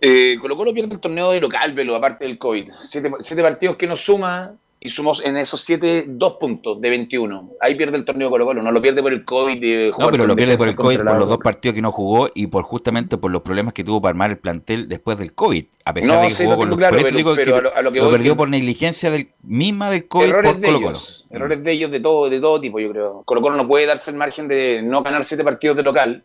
Eh, 0.00 0.38
Colo 0.40 0.56
Colo 0.56 0.72
pierde 0.72 0.94
el 0.94 1.00
torneo 1.00 1.30
de 1.32 1.42
local, 1.42 1.74
Velo, 1.74 1.94
aparte 1.94 2.24
del 2.24 2.38
COVID. 2.38 2.70
Siete, 2.80 3.12
siete 3.20 3.42
partidos 3.42 3.76
que 3.76 3.86
nos 3.86 4.00
suma 4.00 4.54
y 4.84 4.90
sumamos 4.90 5.24
en 5.24 5.38
esos 5.38 5.62
siete 5.62 6.04
dos 6.06 6.34
puntos 6.34 6.78
de 6.78 6.90
21. 6.90 7.52
Ahí 7.58 7.74
pierde 7.74 7.96
el 7.96 8.04
torneo 8.04 8.28
Colo 8.28 8.44
Colo, 8.44 8.62
no 8.62 8.70
lo 8.70 8.82
pierde 8.82 9.00
por 9.02 9.14
el 9.14 9.24
COVID. 9.24 9.58
De 9.58 9.86
No, 9.88 9.94
jugar 9.94 10.10
pero 10.10 10.22
con 10.24 10.28
lo 10.28 10.36
pierde 10.36 10.58
por 10.58 10.68
el 10.68 10.76
COVID 10.76 10.98
por 10.98 11.16
los 11.18 11.28
dos 11.30 11.38
partidos 11.38 11.74
que 11.74 11.80
no 11.80 11.90
jugó 11.90 12.28
y 12.34 12.46
por 12.48 12.64
justamente 12.64 13.16
por 13.16 13.30
los 13.30 13.40
problemas 13.40 13.72
que 13.72 13.82
tuvo 13.82 14.02
para 14.02 14.10
armar 14.10 14.30
el 14.30 14.36
plantel 14.36 14.86
después 14.86 15.16
del 15.16 15.32
COVID. 15.34 15.64
A 15.86 15.94
pesar 15.94 16.10
No, 16.16 16.20
de 16.20 16.28
que 16.28 16.34
sí, 16.34 16.44
jugó 16.44 16.58
con 16.58 16.68
los 16.68 16.76
claro, 16.78 16.96
pero- 16.98 17.08
pero 17.34 17.34
que 17.34 17.42
a 17.54 17.60
lo- 17.62 17.74
a 17.76 17.82
lo 17.82 18.10
perdió 18.10 18.32
que- 18.34 18.36
por 18.36 18.48
negligencia 18.50 19.10
del, 19.10 19.30
misma 19.42 19.88
del 19.90 20.06
COVID 20.06 20.24
errores 20.28 20.52
por 20.52 20.60
de 20.60 20.66
Colo 20.66 20.78
Colo. 20.78 20.90
ellos, 20.90 21.26
errores 21.30 21.64
de 21.64 21.72
ellos 21.72 21.90
de 21.90 22.00
todo, 22.00 22.28
de 22.28 22.40
todo 22.40 22.60
tipo, 22.60 22.78
yo 22.78 22.90
creo. 22.90 23.22
Colo 23.24 23.40
Colo 23.40 23.56
no 23.56 23.66
puede 23.66 23.86
darse 23.86 24.10
el 24.10 24.18
margen 24.18 24.48
de 24.48 24.82
no 24.82 25.02
ganar 25.02 25.24
siete 25.24 25.42
partidos 25.42 25.78
de 25.78 25.82
local. 25.82 26.22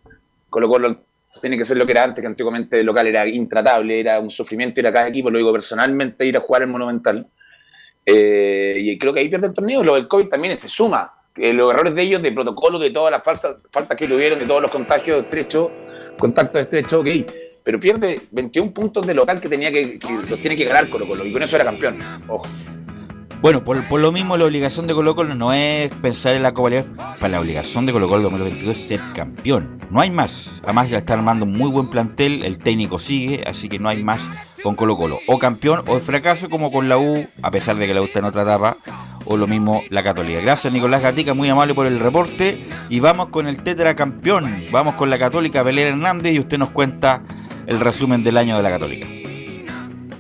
Colo 0.50 0.68
Colo 0.68 0.98
tiene 1.40 1.58
que 1.58 1.64
ser 1.64 1.78
lo 1.78 1.86
que 1.86 1.94
era 1.94 2.04
antes, 2.04 2.22
que 2.22 2.28
antiguamente 2.28 2.82
el 2.82 2.86
local 2.86 3.08
era 3.08 3.26
intratable, 3.26 4.02
era 4.02 4.20
un 4.20 4.30
sufrimiento 4.30 4.82
ir 4.82 4.88
a 4.88 4.92
cada 4.92 5.08
equipo, 5.08 5.30
lo 5.32 5.38
digo 5.38 5.54
personalmente, 5.54 6.26
ir 6.26 6.36
a 6.36 6.42
jugar 6.42 6.64
el 6.64 6.68
Monumental. 6.68 7.26
Eh, 8.12 8.76
y 8.78 8.98
creo 8.98 9.14
que 9.14 9.20
ahí 9.20 9.30
pierde 9.30 9.48
el 9.48 9.54
torneo. 9.54 9.84
Lo 9.84 9.96
del 9.96 10.08
COVID 10.08 10.28
también 10.28 10.58
se 10.58 10.68
suma. 10.68 11.14
Eh, 11.36 11.54
los 11.54 11.72
errores 11.72 11.94
de 11.96 12.02
ellos, 12.02 12.22
de 12.22 12.32
protocolo, 12.32 12.80
de 12.80 12.90
todas 12.90 13.12
las 13.12 13.24
falsas, 13.24 13.58
faltas 13.72 13.96
que 13.96 14.08
tuvieron, 14.08 14.40
de 14.40 14.46
todos 14.46 14.62
los 14.62 14.72
contagios 14.72 15.24
estrechos, 15.24 15.70
contactos 16.18 16.62
estrechos, 16.62 16.94
ok. 16.94 17.08
Pero 17.64 17.80
pierde 17.80 18.22
21 18.32 18.74
puntos 18.74 19.06
de 19.06 19.14
local 19.14 19.40
que 19.40 19.48
tenía 19.48 19.72
que, 19.72 20.00
los 20.28 20.40
tiene 20.40 20.58
que 20.58 20.66
ganar 20.66 20.90
Colo 20.90 21.08
Colo. 21.08 21.26
Y 21.26 21.32
con 21.32 21.44
eso 21.44 21.56
era 21.56 21.66
campeón. 21.66 22.00
Ojo. 22.28 22.48
Bueno, 23.42 23.64
por, 23.64 24.00
lo 24.02 24.12
mismo 24.12 24.36
la 24.36 24.46
obligación 24.46 24.86
de 24.86 24.94
Colo 24.94 25.16
Colo 25.16 25.34
no 25.34 25.54
es 25.54 25.90
pensar 26.02 26.36
en 26.36 26.44
la 26.44 26.54
Copa 26.54 26.84
para 27.22 27.30
la 27.30 27.40
obligación 27.40 27.86
de 27.86 27.94
Colo 27.94 28.10
Colo 28.10 28.24
2022 28.24 28.78
es 28.78 28.84
ser 28.86 29.00
campeón. 29.16 29.80
No 29.92 30.02
hay 30.02 30.12
más. 30.12 30.60
Además 30.64 30.90
ya 30.90 30.98
está 30.98 31.14
armando 31.14 31.46
un 31.46 31.54
muy 31.54 31.72
buen 31.72 31.90
plantel, 31.90 32.44
el 32.44 32.60
técnico 32.60 33.00
sigue, 33.00 33.44
así 33.48 33.70
que 33.70 33.80
no 33.80 33.88
hay 33.88 34.04
más 34.04 34.28
con 34.64 34.76
Colo 34.76 34.98
Colo. 34.98 35.20
O 35.28 35.40
campeón 35.40 35.84
o 35.88 36.00
fracaso 36.00 36.50
como 36.50 36.72
con 36.72 36.90
la 36.90 36.98
U, 36.98 37.26
a 37.42 37.52
pesar 37.52 37.76
de 37.76 37.88
que 37.88 37.94
la 37.94 38.02
U 38.02 38.06
está 38.06 38.20
en 38.20 38.26
otra 38.26 38.44
etapa, 38.44 38.78
o 39.26 39.38
lo 39.38 39.48
mismo 39.48 39.84
la 39.90 40.04
Católica. 40.04 40.42
Gracias 40.42 40.74
Nicolás 40.74 41.02
Gatica, 41.02 41.34
muy 41.34 41.50
amable 41.50 41.74
por 41.74 41.86
el 41.86 42.00
reporte. 42.00 42.64
Y 42.90 43.00
vamos 43.00 43.30
con 43.30 43.48
el 43.48 43.64
tetracampeón, 43.64 44.66
vamos 44.72 44.96
con 44.96 45.10
la 45.10 45.20
Católica 45.20 45.64
Belén 45.64 45.88
Hernández 45.88 46.34
y 46.34 46.40
usted 46.40 46.58
nos 46.58 46.70
cuenta 46.70 47.22
el 47.68 47.80
resumen 47.80 48.24
del 48.24 48.38
año 48.38 48.58
de 48.58 48.64
la 48.64 48.70
Católica. 48.70 49.06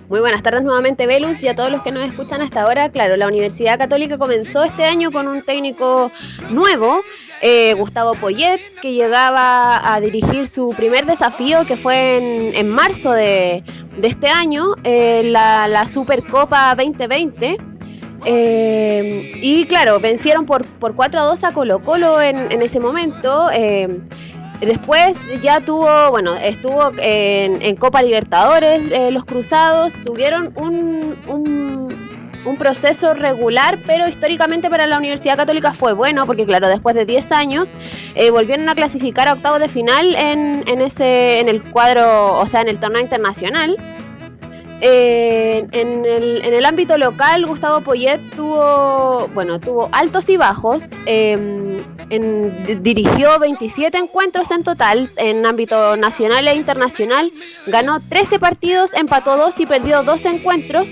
Muy 0.10 0.22
buenas 0.22 0.42
tardes 0.42 0.64
nuevamente, 0.64 1.06
Velus, 1.06 1.42
y 1.44 1.48
a 1.48 1.56
todos 1.56 1.72
los 1.72 1.84
que 1.84 1.91
nos 1.91 2.10
escuchan 2.10 2.41
hasta 2.41 2.64
ahora. 2.64 2.90
Claro, 2.90 3.16
la 3.16 3.28
Universidad 3.28 3.78
Católica 3.78 4.18
comenzó 4.18 4.64
este 4.64 4.84
año 4.84 5.11
con 5.11 5.28
un 5.28 5.44
técnico 5.44 6.11
nuevo, 6.49 7.02
eh, 7.41 7.74
Gustavo 7.74 8.16
Poyet, 8.16 8.60
que 8.82 8.94
llegaba 8.94 9.94
a 9.94 9.99
dirigir 9.99 10.48
su 10.48 10.74
primer 10.76 11.06
desafío, 11.06 11.64
que 11.68 11.78
fue 11.78 12.18
en, 12.18 12.56
en 12.56 12.70
marzo 12.70 13.11
de, 13.11 13.64
de 14.01 14.07
este 14.07 14.27
año, 14.27 14.76
eh, 14.84 15.23
la, 15.26 15.67
la 15.67 15.88
Supercopa 15.88 16.73
2020. 16.76 17.57
Eh, 18.26 19.31
y 19.41 19.65
claro, 19.65 19.99
vencieron 19.99 20.45
por, 20.45 20.65
por 20.65 20.93
4 20.93 21.21
a 21.21 21.23
2 21.23 21.43
a 21.45 21.51
Colo 21.51 21.80
Colo 21.80 22.21
en, 22.21 22.51
en 22.51 22.61
ese 22.61 22.80
momento. 22.80 23.49
eh, 23.51 23.99
Después 24.61 25.17
ya 25.41 25.61
tuvo, 25.61 25.88
bueno, 26.11 26.35
estuvo 26.35 26.91
en, 26.97 27.61
en 27.61 27.77
Copa 27.77 28.01
Libertadores, 28.01 28.91
eh, 28.91 29.09
los 29.09 29.23
Cruzados 29.23 29.93
tuvieron 30.05 30.51
un, 30.57 31.15
un, 31.27 31.59
un 32.49 32.57
proceso 32.57 33.13
regular, 33.13 33.80
pero 33.85 34.07
históricamente 34.09 34.69
para 34.69 34.88
la 34.88 34.97
Universidad 34.97 35.38
Católica 35.38 35.73
fue 35.73 35.93
bueno, 35.93 36.26
porque 36.26 36.45
claro, 36.45 36.67
después 36.67 36.95
de 36.95 37.05
10 37.05 37.31
años 37.31 37.69
eh, 38.15 38.31
volvieron 38.31 38.67
a 38.69 38.76
clasificar 38.76 39.27
a 39.27 39.34
octavos 39.34 39.59
de 39.59 39.69
final 39.69 40.15
en, 40.15 40.63
en, 40.67 40.81
ese, 40.81 41.39
en 41.39 41.49
el 41.49 41.61
cuadro, 41.61 42.38
o 42.38 42.45
sea, 42.47 42.61
en 42.61 42.69
el 42.69 42.80
torneo 42.80 43.01
internacional. 43.01 43.77
Eh, 44.81 45.67
en, 45.73 46.05
el, 46.05 46.41
en 46.41 46.53
el 46.53 46.65
ámbito 46.65 46.97
local, 46.97 47.45
Gustavo 47.45 47.81
Poyet 47.81 48.21
tuvo, 48.34 49.27
bueno, 49.34 49.59
tuvo 49.59 49.89
altos 49.91 50.30
y 50.30 50.38
bajos. 50.38 50.84
di- 51.05 52.76
dirigió 52.80 53.38
27 53.39 53.97
encuentros 53.97 54.49
en 54.51 54.63
total 54.63 55.09
en 55.17 55.45
ámbito 55.45 55.97
nacional 55.97 56.47
e 56.47 56.55
internacional. 56.55 57.30
Ganó 57.67 57.99
13 57.99 58.39
partidos, 58.39 58.93
empató 58.93 59.35
2 59.38 59.59
y 59.59 59.65
perdió 59.65 60.03
2 60.03 60.26
encuentros. 60.26 60.88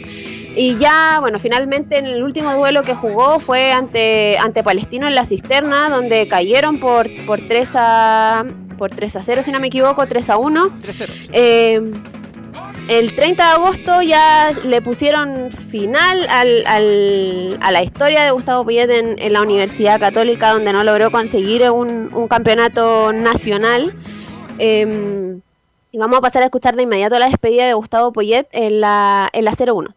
Y 0.57 0.75
ya, 0.77 1.17
bueno, 1.21 1.37
finalmente 1.39 1.97
en 1.99 2.07
el 2.07 2.23
último 2.23 2.53
duelo 2.55 2.81
que 2.81 2.95
jugó 2.95 3.39
fue 3.39 3.71
ante, 3.71 4.37
ante 4.39 4.63
Palestino 4.63 5.07
en 5.07 5.13
la 5.15 5.23
cisterna, 5.25 5.89
donde 5.89 6.27
cayeron 6.27 6.79
por, 6.79 7.07
por 7.25 7.39
3 7.39 7.69
a 7.75 8.45
por 8.77 8.89
3 8.91 9.15
a 9.15 9.23
0, 9.23 9.41
si 9.43 9.51
no 9.51 9.59
me 9.59 9.67
equivoco, 9.67 10.05
3 10.05 10.29
a 10.29 10.37
1. 10.37 10.69
3-0. 10.81 11.29
Eh, 11.33 11.81
el 12.89 13.15
30 13.15 13.43
de 13.43 13.49
agosto 13.51 14.01
ya 14.03 14.51
le 14.63 14.81
pusieron 14.81 15.49
final 15.51 16.27
al, 16.29 16.63
al- 16.67 17.57
a 17.59 17.71
la 17.71 17.83
historia 17.83 18.23
de 18.23 18.31
Gustavo 18.31 18.63
Poyet 18.63 18.89
en, 18.89 19.19
en 19.19 19.33
la 19.33 19.41
Universidad 19.41 19.99
Católica, 19.99 20.51
donde 20.53 20.73
no 20.73 20.83
logró 20.83 21.09
conseguir 21.11 21.69
un, 21.71 22.09
un 22.13 22.27
campeonato 22.27 23.11
nacional. 23.13 23.93
Eh, 24.59 25.37
y 25.91 25.97
vamos 25.97 26.17
a 26.19 26.21
pasar 26.21 26.41
a 26.43 26.45
escuchar 26.45 26.75
de 26.75 26.83
inmediato 26.83 27.17
la 27.17 27.27
despedida 27.27 27.65
de 27.65 27.73
Gustavo 27.73 28.11
Poyet 28.11 28.47
en 28.51 28.79
la, 28.81 29.27
en 29.33 29.43
la 29.45 29.51
0-1. 29.53 29.93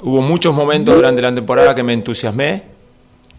Hubo 0.00 0.20
muchos 0.20 0.54
momentos 0.54 0.94
durante 0.94 1.20
la 1.20 1.34
temporada 1.34 1.74
que 1.74 1.82
me 1.82 1.92
entusiasmé 1.92 2.62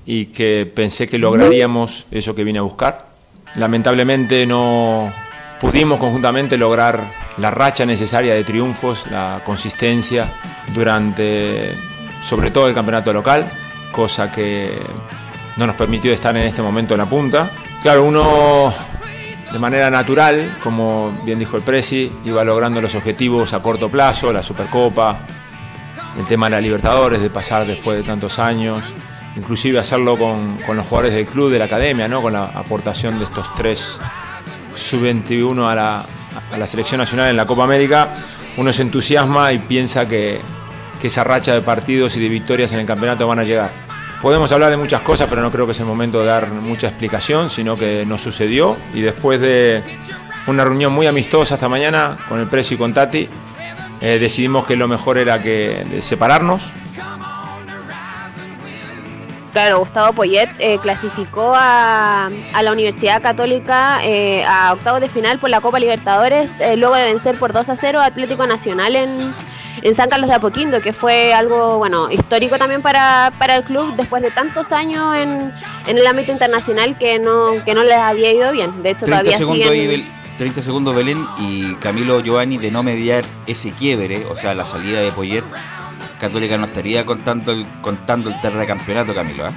y 0.06 0.26
que 0.26 0.69
pensé 0.73 1.07
que 1.07 1.18
lograríamos 1.18 2.06
eso 2.11 2.36
que 2.36 2.44
vine 2.44 2.60
a 2.60 2.64
buscar. 2.64 3.07
Lamentablemente 3.56 4.45
no 4.45 5.11
pudimos 5.61 5.99
conjuntamente 5.99 6.57
lograr 6.57 7.02
la 7.38 7.49
racha 7.49 7.86
necesaria 7.86 8.34
de 8.34 8.44
triunfos, 8.44 9.06
la 9.10 9.41
consistencia 9.45 10.30
durante 10.73 11.76
sobre 12.22 12.52
todo 12.52 12.68
el 12.68 12.73
campeonato 12.73 13.14
local, 13.14 13.49
cosa 13.94 14.30
que 14.30 14.69
no 15.56 15.65
nos 15.65 15.76
permitió 15.77 16.11
estar 16.11 16.36
en 16.36 16.44
este 16.44 16.61
momento 16.61 16.94
en 16.94 16.98
la 16.98 17.07
punta. 17.07 17.52
Claro, 17.81 18.03
uno 18.03 18.73
de 19.52 19.60
manera 19.60 19.90
natural, 19.90 20.57
como 20.61 21.11
bien 21.23 21.40
dijo 21.40 21.56
el 21.56 21.64
Presi, 21.64 22.11
iba 22.26 22.44
logrando 22.44 22.81
los 22.81 22.95
objetivos 22.95 23.53
a 23.53 23.61
corto 23.61 23.88
plazo, 23.88 24.34
la 24.34 24.44
Supercopa, 24.44 25.19
el 26.20 26.26
tema 26.26 26.48
de 26.48 26.52
la 26.52 26.62
Libertadores, 26.62 27.22
de 27.22 27.30
pasar 27.30 27.66
después 27.66 27.98
de 27.98 28.04
tantos 28.04 28.40
años, 28.40 28.84
inclusive 29.36 29.80
hacerlo 29.80 30.18
con, 30.18 30.58
los 30.76 30.86
jugadores 30.86 31.14
del 31.14 31.26
club, 31.26 31.50
de 31.50 31.60
la 31.60 31.66
academia, 31.66 32.08
¿no? 32.08 32.22
con 32.22 32.34
la 32.34 32.46
aportación 32.46 33.18
de 33.18 33.26
estos 33.26 33.48
tres 33.56 34.00
sub-21 34.76 35.68
a 35.68 35.76
la, 35.76 36.06
a 36.52 36.58
la 36.58 36.68
selección 36.68 37.00
nacional 37.00 37.30
en 37.30 37.38
la 37.38 37.46
Copa 37.46 37.64
América, 37.64 38.14
uno 38.58 38.74
se 38.74 38.82
entusiasma 38.82 39.54
y 39.54 39.60
piensa 39.60 40.08
que, 40.08 40.40
que 41.02 41.08
esa 41.08 41.24
racha 41.24 41.54
de 41.54 41.62
partidos 41.62 42.18
y 42.18 42.20
de 42.20 42.28
victorias 42.28 42.72
en 42.74 42.80
el 42.80 42.86
campeonato 42.86 43.28
van 43.28 43.40
a 43.40 43.44
llegar. 43.44 43.72
Podemos 44.22 44.52
hablar 44.52 44.70
de 44.70 44.78
muchas 44.78 45.02
cosas, 45.02 45.28
pero 45.30 45.41
no 45.41 45.50
creo 45.50 45.66
que 45.66 45.72
es 45.72 45.80
el 45.80 45.86
momento 45.86 46.20
de 46.20 46.26
dar 46.26 46.50
mucha 46.50 46.88
explicación, 46.88 47.50
sino 47.50 47.78
que 47.78 48.06
nos 48.06 48.20
sucedió 48.20 48.76
y 48.94 49.00
después 49.00 49.40
de 49.40 49.82
una 50.48 50.66
reunión 50.66 50.91
muy 50.91 51.08
amistosa 51.08 51.54
esta 51.54 51.70
mañana 51.70 52.18
con 52.28 52.40
el 52.41 52.48
Presi 52.48 52.76
y 52.76 52.78
con 52.78 52.94
Tati, 52.94 53.30
eh, 54.01 54.19
decidimos 54.19 54.65
que 54.65 54.76
lo 54.76 54.88
mejor 54.88 55.17
era 55.17 55.41
que 55.41 55.85
separarnos. 56.01 56.71
Claro, 59.51 59.80
Gustavo 59.80 60.13
Poyet 60.13 60.49
eh, 60.59 60.77
clasificó 60.81 61.53
a, 61.55 62.30
a 62.53 62.63
la 62.63 62.71
Universidad 62.71 63.21
Católica 63.21 63.99
eh, 64.03 64.43
a 64.47 64.73
octavos 64.73 65.01
de 65.01 65.09
final 65.09 65.39
por 65.39 65.49
la 65.49 65.59
Copa 65.59 65.80
Libertadores, 65.80 66.49
eh, 66.59 66.77
luego 66.77 66.95
de 66.95 67.05
vencer 67.05 67.35
por 67.38 67.51
2 67.51 67.67
a 67.69 67.76
0 67.76 67.99
a 67.99 68.05
Atlético 68.05 68.45
Nacional 68.45 68.95
en, 68.95 69.34
en 69.81 69.95
San 69.95 70.09
Carlos 70.09 70.30
de 70.30 70.35
Apoquindo, 70.35 70.81
que 70.81 70.93
fue 70.93 71.34
algo 71.34 71.80
bueno 71.80 72.11
histórico 72.11 72.57
también 72.57 72.81
para, 72.81 73.31
para 73.39 73.55
el 73.55 73.63
club 73.63 73.95
después 73.95 74.21
de 74.21 74.30
tantos 74.30 74.71
años 74.71 75.17
en, 75.17 75.51
en 75.88 75.97
el 75.97 76.05
ámbito 76.05 76.31
internacional 76.31 76.97
que 76.97 77.17
no, 77.17 77.63
que 77.65 77.73
no 77.73 77.84
les 77.84 77.97
había 77.97 78.31
ido 78.31 78.51
bien. 78.51 78.84
De 78.84 78.91
hecho, 78.91 79.05
30 79.05 79.23
todavía 79.23 79.67
ahí, 79.71 79.88
siguen... 79.88 80.19
30 80.40 80.61
segundos 80.61 80.95
Belén 80.95 81.28
y 81.38 81.74
Camilo 81.76 82.22
Giovanni 82.22 82.57
de 82.57 82.72
no 82.72 82.82
mediar 82.82 83.26
ese 83.45 83.72
quiebre, 83.72 84.26
o 84.26 84.36
sea, 84.36 84.53
la 84.53 84.64
salida 84.64 85.02
de 85.02 85.11
Poyet, 85.11 85.44
Católica 86.18 86.57
no 86.57 86.64
estaría 86.64 87.06
contando 87.06 87.52
el, 87.52 87.68
contando 87.82 88.30
el 88.30 88.66
campeonato, 88.66 89.14
Camilo. 89.14 89.45
¿ah? 89.48 89.52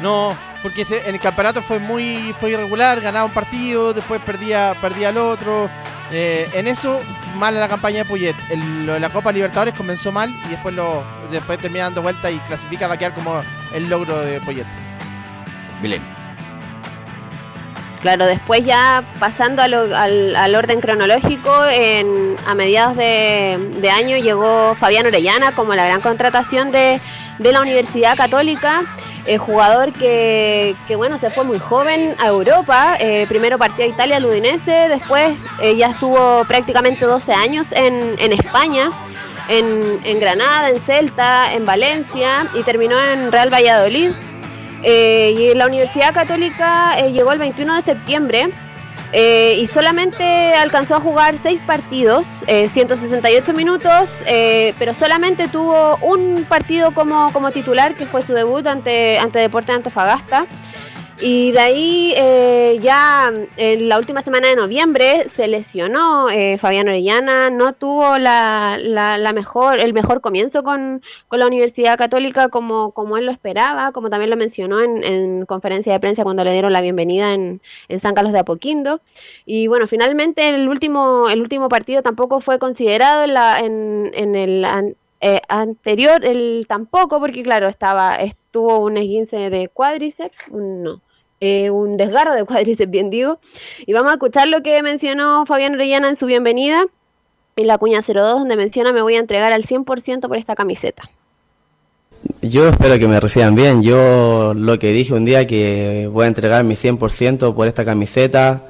No, 0.00 0.34
porque 0.62 0.86
en 1.06 1.14
el 1.14 1.20
campeonato 1.20 1.60
fue 1.62 1.78
muy 1.78 2.34
fue 2.40 2.52
irregular, 2.52 3.02
ganaba 3.02 3.26
un 3.26 3.32
partido, 3.32 3.92
después 3.92 4.20
perdía 4.22 4.74
perdía 4.80 5.10
el 5.10 5.18
otro. 5.18 5.68
Eh, 6.10 6.48
en 6.54 6.68
eso, 6.68 7.00
mala 7.36 7.60
la 7.60 7.68
campaña 7.68 7.98
de 7.98 8.04
Poyet. 8.06 8.34
El- 8.48 8.86
lo 8.86 8.94
de 8.94 9.00
la 9.00 9.10
Copa 9.10 9.30
Libertadores 9.30 9.74
comenzó 9.74 10.10
mal 10.10 10.34
y 10.46 10.48
después 10.52 10.74
lo 10.74 11.04
después 11.30 11.58
termina 11.58 11.84
dando 11.84 12.00
vuelta 12.00 12.30
y 12.30 12.38
clasifica 12.38 12.88
va 12.88 12.94
a 12.94 12.96
quedar 12.96 13.12
como 13.14 13.42
el 13.74 13.90
logro 13.90 14.16
de 14.24 14.40
Poyet. 14.40 14.64
Belén. 15.82 16.02
Claro, 18.00 18.26
después 18.26 18.62
ya 18.64 19.02
pasando 19.18 19.60
al, 19.60 20.54
orden 20.54 20.80
cronológico, 20.80 21.50
a 21.52 22.54
mediados 22.54 22.96
de, 22.96 23.90
año 23.92 24.16
llegó 24.18 24.76
Fabián 24.76 25.06
Orellana 25.06 25.52
como 25.52 25.74
la 25.74 25.84
gran 25.84 26.00
contratación 26.00 26.70
de, 26.70 27.00
la 27.38 27.60
Universidad 27.60 28.16
Católica, 28.16 28.82
eh, 29.26 29.38
jugador 29.38 29.92
que, 29.92 30.76
bueno, 30.96 31.18
se 31.18 31.30
fue 31.30 31.42
muy 31.42 31.58
joven 31.58 32.14
a 32.18 32.28
Europa, 32.28 32.96
eh, 33.00 33.26
primero 33.28 33.58
partió 33.58 33.84
a 33.84 33.88
Italia, 33.88 34.16
al 34.16 34.26
Udinese, 34.26 34.88
después 34.88 35.36
eh, 35.60 35.76
ya 35.76 35.88
estuvo 35.88 36.44
prácticamente 36.44 37.04
12 37.04 37.32
años 37.32 37.66
en, 37.72 38.32
España. 38.32 38.90
En 39.50 40.20
Granada, 40.20 40.68
en 40.68 40.78
Celta, 40.78 41.54
en 41.54 41.64
Valencia 41.64 42.46
y 42.54 42.62
terminó 42.64 43.02
en 43.02 43.32
Real 43.32 43.50
Valladolid. 43.50 44.10
Eh, 44.82 45.34
y 45.36 45.54
la 45.54 45.66
Universidad 45.66 46.14
Católica 46.14 46.98
eh, 46.98 47.12
llegó 47.12 47.32
el 47.32 47.38
21 47.38 47.76
de 47.76 47.82
septiembre 47.82 48.48
eh, 49.12 49.56
y 49.58 49.66
solamente 49.66 50.54
alcanzó 50.54 50.96
a 50.96 51.00
jugar 51.00 51.34
seis 51.42 51.60
partidos, 51.66 52.26
eh, 52.46 52.68
168 52.68 53.52
minutos, 53.54 54.08
pero 54.78 54.94
solamente 54.94 55.48
tuvo 55.48 55.96
un 55.96 56.44
partido 56.48 56.92
como, 56.92 57.32
como 57.32 57.50
titular, 57.50 57.94
que 57.94 58.06
fue 58.06 58.22
su 58.22 58.34
debut 58.34 58.66
ante, 58.66 59.18
ante 59.18 59.38
Deportes 59.38 59.68
de 59.68 59.74
Antofagasta. 59.74 60.46
Y 61.20 61.50
de 61.50 61.58
ahí 61.58 62.12
eh, 62.16 62.78
ya 62.80 63.32
en 63.56 63.88
la 63.88 63.98
última 63.98 64.22
semana 64.22 64.46
de 64.48 64.54
noviembre 64.54 65.28
se 65.34 65.48
lesionó 65.48 66.30
eh, 66.30 66.58
Fabián 66.58 66.86
Orellana, 66.86 67.50
no 67.50 67.72
tuvo 67.72 68.18
la, 68.18 68.78
la- 68.80 69.18
la 69.18 69.32
mejor, 69.32 69.80
el 69.80 69.92
mejor 69.92 70.20
comienzo 70.20 70.62
con, 70.62 71.02
con 71.26 71.40
la 71.40 71.46
Universidad 71.48 71.98
Católica 71.98 72.50
como, 72.50 72.92
como 72.92 73.16
él 73.16 73.26
lo 73.26 73.32
esperaba, 73.32 73.90
como 73.90 74.10
también 74.10 74.30
lo 74.30 74.36
mencionó 74.36 74.80
en, 74.80 75.02
en 75.02 75.44
conferencia 75.46 75.92
de 75.92 75.98
prensa 75.98 76.22
cuando 76.22 76.44
le 76.44 76.52
dieron 76.52 76.72
la 76.72 76.80
bienvenida 76.82 77.34
en, 77.34 77.60
en 77.88 77.98
San 77.98 78.14
Carlos 78.14 78.32
de 78.32 78.38
Apoquindo. 78.38 79.00
Y 79.44 79.66
bueno, 79.66 79.88
finalmente 79.88 80.48
el 80.48 80.68
último, 80.68 81.24
el 81.28 81.40
último 81.40 81.68
partido 81.68 82.00
tampoco 82.02 82.40
fue 82.40 82.60
considerado 82.60 83.24
en, 83.24 83.34
la, 83.34 83.58
en, 83.58 84.12
en 84.14 84.36
el 84.36 84.64
eh, 85.20 85.40
anterior, 85.48 86.24
el 86.24 86.66
tampoco, 86.68 87.18
porque 87.18 87.42
claro, 87.42 87.66
estaba, 87.68 88.14
estuvo 88.16 88.78
un 88.78 88.96
esguince 88.98 89.50
de 89.50 89.68
cuádriceps, 89.68 90.36
no, 90.52 91.00
eh, 91.40 91.70
un 91.70 91.96
desgarro 91.96 92.34
de 92.34 92.44
cuádriceps, 92.44 92.90
bien 92.90 93.10
digo. 93.10 93.38
Y 93.86 93.92
vamos 93.92 94.12
a 94.12 94.14
escuchar 94.14 94.48
lo 94.48 94.62
que 94.62 94.82
mencionó 94.82 95.46
Fabián 95.46 95.74
Orellana 95.74 96.08
en 96.08 96.16
su 96.16 96.26
bienvenida 96.26 96.86
en 97.56 97.66
la 97.66 97.78
cuña 97.78 98.00
02, 98.00 98.14
donde 98.40 98.56
menciona 98.56 98.92
me 98.92 99.02
voy 99.02 99.16
a 99.16 99.18
entregar 99.18 99.52
al 99.52 99.64
100% 99.64 100.28
por 100.28 100.36
esta 100.36 100.54
camiseta. 100.54 101.10
Yo 102.42 102.68
espero 102.68 102.98
que 102.98 103.08
me 103.08 103.18
reciban 103.20 103.54
bien. 103.54 103.82
Yo 103.82 104.54
lo 104.54 104.78
que 104.78 104.92
dije 104.92 105.14
un 105.14 105.24
día 105.24 105.46
que 105.46 106.08
voy 106.12 106.24
a 106.24 106.28
entregar 106.28 106.64
mi 106.64 106.74
100% 106.74 107.54
por 107.54 107.66
esta 107.66 107.84
camiseta. 107.84 108.62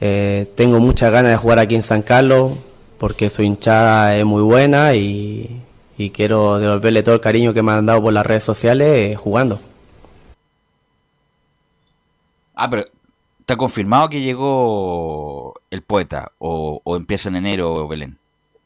Eh, 0.00 0.46
tengo 0.54 0.80
muchas 0.80 1.12
ganas 1.12 1.30
de 1.30 1.36
jugar 1.36 1.58
aquí 1.58 1.74
en 1.74 1.82
San 1.82 2.02
Carlos 2.02 2.52
porque 2.98 3.30
su 3.30 3.42
hinchada 3.42 4.16
es 4.16 4.24
muy 4.24 4.42
buena 4.42 4.94
y, 4.94 5.62
quiero 6.14 6.58
devolverle 6.58 7.02
todo 7.02 7.14
el 7.14 7.20
cariño 7.20 7.52
que 7.52 7.62
me 7.62 7.72
han 7.72 7.84
dado 7.84 8.02
por 8.02 8.12
las 8.12 8.24
redes 8.24 8.42
sociales 8.42 9.12
eh, 9.12 9.16
jugando. 9.16 9.60
Ah, 12.62 12.68
pero 12.68 12.84
¿está 13.40 13.56
confirmado 13.56 14.08
que 14.08 14.20
llegó 14.20 15.54
el 15.70 15.82
poeta 15.82 16.32
o, 16.38 16.80
o 16.84 16.96
empieza 16.96 17.28
en 17.28 17.36
enero, 17.36 17.88
Belén? 17.88 18.16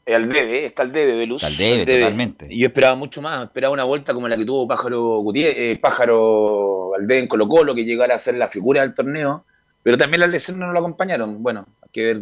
Al 0.06 0.28
debe, 0.28 0.66
está 0.66 0.82
al 0.82 0.92
debe, 0.92 1.16
Veluz. 1.16 1.42
Está 1.42 1.46
al 1.46 1.56
debe, 1.56 1.84
debe. 1.86 2.00
totalmente. 2.00 2.46
Y 2.50 2.58
yo 2.60 2.66
esperaba 2.66 2.94
mucho 2.94 3.22
más, 3.22 3.44
esperaba 3.44 3.72
una 3.72 3.84
vuelta 3.84 4.12
como 4.12 4.28
la 4.28 4.36
que 4.36 4.44
tuvo 4.44 4.66
Pájaro 4.68 5.18
Gutiérrez, 5.20 5.56
eh, 5.56 5.78
Pájaro 5.80 6.90
Valdés 6.90 7.22
en 7.22 7.28
Colo 7.28 7.48
Colo, 7.48 7.74
que 7.74 7.84
llegara 7.84 8.14
a 8.14 8.18
ser 8.18 8.34
la 8.34 8.48
figura 8.48 8.82
del 8.82 8.92
torneo, 8.92 9.44
pero 9.82 9.96
también 9.96 10.20
las 10.20 10.28
lesiones 10.30 10.66
no 10.66 10.72
lo 10.72 10.78
acompañaron. 10.78 11.42
Bueno, 11.42 11.66
hay 11.82 11.88
que 11.90 12.04
ver 12.04 12.20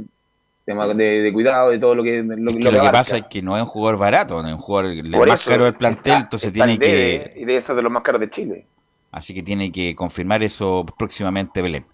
tema 0.64 0.86
de, 0.94 1.22
de 1.22 1.32
cuidado, 1.32 1.70
de 1.70 1.78
todo 1.80 1.96
lo 1.96 2.04
que 2.04 2.22
lo, 2.22 2.34
Es 2.34 2.38
lo 2.38 2.70
que 2.70 2.70
lo 2.76 2.92
pasa 2.92 3.16
es 3.16 3.24
que 3.28 3.42
no 3.42 3.56
es 3.56 3.62
un 3.62 3.68
jugador 3.68 3.98
barato, 3.98 4.40
no 4.42 4.48
es 4.48 4.54
un 4.54 4.60
jugador 4.60 4.92
el 4.92 5.10
más 5.10 5.40
eso, 5.40 5.50
caro 5.50 5.64
del 5.64 5.74
plantel, 5.74 6.12
está- 6.12 6.18
entonces 6.22 6.52
está 6.52 6.64
tiene 6.66 6.78
que 6.78 7.32
Y 7.36 7.44
de 7.44 7.56
esos 7.56 7.74
de 7.74 7.82
los 7.82 7.90
más 7.90 8.02
caros 8.04 8.20
de 8.20 8.30
Chile. 8.30 8.66
Así 9.12 9.34
que 9.34 9.42
tiene 9.42 9.70
que 9.70 9.94
confirmar 9.94 10.42
eso 10.42 10.84
próximamente 10.98 11.62
Belén. 11.62 11.86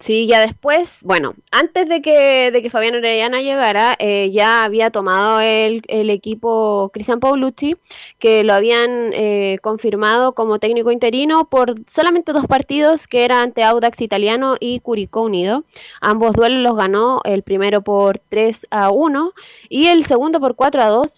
Sí, 0.00 0.28
ya 0.28 0.40
después, 0.42 0.98
bueno, 1.02 1.34
antes 1.50 1.88
de 1.88 2.00
que, 2.00 2.52
de 2.52 2.62
que 2.62 2.70
Fabián 2.70 2.94
Orellana 2.94 3.42
llegara, 3.42 3.96
eh, 3.98 4.30
ya 4.32 4.62
había 4.62 4.90
tomado 4.92 5.40
el, 5.40 5.82
el 5.88 6.10
equipo 6.10 6.90
Cristian 6.94 7.18
Paulucci, 7.18 7.76
que 8.20 8.44
lo 8.44 8.52
habían 8.52 9.12
eh, 9.12 9.58
confirmado 9.60 10.34
como 10.34 10.60
técnico 10.60 10.92
interino 10.92 11.48
por 11.48 11.74
solamente 11.88 12.32
dos 12.32 12.46
partidos, 12.46 13.08
que 13.08 13.24
era 13.24 13.40
ante 13.40 13.64
Audax 13.64 14.00
Italiano 14.00 14.54
y 14.60 14.78
Curicó 14.78 15.22
Unido. 15.22 15.64
Ambos 16.00 16.32
duelos 16.34 16.62
los 16.62 16.76
ganó, 16.76 17.20
el 17.24 17.42
primero 17.42 17.82
por 17.82 18.20
3 18.28 18.68
a 18.70 18.90
1 18.90 19.32
y 19.68 19.88
el 19.88 20.06
segundo 20.06 20.38
por 20.38 20.54
4 20.54 20.80
a 20.80 20.86
2. 20.90 21.17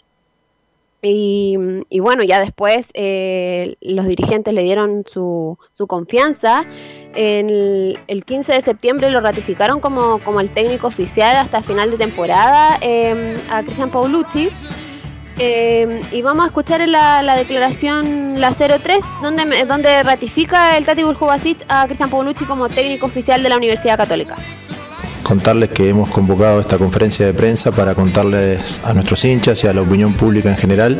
Y, 1.02 1.56
y 1.88 2.00
bueno, 2.00 2.22
ya 2.24 2.40
después 2.40 2.86
eh, 2.94 3.76
los 3.80 4.06
dirigentes 4.06 4.52
le 4.52 4.62
dieron 4.62 5.04
su, 5.10 5.58
su 5.72 5.86
confianza 5.86 6.66
el, 7.14 7.98
el 8.06 8.24
15 8.24 8.52
de 8.52 8.62
septiembre 8.62 9.10
lo 9.10 9.20
ratificaron 9.20 9.80
como, 9.80 10.40
el 10.40 10.48
técnico 10.50 10.86
oficial 10.86 11.36
hasta 11.36 11.62
final 11.62 11.90
de 11.90 11.96
temporada 11.96 12.78
eh, 12.80 13.36
a 13.50 13.62
Cristian 13.62 13.90
Paulucci. 13.90 14.48
Eh, 15.42 16.02
y 16.12 16.20
vamos 16.20 16.44
a 16.44 16.48
escuchar 16.48 16.86
la, 16.86 17.22
la 17.22 17.34
declaración, 17.34 18.40
la 18.40 18.52
03, 18.52 19.02
donde, 19.22 19.64
donde 19.64 20.02
ratifica 20.02 20.76
el 20.76 20.84
Tati 20.84 21.02
Buljubasic 21.02 21.64
a 21.66 21.86
Cristian 21.86 22.10
Paulucci 22.10 22.44
como 22.44 22.68
técnico 22.68 23.06
oficial 23.06 23.42
de 23.42 23.48
la 23.48 23.56
Universidad 23.56 23.96
Católica. 23.96 24.36
Contarles 25.22 25.68
que 25.68 25.88
hemos 25.88 26.08
convocado 26.10 26.60
esta 26.60 26.78
conferencia 26.78 27.26
de 27.26 27.34
prensa 27.34 27.72
para 27.72 27.94
contarles 27.94 28.80
a 28.84 28.94
nuestros 28.94 29.24
hinchas 29.24 29.62
y 29.64 29.66
a 29.66 29.72
la 29.72 29.82
opinión 29.82 30.14
pública 30.14 30.50
en 30.50 30.56
general 30.56 30.98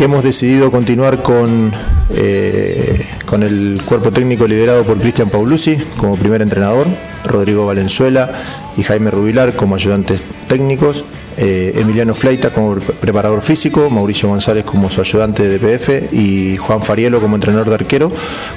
que 0.00 0.04
hemos 0.04 0.24
decidido 0.24 0.70
continuar 0.70 1.22
con, 1.22 1.70
eh, 2.14 3.06
con 3.26 3.42
el 3.42 3.82
cuerpo 3.84 4.10
técnico 4.10 4.46
liderado 4.46 4.82
por 4.82 4.98
Cristian 4.98 5.28
Paulucci 5.28 5.76
como 5.98 6.16
primer 6.16 6.40
entrenador, 6.40 6.86
Rodrigo 7.26 7.66
Valenzuela 7.66 8.30
y 8.78 8.82
Jaime 8.82 9.10
Rubilar 9.10 9.56
como 9.56 9.74
ayudantes 9.74 10.22
técnicos, 10.48 11.04
eh, 11.40 11.72
Emiliano 11.76 12.14
Fleita 12.14 12.50
como 12.50 12.74
pre- 12.76 12.92
preparador 12.94 13.40
físico, 13.42 13.88
Mauricio 13.90 14.28
González 14.28 14.64
como 14.64 14.90
su 14.90 15.00
ayudante 15.00 15.48
de 15.48 15.58
DPF 15.58 16.12
y 16.12 16.56
Juan 16.58 16.82
Farielo 16.82 17.20
como 17.20 17.34
entrenador 17.36 17.68
de 17.68 17.74
arquero, 17.76 18.12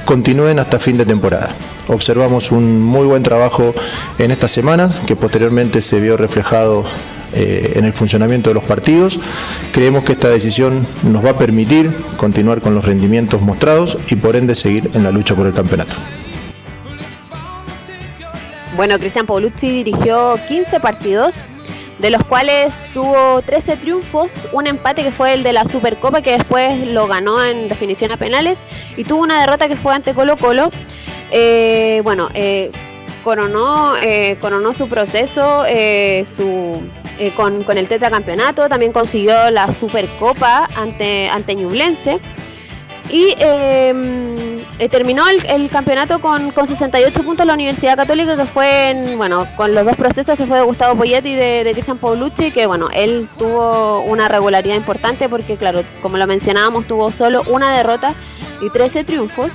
continúen 0.06 0.60
hasta 0.60 0.78
fin 0.80 0.98
de 0.98 1.06
temporada. 1.06 1.50
Observamos 1.88 2.52
un 2.52 2.82
muy 2.82 3.06
buen 3.06 3.24
trabajo 3.24 3.74
en 4.20 4.32
estas 4.32 4.52
semanas 4.52 5.02
que 5.08 5.16
posteriormente 5.16 5.82
se 5.82 6.00
vio 6.00 6.18
reflejado 6.18 6.84
eh, 7.36 7.74
en 7.78 7.86
el 7.86 7.94
funcionamiento 7.94 8.50
de 8.50 8.54
los 8.56 8.64
partidos. 8.64 9.20
Creemos 9.72 10.04
que 10.04 10.12
esta 10.12 10.30
decisión 10.30 10.86
nos 11.04 11.26
va 11.26 11.32
a 11.32 11.38
permitir 11.38 11.90
continuar 12.18 12.62
con 12.62 12.76
los 12.76 12.86
rendimientos 12.86 13.42
mostrados 13.42 13.98
y 14.12 14.16
por 14.18 14.36
ende 14.36 14.56
seguir 14.56 14.90
en 14.94 15.04
la 15.04 15.12
lucha 15.12 15.34
por 15.36 15.48
el 15.48 15.54
campeonato. 15.54 15.96
Bueno, 18.76 18.98
Cristian 18.98 19.26
Paulucci 19.26 19.68
dirigió 19.70 20.36
15 20.48 20.80
partidos, 20.80 21.34
de 22.04 22.10
los 22.10 22.22
cuales 22.26 22.74
tuvo 22.94 23.42
13 23.44 23.78
triunfos, 23.78 24.30
un 24.52 24.68
empate 24.68 25.04
que 25.04 25.12
fue 25.12 25.34
el 25.34 25.42
de 25.42 25.54
la 25.54 25.64
Supercopa, 25.64 26.22
que 26.22 26.34
después 26.34 26.86
lo 26.86 27.08
ganó 27.08 27.42
en 27.42 27.70
definición 27.70 28.12
a 28.12 28.18
penales, 28.18 28.58
y 28.98 29.06
tuvo 29.06 29.22
una 29.22 29.40
derrota 29.40 29.70
que 29.70 29.78
fue 29.78 29.96
ante 29.96 30.14
Colo 30.14 30.36
Colo. 30.36 30.70
Eh, 31.32 32.02
bueno, 32.04 32.30
eh, 32.34 32.72
coronó, 33.24 33.96
eh, 33.96 34.36
coronó 34.42 34.74
su 34.74 34.90
proceso 34.90 35.64
su, 36.36 36.90
con, 37.38 37.64
con 37.64 37.78
el 37.78 37.88
tetracampeonato, 37.88 38.68
también 38.68 38.92
consiguió 38.92 39.50
la 39.50 39.72
Supercopa 39.72 40.68
ante, 40.76 41.30
ante 41.30 41.56
Ñublense. 41.56 42.20
Y 43.10 43.34
eh, 44.84 44.90
terminó 44.90 45.24
el, 45.30 45.70
campeonato 45.70 46.20
con, 46.20 46.52
con 46.52 46.68
68 46.68 47.24
puntos 47.24 47.46
la 47.46 47.54
Universidad 47.54 47.96
Católica, 47.96 48.36
que 48.36 48.44
fue, 48.44 48.90
en, 48.90 49.18
bueno, 49.18 49.48
con 49.56 49.74
los 49.74 49.86
dos 49.86 49.96
procesos 49.96 50.36
que 50.38 50.46
fue 50.46 50.58
de 50.58 50.66
Gustavo 50.66 50.98
Poyet 50.98 51.26
y 51.26 51.36
de, 51.36 51.70
Cristian 51.72 51.98
Paulucci, 51.98 52.52
que 52.52 52.66
bueno, 52.66 52.90
él 52.94 53.30
tuvo 53.38 54.02
una 54.02 54.28
regularidad 54.28 54.76
importante 54.76 55.30
porque, 55.30 55.56
claro, 55.56 55.84
como 56.02 56.18
lo 56.18 56.28
mencionábamos, 56.28 56.86
tuvo 56.86 57.12
solo 57.12 57.44
una 57.50 57.76
derrota 57.76 58.14
y 58.62 58.70
13 58.70 59.06
triunfos. 59.06 59.52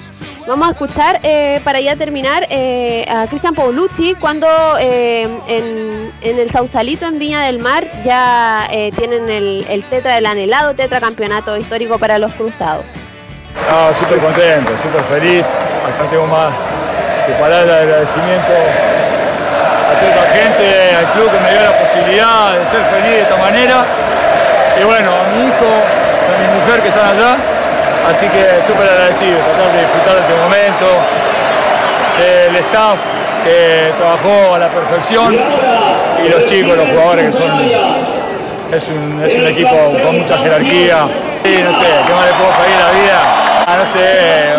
Vamos 0.47 0.69
a 0.69 0.71
escuchar, 0.71 1.21
eh, 1.25 1.61
para 1.63 1.79
ya 1.83 1.95
terminar, 1.95 2.47
eh, 2.49 3.05
a 3.11 3.27
Cristian 3.27 3.55
Paulucci 3.55 4.15
cuando 4.15 4.47
eh, 4.81 5.29
en, 5.47 6.39
el 6.39 6.51
Sausalito, 6.51 7.07
en 7.07 7.19
Viña 7.19 7.45
del 7.45 7.59
Mar, 7.59 7.87
ya 8.03 8.67
tienen 8.97 9.29
el, 9.29 9.67
el 9.69 9.85
tetra, 9.85 10.17
el 10.17 10.25
anhelado 10.25 10.75
tetracampeonato 10.75 11.59
histórico 11.59 11.99
para 11.99 12.19
los 12.19 12.33
cruzados. 12.33 12.87
No, 13.55 13.95
súper 13.95 14.19
contento, 14.19 14.73
súper 14.83 15.05
feliz. 15.05 15.47
Así 15.89 16.03
no 16.13 16.27
más 16.27 16.53
que 17.27 17.33
palabras 17.35 17.67
de 17.67 17.75
agradecimiento 17.75 18.53
a 18.53 19.93
toda 20.01 20.17
la 20.17 20.29
gente, 20.33 20.65
al 20.97 21.07
club 21.13 21.31
que 21.33 21.41
me 21.41 21.51
dio 21.53 21.63
la 21.63 21.77
posibilidad 21.77 22.53
de 22.53 22.65
ser 22.69 22.83
feliz 22.93 23.15
de 23.17 23.23
esta 23.23 23.37
manera. 23.37 23.85
Y 24.81 24.85
bueno, 24.85 25.11
a 25.13 25.25
mi 25.33 25.49
hijo, 25.49 25.69
a 25.69 26.33
mi 26.41 26.47
mujer 26.61 26.83
que 26.83 26.89
están 26.89 27.17
allá. 27.17 27.37
Así 28.09 28.27
que 28.29 28.43
súper 28.67 28.89
agradecido, 28.89 29.37
tratar 29.41 29.73
de 29.73 29.81
disfrutar 29.81 30.15
de 30.15 30.21
este 30.21 30.37
momento. 30.41 30.87
El 32.19 32.57
staff 32.57 32.99
que 33.45 33.93
trabajó 33.97 34.55
a 34.55 34.59
la 34.59 34.69
perfección 34.69 35.37
y 36.25 36.29
los 36.29 36.45
chicos, 36.47 36.77
los 36.77 36.89
jugadores 36.89 37.27
que 37.27 37.33
son. 37.33 37.51
Es 38.73 38.89
un, 38.89 39.23
es 39.25 39.35
un 39.35 39.47
equipo 39.47 39.77
con 40.05 40.19
mucha 40.19 40.39
jerarquía. 40.39 41.09
Y 41.45 41.63
no 41.63 41.73
sé, 41.73 41.89
¿qué 42.07 42.13
más 42.13 42.27
le 42.27 42.33
puedo 42.35 42.53
pedir 42.59 42.77
a 42.77 42.87
la 42.87 42.93
vida? 42.93 43.19
Ah, 43.67 43.77
no 43.79 43.87
sé, 43.93 44.55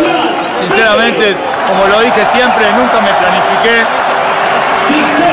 sinceramente, 0.60 1.36
como 1.68 1.86
lo 1.86 2.00
dije 2.00 2.24
siempre, 2.32 2.64
nunca 2.76 3.00
me 3.00 3.12
planifiqué 3.14 3.84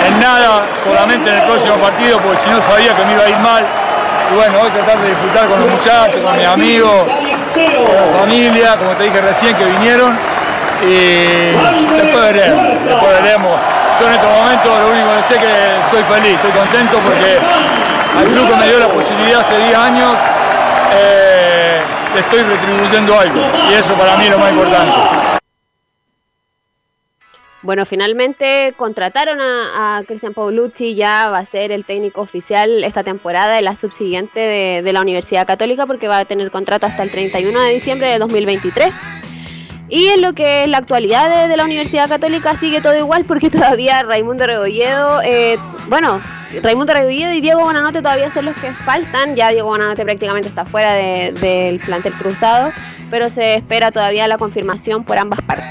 en 0.08 0.20
nada, 0.20 0.64
solamente 0.84 1.30
en 1.30 1.38
el 1.38 1.44
próximo 1.44 1.76
partido, 1.76 2.20
porque 2.20 2.38
si 2.44 2.50
no 2.52 2.62
sabía 2.62 2.96
que 2.96 3.06
me 3.06 3.14
iba 3.14 3.24
a 3.24 3.30
ir 3.30 3.38
mal. 3.38 3.64
Y 4.32 4.36
bueno, 4.36 4.60
hoy 4.62 4.70
tratar 4.72 5.00
de 5.00 5.10
disfrutar 5.10 5.48
con 5.48 5.60
los 5.62 5.70
muchachos, 5.70 6.20
con 6.22 6.38
mis 6.38 6.46
amigos, 6.46 7.06
con 7.56 8.20
familia, 8.20 8.76
como 8.78 8.92
te 8.92 9.04
dije 9.06 9.22
recién, 9.22 9.56
que 9.56 9.66
vinieron. 9.66 10.18
Y 10.84 11.56
después 11.96 12.22
veremos, 12.22 12.66
después 12.86 13.22
veremos. 13.24 13.56
Yo 14.00 14.06
en 14.06 14.14
este 14.14 14.28
momento 14.28 14.68
lo 14.78 14.90
único 14.94 15.10
que 15.10 15.24
sé 15.28 15.36
es 15.36 15.42
que 15.42 15.56
soy 15.90 16.04
feliz, 16.04 16.36
estoy 16.36 16.52
contento 16.52 16.98
porque 17.02 17.40
al 18.20 18.26
club 18.26 18.56
me 18.58 18.68
dio 18.68 18.80
la 18.80 18.90
posibilidad 18.90 19.40
hace 19.40 19.58
10 19.58 19.78
años, 19.78 20.14
eh, 20.94 21.82
estoy 22.18 22.42
retribuyendo 22.44 23.20
algo. 23.20 23.42
Y 23.70 23.74
eso 23.74 23.94
para 23.96 24.18
mí 24.18 24.26
es 24.26 24.32
lo 24.32 24.40
más 24.40 24.52
importante. 24.52 24.98
Bueno, 27.64 27.86
finalmente 27.86 28.74
contrataron 28.78 29.42
a, 29.42 29.98
a 29.98 30.04
Cristian 30.04 30.34
Paulucci, 30.34 30.96
ya 30.96 31.28
va 31.28 31.40
a 31.40 31.46
ser 31.46 31.72
el 31.72 31.86
técnico 31.86 32.22
oficial 32.22 32.84
esta 32.84 33.04
temporada 33.04 33.56
de 33.56 33.62
la 33.62 33.76
subsiguiente 33.76 34.40
de, 34.40 34.82
de 34.84 34.94
la 34.94 35.02
Universidad 35.02 35.46
Católica 35.46 35.86
porque 35.86 36.08
va 36.08 36.20
a 36.20 36.26
tener 36.26 36.52
contrato 36.52 36.86
hasta 36.86 37.04
el 37.04 37.12
31 37.12 37.60
de 37.60 37.74
diciembre 37.74 38.08
de 38.08 38.20
2023. 38.20 38.94
Y 39.90 40.08
en 40.08 40.22
lo 40.22 40.34
que 40.34 40.64
es 40.64 40.70
la 40.70 40.78
actualidad 40.78 41.30
de, 41.30 41.48
de 41.48 41.58
la 41.58 41.66
Universidad 41.66 42.08
Católica 42.08 42.56
sigue 42.58 42.80
todo 42.80 42.98
igual 42.98 43.26
porque 43.26 43.50
todavía 43.52 44.04
Raimundo 44.04 44.46
Rebolledo, 44.46 45.22
eh, 45.24 45.58
bueno, 45.90 46.22
Raimundo 46.64 46.94
Rebolledo 46.94 47.34
y 47.34 47.42
Diego 47.42 47.62
Bonanote 47.62 48.00
todavía 48.02 48.32
son 48.32 48.46
los 48.46 48.56
que 48.56 48.72
faltan, 48.72 49.36
ya 49.36 49.50
Diego 49.50 49.68
Bonanote 49.68 50.04
prácticamente 50.04 50.48
está 50.48 50.66
fuera 50.66 50.94
de- 50.94 51.32
del 51.40 51.80
plantel 51.80 52.14
cruzado, 52.14 52.72
pero 53.10 53.30
se 53.30 53.56
espera 53.56 53.92
todavía 53.92 54.28
la 54.28 54.38
confirmación 54.38 55.04
por 55.04 55.18
ambas 55.18 55.42
partes. 55.42 55.66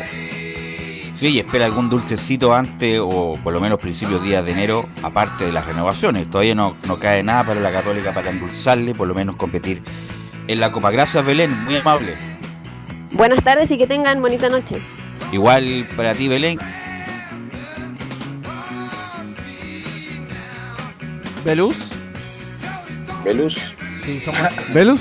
Sí, 1.14 1.28
y 1.28 1.38
espera 1.38 1.64
algún 1.64 1.88
dulcecito 1.88 2.54
antes 2.54 3.00
o 3.02 3.38
por 3.42 3.54
lo 3.54 3.58
menos 3.60 3.80
principios 3.80 4.22
días 4.22 4.44
de 4.44 4.52
enero, 4.52 4.84
aparte 5.02 5.46
de 5.46 5.52
las 5.52 5.64
renovaciones. 5.66 6.28
Todavía 6.28 6.54
no, 6.54 6.76
no 6.86 6.98
cae 6.98 7.22
nada 7.22 7.42
para 7.44 7.60
la 7.60 7.72
Católica 7.72 8.12
para 8.12 8.28
endulzarle, 8.30 8.94
por 8.94 9.08
lo 9.08 9.14
menos 9.14 9.36
competir 9.36 9.82
en 10.46 10.60
la 10.60 10.70
Copa. 10.70 10.90
Gracias, 10.90 11.24
Belén, 11.24 11.50
muy 11.64 11.76
amable. 11.76 12.12
Buenas 13.12 13.42
tardes 13.42 13.70
y 13.70 13.78
que 13.78 13.86
tengan 13.86 14.20
bonita 14.20 14.50
noche. 14.50 14.76
Igual 15.32 15.88
para 15.96 16.12
ti, 16.14 16.28
Belén. 16.28 16.58
¿Velus? 21.46 21.76
Velus. 23.24 23.74
Sí, 24.04 24.20
somos. 24.20 24.40
¿Velus? 24.74 25.00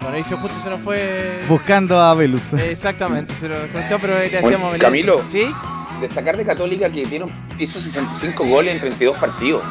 Bueno, 0.00 0.16
ahí 0.16 0.22
justo 0.22 0.60
se 0.62 0.70
nos 0.70 0.80
fue. 0.80 1.40
Buscando 1.48 2.00
a 2.00 2.14
Velus. 2.14 2.52
Exactamente, 2.70 3.34
se 3.34 3.48
lo 3.48 3.56
contó, 3.72 3.98
pero 4.00 4.14
le 4.18 4.28
Bueno, 4.28 4.40
decíamos. 4.40 4.72
Belén. 4.72 4.80
Camilo, 4.80 5.20
¿Sí? 5.28 5.50
destacar 6.00 6.36
de 6.36 6.44
Católica 6.46 6.88
que 6.90 7.02
tiene, 7.02 7.24
un- 7.24 7.32
hizo 7.58 7.80
65 7.80 8.44
goles 8.44 8.74
en 8.74 8.80
32 8.80 9.16
partidos. 9.16 9.62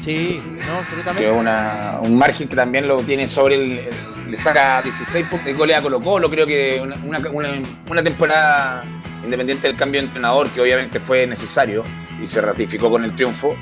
Sí, 0.00 0.40
no, 0.46 0.56
Que 0.64 0.70
absolutamente. 0.78 1.28
es 1.30 1.36
una, 1.36 1.98
un 2.02 2.16
margen 2.16 2.48
que 2.48 2.56
también 2.56 2.88
lo 2.88 2.96
tiene 2.96 3.26
sobre 3.26 3.56
el. 3.56 3.70
el- 3.78 3.94
le 4.30 4.36
saca 4.36 4.82
16 4.82 5.24
puntos 5.26 5.46
de 5.46 5.52
goles 5.52 5.76
a 5.76 5.82
Colo 5.82 6.00
Colo. 6.00 6.28
Creo 6.28 6.46
que 6.48 6.80
una, 6.82 6.96
una, 7.04 7.18
una- 7.30 7.62
una 7.88 8.02
temporada 8.02 8.82
independiente 9.24 9.68
del 9.68 9.76
cambio 9.76 10.00
de 10.00 10.06
entrenador, 10.08 10.48
que 10.50 10.60
obviamente 10.60 10.98
fue 10.98 11.26
necesario 11.28 11.84
y 12.20 12.26
se 12.26 12.40
ratificó 12.40 12.90
con 12.90 13.04
el 13.04 13.14
triunfo. 13.14 13.54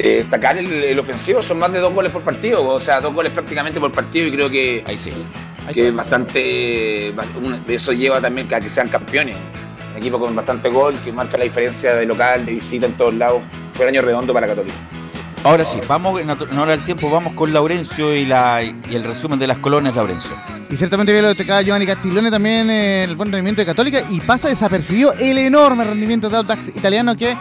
Eh, 0.00 0.18
destacar 0.18 0.56
el, 0.56 0.72
el 0.72 0.98
ofensivo, 1.00 1.42
son 1.42 1.58
más 1.58 1.72
de 1.72 1.80
dos 1.80 1.92
goles 1.92 2.12
por 2.12 2.22
partido, 2.22 2.64
o 2.64 2.78
sea, 2.78 3.00
dos 3.00 3.12
goles 3.12 3.32
prácticamente 3.32 3.80
por 3.80 3.90
partido 3.90 4.28
y 4.28 4.30
creo 4.30 4.48
que 4.48 4.84
Ahí 4.86 4.96
sí. 4.96 5.12
que 5.74 5.88
es 5.88 5.94
bastante 5.94 7.12
eso 7.66 7.92
lleva 7.92 8.20
también 8.20 8.46
a 8.54 8.60
que 8.60 8.68
sean 8.68 8.86
campeones 8.88 9.36
un 9.90 9.96
equipo 9.96 10.20
con 10.20 10.36
bastante 10.36 10.68
gol 10.68 10.94
que 11.04 11.10
marca 11.10 11.36
la 11.36 11.44
diferencia 11.44 11.96
de 11.96 12.06
local 12.06 12.46
de 12.46 12.52
visita 12.52 12.86
en 12.86 12.92
todos 12.92 13.12
lados 13.14 13.42
fue 13.72 13.86
el 13.86 13.88
año 13.88 14.02
redondo 14.02 14.32
para 14.32 14.46
Católica 14.46 14.76
Ahora 15.44 15.64
sí, 15.64 15.78
vamos 15.86 16.20
en 16.20 16.28
hora 16.30 16.72
del 16.72 16.84
tiempo, 16.84 17.08
vamos 17.10 17.32
con 17.32 17.52
Laurencio 17.52 18.14
y, 18.14 18.24
la, 18.26 18.60
y 18.62 18.94
el 18.94 19.04
resumen 19.04 19.38
de 19.38 19.46
las 19.46 19.58
colonias, 19.58 19.94
Laurencio. 19.94 20.32
Y 20.68 20.76
ciertamente 20.76 21.12
bien 21.12 21.22
lo 21.22 21.28
destacaba 21.28 21.62
Giovanni 21.62 21.86
Castiglione 21.86 22.28
también 22.30 22.68
eh, 22.68 23.04
el 23.04 23.14
buen 23.14 23.30
rendimiento 23.30 23.62
de 23.62 23.66
Católica 23.66 24.02
y 24.10 24.20
pasa 24.20 24.48
desapercibido 24.48 25.12
el 25.14 25.38
enorme 25.38 25.84
rendimiento 25.84 26.28
de 26.28 26.38
Audax 26.38 26.68
italiano 26.68 27.16
que 27.16 27.36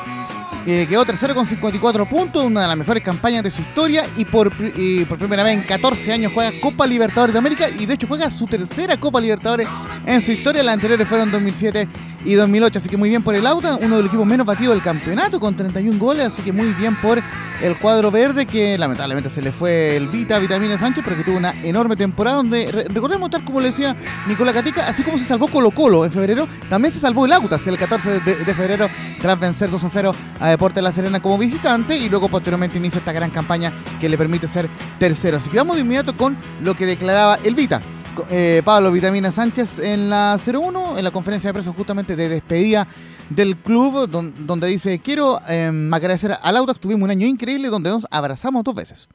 eh, 0.69 0.85
quedó 0.85 1.05
tercero 1.05 1.33
con 1.33 1.45
54 1.45 2.05
puntos, 2.09 2.43
una 2.43 2.63
de 2.63 2.67
las 2.67 2.75
mejores 2.75 3.01
campañas 3.01 3.41
de 3.41 3.49
su 3.49 3.61
historia 3.61 4.03
y 4.17 4.25
por, 4.25 4.51
y 4.75 5.05
por 5.05 5.17
primera 5.17 5.41
vez 5.41 5.57
en 5.57 5.63
14 5.63 6.11
años 6.11 6.33
juega 6.33 6.51
Copa 6.59 6.85
Libertadores 6.85 7.31
de 7.31 7.39
América 7.39 7.69
y 7.69 7.85
de 7.85 7.93
hecho 7.93 8.05
juega 8.05 8.29
su 8.29 8.47
tercera 8.47 8.97
Copa 8.97 9.21
Libertadores 9.21 9.65
en 10.05 10.19
su 10.19 10.33
historia. 10.33 10.61
Las 10.63 10.73
anteriores 10.73 11.07
fueron 11.07 11.31
2007 11.31 11.87
y 12.27 12.33
2008, 12.35 12.79
así 12.79 12.89
que 12.89 12.97
muy 12.97 13.09
bien 13.09 13.23
por 13.23 13.33
el 13.35 13.47
Auda, 13.47 13.77
uno 13.77 13.95
de 13.95 14.03
los 14.03 14.07
equipos 14.09 14.25
menos 14.25 14.45
batidos 14.45 14.75
del 14.75 14.83
campeonato 14.83 15.39
con 15.39 15.55
31 15.55 15.97
goles, 15.97 16.25
así 16.27 16.41
que 16.41 16.51
muy 16.51 16.67
bien 16.73 16.95
por 16.97 17.19
el 17.61 17.75
cuadro 17.77 18.11
verde 18.11 18.45
que 18.45 18.77
lamentablemente 18.77 19.29
se 19.31 19.41
le 19.41 19.51
fue 19.51 19.95
el 19.97 20.07
Vita, 20.07 20.37
Vitamina 20.37 20.77
Sánchez, 20.77 21.03
pero 21.03 21.17
que 21.17 21.23
tuvo 21.23 21.37
una 21.37 21.53
enorme 21.63 21.95
temporada 21.95 22.37
donde, 22.37 22.71
re- 22.71 22.85
recordemos 22.89 23.31
tal 23.31 23.43
como 23.43 23.59
le 23.61 23.67
decía 23.67 23.95
Nicolás 24.27 24.53
Catica, 24.53 24.87
así 24.87 25.01
como 25.03 25.17
se 25.17 25.23
salvó 25.25 25.47
Colo 25.47 25.71
Colo 25.71 26.05
en 26.05 26.11
febrero, 26.11 26.47
también 26.69 26.91
se 26.91 26.99
salvó 26.99 27.25
el 27.25 27.31
Autas 27.33 27.65
el 27.65 27.77
14 27.77 28.19
de, 28.19 28.35
de 28.35 28.53
febrero 28.53 28.87
tras 29.21 29.39
vencer 29.39 29.71
2 29.71 29.83
a 29.85 29.89
0 29.89 30.15
a 30.39 30.49
Deportes 30.49 30.83
La 30.83 30.91
Serena 30.91 31.19
como 31.19 31.37
visitante 31.37 31.97
y 31.97 32.09
luego 32.09 32.27
posteriormente 32.29 32.77
inicia 32.77 32.99
esta 32.99 33.13
gran 33.13 33.31
campaña 33.31 33.71
que 33.99 34.09
le 34.09 34.17
permite 34.17 34.47
ser 34.47 34.69
tercero. 34.99 35.37
Así 35.37 35.49
que 35.49 35.57
vamos 35.57 35.77
de 35.77 35.81
inmediato 35.81 36.15
con 36.15 36.37
lo 36.61 36.75
que 36.75 36.85
declaraba 36.85 37.39
el 37.43 37.55
Vita. 37.55 37.81
Eh, 38.29 38.61
Pablo 38.63 38.91
Vitamina 38.91 39.31
Sánchez 39.31 39.79
en 39.79 40.09
la 40.09 40.37
01, 40.45 40.97
en 40.97 41.03
la 41.03 41.11
conferencia 41.11 41.49
de 41.49 41.53
prensa 41.53 41.73
justamente 41.75 42.15
de 42.15 42.29
despedida 42.29 42.87
del 43.29 43.57
club, 43.57 44.07
don- 44.09 44.33
donde 44.47 44.67
dice, 44.67 44.99
quiero 44.99 45.39
eh, 45.49 45.71
agradecer 45.91 46.31
al 46.41 46.57
Audax, 46.57 46.79
tuvimos 46.79 47.03
un 47.03 47.11
año 47.11 47.27
increíble 47.27 47.67
donde 47.69 47.89
nos 47.89 48.07
abrazamos 48.09 48.63
dos 48.63 48.75
veces. 48.75 49.07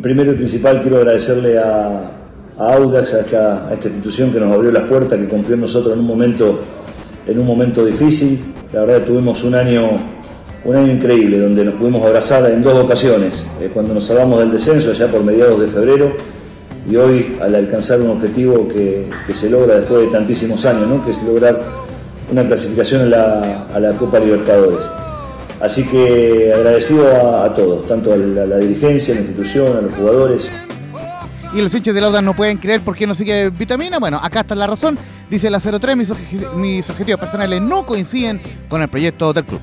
Primero 0.00 0.32
y 0.32 0.36
principal 0.36 0.80
quiero 0.80 0.98
agradecerle 0.98 1.58
a, 1.58 2.10
Audax, 2.58 3.14
a 3.14 3.20
esta, 3.20 3.68
institución 3.84 4.32
que 4.32 4.38
nos 4.38 4.52
abrió 4.52 4.70
las 4.70 4.88
puertas, 4.88 5.18
que 5.18 5.28
confió 5.28 5.54
en 5.54 5.62
nosotros 5.62 5.94
en 5.94 6.00
un 6.00 6.06
momento, 6.06 6.60
en 7.26 7.38
un 7.38 7.46
momento 7.46 7.84
difícil. 7.84 8.40
La 8.72 8.80
verdad 8.82 9.04
tuvimos 9.04 9.42
un 9.42 9.54
año, 9.54 9.90
un 10.64 10.76
año 10.76 10.92
increíble 10.92 11.38
donde 11.38 11.64
nos 11.64 11.74
pudimos 11.74 12.06
abrazar 12.06 12.48
en 12.50 12.62
dos 12.62 12.74
ocasiones, 12.78 13.44
eh, 13.60 13.70
cuando 13.72 13.92
nos 13.94 14.04
salvamos 14.04 14.38
del 14.38 14.52
descenso 14.52 14.90
allá 14.90 15.10
por 15.10 15.24
mediados 15.24 15.60
de 15.60 15.66
febrero 15.68 16.14
y 16.88 16.96
hoy 16.96 17.36
al 17.40 17.54
alcanzar 17.54 18.00
un 18.00 18.10
objetivo 18.10 18.68
que, 18.68 19.08
que 19.26 19.34
se 19.34 19.48
logra 19.48 19.76
después 19.76 20.02
de 20.02 20.06
tantísimos 20.08 20.64
años, 20.66 20.88
¿no? 20.88 21.04
que 21.04 21.12
es 21.12 21.22
lograr 21.22 21.62
una 22.30 22.44
clasificación 22.46 23.02
a 23.02 23.06
la, 23.06 23.66
a 23.72 23.80
la 23.80 23.92
Copa 23.92 24.18
Libertadores. 24.18 24.80
Así 25.60 25.84
que 25.84 26.52
agradecido 26.52 27.06
a, 27.14 27.44
a 27.44 27.54
todos, 27.54 27.86
tanto 27.86 28.12
a 28.12 28.16
la, 28.16 28.42
a 28.42 28.46
la 28.46 28.56
dirigencia, 28.58 29.14
a 29.14 29.16
la 29.16 29.22
institución, 29.22 29.76
a 29.76 29.80
los 29.80 29.92
jugadores. 29.94 30.50
Y 31.54 31.60
los 31.60 31.74
hinchas 31.74 31.94
del 31.94 32.04
Audax 32.04 32.24
no 32.24 32.34
pueden 32.34 32.56
creer 32.56 32.80
por 32.80 32.96
qué 32.96 33.06
no 33.06 33.14
sigue 33.14 33.50
Vitamina. 33.50 33.98
Bueno, 33.98 34.18
acá 34.20 34.40
está 34.40 34.54
la 34.54 34.66
razón. 34.66 34.98
Dice 35.30 35.50
la 35.50 35.60
03, 35.60 35.96
mis, 35.96 36.12
mis 36.56 36.90
objetivos 36.90 37.20
personales 37.20 37.60
no 37.62 37.84
coinciden 37.84 38.40
con 38.68 38.82
el 38.82 38.88
proyecto 38.88 39.32
del 39.32 39.44
club. 39.44 39.60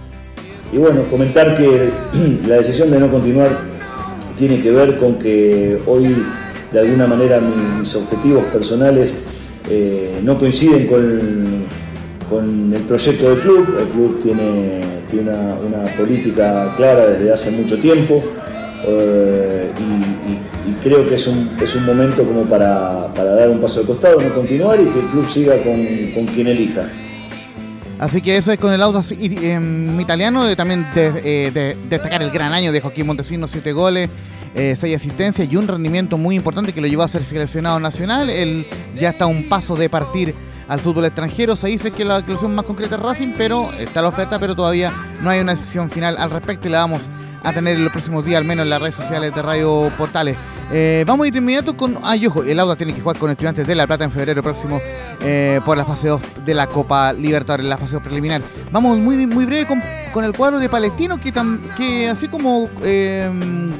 Y 0.72 0.78
bueno, 0.78 1.04
comentar 1.10 1.58
que 1.58 1.90
la 2.48 2.56
decisión 2.58 2.92
de 2.92 3.00
no 3.00 3.12
continuar 3.12 3.50
tiene 4.38 4.62
que 4.62 4.72
ver 4.72 4.98
con 4.98 5.18
que 5.18 5.82
hoy 5.86 6.24
de 6.72 6.80
alguna 6.80 7.08
manera 7.08 7.40
mi- 7.40 7.80
mis 7.82 7.96
objetivos 7.96 8.46
personales 8.46 9.20
eh, 9.70 10.20
no 10.24 10.38
coinciden 10.38 10.88
con, 10.88 11.66
con 12.30 12.74
el 12.74 12.82
proyecto 12.84 13.30
del 13.30 13.40
club. 13.40 13.76
El 13.80 13.88
club 13.88 14.22
tiene, 14.24 14.82
tiene 15.10 15.30
una, 15.32 15.56
una 15.82 15.92
política 15.98 16.74
clara 16.78 17.08
desde 17.08 17.34
hace 17.34 17.52
mucho 17.52 17.78
tiempo 17.80 18.24
eh, 18.86 19.72
y, 19.80 20.84
creo 20.84 21.04
que 21.08 21.16
es 21.16 21.28
un, 21.28 21.50
es 21.62 21.76
un 21.76 21.86
momento 21.86 22.24
como 22.24 22.44
para, 22.44 23.08
para 23.14 23.32
dar 23.36 23.50
un 23.50 23.60
paso 23.60 23.82
al 23.82 23.86
costado, 23.88 24.20
no 24.22 24.30
continuar 24.34 24.80
y 24.80 24.86
que 24.86 25.00
el 25.00 25.06
club 25.08 25.28
siga 25.30 25.56
con, 25.64 25.76
con 26.14 26.26
quien 26.34 26.48
elija. 26.48 26.84
Así 28.00 28.22
que 28.22 28.38
eso 28.38 28.54
es 28.54 28.60
con 28.60 28.72
el 28.72 28.80
i- 29.20 29.46
em, 29.46 30.00
italiano. 30.00 30.48
Eh, 30.48 30.56
también 30.56 30.86
de- 30.96 31.12
eh, 31.24 31.52
de- 31.52 31.76
destacar 31.90 32.22
el 32.22 32.32
gran 32.32 32.54
año 32.54 32.72
de 32.72 32.80
Joaquín 32.80 33.06
Montesinos, 33.08 33.52
7 33.52 33.74
goles, 33.74 34.10
6 34.56 34.96
asistencias 34.96 35.52
y 35.52 35.56
un 35.56 35.68
rendimiento 35.68 36.18
muy 36.18 36.36
importante 36.36 36.74
que 36.74 36.82
lo 36.82 36.88
llevó 36.88 37.04
a 37.04 37.08
ser 37.08 37.24
seleccionado 37.24 37.80
nacional. 37.80 38.30
Él 38.30 38.68
ya 38.96 39.10
está 39.10 39.26
a 39.26 39.28
un 39.28 39.48
paso 39.48 39.76
de 39.76 39.90
partir 39.90 40.34
al 40.68 40.80
fútbol 40.80 41.06
extranjero. 41.06 41.56
Se 41.56 41.68
dice 41.68 41.92
que 41.92 42.06
la 42.06 42.20
inclusión 42.20 42.54
más 42.56 42.66
concreta 42.66 42.96
es 42.96 43.02
Racing, 43.02 43.34
pero 43.38 43.72
está 43.74 44.02
la 44.02 44.10
oferta, 44.10 44.40
pero 44.40 44.56
todavía 44.56 44.92
no 45.22 45.30
hay 45.30 45.40
una 45.40 45.56
decisión 45.56 45.90
final 45.90 46.18
al 46.18 46.32
respecto 46.32 46.68
y 46.68 46.72
la 46.72 46.80
vamos 46.80 47.10
a 47.44 47.54
tener 47.54 47.76
en 47.76 47.84
los 47.84 47.92
próximos 47.92 48.26
días, 48.26 48.40
al 48.40 48.46
menos 48.46 48.64
en 48.64 48.70
las 48.70 48.82
redes 48.82 48.96
sociales 48.96 49.34
de 49.34 49.42
Radio 49.42 49.92
Portales. 49.98 50.38
Eh, 50.72 51.04
vamos 51.08 51.26
a 51.26 51.28
ir 51.28 51.36
inmediato 51.36 51.76
con. 51.76 51.98
Ah, 52.04 52.16
y 52.16 52.28
ojo, 52.28 52.44
el 52.44 52.60
Auda 52.60 52.76
tiene 52.76 52.94
que 52.94 53.02
jugar 53.02 53.18
con 53.18 53.32
Estudiantes 53.32 53.66
de 53.66 53.74
La 53.76 53.88
Plata 53.88 54.04
en 54.04 54.12
febrero 54.12 54.44
próximo 54.44 54.80
eh, 55.22 55.60
por 55.66 55.76
la 55.78 55.84
fase 55.86 56.10
2 56.10 56.22
de 56.46 56.54
la 56.54 56.68
Copa 56.68 57.12
Libertadores, 57.14 57.66
la 57.66 57.78
fase 57.78 57.94
2 57.94 58.04
preliminar. 58.04 58.42
Vamos 58.72 58.98
muy, 59.00 59.26
muy 59.26 59.46
breve 59.46 59.68
con, 60.14 60.24
el 60.24 60.34
cuadro 60.34 60.60
de 60.60 60.70
Palestino, 60.70 61.20
que, 61.20 61.34
que 61.76 62.08
así 62.10 62.28
como 62.28 62.70
eh, 62.84 63.30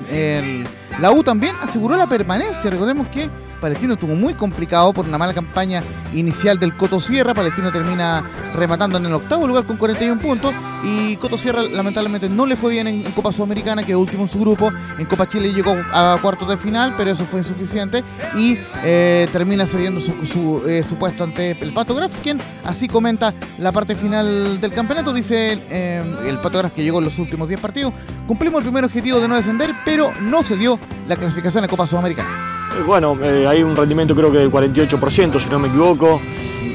el- 0.10 0.66
la 1.00 1.12
U 1.12 1.24
también 1.24 1.56
aseguró 1.62 1.96
la 1.96 2.08
permanencia. 2.08 2.70
Recordemos 2.72 3.08
que 3.10 3.30
Palestino 3.60 3.94
estuvo 3.94 4.16
muy 4.16 4.34
complicado 4.34 4.94
por 4.94 5.08
una 5.08 5.18
mala 5.18 5.34
campaña 5.34 5.84
inicial 6.14 6.60
del 6.60 6.76
Coto 6.76 7.00
Sierra. 7.00 7.34
Palestino 7.34 7.72
termina 7.72 8.24
rematando 8.56 8.98
en 8.98 9.06
el 9.06 9.14
octavo 9.14 9.48
lugar 9.48 9.66
con 9.66 9.78
41 9.78 10.22
puntos. 10.22 10.54
Y 10.84 11.18
Coto 11.18 11.38
Sierra 11.38 11.62
lamentablemente 11.62 12.30
no 12.30 12.46
le 12.46 12.56
fue 12.56 12.72
bien 12.72 12.88
en, 12.88 13.04
Copa 13.12 13.32
Sudamericana, 13.32 13.84
quedó 13.84 14.00
último 14.00 14.24
en 14.24 14.30
su 14.30 14.40
grupo. 14.40 14.72
En 14.98 15.06
Copa 15.06 15.28
Chile 15.28 15.54
llegó 15.54 15.76
a 15.94 16.18
cuartos 16.22 16.48
de 16.48 16.58
final, 16.58 16.94
pero 16.98 17.12
eso 17.12 17.26
fue 17.26 17.40
insuficiente. 17.42 18.04
Y 18.36 18.58
eh, 18.84 19.28
termina 19.32 19.68
cediendo 19.68 20.00
su, 20.00 20.14
su, 20.26 20.64
eh, 20.68 20.84
su 20.88 20.96
puesto 20.96 21.24
ante 21.24 21.52
el 21.52 21.74
Pato 21.74 21.94
Graf, 21.96 22.12
quien 22.24 22.40
así 22.66 22.88
comenta 22.88 23.34
la 23.60 23.72
parte 23.72 23.96
final 23.96 24.62
del 24.62 24.72
campeonato. 24.72 25.14
Dice 25.14 25.60
eh, 25.70 26.04
el 26.26 26.38
Pato 26.38 26.60
Graf 26.60 26.74
que 26.74 26.84
llegó 26.84 27.00
en 27.00 27.06
los 27.06 27.20
últimos 27.20 27.48
10 27.48 27.60
partidos. 27.60 27.94
Cumplimos 28.26 28.60
el 28.60 28.70
primer 28.70 28.86
objetivo 28.86 29.20
de 29.20 29.28
no 29.28 29.36
descender, 29.36 29.72
pero 29.84 30.14
no 30.22 30.44
se 30.44 30.56
dio 30.56 30.80
la 31.08 31.16
clasificación 31.16 31.64
a 31.64 31.68
Copa 31.68 31.88
Sudamericana. 31.88 32.59
Bueno, 32.86 33.18
eh, 33.22 33.46
hay 33.48 33.64
un 33.64 33.76
rendimiento 33.76 34.16
creo 34.16 34.32
que 34.32 34.40
del 34.40 34.52
48%, 34.52 35.40
si 35.40 35.50
no 35.50 35.60
me 35.60 35.68
equivoco. 35.68 36.20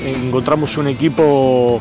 Encontramos 0.05 0.77
un 0.77 0.89
equipo 0.89 1.81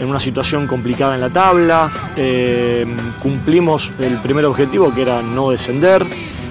en 0.00 0.08
una 0.08 0.20
situación 0.20 0.66
complicada 0.66 1.14
en 1.14 1.20
la 1.20 1.30
tabla. 1.30 1.90
Eh, 2.16 2.86
cumplimos 3.22 3.92
el 3.98 4.16
primer 4.18 4.44
objetivo, 4.44 4.92
que 4.94 5.02
era 5.02 5.22
no 5.22 5.50
descender. 5.50 6.04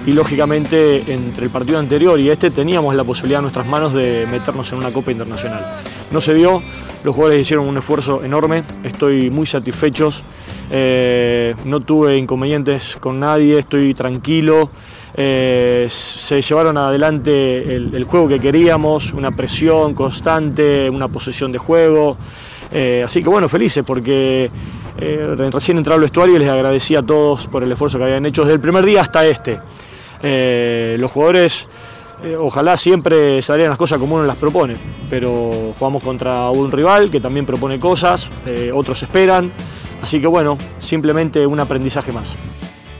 Y 0.04 0.12
lógicamente 0.12 1.12
entre 1.12 1.44
el 1.44 1.50
partido 1.50 1.78
anterior 1.78 2.18
y 2.18 2.28
este 2.28 2.50
teníamos 2.50 2.94
la 2.96 3.04
posibilidad 3.04 3.38
en 3.38 3.44
nuestras 3.44 3.68
manos 3.68 3.92
de 3.94 4.26
meternos 4.30 4.72
en 4.72 4.78
una 4.78 4.90
Copa 4.90 5.12
Internacional. 5.12 5.64
No 6.10 6.20
se 6.20 6.34
dio, 6.34 6.60
los 7.04 7.14
jugadores 7.14 7.40
hicieron 7.40 7.68
un 7.68 7.78
esfuerzo 7.78 8.24
enorme, 8.24 8.64
estoy 8.82 9.30
muy 9.30 9.46
satisfechos, 9.46 10.24
eh, 10.72 11.54
no 11.64 11.80
tuve 11.80 12.16
inconvenientes 12.16 12.96
con 12.98 13.20
nadie, 13.20 13.58
estoy 13.58 13.94
tranquilo. 13.94 14.70
Eh, 15.14 15.86
se 15.90 16.40
llevaron 16.40 16.78
adelante 16.78 17.74
el, 17.74 18.04
juego 18.04 18.28
que 18.28 18.40
queríamos, 18.40 19.12
una 19.12 19.30
presión 19.30 19.94
constante, 19.94 20.88
una 20.88 21.08
posesión 21.08 21.52
de 21.52 21.58
juego. 21.58 22.16
Eh, 22.70 23.02
así 23.04 23.22
que 23.22 23.28
bueno, 23.28 23.48
felices 23.48 23.84
porque 23.86 24.50
eh, 24.98 25.34
recién 25.52 25.76
entrado 25.76 25.96
al 25.96 26.00
vestuario 26.02 26.36
y 26.36 26.38
les 26.38 26.48
agradecí 26.48 26.96
a 26.96 27.02
todos 27.02 27.46
por 27.46 27.62
el 27.62 27.70
esfuerzo 27.70 27.98
que 27.98 28.04
habían 28.04 28.24
hecho 28.24 28.42
desde 28.42 28.54
el 28.54 28.60
primer 28.60 28.84
día 28.84 29.02
hasta 29.02 29.26
este. 29.26 29.58
Los 30.98 31.10
jugadores 31.10 31.68
ojalá 32.38 32.76
siempre 32.76 33.42
salieran 33.42 33.70
las 33.70 33.78
cosas 33.78 33.98
como 33.98 34.14
uno 34.14 34.24
las 34.24 34.36
propone, 34.36 34.76
pero 35.10 35.74
jugamos 35.76 36.02
contra 36.04 36.48
un 36.50 36.70
rival 36.70 37.10
que 37.10 37.20
también 37.20 37.44
propone 37.44 37.80
cosas, 37.80 38.30
otros 38.72 39.02
esperan, 39.02 39.50
así 40.00 40.20
que 40.20 40.28
bueno, 40.28 40.56
simplemente 40.78 41.44
un 41.44 41.58
aprendizaje 41.58 42.12
más. 42.12 42.36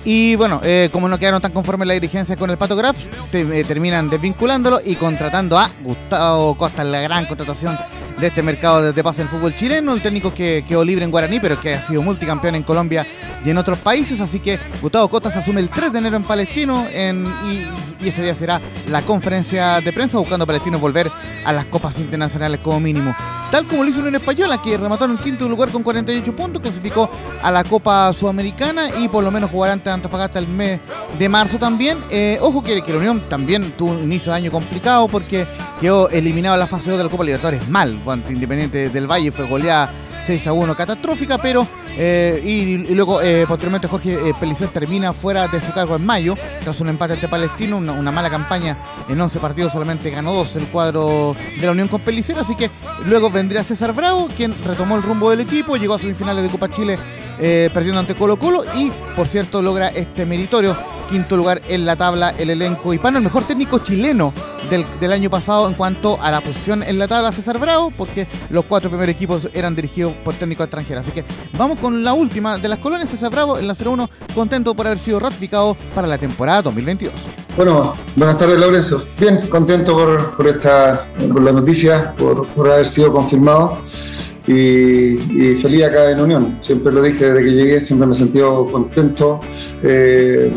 Y 0.05 0.35
bueno, 0.35 0.61
eh, 0.65 0.89
como 0.93 1.09
no 1.09 1.19
quedaron 1.19 1.41
tan 1.41 1.53
conformes 1.53 1.87
la 1.87 1.95
dirigencia 1.95 2.37
con 2.37 2.51
el 2.51 2.59
Pato 2.59 2.75
Graf, 2.75 3.07
eh, 3.33 3.65
terminan 3.67 4.11
desvinculándolo 4.11 4.81
y 4.85 4.97
contratando 4.97 5.57
a 5.57 5.71
Gustavo 5.83 6.57
Costa, 6.57 6.83
la 6.83 7.01
gran 7.01 7.27
contratación 7.27 7.79
de 8.19 8.27
este 8.27 8.43
mercado 8.43 8.83
de, 8.83 8.93
de 8.93 9.03
pase 9.03 9.23
en 9.23 9.29
el 9.29 9.33
fútbol 9.33 9.55
chileno, 9.55 9.93
el 9.93 10.03
técnico 10.03 10.35
que 10.35 10.65
quedó 10.67 10.85
libre 10.85 11.05
en 11.05 11.11
Guaraní, 11.11 11.39
pero 11.41 11.61
que 11.61 11.75
ha 11.75 11.83
sido 11.83 12.03
multicampeón 12.03 12.57
en 12.57 12.63
Colombia 12.65 13.07
y 13.45 13.51
en 13.51 13.59
otros 13.59 13.79
países, 13.79 14.21
así 14.21 14.41
que 14.41 14.59
Gustavo 14.81 15.09
Costa 15.09 15.31
se 15.31 15.39
asume 15.39 15.61
el 15.61 15.69
3 15.69 15.93
de 15.93 15.99
enero 15.99 16.17
en 16.17 16.25
Palestino 16.25 16.85
y, 16.91 18.07
ese 18.07 18.25
día 18.25 18.35
será 18.35 18.61
la 18.91 19.03
conferencia 19.03 19.81
de 19.81 19.93
prensa 19.93 20.19
buscando 20.19 20.43
a 20.43 20.47
Palestino 20.47 20.81
volver 20.81 21.09
a 21.45 21.53
las 21.53 21.67
copas 21.67 22.01
internacionales 22.01 22.59
como 22.61 22.81
mínimo. 22.81 23.15
Tal 23.53 23.65
como 23.65 23.85
lo 23.85 23.91
hizo 23.91 24.01
Unión 24.01 24.17
Española, 24.17 24.61
que 24.61 24.77
remató 24.77 25.05
en 25.05 25.13
el 25.13 25.19
quinto 25.19 25.49
lugar 25.49 25.69
con 25.69 25.85
48 25.85 26.35
puntos, 26.35 26.61
clasificó 26.61 27.09
a 27.43 27.53
la 27.53 27.63
Copa 27.63 28.13
Sudamericana 28.13 28.89
y 28.99 29.07
por 29.07 29.23
lo 29.23 29.31
menos 29.31 29.51
jugará 29.53 29.75
ante 29.75 29.91
Antofagasta 29.95 30.39
el 30.39 30.49
mes 30.49 30.81
de 31.19 31.29
marzo 31.29 31.59
también. 31.59 31.99
Eh, 32.11 32.39
ojo 32.41 32.63
que, 32.63 32.83
que 32.83 32.93
la 32.93 32.99
Unión 32.99 33.23
también 33.29 33.73
tuvo 33.73 33.93
un 33.93 34.03
inicio 34.03 34.33
de 34.33 34.39
año 34.39 34.51
complicado 34.51 35.09
porque 35.09 35.47
quedó 35.81 36.09
eliminado 36.11 36.57
la 36.57 36.67
fase 36.67 36.91
2 36.91 36.99
de 36.99 37.05
la 37.05 37.11
Copa 37.11 37.25
Libertadores 37.25 37.69
mal. 37.69 38.01
Ante 38.07 38.33
Independiente 38.33 38.89
del 38.89 39.11
Valle 39.11 39.33
fue 39.33 39.47
goleada 39.49 39.91
6 40.27 40.47
a 40.47 40.53
1 40.53 40.75
catastrófica, 40.75 41.39
pero 41.39 41.67
eh, 41.97 42.41
y, 42.45 42.95
luego 42.95 43.21
eh, 43.21 43.45
posteriormente 43.47 43.89
Jorge 43.89 44.31
eh, 44.31 44.67
termina 44.73 45.13
fuera 45.13 45.49
de 45.49 45.61
su 45.61 45.73
cargo 45.73 45.97
en 45.97 46.07
mayo, 46.07 46.35
tras 46.63 46.81
un 46.81 46.89
empate 46.89 47.15
ante 47.15 47.29
Palestino, 47.29 47.79
una, 47.79 47.93
una 47.93 48.11
mala 48.11 48.31
campaña 48.31 48.77
en 49.09 49.21
11 49.21 49.39
partidos, 49.41 49.73
solamente 49.73 50.11
ganó 50.11 50.33
2 50.33 50.57
el 50.57 50.67
cuadro 50.69 51.37
de 51.61 51.67
la 51.67 51.73
Unión 51.73 51.89
con 51.89 52.01
Pellicer, 52.01 52.39
así 52.39 52.55
que 52.55 52.71
luego 53.07 53.31
vendría 53.31 53.65
César 53.65 53.93
Bravo, 53.93 54.29
quien 54.37 54.55
retomó 54.65 54.97
el 54.97 55.03
rumbo 55.03 55.31
del 55.31 55.41
equipo, 55.41 55.77
llegó 55.77 55.95
a 55.95 55.99
semifinales 55.99 56.43
de 56.43 56.51
Copa 56.51 56.71
Chile 56.71 56.99
eh, 57.39 57.71
perdiendo 57.73 57.99
ante 57.99 58.15
Colo 58.15 58.39
Colo 58.39 58.65
y 58.77 58.91
por 59.17 59.27
cierto 59.27 59.63
logra 59.63 59.89
este 59.89 60.27
meritorio 60.27 60.77
quinto 61.11 61.37
lugar 61.37 61.63
en 61.69 61.85
la 61.85 61.97
tabla 61.97 62.35
el 62.39 62.51
elenco 62.51 62.95
hispano, 62.95 63.19
el 63.19 63.25
mejor 63.25 63.45
técnico 63.45 63.79
chileno 63.79 64.33
del, 64.71 64.85
del 65.01 65.13
año 65.13 65.29
pasado 65.31 65.67
en 65.69 65.75
cuanto 65.75 66.21
a 66.23 66.31
la 66.31 66.41
posición 66.41 66.83
en 66.83 66.99
la 66.99 67.09
tabla 67.09 67.33
César 67.33 67.59
Bravo, 67.59 67.91
porque 67.97 68.27
los 68.51 68.65
cuatro 68.67 68.91
primeros 68.91 69.15
equipos 69.15 69.49
eran 69.55 69.75
dirigidos 69.75 70.12
por 70.25 70.35
técnicos 70.35 70.65
extranjeros. 70.65 71.03
Así 71.03 71.13
que 71.13 71.25
vamos 71.57 71.79
con 71.79 72.03
la 72.03 72.15
última 72.15 72.59
de 72.59 72.69
las 72.69 72.79
colonias, 72.79 73.11
César 73.11 73.31
Bravo 73.31 73.59
en 73.59 73.67
la 73.67 73.75
01, 73.75 74.09
contento 74.35 74.75
por 74.75 74.87
haber 74.87 74.99
sido 74.99 75.19
ratificado 75.21 75.77
para 75.95 76.07
la 76.07 76.19
temporada 76.19 76.63
2022. 76.63 77.15
Bueno, 77.57 77.95
buenas 78.17 78.39
tardes, 78.39 78.59
Lorenzo. 78.59 79.05
Bien, 79.19 79.39
contento 79.49 79.93
por, 79.93 80.37
por 80.37 80.47
esta 80.47 81.09
por 81.33 81.43
la 81.43 81.53
noticia, 81.53 82.15
por, 82.17 82.47
por 82.49 82.71
haber 82.71 82.87
sido 82.87 83.13
confirmado 83.13 83.79
y, 84.47 85.17
feliz 85.57 85.85
acá 85.85 86.11
en 86.11 86.21
Unión. 86.21 86.59
Siempre 86.61 86.93
lo 86.93 87.03
dije 87.03 87.33
desde 87.33 87.45
que 87.45 87.51
llegué, 87.53 87.81
siempre 87.81 88.07
me 88.07 88.13
he 88.15 88.17
sentido 88.17 88.67
contento, 88.67 89.41
eh, 89.83 90.53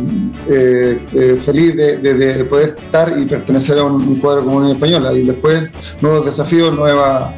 eh, 0.49 0.99
eh, 1.13 1.39
feliz 1.43 1.75
de, 1.75 1.97
de- 1.97 2.13
de 2.13 2.45
poder 2.45 2.69
estar 2.69 3.13
y 3.17 3.25
pertenecer 3.25 3.77
a 3.77 3.83
un, 3.83 4.15
cuadro 4.15 4.43
como 4.43 4.57
Unión 4.57 4.73
Española. 4.73 5.13
Y 5.13 5.23
después, 5.23 5.69
nuevos 6.01 6.25
desafíos, 6.25 6.75
nuevas, 6.75 7.33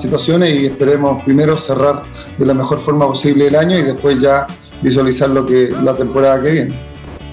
situaciones 0.00 0.60
y 0.60 0.66
esperemos 0.66 1.22
primero 1.24 1.56
cerrar 1.56 2.02
de 2.38 2.46
la 2.46 2.54
mejor 2.54 2.78
forma 2.80 3.06
posible 3.06 3.46
el 3.48 3.56
año 3.56 3.78
y 3.78 3.82
después 3.82 4.18
ya 4.20 4.46
visualizar 4.82 5.30
lo 5.30 5.44
que 5.44 5.70
la 5.82 5.94
temporada 5.94 6.42
que 6.42 6.50
viene. 6.52 6.74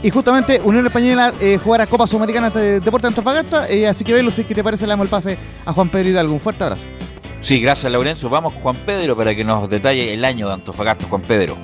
Y 0.04 0.10
justamente 0.12 0.62
Unión 0.64 0.86
Española 0.86 1.34
jugará 1.64 1.88
Copa 1.88 2.06
Sudamericana 2.06 2.50
de 2.50 2.80
Deporte 2.80 3.08
Antofagasta, 3.08 3.68
eh, 3.68 3.88
así 3.88 4.04
que 4.04 4.14
Velo, 4.14 4.30
si 4.32 4.42
es 4.42 4.48
que 4.48 4.54
te 4.56 4.64
parece, 4.64 4.86
le 4.86 4.92
damos 4.92 5.06
el 5.06 5.10
pase 5.10 5.38
a 5.66 5.74
Juan 5.74 5.90
Pedro 5.90 6.10
Hidalgo. 6.10 6.34
Un 6.34 6.40
fuerte 6.40 6.64
abrazo. 6.64 6.88
Sí, 7.40 7.62
gracias 7.62 7.92
Laurencio. 7.92 8.30
Vamos 8.30 8.54
Juan 8.56 8.76
Pedro 8.86 9.16
para 9.16 9.36
que 9.36 9.44
nos 9.44 9.70
detalle 9.70 10.14
el 10.14 10.26
año 10.26 10.48
de 10.48 10.54
Antofagasta, 10.56 11.06
Juan 11.08 11.22
Pedro. 11.22 11.56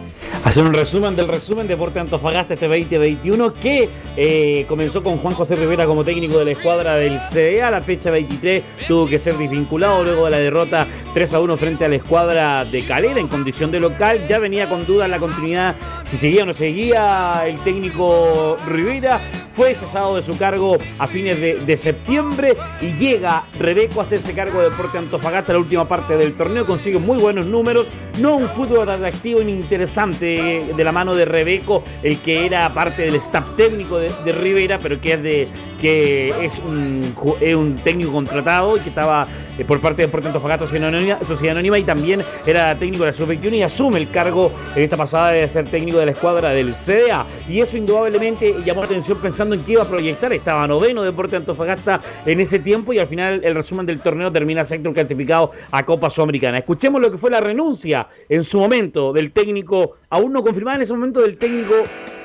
Hacer 0.44 0.66
un 0.66 0.74
resumen 0.74 1.16
del 1.16 1.30
resumen 1.30 1.68
Deporte 1.70 2.02
Antofagasta 2.02 2.56
este 2.56 2.68
2021 2.68 3.54
que 3.54 3.90
eh, 4.18 4.66
comenzó 4.68 5.02
con 5.02 5.18
Juan 5.20 5.34
José 5.34 5.56
Rivera 5.56 5.86
como 5.86 6.04
técnico 6.04 6.38
de 6.38 6.44
la 6.44 6.52
escuadra 6.52 6.96
del 6.96 7.18
CDA. 7.32 7.72
La 7.72 7.82
fecha 7.82 8.12
23 8.12 8.62
tuvo 8.86 9.08
que 9.08 9.20
ser 9.20 9.38
desvinculado 9.38 10.04
luego 10.04 10.26
de 10.26 10.32
la 10.32 10.40
derrota 10.40 10.86
3 11.14 11.34
a 11.34 11.40
1 11.40 11.58
frente 11.58 11.86
a 11.86 11.88
la 11.88 11.96
escuadra 11.96 12.66
de 12.66 12.84
Calera 12.84 13.22
en 13.22 13.30
condición 13.30 13.72
de 13.72 13.80
local. 13.80 14.20
Ya 14.28 14.38
venía 14.38 14.68
con 14.68 14.86
dudas 14.86 15.10
la 15.10 15.18
continuidad 15.18 15.78
si 16.04 16.18
seguía 16.18 16.44
o 16.44 16.46
no 16.46 16.54
seguía 16.54 17.44
el 17.48 17.58
técnico 17.60 18.58
Rivera. 18.68 19.20
Fue 19.56 19.74
cesado 19.76 20.16
de 20.18 20.24
su 20.24 20.38
cargo 20.38 20.78
a 21.00 21.08
fines 21.08 21.40
de, 21.40 21.60
de 21.60 21.78
septiembre 21.78 22.58
y 22.82 22.92
llega 22.94 23.46
Rebeco 23.60 24.02
a 24.02 24.04
hacerse 24.04 24.34
cargo 24.34 24.60
de 24.60 24.72
Deporte 24.72 24.98
Antofagasta 24.98 25.54
la 25.54 25.60
última 25.60 25.88
parte 25.88 26.18
del 26.18 26.34
torneo. 26.34 26.66
Consigue 26.66 27.00
muy 27.00 27.18
buenos 27.18 27.46
números. 27.46 27.88
No 28.20 28.36
un 28.36 28.48
fútbol 28.48 28.90
atractivo 28.90 29.42
ni 29.42 29.54
interesante 29.54 30.33
de 30.36 30.84
la 30.84 30.92
mano 30.92 31.16
de 31.16 31.26
Rebeco, 31.26 31.84
el 32.02 32.20
que 32.20 32.46
era 32.46 32.70
parte 32.74 33.04
del 33.04 33.16
staff 33.16 33.56
técnico 33.56 33.98
de, 33.98 34.12
de 34.24 34.32
Rivera, 34.32 34.80
pero 34.80 35.00
que 35.00 35.14
es 35.14 35.24
de 35.24 35.48
que 35.84 36.30
es 36.30 36.58
un, 36.60 37.02
es 37.42 37.56
un 37.58 37.76
técnico 37.76 38.14
contratado 38.14 38.78
y 38.78 38.80
que 38.80 38.88
estaba 38.88 39.28
eh, 39.58 39.66
por 39.66 39.82
parte 39.82 40.02
de 40.02 40.06
Deporte 40.08 40.28
Antofagasta 40.28 40.64
Sociedad 40.64 40.88
Anónima, 40.88 41.20
Sociedad 41.28 41.58
Anónima 41.58 41.78
y 41.78 41.84
también 41.84 42.24
era 42.46 42.80
técnico 42.80 43.04
de 43.04 43.12
la 43.12 43.18
Sub-21 43.18 43.58
y 43.58 43.64
asume 43.64 44.00
el 44.00 44.10
cargo 44.10 44.50
en 44.78 44.84
esta 44.84 44.96
pasada 44.96 45.34
de 45.34 45.46
ser 45.50 45.66
técnico 45.66 45.98
de 45.98 46.06
la 46.06 46.14
escuadra 46.14 46.52
del 46.52 46.74
CDA. 46.74 47.26
Y 47.50 47.60
eso 47.60 47.78
indudablemente 47.78 48.56
llamó 48.64 48.80
la 48.80 48.86
atención 48.86 49.18
pensando 49.18 49.56
en 49.56 49.64
qué 49.66 49.74
iba 49.74 49.84
a 49.84 49.90
proyectar. 49.90 50.32
Estaba 50.32 50.66
noveno 50.70 51.04
Deporte 51.04 51.36
Antofagasta 51.36 52.00
en 52.26 52.40
ese 52.40 52.60
tiempo 52.60 52.94
y 52.94 53.00
al 53.00 53.08
final 53.08 53.42
el 53.44 53.54
resumen 53.54 53.86
del 53.86 54.00
torneo 54.00 54.32
termina 54.32 54.64
sector 54.64 54.94
clasificado 54.94 55.52
a 55.70 55.84
Copa 55.84 56.10
Sudamericana. 56.10 56.60
Escuchemos 56.60 57.02
lo 57.02 57.12
que 57.12 57.18
fue 57.18 57.30
la 57.30 57.42
renuncia 57.42 58.08
en 58.30 58.46
su 58.46 58.58
momento 58.58 59.12
del 59.12 59.34
técnico, 59.34 59.98
aún 60.10 60.32
no 60.32 60.44
confirmada 60.44 60.78
en 60.78 60.84
ese 60.84 60.94
momento 60.94 61.22
del 61.22 61.38
técnico 61.38 61.74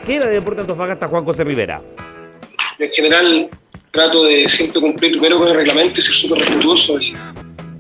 que 0.07 0.15
era 0.15 0.27
de 0.27 0.35
Deporte 0.35 0.61
Antofagasta, 0.61 1.09
Juan 1.09 1.25
José 1.25 1.43
Rivera. 1.43 1.81
En 2.79 2.91
general, 2.91 3.49
trato 3.93 4.23
de 4.25 4.49
siempre 4.49 4.81
cumplir 4.81 5.13
primero 5.13 5.39
con 5.39 5.49
el 5.49 5.55
reglamento 5.55 5.99
y 5.99 6.03
ser 6.03 6.15
súper 6.15 6.41
respetuoso 6.41 6.97
de, 6.99 7.13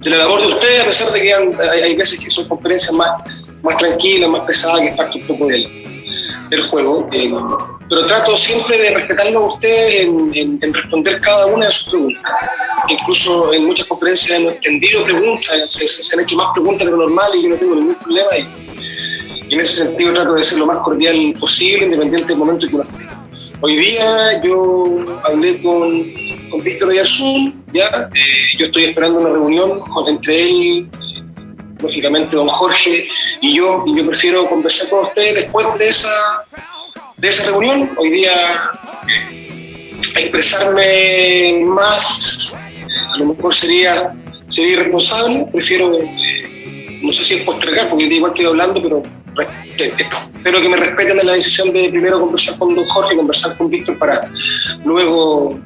de 0.01 0.11
la 0.11 0.19
labor 0.19 0.41
de 0.41 0.49
ustedes, 0.49 0.81
a 0.81 0.87
pesar 0.87 1.13
de 1.13 1.23
que 1.23 1.33
han- 1.33 1.55
hay, 1.61 1.95
veces 1.95 2.19
que 2.19 2.29
son 2.31 2.49
conferencias 2.49 2.93
más, 2.93 3.09
más 3.63 3.77
tranquilas, 3.77 4.29
más 4.29 4.41
pesadas, 4.43 4.81
que 4.81 4.89
es 4.89 4.97
parte 4.97 5.19
un 5.19 5.27
poco 5.27 5.47
del, 5.47 5.69
del 6.51 6.67
juego. 6.69 7.09
Eh, 7.13 7.31
pero 7.89 8.07
trato 8.07 8.37
siempre 8.37 8.77
de 8.79 8.91
respetarlo 8.95 9.39
a 9.39 9.55
ustedes 9.55 10.05
en, 10.05 10.61
responder 10.75 11.21
cada 11.21 11.47
una 11.47 11.67
de 11.67 11.73
sus 11.73 11.89
preguntas. 11.89 12.23
Incluso 12.89 13.53
en 13.53 13.65
muchas 13.67 13.87
conferencias 13.87 14.39
hemos 14.39 14.55
extendido 14.55 15.05
preguntas, 15.05 15.71
se, 15.73 16.15
han 16.15 16.21
hecho 16.23 16.37
más 16.37 16.49
preguntas 16.55 16.87
de 16.87 16.91
lo 16.91 16.99
normal 16.99 17.31
y 17.37 17.43
yo 17.45 17.49
no 17.51 17.57
tengo 17.57 17.75
ningún 17.77 17.95
problema. 17.95 18.37
Y, 18.37 19.47
y 19.49 19.55
en 19.55 19.61
ese 19.61 19.85
sentido 19.85 20.13
trato 20.13 20.35
de 20.35 20.43
ser 20.43 20.59
lo 20.59 20.67
más 20.67 20.79
cordial 20.79 21.35
posible, 21.39 21.87
independiente 21.87 22.29
del 22.29 22.39
momento 22.39 22.65
en 22.67 22.71
que 22.71 22.77
uno 22.77 22.85
esté. 22.85 23.08
Hoy 23.61 23.77
día 23.77 24.41
yo 24.45 25.05
hablé 25.25 25.61
con, 25.61 26.05
con 26.49 26.63
Víctor 26.63 26.91
Oyarzún, 26.91 27.65
ya, 27.73 28.09
eh, 28.15 28.57
yo 28.57 28.67
estoy 28.67 28.85
esperando 28.85 29.19
una 29.19 29.31
reunión 29.31 29.81
entre 30.07 30.45
él, 30.45 30.89
lógicamente 31.81 32.37
don 32.37 32.47
Jorge 32.47 33.09
y 33.41 33.57
yo, 33.57 33.83
y 33.85 33.97
yo 33.97 34.07
prefiero 34.07 34.49
conversar 34.49 34.89
con 34.91 35.07
ustedes 35.07 35.35
después 35.35 35.67
de 35.77 35.89
esa, 35.89 36.45
de 37.17 37.29
esa 37.29 37.47
reunión. 37.47 37.91
Hoy 37.97 38.11
día 38.11 38.31
eh, 39.09 39.91
expresarme 40.15 41.61
más, 41.65 42.55
a 43.13 43.17
lo 43.17 43.35
mejor 43.35 43.53
sería, 43.53 44.15
sería 44.47 44.75
irresponsable, 44.75 45.49
prefiero, 45.51 45.99
eh, 45.99 47.01
no 47.03 47.13
sé 47.13 47.25
si 47.25 47.35
es 47.35 47.43
postergar, 47.43 47.89
porque 47.89 48.05
igual 48.05 48.31
estoy 48.31 48.47
hablando, 48.47 48.81
pero 48.81 49.03
espero 49.79 50.61
que 50.61 50.69
me 50.69 50.77
respeten 50.77 51.19
en 51.21 51.27
la 51.27 51.33
decisión 51.33 51.73
de 51.73 51.89
primero 51.91 52.21
conversar 52.21 52.59
con 52.59 52.75
don 52.75 52.85
Jorge, 52.87 53.17
conversar 53.17 53.57
con 53.57 53.71
Víctor 53.71 53.99
para 53.99 54.29
luego 54.85 55.59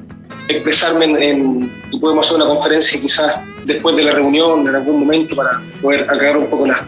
expresarme 0.47 1.05
en, 1.05 1.71
podemos 1.99 2.25
hacer 2.25 2.41
una 2.41 2.53
conferencia 2.53 2.99
quizás 2.99 3.35
después 3.65 3.95
de 3.95 4.03
la 4.03 4.13
reunión 4.13 4.67
en 4.67 4.75
algún 4.75 4.99
momento 4.99 5.35
para 5.35 5.61
poder 5.81 6.01
aclarar 6.01 6.37
un 6.37 6.47
poco 6.47 6.67
las, 6.67 6.81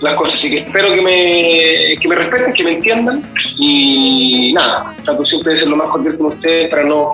las 0.00 0.14
cosas. 0.14 0.34
Así 0.34 0.50
que 0.50 0.58
espero 0.58 0.94
que 0.94 1.02
me, 1.02 2.00
que 2.00 2.08
me 2.08 2.16
respeten, 2.16 2.52
que 2.52 2.64
me 2.64 2.72
entiendan 2.74 3.22
y 3.56 4.52
nada, 4.54 4.94
trato 5.04 5.24
siempre 5.24 5.54
de 5.54 5.60
ser 5.60 5.68
lo 5.68 5.76
más 5.76 5.88
cordial 5.88 6.18
con 6.18 6.26
ustedes 6.26 6.68
para 6.68 6.84
no 6.84 7.12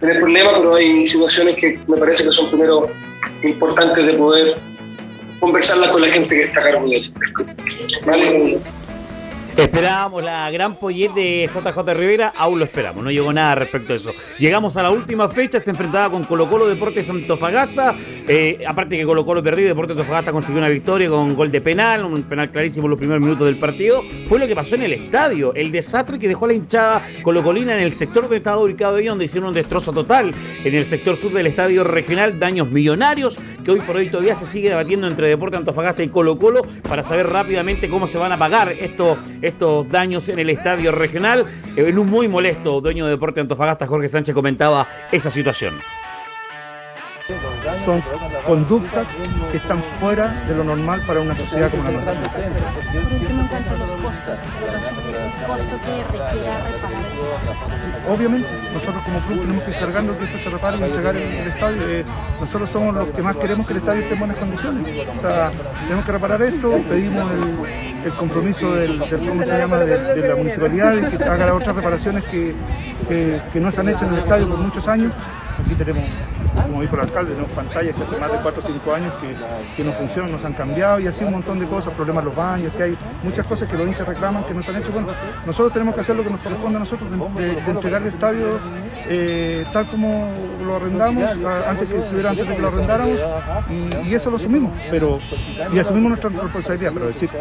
tener 0.00 0.20
problemas, 0.20 0.54
pero 0.56 0.74
hay 0.74 1.06
situaciones 1.06 1.56
que 1.56 1.78
me 1.86 1.96
parece 1.96 2.24
que 2.24 2.30
son 2.30 2.48
primero 2.48 2.90
importantes 3.42 4.06
de 4.06 4.14
poder 4.14 4.58
conversarlas 5.40 5.90
con 5.90 6.02
la 6.02 6.08
gente 6.08 6.34
que 6.34 6.42
está 6.42 6.60
a 6.60 6.64
cargo 6.64 6.86
de. 6.86 7.10
Esperábamos 9.60 10.24
la 10.24 10.50
gran 10.50 10.74
poller 10.74 11.10
de 11.10 11.50
JJ 11.52 11.92
Rivera, 11.92 12.32
aún 12.34 12.58
lo 12.58 12.64
esperamos, 12.64 13.04
no 13.04 13.10
llegó 13.10 13.30
nada 13.30 13.56
respecto 13.56 13.92
a 13.92 13.96
eso. 13.96 14.10
Llegamos 14.38 14.78
a 14.78 14.82
la 14.82 14.90
última 14.90 15.28
fecha, 15.28 15.60
se 15.60 15.68
enfrentaba 15.68 16.08
con 16.08 16.24
Colo 16.24 16.48
Colo 16.48 16.66
Deportes 16.66 17.10
Antofagasta, 17.10 17.94
eh, 18.26 18.64
aparte 18.66 18.96
que 18.96 19.04
Colo 19.04 19.26
Colo 19.26 19.42
perdió, 19.42 19.66
Deportes 19.66 19.92
Antofagasta 19.92 20.32
consiguió 20.32 20.60
una 20.60 20.70
victoria 20.70 21.10
con 21.10 21.34
gol 21.34 21.50
de 21.50 21.60
penal, 21.60 22.06
un 22.06 22.22
penal 22.22 22.50
clarísimo 22.50 22.86
en 22.86 22.90
los 22.92 22.98
primeros 22.98 23.22
minutos 23.22 23.46
del 23.46 23.56
partido. 23.56 24.02
Fue 24.30 24.38
lo 24.38 24.46
que 24.46 24.54
pasó 24.54 24.76
en 24.76 24.82
el 24.82 24.94
estadio, 24.94 25.52
el 25.54 25.70
desastre 25.70 26.18
que 26.18 26.26
dejó 26.26 26.46
la 26.46 26.54
hinchada 26.54 27.02
colocolina 27.22 27.74
en 27.74 27.80
el 27.80 27.94
sector 27.94 28.22
donde 28.22 28.38
estaba 28.38 28.62
ubicado 28.62 28.96
ellos, 28.96 29.12
donde 29.12 29.26
hicieron 29.26 29.48
un 29.48 29.54
destrozo 29.54 29.92
total 29.92 30.32
en 30.64 30.74
el 30.74 30.86
sector 30.86 31.16
sur 31.16 31.32
del 31.32 31.48
estadio 31.48 31.84
regional, 31.84 32.38
daños 32.38 32.70
millonarios 32.70 33.36
que 33.64 33.70
hoy 33.70 33.80
por 33.80 33.96
hoy 33.96 34.08
todavía 34.08 34.36
se 34.36 34.46
sigue 34.46 34.70
debatiendo 34.70 35.06
entre 35.06 35.28
Deportes 35.28 35.58
Antofagasta 35.58 36.02
y 36.02 36.08
Colo 36.08 36.38
Colo 36.38 36.62
para 36.88 37.02
saber 37.02 37.28
rápidamente 37.28 37.88
cómo 37.88 38.06
se 38.08 38.18
van 38.18 38.32
a 38.32 38.38
pagar 38.38 38.72
estos, 38.72 39.18
estos 39.50 39.88
daños 39.88 40.28
en 40.28 40.38
el 40.38 40.50
estadio 40.50 40.92
regional. 40.92 41.44
En 41.76 41.98
un 41.98 42.08
muy 42.08 42.28
molesto 42.28 42.80
dueño 42.80 43.04
de 43.04 43.12
Deportes 43.12 43.42
Antofagasta, 43.42 43.86
Jorge 43.86 44.08
Sánchez, 44.08 44.34
comentaba 44.34 44.86
esa 45.12 45.30
situación. 45.30 45.74
Son 47.84 48.02
conductas 48.46 49.08
que 49.50 49.58
están 49.58 49.82
fuera 49.82 50.44
de 50.48 50.54
lo 50.54 50.64
normal 50.64 51.02
para 51.06 51.20
una 51.20 51.36
sociedad 51.36 51.70
como 51.70 51.84
la 51.84 51.90
nuestra. 51.90 52.14
Por 52.14 53.12
último, 53.12 53.40
en 53.40 53.48
cuanto 53.48 53.74
a 53.74 53.78
los 53.78 53.92
costos, 53.92 54.38
¿podrá 54.60 54.78
asumir 54.78 55.16
un 55.16 55.46
costo 55.46 55.76
que 55.84 56.18
requiera 56.18 56.58
reparar 56.58 57.02
el 58.06 58.10
Obviamente, 58.12 58.48
nosotros 58.72 59.02
como 59.04 59.20
club 59.20 59.40
tenemos 59.40 59.62
que 59.62 59.70
encargarnos 59.76 60.16
que 60.16 60.24
esto 60.24 60.38
se 60.38 60.50
repare 60.50 60.78
y 60.78 60.82
entregar 60.82 61.16
el, 61.16 61.22
el 61.22 61.46
estadio. 61.48 61.82
Eh, 61.88 62.04
nosotros 62.40 62.70
somos 62.70 62.94
los 62.94 63.08
que 63.08 63.22
más 63.22 63.36
queremos 63.36 63.66
que 63.66 63.72
el 63.74 63.78
estadio 63.78 64.00
esté 64.02 64.14
en 64.14 64.18
buenas 64.20 64.36
condiciones. 64.38 64.86
O 65.16 65.20
sea, 65.20 65.50
tenemos 65.84 66.04
que 66.04 66.12
reparar 66.12 66.42
esto, 66.42 66.80
pedimos 66.88 67.30
el, 68.04 68.12
compromiso 68.14 68.74
del, 68.74 68.98
del- 68.98 69.28
¿cómo 69.28 69.42
se 69.44 69.58
llama? 69.58 69.76
de, 69.78 70.28
la 70.28 70.34
municipalidad 70.36 70.94
y 70.94 71.16
que 71.16 71.22
haga 71.24 71.46
las 71.46 71.54
otras 71.54 71.76
reparaciones 71.76 72.24
que, 72.24 72.54
que- 73.08 73.40
que 73.52 73.60
no 73.60 73.70
se 73.70 73.80
han 73.80 73.88
hecho 73.90 74.04
en 74.06 74.14
el 74.14 74.18
estadio 74.20 74.48
por 74.48 74.58
muchos 74.58 74.88
años. 74.88 75.12
Aquí 75.64 75.74
tenemos 75.74 76.02
como 76.66 76.80
dijo 76.82 76.94
el 76.96 77.02
alcalde, 77.02 77.32
tenemos 77.32 77.50
pantallas 77.60 77.94
que 77.94 78.02
hace 78.02 78.16
más 78.18 78.32
de 78.32 78.38
4 78.38 78.62
o 78.62 78.66
5 78.66 78.94
años 78.94 79.12
que, 79.76 79.84
no 79.84 79.92
funcionan, 79.92 80.32
nos 80.32 80.44
han 80.44 80.52
cambiado 80.54 81.00
y 81.00 81.06
así 81.06 81.24
un 81.24 81.32
montón 81.32 81.58
de 81.58 81.66
cosas, 81.66 81.92
problemas 81.94 82.24
los 82.24 82.34
baños, 82.34 82.72
que 82.74 82.82
hay 82.82 82.98
muchas 83.22 83.46
cosas 83.46 83.68
que 83.68 83.76
los 83.76 83.86
hinchas 83.86 84.06
reclaman 84.06 84.44
que 84.44 84.54
nos 84.54 84.68
han 84.68 84.76
hecho. 84.76 84.92
Bueno, 84.92 85.08
nosotros 85.44 85.72
tenemos 85.72 85.94
que 85.94 86.00
hacer 86.00 86.16
lo 86.16 86.22
que 86.22 86.30
nos 86.30 86.40
corresponde 86.40 86.76
a 86.76 86.80
nosotros, 86.80 87.10
de, 87.36 87.52
entregar 87.70 88.02
el 88.02 88.08
estadio 88.08 88.58
eh, 89.08 89.64
tal 89.72 89.86
como 89.86 90.30
lo 90.64 90.76
arrendamos, 90.76 91.24
a- 91.24 91.70
antes 91.70 91.88
que 91.88 91.98
estuviera 91.98 92.30
antes 92.30 92.48
de 92.48 92.56
que 92.56 92.62
lo 92.62 92.68
arrendáramos, 92.68 93.18
y, 94.06 94.14
eso 94.14 94.30
lo 94.30 94.36
asumimos, 94.36 94.72
pero 94.90 95.18
y 95.72 95.78
asumimos 95.78 96.10
nuestra 96.10 96.30
responsabilidad, 96.30 96.92
pero 96.94 97.06
decir 97.08 97.28
que 97.28 97.38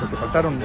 porque 0.00 0.16
faltaron 0.16 0.58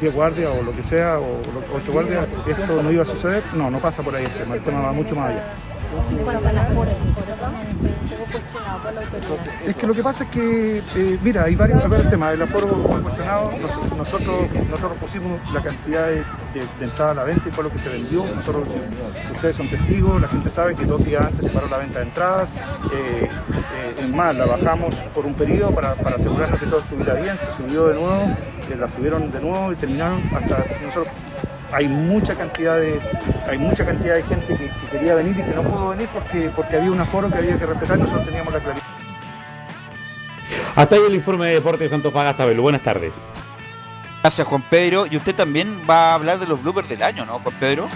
10 0.00 0.14
guardias 0.14 0.50
o 0.58 0.62
lo 0.62 0.74
que 0.74 0.82
sea, 0.82 1.18
o 1.18 1.40
8 1.74 1.92
guardias, 1.92 2.26
esto 2.46 2.82
no 2.82 2.90
iba 2.90 3.02
a 3.02 3.06
suceder, 3.06 3.42
no, 3.54 3.70
no 3.70 3.78
pasa 3.78 4.02
por 4.02 4.14
ahí 4.14 4.24
el 4.24 4.30
tema, 4.30 4.54
el 4.54 4.62
tema 4.62 4.80
va 4.80 4.92
mucho 4.92 5.14
más 5.16 5.30
allá. 5.30 5.44
Cuestionado 8.30 8.78
por 8.82 8.92
la 8.94 9.00
autoridad. 9.00 9.66
Es 9.66 9.76
que 9.76 9.86
lo 9.86 9.94
que 9.94 10.02
pasa 10.02 10.24
es 10.24 10.30
que, 10.30 10.78
eh, 10.96 11.18
mira, 11.22 11.44
hay 11.44 11.54
varios, 11.56 11.82
temas. 12.10 12.34
El 12.34 12.42
aforo 12.42 12.68
fue 12.68 13.00
cuestionado. 13.02 13.52
Nos- 13.60 13.96
nosotros, 13.96 14.36
nosotros 14.70 14.92
pusimos 15.00 15.40
la 15.52 15.62
cantidad 15.62 16.06
de, 16.06 16.16
de- 16.16 16.84
entrada 16.84 17.10
a 17.12 17.14
la 17.14 17.24
venta 17.24 17.48
y 17.48 17.52
fue 17.52 17.64
lo 17.64 17.70
que 17.70 17.78
se 17.78 17.88
vendió. 17.88 18.24
Nosotros, 18.34 18.64
ustedes 19.34 19.56
son 19.56 19.68
testigos, 19.68 20.20
la 20.20 20.28
gente 20.28 20.50
sabe 20.50 20.74
que 20.74 20.84
dos 20.84 21.04
días 21.04 21.24
antes 21.26 21.44
se 21.44 21.50
paró 21.50 21.68
la 21.68 21.78
venta 21.78 21.98
de 22.00 22.04
entradas. 22.06 22.48
Eh, 22.92 23.28
eh, 23.28 23.94
es 24.00 24.08
más, 24.08 24.34
la 24.34 24.46
bajamos 24.46 24.94
por 25.14 25.26
un 25.26 25.34
periodo 25.34 25.70
para, 25.72 25.92
asegurarnos 25.92 26.58
que 26.58 26.66
todo 26.66 26.80
estuviera 26.80 27.14
bien. 27.14 27.38
Se 27.38 27.62
subió 27.62 27.86
de 27.88 27.94
nuevo, 27.94 28.36
eh, 28.70 28.76
la 28.78 28.88
subieron 28.90 29.30
de 29.30 29.40
nuevo 29.40 29.72
y 29.72 29.76
terminaron 29.76 30.22
hasta 30.34 30.64
nosotros. 30.84 31.12
Hay 31.72 31.88
mucha 31.88 32.34
cantidad 32.34 32.76
de 32.76 33.00
hay 33.48 33.58
mucha 33.58 33.84
cantidad 33.84 34.14
de 34.14 34.22
gente 34.24 34.56
que, 34.56 34.68
que 34.68 34.86
quería 34.90 35.14
venir 35.14 35.38
y 35.38 35.42
que 35.42 35.54
no 35.54 35.62
pudo 35.62 35.90
venir 35.90 36.08
porque, 36.12 36.50
porque 36.54 36.76
había 36.76 36.90
un 36.90 37.00
aforo 37.00 37.28
que 37.28 37.38
había 37.38 37.58
que 37.58 37.66
respetar 37.66 37.98
y 37.98 38.02
nosotros 38.02 38.26
teníamos 38.26 38.52
la 38.52 38.60
claridad. 38.60 38.84
Hasta 40.76 40.94
ahí 40.96 41.02
el 41.06 41.14
informe 41.14 41.46
de 41.46 41.54
Deportes 41.54 41.80
de 41.80 41.88
Santos 41.88 42.12
Fagasta, 42.12 42.44
Belu. 42.44 42.62
Buenas 42.62 42.82
tardes. 42.82 43.20
Gracias, 44.22 44.46
Juan 44.46 44.62
Pedro. 44.68 45.06
Y 45.10 45.16
usted 45.16 45.34
también 45.34 45.82
va 45.88 46.10
a 46.10 46.14
hablar 46.14 46.38
de 46.38 46.46
los 46.46 46.62
bloopers 46.62 46.88
del 46.88 47.02
año, 47.02 47.24
¿no, 47.24 47.38
Juan 47.38 47.54
Pedro? 47.58 47.88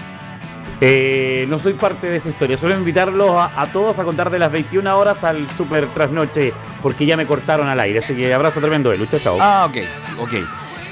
Eh, 0.81 1.47
no 1.49 1.59
soy 1.59 1.75
parte 1.75 2.11
de 2.11 2.17
esa 2.17 2.29
historia, 2.29 2.59
solo 2.59 2.75
invitarlos 2.75 3.31
a, 3.31 3.61
a 3.61 3.67
todos 3.67 3.99
a 3.99 4.05
contar 4.05 4.29
de 4.31 4.39
las 4.39 4.51
21 4.51 4.99
horas 4.99 5.23
al 5.23 5.49
Super 5.51 5.87
Trasnoche, 5.87 6.53
porque 6.83 7.07
ya 7.07 7.17
me 7.17 7.27
cortaron 7.27 7.69
al 7.69 7.79
aire. 7.79 8.01
Así 8.01 8.15
que 8.15 8.33
abrazo 8.35 8.61
tremendo 8.61 8.91
de 8.91 8.99
Lucho, 8.99 9.19
chao. 9.19 9.39
Ah, 9.41 9.67
ok, 9.69 9.77
ok. 10.21 10.33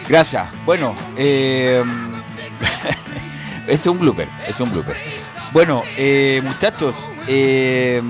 Gracias. 0.08 0.48
Bueno, 0.64 0.94
eh, 1.16 1.82
es 3.66 3.86
un 3.86 3.98
blooper, 3.98 4.28
es 4.46 4.60
un 4.60 4.70
blooper. 4.70 4.96
Bueno, 5.52 5.82
eh, 5.96 6.40
muchachos, 6.44 7.08
eh, 7.28 8.02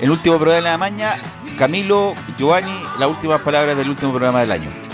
el 0.00 0.10
último 0.10 0.36
programa 0.36 0.56
de 0.56 0.62
la 0.62 0.78
mañana, 0.78 1.22
Camilo, 1.58 2.14
Giovanni, 2.38 2.82
las 2.98 3.08
últimas 3.08 3.40
palabras 3.40 3.76
del 3.76 3.90
último 3.90 4.12
programa 4.12 4.40
del 4.40 4.52
año. 4.52 4.86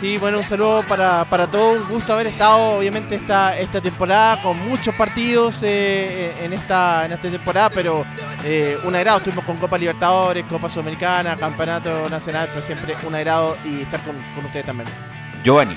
Sí, 0.00 0.16
bueno, 0.16 0.38
un 0.38 0.44
saludo 0.44 0.82
para, 0.88 1.26
para 1.26 1.46
todos. 1.46 1.82
Un 1.82 1.88
gusto 1.90 2.14
haber 2.14 2.28
estado, 2.28 2.78
obviamente, 2.78 3.16
esta, 3.16 3.58
esta 3.58 3.82
temporada 3.82 4.40
con 4.42 4.58
muchos 4.66 4.94
partidos 4.94 5.62
eh, 5.62 6.32
en, 6.42 6.54
esta, 6.54 7.04
en 7.04 7.12
esta 7.12 7.30
temporada, 7.30 7.68
pero 7.68 8.06
eh, 8.42 8.78
un 8.84 8.96
agrado. 8.96 9.18
Estuvimos 9.18 9.44
con 9.44 9.58
Copa 9.58 9.76
Libertadores, 9.76 10.46
Copa 10.46 10.70
Sudamericana, 10.70 11.36
Campeonato 11.36 12.08
Nacional, 12.08 12.48
pero 12.50 12.64
siempre 12.64 12.96
un 13.06 13.14
agrado 13.14 13.58
y 13.62 13.82
estar 13.82 14.00
con, 14.00 14.16
con 14.34 14.46
ustedes 14.46 14.64
también. 14.64 14.88
Giovanni. 15.44 15.76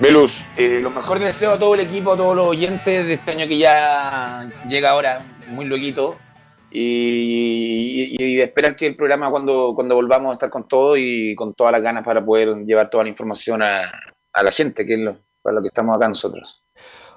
Velus, 0.00 0.46
eh, 0.56 0.80
lo 0.82 0.90
mejor 0.90 1.18
deseo 1.20 1.52
a 1.52 1.58
todo 1.58 1.74
el 1.74 1.80
equipo, 1.80 2.12
a 2.12 2.16
todos 2.16 2.34
los 2.34 2.46
oyentes 2.48 3.06
de 3.06 3.14
este 3.14 3.30
año 3.30 3.46
que 3.46 3.58
ya 3.58 4.48
llega 4.68 4.90
ahora, 4.90 5.20
muy 5.48 5.66
loquito. 5.66 6.16
Y, 6.70 8.16
y- 8.18 8.42
y 8.42 8.48
que 8.76 8.86
el 8.86 8.96
programa 8.96 9.30
cuando, 9.30 9.72
cuando 9.76 9.94
volvamos 9.94 10.30
a 10.30 10.32
estar 10.32 10.50
con 10.50 10.66
todo 10.66 10.96
y 10.96 11.36
con 11.36 11.54
todas 11.54 11.70
las 11.72 11.82
ganas 11.82 12.04
para 12.04 12.24
poder 12.24 12.64
llevar 12.64 12.90
toda 12.90 13.04
la 13.04 13.10
información 13.10 13.62
a, 13.62 13.82
a 14.32 14.42
la 14.42 14.50
gente, 14.50 14.84
que 14.84 14.94
es 14.94 15.00
lo, 15.00 15.16
para 15.40 15.54
lo 15.54 15.62
que 15.62 15.68
estamos 15.68 15.96
acá 15.96 16.08
nosotros. 16.08 16.64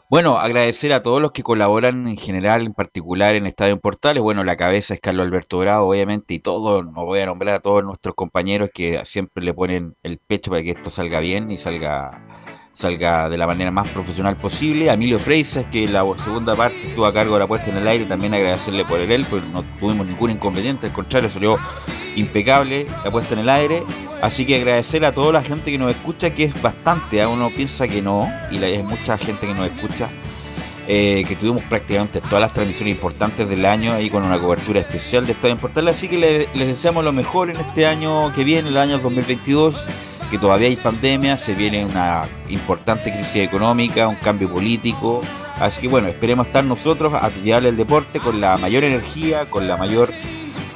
Bueno, 0.10 0.38
agradecer 0.38 0.94
a 0.94 1.02
todos 1.02 1.22
los 1.22 1.32
que 1.32 1.44
colaboran 1.44 2.08
en 2.08 2.18
general, 2.18 2.68
en 2.68 2.74
particular 2.74 3.36
en 3.36 3.46
Estadio 3.48 3.74
en 3.74 3.80
Portales. 3.80 4.22
Bueno, 4.24 4.44
la 4.46 4.56
cabeza 4.56 4.94
es 4.94 5.02
Carlos 5.02 5.26
Alberto 5.26 5.58
Bravo, 5.58 5.90
obviamente, 5.90 6.36
y 6.36 6.40
todo, 6.40 6.84
no 6.84 7.04
voy 7.06 7.20
a 7.20 7.26
nombrar 7.26 7.56
a 7.56 7.60
todos 7.60 7.84
nuestros 7.84 8.16
compañeros 8.16 8.70
que 8.74 9.02
siempre 9.04 9.44
le 9.44 9.54
ponen 9.54 9.96
el 10.04 10.20
pecho 10.20 10.52
para 10.52 10.62
que 10.64 10.70
esto 10.72 10.90
salga 10.92 11.20
bien 11.20 11.52
y 11.52 11.58
salga, 11.58 12.12
salga 12.78 13.28
de 13.28 13.38
la 13.40 13.48
manera 13.48 13.72
más 13.72 13.88
profesional 13.88 14.38
posible. 14.38 14.90
A 14.90 14.94
Emilio 14.94 15.18
Freisas, 15.18 15.66
que 15.66 15.88
la 15.88 16.04
segunda 16.24 16.56
parte 16.56 16.78
estuvo 16.88 17.06
a 17.08 17.14
cargo 17.14 17.34
de 17.34 17.40
la 17.40 17.48
puesta 17.48 17.72
en 17.72 17.78
el 17.78 17.88
aire, 17.88 18.06
también 18.06 18.34
agradecerle 18.36 18.86
por 18.86 19.00
el 19.00 19.12
él, 19.12 19.26
pues 19.28 19.44
no 19.52 19.64
tuvimos 19.80 20.06
ningún 20.06 20.30
inconveniente, 20.32 20.86
al 20.88 20.94
contrario, 20.94 21.30
salió 21.30 21.58
impecable 22.16 22.86
la 23.04 23.10
puesta 23.12 23.34
en 23.34 23.40
el 23.42 23.50
aire. 23.50 23.84
Así 24.22 24.46
que 24.46 24.56
agradecer 24.58 25.06
a 25.06 25.12
toda 25.12 25.32
la 25.34 25.44
gente 25.44 25.72
que 25.72 25.78
nos 25.78 25.92
escucha, 25.92 26.32
que 26.34 26.46
es 26.46 26.62
bastante, 26.62 27.20
¿eh? 27.20 27.26
uno 27.26 27.50
piensa 27.56 27.88
que 27.88 28.02
no, 28.02 28.32
y 28.52 28.58
hay 28.64 28.82
mucha 28.84 29.18
gente 29.18 29.46
que 29.48 29.54
nos 29.54 29.68
escucha, 29.68 30.10
eh, 30.88 31.24
que 31.28 31.36
tuvimos 31.36 31.62
prácticamente 31.64 32.22
todas 32.22 32.42
las 32.42 32.54
transmisiones 32.54 32.96
importantes 32.96 33.48
del 33.50 33.64
año 33.66 33.94
ahí 33.94 34.10
con 34.10 34.24
una 34.24 34.40
cobertura 34.40 34.80
especial 34.80 35.26
de 35.28 35.34
Estadio 35.34 35.54
en. 35.54 35.88
Así 35.92 36.08
que 36.08 36.18
le- 36.18 36.48
les 36.56 36.68
deseamos 36.68 37.04
lo 37.04 37.12
mejor 37.12 37.50
en 37.52 37.60
este 37.60 37.86
año 37.86 38.34
que 38.34 38.44
viene, 38.44 38.70
el 38.70 38.78
año 38.78 38.98
2022, 38.98 39.86
que 40.30 40.38
todavía 40.38 40.68
hay 40.68 40.76
pandemia, 40.76 41.38
se 41.38 41.54
viene 41.54 41.86
una 41.86 42.24
importante 42.50 43.12
crisis 43.12 43.38
económica, 43.38 44.08
un 44.08 44.16
cambio 44.16 44.52
político. 44.52 45.22
Así 45.60 45.82
que 45.82 45.88
bueno, 45.88 46.08
esperemos 46.08 46.48
estar 46.48 46.64
nosotros 46.64 47.14
a 47.14 47.30
llevarle 47.30 47.70
el 47.70 47.78
deporte 47.78 48.20
con 48.20 48.40
la 48.42 48.58
mayor 48.58 48.84
energía, 48.84 49.46
con 49.46 49.68
la 49.68 49.78
mayor 49.78 50.12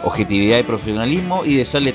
objetividad 0.03 0.59
y 0.59 0.63
profesionalismo 0.63 1.45
y 1.45 1.55
desearle 1.55 1.93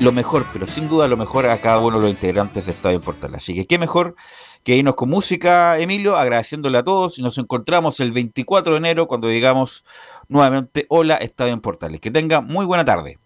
lo 0.00 0.12
mejor, 0.12 0.44
pero 0.52 0.66
sin 0.66 0.88
duda 0.88 1.06
lo 1.06 1.16
mejor 1.16 1.46
a 1.46 1.58
cada 1.58 1.78
uno 1.78 1.96
de 1.96 2.02
los 2.02 2.10
integrantes 2.10 2.66
de 2.66 2.72
Estadio 2.72 3.00
Portal. 3.00 3.34
Así 3.34 3.54
que 3.54 3.66
qué 3.66 3.78
mejor 3.78 4.16
que 4.64 4.76
irnos 4.76 4.96
con 4.96 5.10
música, 5.10 5.78
Emilio, 5.78 6.16
agradeciéndole 6.16 6.78
a 6.78 6.82
todos 6.82 7.18
y 7.18 7.22
nos 7.22 7.38
encontramos 7.38 8.00
el 8.00 8.12
24 8.12 8.72
de 8.72 8.78
enero 8.78 9.06
cuando 9.06 9.28
digamos 9.28 9.84
nuevamente 10.28 10.86
hola 10.88 11.16
Estadio 11.16 11.52
en 11.52 11.60
Portales. 11.60 12.00
Que 12.00 12.10
tenga 12.10 12.40
muy 12.40 12.64
buena 12.64 12.84
tarde. 12.84 13.18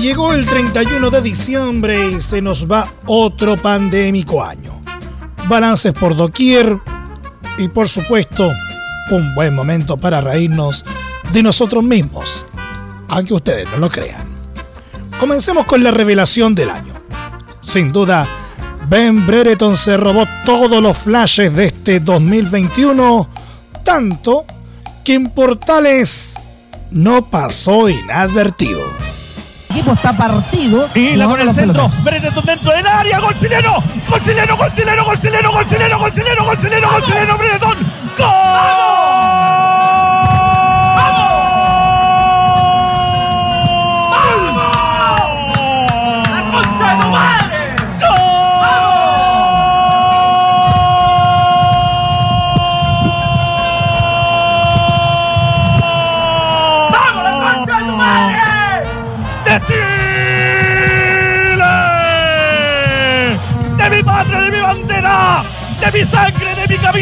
Llegó 0.00 0.32
el 0.32 0.46
31 0.46 1.10
de 1.10 1.20
diciembre 1.20 2.12
y 2.12 2.22
se 2.22 2.40
nos 2.40 2.66
va 2.66 2.90
otro 3.04 3.58
pandémico 3.58 4.42
año. 4.42 4.80
Balances 5.46 5.92
por 5.92 6.16
doquier 6.16 6.78
y 7.58 7.68
por 7.68 7.86
supuesto 7.86 8.50
un 9.10 9.34
buen 9.34 9.54
momento 9.54 9.98
para 9.98 10.22
reírnos 10.22 10.86
de 11.34 11.42
nosotros 11.42 11.84
mismos, 11.84 12.46
aunque 13.08 13.34
ustedes 13.34 13.68
no 13.72 13.76
lo 13.76 13.90
crean. 13.90 14.26
Comencemos 15.18 15.66
con 15.66 15.84
la 15.84 15.90
revelación 15.90 16.54
del 16.54 16.70
año. 16.70 16.94
Sin 17.60 17.92
duda, 17.92 18.26
Ben 18.88 19.26
Brereton 19.26 19.76
se 19.76 19.98
robó 19.98 20.24
todos 20.46 20.82
los 20.82 20.96
flashes 20.96 21.54
de 21.54 21.66
este 21.66 22.00
2021, 22.00 23.28
tanto 23.84 24.46
que 25.04 25.12
en 25.12 25.26
Portales 25.26 26.38
no 26.90 27.26
pasó 27.26 27.90
inadvertido 27.90 29.09
equipo 29.70 29.92
está 29.92 30.12
partido. 30.12 30.88
Y 30.94 31.16
la 31.16 31.26
con 31.26 31.40
el 31.40 31.54
centro. 31.54 31.88
Benetton 32.02 32.44
dentro 32.44 32.72
del 32.72 32.86
área. 32.86 33.20
Gol 33.20 33.38
chileno. 33.38 33.82
Gol 34.08 34.22
chileno, 34.22 34.56
gol 34.56 34.72
chileno, 34.72 35.04
gol 35.04 35.18
chileno, 35.18 35.52
gol 35.52 35.66
chileno, 35.68 35.98
gol 35.98 36.12
chileno, 36.12 36.44
gol 36.44 36.58
chileno, 36.58 36.90
gol 36.90 37.04
chileno, 37.04 37.38
¡Gol! 38.18 39.59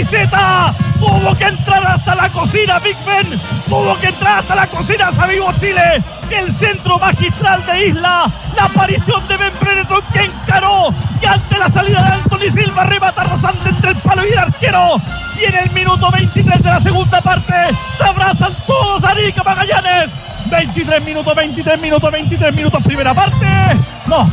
Camiseta! 0.08 0.74
¡Tuvo 0.98 1.34
que 1.34 1.44
entrar 1.44 1.86
hasta 1.86 2.14
la 2.14 2.30
cocina, 2.30 2.78
Big 2.78 2.96
Ben! 3.04 3.40
¡Tuvo 3.68 3.96
que 3.98 4.08
entrar 4.08 4.38
hasta 4.38 4.54
la 4.54 4.66
cocina, 4.66 5.10
Vivo 5.28 5.52
Chile! 5.58 6.02
El 6.30 6.52
centro 6.52 6.98
magistral 6.98 7.64
de 7.66 7.86
Isla, 7.88 8.30
la 8.56 8.64
aparición 8.64 9.26
de 9.28 9.36
Ben 9.36 9.52
que 10.12 10.24
encaró 10.24 10.94
y 11.20 11.26
ante 11.26 11.58
la 11.58 11.68
salida 11.68 12.02
de 12.02 12.12
Anthony 12.12 12.50
Silva 12.52 12.84
remata 12.84 13.24
rasante 13.24 13.68
entre 13.68 13.90
el 13.90 13.96
palo 13.96 14.26
y 14.26 14.32
el 14.32 14.38
arquero. 14.38 15.00
Y 15.40 15.44
en 15.44 15.54
el 15.54 15.70
minuto 15.70 16.10
23 16.10 16.62
de 16.62 16.70
la 16.70 16.80
segunda 16.80 17.20
parte 17.22 17.54
se 17.96 18.04
abrazan 18.04 18.54
todos 18.66 19.04
Arica 19.04 19.42
Magallanes. 19.42 20.10
23 20.50 21.02
minutos, 21.02 21.34
23 21.34 21.80
minutos, 21.80 22.10
23 22.10 22.54
minutos, 22.54 22.82
primera 22.82 23.14
parte. 23.14 23.46
No, 24.06 24.28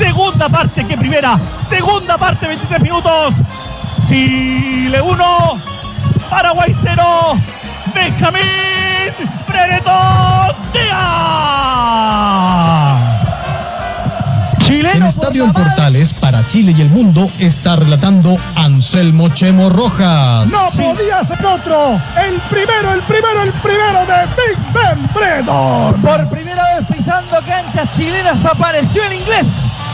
Segunda 0.00 0.48
parte 0.48 0.86
que 0.86 0.96
primera. 0.96 1.38
Segunda 1.68 2.16
parte, 2.16 2.46
23 2.46 2.80
minutos. 2.80 3.34
Chile 4.10 5.00
1. 5.00 5.62
Paraguay 6.28 6.74
0. 6.82 7.40
Benjamín 7.94 8.42
Brereton 9.46 10.56
Díaz. 10.72 11.70
En 14.68 15.02
Estadio 15.04 15.44
en 15.44 15.52
Portales 15.52 16.12
para 16.12 16.46
Chile 16.48 16.74
y 16.76 16.80
el 16.80 16.90
mundo 16.90 17.30
está 17.38 17.76
relatando 17.76 18.36
Anselmo 18.56 19.28
Chemo 19.28 19.70
Rojas. 19.70 20.50
No 20.50 20.70
podía 20.70 21.22
ser 21.22 21.44
otro. 21.46 22.00
El 22.16 22.40
primero, 22.42 22.92
el 22.94 23.02
primero, 23.02 23.42
el 23.42 23.52
primero 23.52 24.06
de 24.06 24.26
Big 24.26 24.72
Ben 24.72 25.08
Brereton. 25.14 26.02
Por 26.02 26.28
primera 26.30 26.74
vez 26.74 26.86
pisando 26.88 27.36
canchas 27.46 27.92
chilenas 27.96 28.44
apareció 28.44 29.04
el 29.04 29.14
inglés, 29.14 29.46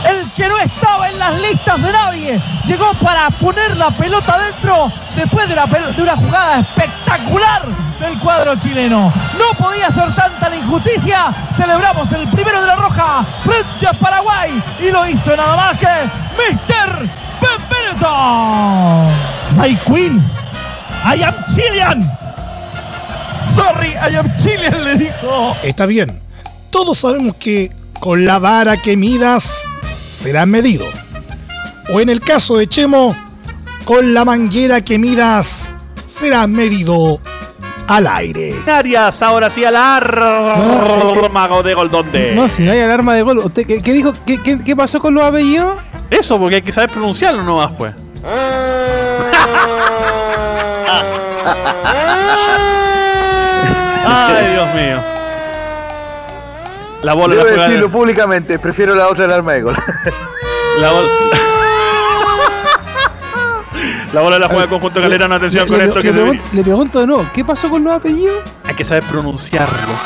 el 0.05 0.31
que 0.33 0.47
no 0.47 0.57
estaba 0.57 1.09
en 1.09 1.19
las 1.19 1.35
listas 1.39 1.81
de 1.81 1.91
nadie. 1.91 2.41
Llegó 2.65 2.93
para 2.95 3.29
poner 3.31 3.75
la 3.77 3.91
pelota 3.91 4.37
dentro 4.37 4.91
después 5.15 5.47
de 5.47 5.53
una, 5.53 5.65
pel- 5.67 5.95
de 5.95 6.01
una 6.03 6.15
jugada 6.17 6.59
espectacular 6.59 7.65
del 7.99 8.19
cuadro 8.19 8.55
chileno. 8.59 9.11
No 9.37 9.57
podía 9.57 9.89
ser 9.91 10.13
tanta 10.15 10.49
la 10.49 10.55
injusticia. 10.57 11.33
Celebramos 11.55 12.11
el 12.11 12.27
primero 12.29 12.61
de 12.61 12.67
la 12.67 12.75
roja 12.75 13.25
frente 13.43 13.87
a 13.87 13.93
Paraguay 13.93 14.61
y 14.79 14.91
lo 14.91 15.07
hizo 15.07 15.35
nada 15.35 15.55
más 15.55 15.79
que 15.79 15.87
Mr. 15.87 17.09
Benvenuto. 17.41 19.11
My 19.55 19.75
Queen. 19.77 20.19
I 21.05 21.23
am 21.23 21.33
Chilean. 21.55 22.03
Sorry, 23.55 23.89
I 23.93 24.15
am 24.17 24.35
Chilean, 24.35 24.83
le 24.83 24.95
dijo. 24.97 25.55
Está 25.63 25.85
bien. 25.85 26.19
Todos 26.69 26.99
sabemos 26.99 27.35
que 27.37 27.71
con 27.99 28.25
la 28.25 28.37
vara 28.39 28.77
que 28.77 28.95
midas 28.95 29.67
será 30.27 30.45
medido. 30.45 30.85
O 31.89 32.01
en 32.01 32.09
el 32.09 32.19
caso 32.19 32.57
de 32.57 32.67
Chemo, 32.67 33.15
con 33.85 34.13
la 34.13 34.25
manguera 34.25 34.81
que 34.81 34.99
midas 34.99 35.73
será 36.03 36.45
medido 36.47 37.21
al 37.87 38.07
aire. 38.07 38.53
Arias, 38.67 39.21
ahora 39.21 39.49
sí 39.49 39.63
alarma 39.63 41.63
de 41.63 41.73
Goldonde. 41.73 42.35
No, 42.35 42.49
si 42.49 42.63
no 42.63 42.73
hay 42.73 42.81
alarma 42.81 43.15
de 43.15 43.21
gol. 43.21 43.37
¿Usted 43.37 43.65
qué, 43.65 43.81
qué 43.81 43.93
dijo? 43.93 44.11
¿Qué, 44.25 44.41
qué, 44.41 44.59
qué 44.61 44.75
pasó 44.75 44.99
con 44.99 45.13
los 45.13 45.23
apellidos? 45.23 45.77
Eso, 46.09 46.37
porque 46.37 46.57
hay 46.57 46.61
que 46.61 46.73
saber 46.73 46.89
pronunciarlo 46.89 47.43
nomás, 47.43 47.71
pues. 47.77 47.93
Ay, 54.05 54.51
Dios 54.51 54.75
mío. 54.75 55.16
La 57.07 57.13
bola 57.13 57.35
Debo 57.35 57.45
la 57.45 57.51
juega- 57.53 57.67
decirlo 57.69 57.89
públicamente, 57.89 58.59
prefiero 58.59 58.93
la 58.93 59.07
otra 59.07 59.23
alarma 59.23 59.53
de 59.53 59.61
gol. 59.61 59.75
La 60.81 60.91
bola. 60.91 61.07
La 64.11 64.21
bola 64.21 64.39
la 64.39 64.47
juega 64.47 64.63
el 64.63 64.69
conjunto 64.69 64.99
Calderano. 65.01 65.35
Atención 65.35 65.67
con 65.69 65.77
le, 65.77 65.85
esto 65.85 66.01
que 66.01 66.11
le 66.11 66.13
se 66.13 66.25
pregun- 66.25 66.41
le 66.51 66.63
pregunto 66.63 66.99
de 66.99 67.07
nuevo, 67.07 67.25
¿qué 67.33 67.45
pasó 67.45 67.69
con 67.69 67.81
los 67.85 67.93
apellidos? 67.95 68.41
Hay 68.65 68.75
que 68.75 68.83
saber 68.83 69.03
pronunciarlos. 69.03 70.01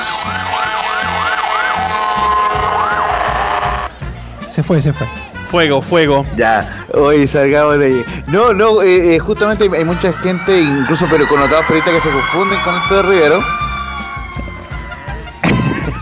Se 4.49 4.61
fue, 4.61 4.79
se 4.79 4.93
fue. 4.93 5.07
Fuego, 5.47 5.81
fuego. 5.81 6.23
Ya, 6.37 6.85
hoy 6.93 7.27
salgamos 7.27 7.79
de 7.79 7.85
ahí. 7.87 8.05
No, 8.27 8.53
no, 8.53 8.83
eh, 8.83 9.15
eh, 9.15 9.19
justamente 9.19 9.63
hay, 9.63 9.69
hay 9.75 9.85
mucha 9.85 10.13
gente, 10.13 10.59
incluso 10.61 11.07
pero 11.09 11.27
connotados 11.27 11.65
periodistas 11.65 11.95
que 11.95 12.01
se 12.01 12.09
confunden 12.11 12.59
con 12.61 12.75
esto 12.75 12.95
de 12.97 13.01
Rivero. 13.01 13.39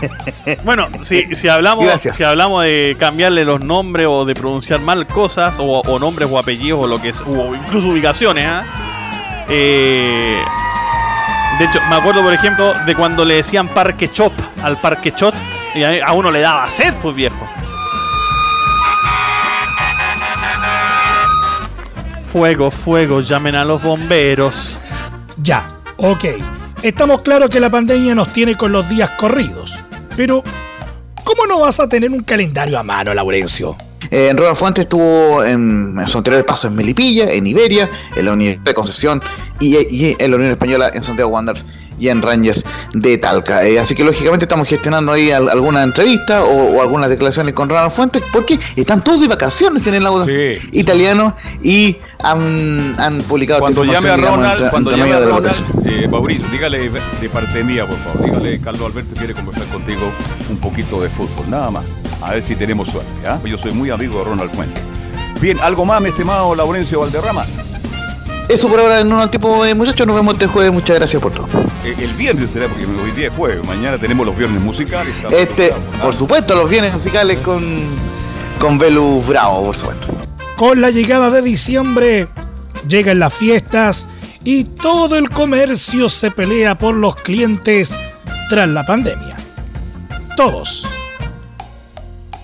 Bueno, 0.64 0.88
si, 1.02 1.34
si 1.34 1.48
hablamos 1.48 1.84
Gracias. 1.84 2.16
si 2.16 2.22
hablamos 2.24 2.64
de 2.64 2.96
cambiarle 2.98 3.44
los 3.44 3.60
nombres 3.60 4.06
o 4.08 4.24
de 4.24 4.34
pronunciar 4.34 4.80
mal 4.80 5.06
cosas 5.06 5.56
o, 5.58 5.80
o 5.80 5.98
nombres 5.98 6.28
o 6.30 6.38
apellidos 6.38 6.80
o 6.82 6.86
lo 6.86 7.00
que 7.00 7.10
es 7.10 7.20
o 7.20 7.54
incluso 7.54 7.88
ubicaciones, 7.88 8.46
¿ah? 8.46 8.64
Eh, 9.48 10.40
de 11.58 11.64
hecho, 11.64 11.80
me 11.88 11.96
acuerdo 11.96 12.22
por 12.22 12.32
ejemplo 12.32 12.72
de 12.86 12.94
cuando 12.94 13.24
le 13.24 13.34
decían 13.34 13.68
Parque 13.68 14.10
Chop 14.10 14.32
al 14.62 14.80
Parque 14.80 15.12
Chot 15.12 15.34
y 15.74 15.82
a, 15.82 16.06
a 16.06 16.12
uno 16.12 16.30
le 16.30 16.40
daba 16.40 16.70
sed, 16.70 16.94
pues 17.02 17.14
viejo. 17.14 17.46
Fuego, 22.24 22.70
fuego, 22.70 23.20
llamen 23.20 23.56
a 23.56 23.64
los 23.64 23.82
bomberos. 23.82 24.78
Ya, 25.38 25.66
ok. 25.96 26.24
Estamos 26.82 27.22
claros 27.22 27.50
que 27.50 27.58
la 27.60 27.68
pandemia 27.68 28.14
nos 28.14 28.32
tiene 28.32 28.54
con 28.54 28.72
los 28.72 28.88
días 28.88 29.10
corridos. 29.10 29.76
Pero, 30.20 30.44
¿cómo 31.24 31.46
no 31.46 31.60
vas 31.60 31.80
a 31.80 31.88
tener 31.88 32.10
un 32.10 32.22
calendario 32.22 32.78
a 32.78 32.82
mano, 32.82 33.14
Laurencio? 33.14 33.74
Eh, 34.10 34.28
en 34.28 34.36
Ronald 34.36 34.56
Fuentes 34.56 34.82
estuvo 34.82 35.44
en, 35.44 35.96
en 35.98 36.08
su 36.08 36.18
anterior 36.18 36.44
paso 36.44 36.66
en 36.66 36.74
Melipilla, 36.74 37.28
en 37.30 37.46
Iberia, 37.46 37.88
en 38.16 38.24
la 38.24 38.32
Universidad 38.32 38.64
de 38.64 38.74
Concepción 38.74 39.22
y, 39.60 39.76
y 39.76 40.16
en 40.18 40.30
la 40.30 40.36
Unión 40.36 40.50
Española 40.52 40.90
en 40.92 41.02
Santiago 41.02 41.30
Wanderers 41.30 41.64
y 41.98 42.08
en 42.08 42.22
Rangers 42.22 42.64
de 42.94 43.18
Talca. 43.18 43.62
Eh, 43.66 43.78
así 43.78 43.94
que 43.94 44.02
lógicamente 44.02 44.46
estamos 44.46 44.66
gestionando 44.66 45.12
ahí 45.12 45.30
al- 45.30 45.50
alguna 45.50 45.82
entrevista 45.82 46.42
o, 46.42 46.76
o 46.78 46.80
algunas 46.80 47.10
declaraciones 47.10 47.52
con 47.54 47.68
Ronald 47.68 47.92
Fuentes 47.92 48.22
porque 48.32 48.58
están 48.74 49.04
todos 49.04 49.20
de 49.20 49.28
vacaciones 49.28 49.86
en 49.86 49.94
el 49.94 50.02
lado 50.04 50.24
italiano 50.72 51.36
y 51.62 51.96
han, 52.22 52.94
han 52.98 53.18
publicado 53.18 53.60
Cuando 53.60 53.84
llame 53.84 54.08
a 54.08 54.16
digamos, 54.16 54.38
Ronald, 54.38 54.70
cuando 54.70 54.90
llame 54.92 55.12
a 55.12 55.20
Ronald, 55.20 55.62
eh, 55.84 56.08
Mauricio, 56.10 56.46
dígale 56.50 56.88
de 56.88 57.28
parte 57.28 57.62
mía, 57.62 57.86
por 57.86 57.96
favor. 57.98 58.24
Dígale, 58.24 58.60
Carlos 58.60 58.86
Alberto 58.90 59.14
quiere 59.16 59.34
conversar 59.34 59.66
contigo 59.66 60.10
un 60.48 60.56
poquito 60.56 61.00
de 61.02 61.08
fútbol, 61.10 61.50
nada 61.50 61.70
más. 61.70 61.84
A 62.22 62.32
ver 62.32 62.42
si 62.42 62.54
tenemos 62.54 62.88
suerte. 62.88 63.10
¿ah? 63.26 63.38
Yo 63.44 63.56
soy 63.56 63.72
muy 63.72 63.90
amigo 63.90 64.18
de 64.18 64.24
Ronald 64.24 64.50
Fuentes. 64.50 64.82
Bien, 65.40 65.58
¿algo 65.60 65.84
más, 65.86 66.00
mi 66.02 66.10
estimado 66.10 66.54
Laurencio 66.54 67.00
Valderrama? 67.00 67.46
Eso 68.48 68.68
por 68.68 68.80
ahora 68.80 68.98
en 68.98 69.12
un 69.12 69.30
tipo 69.30 69.64
de 69.64 69.74
muchachos, 69.74 70.06
nos 70.06 70.16
vemos 70.16 70.34
este 70.34 70.48
jueves, 70.48 70.72
muchas 70.72 70.98
gracias 70.98 71.22
por 71.22 71.32
todo. 71.32 71.46
Eh, 71.84 71.94
el 71.98 72.12
viernes 72.14 72.50
será, 72.50 72.66
porque 72.66 72.84
hoy 72.84 73.12
día 73.12 73.28
es 73.28 73.32
jueves. 73.32 73.64
Mañana 73.64 73.96
tenemos 73.96 74.26
los 74.26 74.36
viernes 74.36 74.60
musicales. 74.60 75.14
Este, 75.30 75.72
por 76.02 76.14
supuesto, 76.14 76.56
los 76.56 76.68
bienes 76.68 76.92
musicales 76.92 77.38
con, 77.40 77.62
con 78.58 78.76
Velus 78.76 79.24
Bravo, 79.26 79.66
por 79.66 79.76
supuesto. 79.76 80.06
Con 80.56 80.80
la 80.80 80.90
llegada 80.90 81.30
de 81.30 81.42
diciembre, 81.42 82.26
llegan 82.88 83.20
las 83.20 83.32
fiestas 83.32 84.08
y 84.42 84.64
todo 84.64 85.16
el 85.16 85.30
comercio 85.30 86.08
se 86.08 86.30
pelea 86.30 86.76
por 86.76 86.96
los 86.96 87.14
clientes 87.16 87.96
tras 88.48 88.68
la 88.68 88.84
pandemia. 88.84 89.36
Todos. 90.36 90.86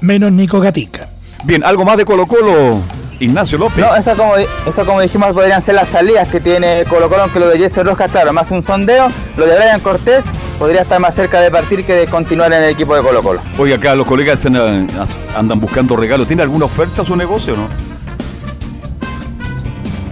Menos 0.07 0.31
Nico 0.31 0.61
Gatica. 0.61 1.09
Bien, 1.43 1.65
¿algo 1.65 1.85
más 1.85 1.97
de 1.97 2.05
Colo 2.05 2.27
Colo? 2.27 2.81
Ignacio 3.19 3.59
López. 3.59 3.85
No, 3.85 3.97
eso 3.97 4.15
como, 4.17 4.37
eso 4.37 4.87
como 4.87 5.01
dijimos 5.01 5.33
podrían 5.33 5.61
ser 5.61 5.75
las 5.75 5.89
salidas 5.89 6.29
que 6.29 6.39
tiene 6.39 6.85
Colo 6.89 7.09
Colo, 7.09 7.23
aunque 7.23 7.41
lo 7.41 7.49
de 7.49 7.59
Jesse 7.59 7.79
Rojas, 7.79 8.13
claro, 8.13 8.33
más 8.33 8.53
un 8.53 8.63
sondeo. 8.63 9.09
Lo 9.37 9.47
de 9.47 9.57
Brian 9.57 9.81
Cortés 9.81 10.25
podría 10.61 10.83
estar 10.83 11.01
más 11.01 11.13
cerca 11.13 11.41
de 11.41 11.51
partir 11.51 11.85
que 11.85 11.93
de 11.95 12.07
continuar 12.07 12.53
en 12.53 12.63
el 12.63 12.71
equipo 12.71 12.95
de 12.95 13.03
Colo 13.03 13.21
Colo. 13.21 13.41
Oiga, 13.59 13.77
acá 13.77 13.97
los 13.97 14.07
colegas 14.07 14.47
andan, 14.47 14.87
andan 15.37 15.59
buscando 15.59 15.97
regalos. 15.97 16.29
¿Tiene 16.29 16.45
alguna 16.45 16.67
oferta 16.67 17.05
su 17.05 17.17
negocio 17.17 17.55
o 17.55 17.57
no? 17.57 17.69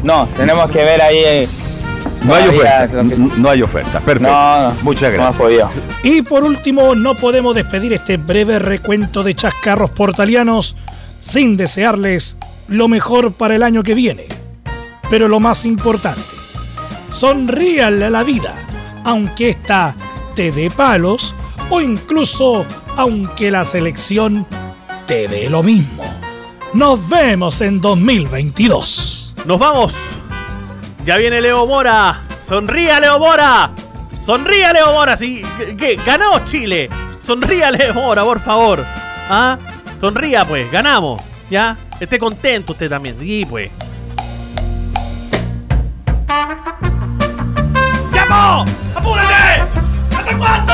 No, 0.02 0.26
tenemos 0.36 0.68
que 0.72 0.82
ver 0.82 1.00
ahí. 1.02 1.48
No 2.24 2.34
hay 2.34 2.48
oferta. 2.48 2.88
que- 3.02 3.16
No 3.16 3.50
hay 3.50 3.62
oferta. 3.62 4.00
Perfecto. 4.00 4.32
No, 4.32 4.68
no. 4.70 4.76
Muchas 4.82 5.12
gracias. 5.12 5.70
Y 6.02 6.22
por 6.22 6.42
último, 6.44 6.94
no 6.94 7.14
podemos 7.14 7.54
despedir 7.54 7.92
este 7.92 8.16
breve 8.16 8.58
recuento 8.58 9.22
de 9.22 9.34
chascarros 9.34 9.90
portalianos 9.90 10.74
sin 11.20 11.56
desearles 11.56 12.36
lo 12.68 12.88
mejor 12.88 13.32
para 13.32 13.54
el 13.54 13.62
año 13.62 13.82
que 13.82 13.94
viene. 13.94 14.26
Pero 15.10 15.28
lo 15.28 15.38
más 15.40 15.64
importante, 15.66 16.22
sonríale 17.10 18.06
a 18.06 18.10
la 18.10 18.22
vida, 18.22 18.54
aunque 19.04 19.50
esta 19.50 19.94
te 20.34 20.50
dé 20.50 20.70
palos 20.70 21.34
o 21.70 21.80
incluso 21.80 22.64
aunque 22.96 23.50
la 23.50 23.64
selección 23.64 24.46
te 25.06 25.28
dé 25.28 25.50
lo 25.50 25.62
mismo. 25.62 26.02
Nos 26.72 27.06
vemos 27.08 27.60
en 27.60 27.80
2022. 27.80 29.34
¡Nos 29.44 29.58
vamos! 29.58 29.94
Ya 31.04 31.16
viene 31.18 31.40
Leo 31.42 31.66
Mora. 31.66 32.22
¡Sonría, 32.46 32.98
Leo 32.98 33.18
Mora! 33.18 33.70
¡Sonría, 34.24 34.72
Leo 34.72 34.92
Mora! 34.94 35.16
Sí, 35.18 35.42
que 35.78 35.96
ganó 35.96 36.42
Chile. 36.44 36.88
Sonría, 37.20 37.70
Leo 37.70 37.92
Mora, 37.92 38.24
por 38.24 38.40
favor. 38.40 38.84
¿Ah? 39.28 39.58
Sonría, 40.00 40.46
pues. 40.46 40.70
Ganamos. 40.72 41.20
¿Ya? 41.50 41.76
Esté 42.00 42.18
contento 42.18 42.72
usted 42.72 42.88
también. 42.88 43.18
Sí, 43.18 43.46
pues. 43.48 43.70
¡Tiempo! 48.10 48.64
¡Apúrate! 48.94 49.62
¿Hasta 50.16 50.38
cuándo? 50.38 50.73